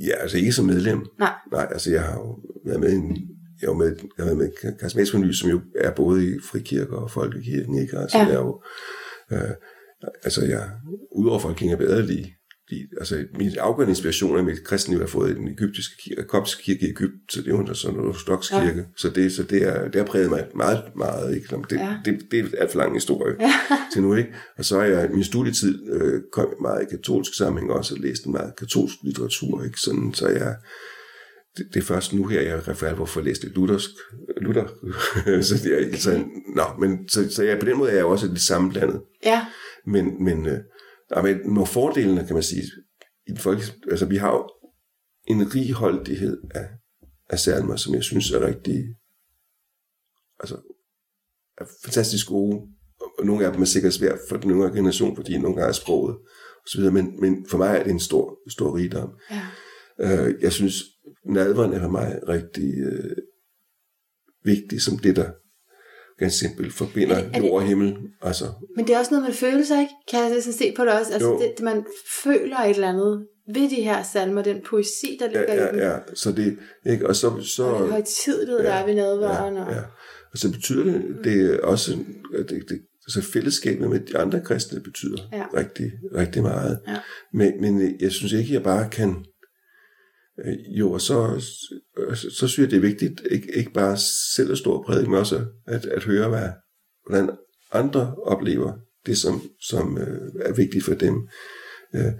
ja, 0.07 0.15
altså 0.15 0.37
ikke 0.37 0.51
som 0.51 0.65
medlem. 0.65 1.05
Nej. 1.19 1.33
Nej, 1.51 1.67
altså 1.71 1.91
jeg 1.91 2.01
har 2.03 2.13
jo 2.13 2.39
været 2.65 2.79
med 2.79 2.91
i 2.91 2.95
en, 2.95 3.17
jeg 3.61 3.67
jo 3.67 3.73
med, 3.73 3.95
jeg 4.17 4.25
været 4.25 4.37
med 4.37 4.75
Karismatisk 4.79 5.11
Forny, 5.11 5.31
som 5.31 5.49
jo 5.49 5.61
er 5.75 5.91
både 5.91 6.25
i 6.27 6.39
frikirker 6.51 6.95
og 6.97 7.11
folkekirken, 7.11 7.77
ikke? 7.81 7.97
Altså, 7.97 8.17
Ja. 8.17 8.23
jeg 8.25 8.33
er 8.33 8.39
jo, 8.39 8.61
øh, 9.31 9.49
altså 10.23 10.45
jeg, 10.45 10.69
udover 11.15 11.39
folkekirken, 11.39 11.73
er 11.73 11.77
bedre 11.77 12.01
lige, 12.05 12.33
lige, 12.69 12.87
altså 12.97 13.25
min 13.37 13.51
afgørende 13.59 13.91
inspiration 13.91 14.37
af 14.37 14.43
mit 14.43 14.63
kristne 14.63 14.91
liv, 14.93 14.99
jeg 14.99 15.03
har 15.05 15.09
fået 15.09 15.31
i 15.31 15.33
den 15.33 15.47
egyptiske 15.47 15.93
kirke, 16.03 16.23
koptiske 16.23 16.63
kirke 16.63 16.81
i 16.87 16.89
Egypten, 16.89 17.19
så 17.29 17.41
det 17.41 17.47
er 17.47 17.51
jo 17.57 17.73
sådan 17.73 17.97
noget 17.97 18.09
ortodox 18.09 18.51
Ja. 18.51 18.65
kirke, 18.65 18.85
så 18.97 19.09
det, 19.09 19.31
så 19.31 19.43
det, 19.43 19.63
er, 19.63 19.83
det 19.87 19.95
har 19.95 20.05
præget 20.05 20.29
mig 20.29 20.47
meget, 20.55 20.83
meget, 20.95 21.35
ikke? 21.35 21.55
Det, 21.69 21.75
Ja. 21.75 21.97
det, 22.05 22.19
det, 22.31 22.39
er 22.39 22.61
alt 22.61 22.71
for 22.71 22.77
lang 22.77 22.93
historie 22.93 23.35
Ja. 23.39 23.53
til 23.93 24.01
nu, 24.01 24.15
ikke? 24.15 24.29
Og 24.57 24.65
så 24.65 24.77
er 24.79 24.85
jeg, 24.85 25.09
min 25.13 25.23
studietid 25.23 25.91
øh, 25.91 26.21
kom 26.31 26.47
meget 26.61 26.81
i 26.81 26.95
katolsk 26.95 27.33
sammenhæng 27.37 27.71
også, 27.71 27.95
og 27.95 27.99
læste 28.01 28.29
meget 28.29 28.53
katolsk 28.57 28.95
litteratur, 29.03 29.63
ikke? 29.63 29.79
Sådan, 29.79 30.13
så 30.13 30.27
jeg, 30.27 30.55
det, 31.57 31.65
det 31.73 31.79
er 31.79 31.83
først 31.83 32.13
nu 32.13 32.25
her, 32.25 32.41
jeg 32.41 32.63
for 32.75 32.85
alvor 32.85 33.05
får 33.05 33.21
læst 33.21 33.43
lidt 33.43 33.55
luthersk, 33.55 33.89
Luther, 34.41 34.67
så, 35.41 35.55
det 35.63 35.93
er, 35.93 35.97
så, 35.97 36.23
nå, 36.55 36.63
men, 36.79 37.09
så, 37.09 37.29
så 37.29 37.43
jeg, 37.43 37.59
på 37.59 37.65
den 37.65 37.77
måde 37.77 37.91
er 37.91 37.95
jeg 37.95 38.05
også 38.05 38.27
lidt 38.27 38.41
sammenblandet. 38.41 39.01
Ja. 39.25 39.45
Men, 39.85 40.23
men, 40.23 40.45
øh, 40.45 40.59
men 41.15 41.37
nogle 41.37 41.67
fordelene, 41.67 42.25
kan 42.25 42.33
man 42.33 42.43
sige, 42.43 42.63
i 43.27 43.29
den 43.31 43.37
folk, 43.37 43.59
altså 43.91 44.05
vi 44.05 44.15
har 44.15 44.31
jo 44.31 44.49
en 45.27 45.55
righoldighed 45.55 46.41
af, 46.55 46.69
af 47.29 47.39
salmer, 47.39 47.75
som 47.75 47.95
jeg 47.95 48.03
synes 48.03 48.31
er 48.31 48.47
rigtig, 48.47 48.95
altså, 50.39 50.55
er 51.57 51.65
fantastisk 51.83 52.27
gode, 52.27 52.61
og 53.19 53.25
nogle 53.25 53.45
af 53.45 53.53
dem 53.53 53.61
er 53.61 53.65
sikkert 53.65 53.93
svært 53.93 54.19
for 54.29 54.37
den 54.37 54.51
yngre 54.51 54.71
generation, 54.71 55.15
fordi 55.15 55.37
nogle 55.37 55.55
gange 55.55 55.69
er 55.69 55.73
sproget 55.73 56.17
osv., 56.65 56.81
men, 56.81 57.21
men 57.21 57.45
for 57.49 57.57
mig 57.57 57.77
er 57.77 57.83
det 57.83 57.91
en 57.91 57.99
stor, 57.99 58.39
stor 58.49 58.77
rigdom. 58.77 59.09
Ja. 59.31 60.27
Øh, 60.27 60.41
jeg 60.41 60.53
synes, 60.53 60.83
nadveren 61.25 61.73
er 61.73 61.79
for 61.79 61.89
mig 61.89 62.19
rigtig 62.27 62.73
øh, 62.79 63.17
vigtig 64.43 64.81
som 64.81 64.97
det, 64.97 65.15
der 65.15 65.31
ganske 66.19 66.39
simpelt 66.39 66.73
forbinder 66.73 67.15
Er 67.15 67.23
det- 67.23 67.33
det- 67.35 67.39
jord 67.41 67.61
og 67.61 67.67
himmel. 67.67 67.95
Altså, 68.21 68.45
Men 68.75 68.87
det 68.87 68.95
er 68.95 68.99
også 68.99 69.11
noget 69.11 69.25
med 69.27 69.33
følelser, 69.33 69.79
ikke? 69.79 69.93
Kan 70.11 70.19
jeg 70.33 70.43
så 70.43 70.51
se 70.51 70.73
på 70.77 70.85
det 70.85 70.93
også? 70.93 71.13
Altså, 71.13 71.29
Jo. 71.29 71.39
det, 71.39 71.63
man 71.63 71.85
føler 72.23 72.57
et 72.59 72.69
eller 72.69 72.89
andet 72.89 73.25
ved 73.53 73.69
de 73.69 73.75
her 73.75 74.03
salmer, 74.03 74.41
den 74.41 74.61
poesi, 74.69 75.17
der 75.19 75.25
ligger 75.27 75.53
ja, 75.53 75.67
i 75.67 75.71
dem. 75.71 75.79
ja, 75.79 75.89
ja, 75.91 75.97
så 76.13 76.31
det, 76.31 76.57
ikke, 76.85 77.07
og 77.07 77.15
så, 77.15 77.41
så 77.41 77.63
Og 77.63 77.81
den 77.83 77.91
højtidlighed, 77.91 78.57
der 78.63 78.71
er 78.73 78.85
ved 78.85 78.95
nadveren. 78.95 79.55
ja, 79.55 79.61
ja. 79.75 79.81
Og 80.31 80.37
så 80.37 80.51
betyder 80.51 80.83
det, 80.83 81.03
det 81.23 81.53
er 81.53 81.59
også, 81.61 81.91
det, 82.37 82.49
det, 82.69 82.79
altså 83.07 83.21
fællesskabet 83.33 83.89
med 83.89 83.99
de 83.99 84.17
andre 84.17 84.41
kristne 84.41 84.79
betyder 84.81 85.17
Ja. 85.33 85.43
rigtig, 85.57 85.91
rigtig 86.15 86.41
meget. 86.41 86.79
Ja. 86.87 86.95
Men, 87.33 87.51
men 87.61 87.95
jeg 88.01 88.11
synes 88.11 88.33
ikke, 88.33 88.53
jeg 88.53 88.63
bare 88.63 88.89
kan, 88.89 89.15
jo, 90.79 90.91
og 90.91 91.01
så, 91.01 91.39
så, 92.15 92.29
så 92.39 92.47
synes 92.47 92.57
jeg, 92.57 92.71
det 92.71 92.77
er 92.77 92.81
vigtigt, 92.81 93.21
ikke, 93.31 93.55
ikke 93.55 93.71
bare 93.71 93.97
selv 94.35 94.51
at 94.51 94.57
stå 94.57 94.71
og 94.71 94.85
prædike, 94.85 95.09
men 95.09 95.19
også 95.19 95.45
at, 95.67 95.85
at 95.85 96.03
høre, 96.03 96.29
hvad, 96.29 96.49
hvordan 97.05 97.37
andre 97.71 98.15
oplever 98.15 98.73
det, 99.05 99.17
som, 99.17 99.41
som 99.61 99.97
øh, 99.97 100.31
er 100.45 100.53
vigtigt 100.53 100.85
for 100.85 100.93
dem. 100.93 101.15
Øh, 101.95 102.11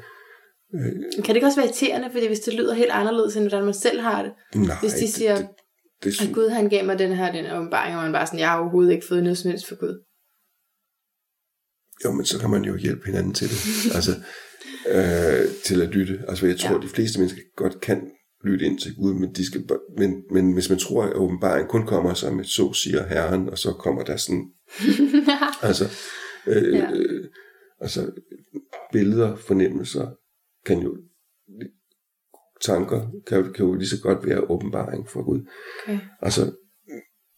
Men 0.74 1.24
Kan 1.24 1.28
det 1.28 1.36
ikke 1.36 1.48
også 1.48 1.60
være 1.60 1.68
irriterende, 1.68 2.10
fordi 2.12 2.28
hvis 2.28 2.40
det 2.40 2.54
lyder 2.54 2.74
helt 2.74 2.92
anderledes, 2.92 3.36
end 3.36 3.44
hvordan 3.44 3.66
man 3.66 3.74
selv 3.74 4.02
har 4.02 4.24
det? 4.24 4.32
nej, 4.56 4.76
Hvis 4.82 4.94
de 4.94 5.12
siger, 5.12 5.36
det, 5.36 5.48
det, 6.04 6.22
at 6.22 6.28
det, 6.28 6.36
Gud 6.36 6.50
han 6.50 6.70
gav 6.70 6.86
mig 6.86 7.00
den 7.00 7.14
her, 7.14 7.32
den 7.32 7.52
åbenbaring, 7.52 7.96
og 7.98 8.04
man 8.04 8.12
bare 8.12 8.28
sådan, 8.28 8.40
jeg 8.40 8.50
har 8.50 8.60
overhovedet 8.60 8.92
ikke 8.94 9.08
fået 9.08 9.24
noget 9.24 9.38
som 9.38 9.52
helst 9.52 9.68
for 9.68 9.76
Gud. 9.76 10.04
Jo, 12.06 12.12
men 12.12 12.26
så 12.26 12.40
kan 12.40 12.50
man 12.50 12.64
jo 12.64 12.76
hjælpe 12.76 13.06
hinanden 13.06 13.34
til 13.34 13.48
det. 13.50 13.60
altså, 13.98 14.12
øh, 14.92 15.46
til 15.66 15.82
at 15.82 15.90
lytte. 15.90 16.20
Altså, 16.28 16.48
jeg 16.48 16.58
tror, 16.60 16.76
Ja. 16.76 16.82
de 16.82 16.88
fleste 16.88 17.20
mennesker 17.20 17.42
godt 17.56 17.82
kan 17.82 18.12
lytte 18.44 18.66
ind 18.66 18.80
til 18.80 18.96
Gud, 18.96 19.14
men, 19.14 19.34
de 19.34 19.46
skal, 19.46 19.66
men, 19.98 20.24
men 20.32 20.54
hvis 20.54 20.70
man 20.70 20.80
tror, 20.80 21.04
at 21.04 21.14
åbenbaring 21.14 21.68
kun 21.68 21.86
kommer 21.88 22.14
som 22.14 22.40
et 22.40 22.48
så 22.48 22.74
siger 22.74 23.08
Herren, 23.08 23.50
og 23.50 23.58
så 23.58 23.74
kommer 23.74 24.04
der 24.04 24.18
sådan, 24.18 24.52
altså, 25.70 25.86
øh, 26.48 26.74
ja. 26.74 26.92
øh, 26.92 27.26
altså, 27.82 28.12
billeder, 28.94 29.36
fornemmelser, 29.36 30.12
kan 30.66 30.80
jo, 30.80 30.98
tanker, 32.62 33.08
kan, 33.28 33.38
jo- 33.38 33.52
kan 33.52 33.66
jo 33.66 33.74
lige 33.74 33.90
så 33.90 34.02
godt 34.02 34.26
være 34.28 34.50
åbenbaring 34.52 35.10
for 35.10 35.24
Gud. 35.26 35.42
Okay. 35.84 36.00
Altså, 36.22 36.52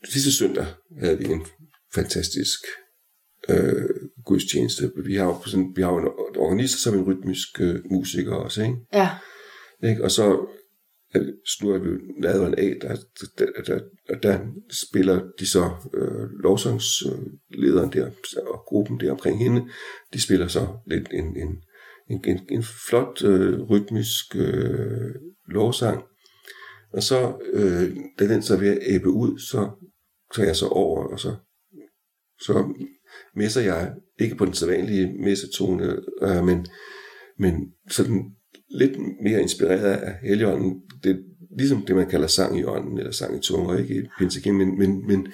sidste 0.10 0.32
søndag 0.32 0.66
havde 1.00 1.18
vi 1.18 1.26
en 1.26 1.42
fantastisk 1.96 2.60
øh, 3.50 3.90
gudstjeneste. 4.26 4.92
Vi 5.06 5.16
har 5.16 5.26
jo 5.26 5.42
sådan, 5.46 5.72
vi 5.76 5.82
har 5.82 5.92
jo 5.92 5.98
en 5.98 6.08
organist, 6.38 6.84
som 6.84 6.98
en 6.98 7.06
rytmisk 7.06 7.62
øh, 7.62 7.76
musiker 7.92 8.34
også, 8.34 8.64
ikke? 8.64 8.76
Ja, 8.94 9.10
ikke? 9.84 10.04
Og 10.04 10.12
så 10.12 10.48
øh, 11.16 11.28
slutter 11.46 11.80
vi 11.80 11.90
nadveren 12.18 12.56
af, 12.58 12.78
der, 12.82 12.96
der, 13.38 13.46
der, 13.68 13.80
der, 14.08 14.20
der 14.20 14.40
spiller 14.88 15.22
de 15.40 15.46
så 15.48 15.72
øh, 15.94 16.30
lovsangslederen 16.44 17.94
der, 17.94 18.12
og 18.48 18.64
gruppen 18.68 19.00
der 19.00 19.12
omkring 19.12 19.40
hende, 19.40 19.68
de 20.14 20.22
spiller 20.22 20.48
så 20.48 20.68
lidt 20.88 21.08
en, 21.14 21.38
en, 21.38 21.64
en, 22.10 22.26
en, 22.26 22.40
en 22.50 22.64
flot 22.90 23.24
øh, 23.24 23.62
rytmisk 23.62 24.36
øh, 24.36 25.16
lovsang. 25.48 26.04
Og 26.94 27.04
så, 27.04 27.38
øh, 27.54 27.98
da 28.20 28.28
den 28.28 28.42
så 28.42 28.54
er 28.54 28.60
ved 28.60 28.68
at 28.68 28.80
æbbe 28.82 29.10
ud, 29.10 29.40
så 29.40 29.70
tager 30.36 30.48
jeg 30.48 30.56
så 30.56 30.68
over, 30.68 31.04
og 31.04 31.20
så, 31.20 31.36
så 32.42 32.74
messer 33.40 33.62
jeg, 33.62 33.92
ikke 34.20 34.36
på 34.36 34.46
den 34.46 34.54
sædvanlige 34.54 35.14
messetone, 35.24 35.96
øh, 36.22 36.46
men, 36.46 36.66
men 37.38 37.54
sådan 37.90 38.24
lidt 38.70 38.92
mere 39.24 39.42
inspireret 39.42 39.96
af 39.98 40.16
Helligånden. 40.24 40.82
Det 41.04 41.12
er 41.12 41.16
ligesom 41.58 41.82
det, 41.82 41.96
man 41.96 42.10
kalder 42.10 42.28
sang 42.28 42.60
i 42.60 42.64
ånden, 42.64 42.98
eller 42.98 43.12
sang 43.12 43.38
i 43.38 43.42
tunger, 43.42 43.78
ikke 43.78 43.96
i 43.96 44.02
pinsekim, 44.20 44.56
men, 44.56 44.78
men, 44.78 45.08
men, 45.08 45.28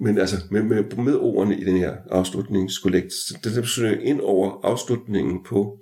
men 0.00 0.18
altså 0.18 0.36
med, 0.50 0.62
med, 0.62 1.04
med 1.04 1.16
ordene 1.16 1.60
i 1.60 1.64
den 1.64 1.76
her 1.76 1.96
afslutningskollekt, 2.10 3.12
det 3.44 3.54
der 3.54 3.60
betyder 3.60 4.00
ind 4.00 4.20
over 4.20 4.60
afslutningen 4.64 5.44
på, 5.46 5.78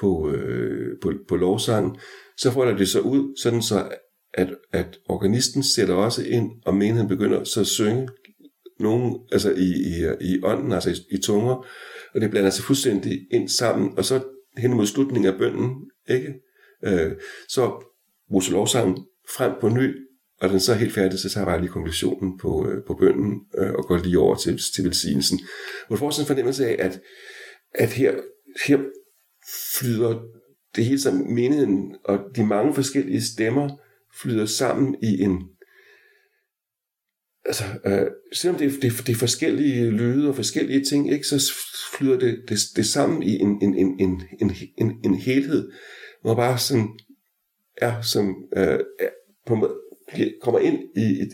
på, 0.00 0.30
øh, 0.30 0.96
på, 1.02 1.12
på 1.28 1.36
lovsangen, 1.36 1.96
så 2.38 2.50
folder 2.50 2.76
det 2.76 2.88
så 2.88 3.00
ud, 3.00 3.42
sådan 3.42 3.62
så 3.62 3.88
at, 4.34 4.54
at 4.72 4.98
organisten 5.08 5.62
sætter 5.62 5.94
også 5.94 6.24
ind, 6.24 6.50
og 6.64 6.74
menigheden 6.74 7.08
begynder 7.08 7.44
så 7.44 7.60
at 7.60 7.66
synge 7.66 8.08
nogen, 8.82 9.18
altså 9.32 9.52
i, 9.52 9.70
i, 9.70 10.06
i 10.20 10.40
ånden, 10.42 10.72
altså 10.72 10.90
i, 10.90 11.16
i 11.16 11.20
tunger, 11.20 11.66
og 12.14 12.20
det 12.20 12.30
blander 12.30 12.50
sig 12.50 12.64
fuldstændig 12.64 13.26
ind 13.30 13.48
sammen, 13.48 13.98
og 13.98 14.04
så 14.04 14.20
hen 14.58 14.74
mod 14.74 14.86
slutningen 14.86 15.32
af 15.32 15.38
bønden, 15.38 15.90
ikke? 16.08 16.34
Øh, 16.84 17.12
så 17.48 17.84
bruger 18.28 18.52
lovsangen 18.52 19.06
frem 19.36 19.52
på 19.60 19.68
ny, 19.68 19.96
og 20.40 20.48
den 20.48 20.60
så 20.60 20.72
er 20.72 20.76
helt 20.76 20.94
færdig, 20.94 21.18
så 21.18 21.30
tager 21.30 21.46
jeg 21.46 21.52
bare 21.52 21.60
lige 21.60 21.72
konklusionen 21.72 22.38
på, 22.38 22.68
øh, 22.68 22.84
på 22.86 22.94
bønden, 22.94 23.40
øh, 23.58 23.72
og 23.72 23.84
går 23.84 23.96
lige 23.96 24.18
over 24.18 24.34
til, 24.34 24.60
til 24.74 24.84
velsignelsen. 24.84 25.40
Hvor 25.86 25.96
du 25.96 26.00
får 26.00 26.10
sådan 26.10 26.24
en 26.24 26.26
fornemmelse 26.26 26.66
af, 26.66 26.86
at, 26.86 27.00
at 27.74 27.92
her, 27.92 28.14
her 28.66 28.78
flyder 29.78 30.20
det 30.76 30.84
hele 30.84 31.00
sammen, 31.00 31.34
menigheden 31.34 31.96
og 32.04 32.18
de 32.36 32.46
mange 32.46 32.74
forskellige 32.74 33.22
stemmer 33.22 33.68
flyder 34.22 34.46
sammen 34.46 34.96
i 35.02 35.22
en, 35.22 35.42
altså, 37.44 37.64
øh, 37.86 38.06
selvom 38.32 38.58
det, 38.58 38.82
det, 38.82 38.92
det 39.06 39.12
er 39.12 39.18
forskellige 39.18 39.90
lyde 39.90 40.28
og 40.28 40.36
forskellige 40.36 40.84
ting, 40.84 41.12
ikke, 41.12 41.26
så 41.26 41.52
flyder 41.92 42.18
det, 42.18 42.44
det, 42.48 42.58
det 42.76 42.86
sammen 42.86 43.22
i 43.22 43.38
en, 43.38 43.62
en, 43.62 43.74
en, 43.74 44.00
en, 44.00 44.22
en, 44.40 44.52
en, 44.78 44.92
en 45.04 45.14
helhed, 45.14 45.70
hvor 46.22 46.34
bare 46.34 46.58
sådan 46.58 46.88
er 47.76 48.00
som 48.00 48.34
øh, 48.56 48.78
er, 48.98 49.08
på 49.46 49.54
en 49.54 49.60
måde, 49.60 49.74
kommer 50.42 50.60
ind 50.60 50.78
i, 50.96 51.22
et, 51.22 51.32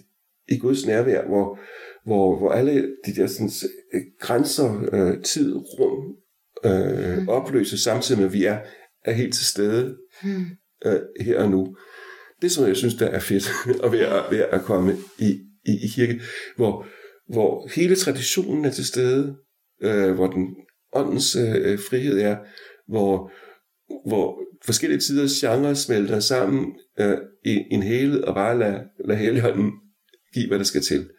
i 0.48 0.58
Guds 0.58 0.86
nærvær, 0.86 1.26
hvor, 1.26 1.58
hvor, 2.06 2.38
hvor 2.38 2.52
alle 2.52 2.96
de 3.06 3.14
der 3.14 3.26
sådan, 3.26 3.50
øh, 3.94 4.00
grænser, 4.20 4.84
øh, 4.92 5.22
tid, 5.22 5.54
rum, 5.54 6.16
øh, 6.64 7.18
mm. 7.18 7.28
opløses 7.28 7.80
samtidig 7.80 8.18
med, 8.18 8.26
at 8.26 8.32
vi 8.32 8.44
er, 8.44 8.58
er 9.04 9.12
helt 9.12 9.34
til 9.34 9.46
stede 9.46 9.96
hmm. 10.22 10.44
øh, 10.84 11.00
her 11.20 11.42
og 11.42 11.50
nu. 11.50 11.76
Det, 12.42 12.52
som 12.52 12.66
jeg 12.66 12.76
synes, 12.76 12.94
der 12.94 13.06
er 13.06 13.20
fedt 13.20 13.48
at 13.84 13.92
være, 13.92 14.30
ved 14.30 14.38
at 14.38 14.62
komme 14.62 14.96
i, 15.18 15.40
i, 15.68 15.84
i 15.84 15.88
kirke, 15.94 16.20
hvor, 16.56 16.86
hvor 17.32 17.70
hele 17.74 17.96
traditionen 17.96 18.64
er 18.64 18.70
til 18.70 18.86
stede, 18.86 19.36
øh, 19.82 20.14
hvor 20.14 20.26
den 20.26 20.46
åndens 20.92 21.36
øh, 21.36 21.78
frihed 21.90 22.20
er, 22.20 22.36
hvor, 22.88 23.32
hvor 24.08 24.38
forskellige 24.64 25.00
tiders 25.00 25.32
genre 25.32 25.76
smelter 25.76 26.20
sammen 26.20 26.66
øh, 27.00 27.18
i 27.44 27.64
en 27.70 27.82
helhed, 27.82 28.22
og 28.22 28.34
bare 28.34 28.58
lade, 28.58 28.80
lade 29.04 29.18
helligånden 29.18 29.72
give, 30.34 30.48
hvad 30.48 30.58
der 30.58 30.64
skal 30.64 30.82
til. 30.82 31.10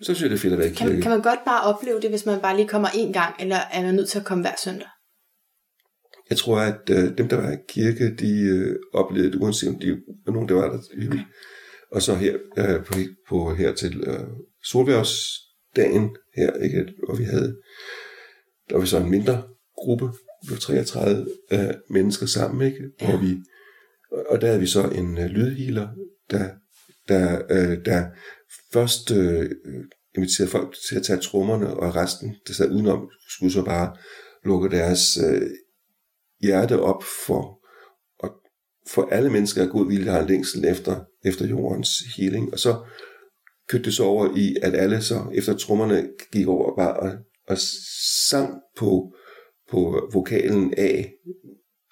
Så 0.00 0.14
synes 0.14 0.22
jeg, 0.22 0.30
det 0.30 0.36
er 0.36 0.40
fedt 0.40 0.52
at 0.52 0.58
være 0.58 0.68
i 0.68 0.74
kirke. 0.74 0.92
kan, 0.92 1.02
kan 1.02 1.10
man 1.10 1.22
godt 1.22 1.40
bare 1.44 1.74
opleve 1.74 2.00
det, 2.00 2.10
hvis 2.10 2.26
man 2.26 2.40
bare 2.40 2.56
lige 2.56 2.68
kommer 2.68 2.88
en 2.94 3.12
gang, 3.12 3.34
eller 3.40 3.56
er 3.72 3.82
man 3.82 3.94
nødt 3.94 4.08
til 4.08 4.18
at 4.18 4.24
komme 4.24 4.44
hver 4.44 4.54
søndag? 4.64 4.88
Jeg 6.30 6.38
tror, 6.38 6.58
at 6.60 6.90
øh, 6.90 7.18
dem, 7.18 7.28
der 7.28 7.36
var 7.36 7.52
i 7.52 7.56
kirke, 7.68 8.16
de 8.16 8.40
øh, 8.40 8.76
oplevede 8.94 9.32
det, 9.32 9.40
uanset 9.40 9.68
om 9.68 9.78
de 9.78 9.90
var 10.26 10.32
nogen, 10.32 10.48
der 10.48 10.54
var 10.54 10.68
der. 10.70 10.78
Okay. 11.08 11.18
Og 11.94 12.02
så 12.02 12.14
her 12.14 12.36
øh, 12.58 12.84
på, 12.84 12.94
på 13.28 13.54
her 13.54 13.74
til 13.74 14.00
øh, 14.06 14.26
Solværvsdagen 14.64 16.16
her, 16.36 16.52
ikke, 16.52 16.92
hvor 17.06 17.16
vi 17.16 17.24
havde, 17.24 17.56
der 18.68 18.74
var 18.74 18.80
vi 18.80 18.86
så 18.86 18.98
en 18.98 19.10
mindre 19.10 19.42
gruppe, 19.76 20.04
var 20.50 20.56
33 20.56 21.26
øh, 21.52 21.74
mennesker 21.90 22.26
sammen, 22.26 22.66
ikke, 22.66 22.80
hvor 22.98 23.08
Ja. 23.12 23.20
vi, 23.20 23.36
og, 24.12 24.24
og 24.28 24.40
der 24.40 24.46
havde 24.46 24.60
vi 24.60 24.66
så 24.66 24.88
en 24.88 25.18
øh, 25.18 25.24
lydhealer, 25.26 25.88
der, 26.30 26.50
der, 27.08 27.42
øh, 27.50 27.84
der 27.84 28.06
først 28.72 29.10
øh, 29.10 29.50
inviterede 30.16 30.50
folk 30.50 30.76
til 30.88 30.96
at 30.96 31.02
tage 31.02 31.20
trommerne, 31.20 31.74
og 31.76 31.96
resten, 31.96 32.36
der 32.46 32.52
sad 32.52 32.70
udenom, 32.70 33.10
skulle 33.28 33.52
så 33.52 33.64
bare 33.64 33.96
lukke 34.44 34.68
deres 34.76 35.16
øh, 35.16 35.50
hjerte 36.42 36.80
op 36.80 37.02
for, 37.26 37.42
og 37.42 37.63
for 38.88 39.08
alle 39.10 39.30
mennesker 39.30 39.62
af 39.62 39.68
god 39.68 39.86
vilje 39.86 40.10
har 40.10 40.20
en 40.20 40.28
længsel 40.28 40.64
efter, 40.64 41.04
efter 41.24 41.46
jordens 41.46 41.90
healing. 42.16 42.52
Og 42.52 42.58
så 42.58 42.84
kørte 43.68 43.84
det 43.84 43.94
så 43.94 44.04
over 44.04 44.36
i, 44.36 44.56
at 44.62 44.74
alle 44.74 45.02
så 45.02 45.30
efter 45.34 45.56
trommerne 45.56 46.08
gik 46.32 46.46
over 46.46 46.76
bare 46.76 46.96
og, 46.96 47.12
og 47.48 47.58
sang 48.28 48.60
på, 48.78 49.14
på 49.70 50.10
vokalen 50.12 50.74
af. 50.76 51.12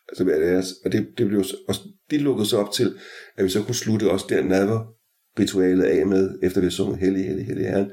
Altså, 0.08 0.24
hvad 0.24 0.40
det 0.40 0.48
er. 0.48 0.62
Og 0.84 0.92
det, 0.92 1.08
det 1.18 1.26
blev 1.26 1.44
så, 1.44 1.56
og 1.68 1.74
det 2.10 2.20
lukkede 2.20 2.48
så 2.48 2.58
op 2.58 2.72
til, 2.72 2.98
at 3.36 3.44
vi 3.44 3.50
så 3.50 3.62
kunne 3.62 3.74
slutte 3.74 4.10
også 4.10 4.26
der 4.28 4.42
nadver 4.42 4.94
ritualet 5.38 5.84
af 5.84 6.06
med, 6.06 6.38
efter 6.42 6.60
vi 6.60 6.66
sang 6.66 6.70
sunget 6.70 6.98
Hellig, 6.98 7.24
Hellig, 7.24 7.46
Hellig 7.46 7.66
Herren, 7.66 7.90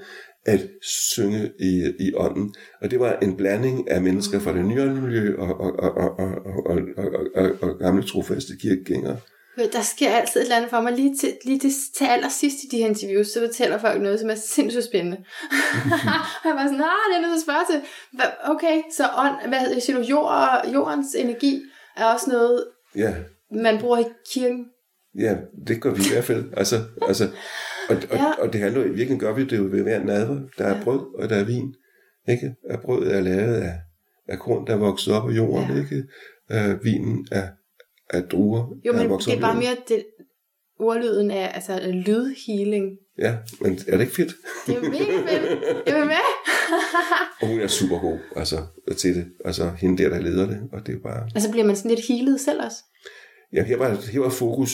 at 0.52 0.60
synge 0.82 1.52
i, 1.60 1.94
i 2.00 2.14
ånden. 2.14 2.54
Og 2.82 2.92
det 2.92 3.00
var 3.00 3.14
en 3.22 3.38
blanding 3.38 3.92
af 3.92 4.02
mennesker 4.02 4.40
fra 4.40 4.54
det 4.54 4.66
nye 4.66 4.86
miljø 4.86 5.36
og, 5.38 5.60
og, 5.60 5.80
og, 5.80 5.92
og, 5.98 6.10
og, 6.20 6.32
og, 6.66 6.78
og, 6.98 7.10
og, 7.36 7.52
og 7.62 7.80
gamle 7.80 8.04
trofaste 8.04 8.54
kirkegængere. 8.62 9.18
Der 9.74 9.82
sker 9.82 10.10
altid 10.10 10.40
et 10.40 10.44
eller 10.44 10.56
andet 10.56 10.70
for 10.70 10.82
mig. 10.82 10.94
Lige 10.94 11.16
til, 11.18 11.34
lige 11.46 11.60
til, 11.60 11.72
til 11.98 12.06
allersidst 12.06 12.58
i 12.64 12.68
de 12.72 12.78
her 12.78 12.86
interviews, 12.88 13.28
så 13.28 13.40
fortæller 13.48 13.78
folk 13.80 14.02
noget, 14.02 14.20
som 14.20 14.30
er 14.30 14.36
sindssygt 14.36 14.84
spændende. 14.86 15.18
og 16.44 16.46
jeg 16.50 16.56
var 16.56 16.64
sådan, 16.64 16.78
nej, 16.78 16.90
det 17.10 17.18
er 17.18 17.28
til 17.28 17.36
at 17.36 17.42
spørge 17.42 17.66
til. 17.72 17.82
Okay, 18.44 18.82
så 18.98 19.04
ånd, 19.18 19.48
hvad 19.48 19.82
siger 19.82 19.98
du, 19.98 20.04
jord, 20.04 20.66
jordens 20.74 21.16
energi 21.16 21.62
er 21.98 22.06
også 22.06 22.30
noget, 22.30 22.66
Ja, 22.96 23.14
man 23.52 23.80
bruger 23.80 23.98
i 24.00 24.06
kirken. 24.34 24.66
ja, 25.20 25.36
det 25.68 25.82
gør 25.82 25.94
vi 25.94 26.02
i 26.02 26.14
hvert 26.14 26.24
fald. 26.24 26.44
Altså, 26.58 26.76
altså, 27.08 27.28
og, 27.90 27.96
og, 28.12 28.18
Ja. 28.18 28.32
og 28.40 28.54
det 28.54 28.62
handler 28.62 28.82
i 28.82 28.84
virkeligheden 28.84 29.20
gør 29.20 29.34
vi 29.34 29.46
det 29.46 29.58
jo 29.58 29.64
ved 29.64 29.82
hver 29.84 30.04
nadver. 30.04 30.40
Der 30.58 30.66
er 30.66 30.78
Ja. 30.78 30.84
brød, 30.84 31.00
og 31.22 31.30
der 31.30 31.36
er 31.36 31.44
vin. 31.44 31.76
Ikke? 32.30 32.56
Og 32.70 32.82
brødet 32.82 33.16
er 33.16 33.22
lavet 33.22 33.56
af, 33.56 33.74
af 34.28 34.40
korn, 34.40 34.68
der 34.68 34.74
er 34.74 34.78
vokset 34.78 35.14
op 35.14 35.30
af 35.30 35.34
jorden. 35.36 35.70
Ja. 35.76 35.82
Ikke? 35.82 36.04
Uh, 36.54 36.84
vinen 36.84 37.28
er 37.32 37.48
af 38.10 38.24
druer, 38.24 38.68
Jo, 38.86 38.92
der 38.92 38.98
er 38.98 39.02
men 39.04 39.10
vokset 39.10 39.32
det 39.32 39.38
er 39.38 39.42
bare 39.42 39.56
mere 39.56 39.76
det, 39.88 40.06
ordlyden 40.80 41.32
af 41.32 41.52
altså, 41.54 41.92
lydhealing. 41.94 42.98
Ja, 43.20 43.38
men 43.62 43.80
er 43.88 43.92
det 43.98 44.02
ikke 44.02 44.16
fedt? 44.16 44.34
Det 44.68 44.76
er 44.76 44.82
mega 44.82 45.18
fedt. 45.28 45.60
Jeg 45.88 45.96
vil 45.96 46.06
med. 46.06 46.16
Og 47.42 47.48
hun 47.48 47.60
er 47.60 47.68
super 47.68 48.00
god 48.00 48.20
altså, 48.36 48.58
til 48.98 49.16
det. 49.16 49.26
Altså 49.46 49.70
hende 49.78 50.04
der, 50.04 50.10
der 50.10 50.20
leder 50.20 50.48
det. 50.48 50.60
Og 50.72 50.88
det 50.88 50.96
er 50.96 51.00
bare... 51.00 51.30
altså 51.36 51.52
bliver 51.52 51.66
man 51.66 51.76
sådan 51.76 51.92
lidt 51.92 52.08
healet 52.08 52.40
selv 52.42 52.62
også. 52.66 52.78
Ja, 53.54 53.64
her 53.64 53.78
var, 53.78 54.12
her 54.12 54.20
var 54.20 54.30
fokus 54.30 54.72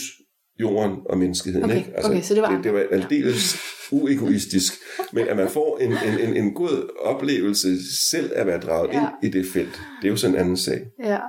jorden 0.60 0.98
og 1.10 1.18
menneskeheden. 1.18 1.64
Okay, 1.66 1.78
ikke? 1.78 1.92
Altså, 1.96 2.12
okay, 2.12 2.22
så 2.22 2.34
det 2.34 2.42
var 2.42 2.56
det, 2.56 2.64
det 2.64 2.74
var 2.74 2.86
aldeles 2.92 3.58
uegoistisk. 3.92 4.74
Men 5.14 5.28
at 5.28 5.38
man 5.38 5.50
får 5.50 5.78
en, 5.78 5.92
en, 5.92 6.20
en, 6.30 6.38
en 6.38 6.54
god 6.54 6.90
oplevelse 7.00 7.78
selv 8.10 8.32
at 8.36 8.48
være 8.48 8.60
draget 8.60 8.94
Ja. 8.94 9.00
ind 9.00 9.34
i 9.34 9.38
det 9.38 9.46
felt, 9.54 9.82
det 10.02 10.08
er 10.08 10.12
jo 10.12 10.18
sådan 10.18 10.36
en 10.36 10.40
anden 10.42 10.58
sag. 10.58 10.86
Ja. 11.04 11.20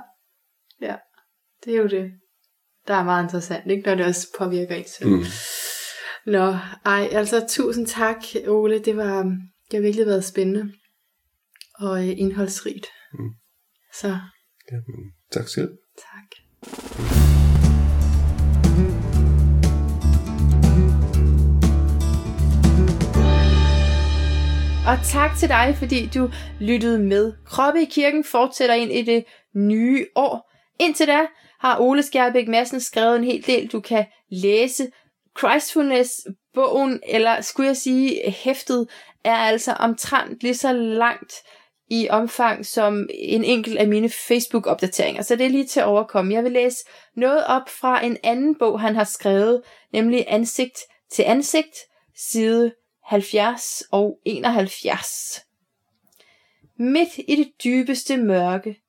Ja. 0.81 0.95
Det 1.65 1.73
er 1.73 1.77
jo 1.77 1.87
det, 1.87 2.11
der 2.87 2.93
er 2.93 3.03
meget 3.03 3.23
interessant, 3.23 3.71
ikke? 3.71 3.83
når 3.85 3.95
det 3.95 4.05
også 4.05 4.27
påvirker 4.37 4.75
en 4.75 4.85
selv. 4.87 5.09
Mm. 5.09 5.23
Nå, 6.25 6.55
ej, 6.85 7.09
altså 7.11 7.45
tusind 7.49 7.87
tak, 7.87 8.23
Ole. 8.47 8.79
Det 8.79 8.97
var, 8.97 9.23
det 9.71 9.73
har 9.73 9.79
virkelig 9.81 10.05
været 10.05 10.23
spændende 10.23 10.73
og 11.79 12.07
øh, 12.07 12.19
indholdsrigt. 12.19 12.85
Mm. 13.13 13.29
Så 13.93 14.17
Jamen, 14.71 15.11
tak 15.31 15.47
selv. 15.47 15.69
tak. 15.97 17.16
Og 24.87 24.97
tak 25.03 25.37
til 25.37 25.49
dig, 25.49 25.75
fordi 25.79 26.09
du 26.13 26.29
lyttede 26.59 26.99
med. 26.99 27.33
Kroppe 27.45 27.81
i 27.81 27.85
kirken 27.85 28.23
fortsætter 28.23 28.75
ind 28.75 28.91
i 28.91 29.01
det 29.01 29.25
nye 29.55 30.05
år. 30.15 30.51
Indtil 30.79 31.07
da 31.07 31.19
har 31.59 31.79
Ole 31.79 32.03
Skjærbæk 32.03 32.47
Madsen 32.47 32.79
skrevet 32.79 33.15
en 33.15 33.23
hel 33.23 33.47
del, 33.47 33.67
du 33.67 33.79
kan 33.79 34.05
læse. 34.31 34.87
Christfulness-bogen, 35.39 36.99
eller 37.07 37.41
skulle 37.41 37.67
jeg 37.67 37.77
sige 37.77 38.31
hæftet, 38.31 38.87
er 39.23 39.35
altså 39.35 39.73
omtrent 39.73 40.43
lige 40.43 40.55
så 40.55 40.73
langt 40.73 41.33
i 41.89 42.09
omfang 42.09 42.65
som 42.65 43.09
en 43.13 43.43
enkelt 43.43 43.77
af 43.77 43.87
mine 43.87 44.09
Facebook-opdateringer, 44.09 45.21
så 45.21 45.35
det 45.35 45.45
er 45.45 45.49
lige 45.49 45.67
til 45.67 45.79
at 45.79 45.85
overkomme. 45.85 46.33
Jeg 46.33 46.43
vil 46.43 46.51
læse 46.51 46.77
noget 47.15 47.45
op 47.47 47.69
fra 47.69 48.05
en 48.05 48.17
anden 48.23 48.55
bog, 48.59 48.79
han 48.79 48.95
har 48.95 49.03
skrevet, 49.03 49.61
nemlig 49.93 50.25
Ansigt 50.27 50.79
til 51.11 51.23
ansigt, 51.23 51.75
side 52.15 52.71
70 53.07 53.83
og 53.91 54.19
71. 54.25 55.41
Midt 56.77 57.09
i 57.27 57.35
det 57.35 57.51
dybeste 57.63 58.17
mørke, 58.17 58.81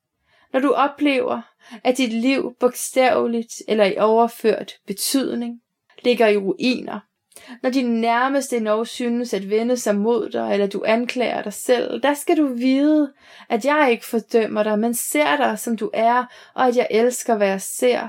når 0.52 0.60
du 0.60 0.72
oplever, 0.72 1.42
at 1.84 1.98
dit 1.98 2.12
liv 2.12 2.56
bogstaveligt 2.60 3.54
eller 3.68 3.84
i 3.84 3.98
overført 3.98 4.72
betydning 4.86 5.60
ligger 6.02 6.26
i 6.26 6.36
ruiner, 6.36 7.00
når 7.62 7.70
din 7.70 8.00
nærmeste 8.00 8.56
endnu 8.56 8.84
synes 8.84 9.34
at 9.34 9.50
vende 9.50 9.76
sig 9.76 9.96
mod 9.96 10.30
dig, 10.30 10.52
eller 10.52 10.66
du 10.66 10.84
anklager 10.86 11.42
dig 11.42 11.52
selv, 11.52 12.02
der 12.02 12.14
skal 12.14 12.36
du 12.36 12.54
vide, 12.54 13.12
at 13.48 13.64
jeg 13.64 13.88
ikke 13.90 14.06
fordømmer 14.06 14.62
dig, 14.62 14.78
men 14.78 14.94
ser 14.94 15.36
dig, 15.36 15.58
som 15.58 15.76
du 15.76 15.90
er, 15.94 16.24
og 16.54 16.66
at 16.66 16.76
jeg 16.76 16.86
elsker, 16.90 17.36
hvad 17.36 17.48
jeg 17.48 17.60
ser. 17.60 18.08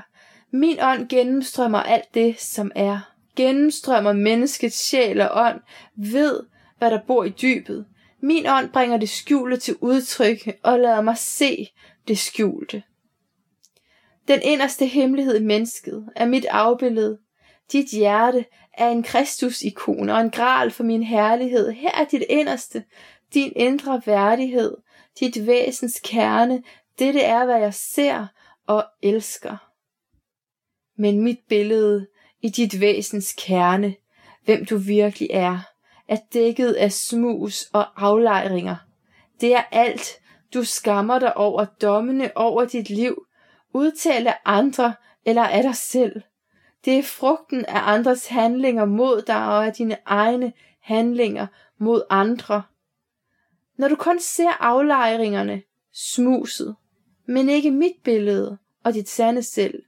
Min 0.50 0.78
ånd 0.82 1.08
gennemstrømmer 1.08 1.82
alt 1.82 2.14
det, 2.14 2.40
som 2.40 2.72
er. 2.74 3.10
Gennemstrømmer 3.36 4.12
menneskets 4.12 4.88
sjæl 4.88 5.20
og 5.20 5.30
ånd, 5.32 5.60
ved, 5.96 6.40
hvad 6.78 6.90
der 6.90 7.00
bor 7.06 7.24
i 7.24 7.28
dybet. 7.28 7.86
Min 8.20 8.46
ånd 8.46 8.72
bringer 8.72 8.96
det 8.96 9.08
skjulte 9.08 9.56
til 9.56 9.76
udtryk, 9.80 10.58
og 10.62 10.80
lader 10.80 11.00
mig 11.00 11.18
se 11.18 11.68
det 12.08 12.18
skjulte. 12.18 12.82
Den 14.28 14.40
inderste 14.42 14.86
hemmelighed 14.86 15.40
i 15.40 15.44
mennesket 15.44 16.08
er 16.16 16.26
mit 16.26 16.44
afbillede. 16.44 17.18
Dit 17.72 17.90
hjerte 17.90 18.44
er 18.72 18.88
en 18.88 19.02
Kristus-ikon 19.02 20.08
og 20.08 20.20
en 20.20 20.30
gral 20.30 20.70
for 20.70 20.84
min 20.84 21.02
herlighed. 21.02 21.70
Her 21.70 21.90
er 21.90 22.04
dit 22.04 22.24
inderste, 22.28 22.84
din 23.34 23.52
indre 23.56 24.02
værdighed, 24.06 24.76
dit 25.20 25.46
væsens 25.46 26.00
kerne. 26.04 26.62
Dette 26.98 27.20
er, 27.20 27.44
hvad 27.44 27.58
jeg 27.58 27.74
ser 27.74 28.26
og 28.66 28.84
elsker. 29.02 29.56
Men 30.96 31.20
mit 31.20 31.38
billede 31.48 32.06
i 32.42 32.48
dit 32.48 32.80
væsens 32.80 33.34
kerne, 33.38 33.94
hvem 34.44 34.64
du 34.64 34.76
virkelig 34.76 35.28
er, 35.32 35.58
er 36.08 36.16
dækket 36.32 36.72
af 36.72 36.92
smus 36.92 37.64
og 37.72 38.06
aflejringer. 38.06 38.76
Det 39.40 39.54
er 39.54 39.62
alt, 39.70 40.20
du 40.54 40.64
skammer 40.64 41.18
dig 41.18 41.36
over 41.36 41.64
dommene 41.64 42.36
over 42.36 42.64
dit 42.64 42.90
liv, 42.90 43.26
udtale 43.72 44.48
andre 44.48 44.94
eller 45.24 45.42
af 45.42 45.62
dig 45.62 45.74
selv. 45.74 46.22
Det 46.84 46.98
er 46.98 47.02
frugten 47.02 47.64
af 47.64 47.92
andres 47.92 48.26
handlinger 48.26 48.84
mod 48.84 49.22
dig 49.22 49.46
og 49.46 49.66
af 49.66 49.72
dine 49.72 49.96
egne 50.06 50.52
handlinger 50.80 51.46
mod 51.78 52.02
andre. 52.10 52.62
Når 53.78 53.88
du 53.88 53.96
kun 53.96 54.20
ser 54.20 54.50
aflejringerne, 54.60 55.62
smuset, 55.92 56.76
men 57.26 57.48
ikke 57.48 57.70
mit 57.70 57.96
billede 58.04 58.58
og 58.84 58.94
dit 58.94 59.08
sande 59.08 59.42
selv, 59.42 59.82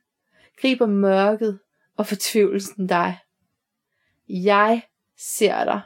griber 0.61 0.87
mørket 0.87 1.59
og 1.97 2.07
fortvivlelsen 2.07 2.87
dig. 2.87 3.19
Jeg 4.29 4.83
ser 5.19 5.65
dig 5.65 5.81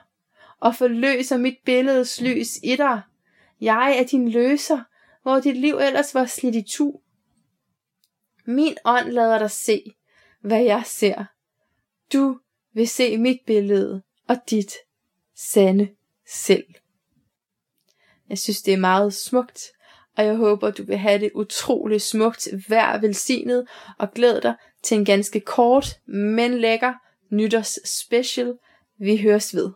og 0.61 0.77
forløser 0.77 1.37
mit 1.37 1.57
billedes 1.65 2.21
lys 2.21 2.57
i 2.63 2.77
dig. 2.77 3.01
Jeg 3.61 3.97
er 3.99 4.05
din 4.05 4.29
løser, 4.29 4.81
hvor 5.23 5.41
dit 5.41 5.57
liv 5.57 5.79
ellers 5.79 6.15
var 6.15 6.27
slidt 6.27 6.55
i 6.55 6.63
tu. 6.63 6.93
Min 8.47 8.77
ånd 8.85 9.11
lader 9.11 9.39
dig 9.39 9.51
se, 9.51 9.95
hvad 10.41 10.63
jeg 10.63 10.83
ser. 10.87 11.25
Du 12.13 12.39
vil 12.73 12.89
se 12.89 13.17
mit 13.17 13.41
billede 13.47 14.03
og 14.29 14.37
dit 14.51 14.73
sande 15.35 15.89
selv. 16.29 16.75
Jeg 18.29 18.39
synes, 18.39 18.63
det 18.63 18.75
er 18.75 18.79
meget 18.79 19.15
smukt, 19.15 19.63
og 20.17 20.25
jeg 20.25 20.37
håber, 20.37 20.71
du 20.71 20.83
vil 20.83 20.97
have 20.97 21.21
det 21.21 21.31
utroligt 21.35 22.03
smukt 22.03 22.49
hver 22.67 23.01
velsignet, 23.01 23.69
og 23.99 24.13
glæd 24.15 24.41
dig 24.41 24.55
til 24.83 24.99
en 24.99 25.05
ganske 25.05 25.41
kort, 25.41 25.87
men 26.07 26.55
lækker 26.59 26.93
nytårs 27.31 27.79
special. 27.85 28.55
Vi 28.99 29.17
høres 29.17 29.55
ved. 29.55 29.71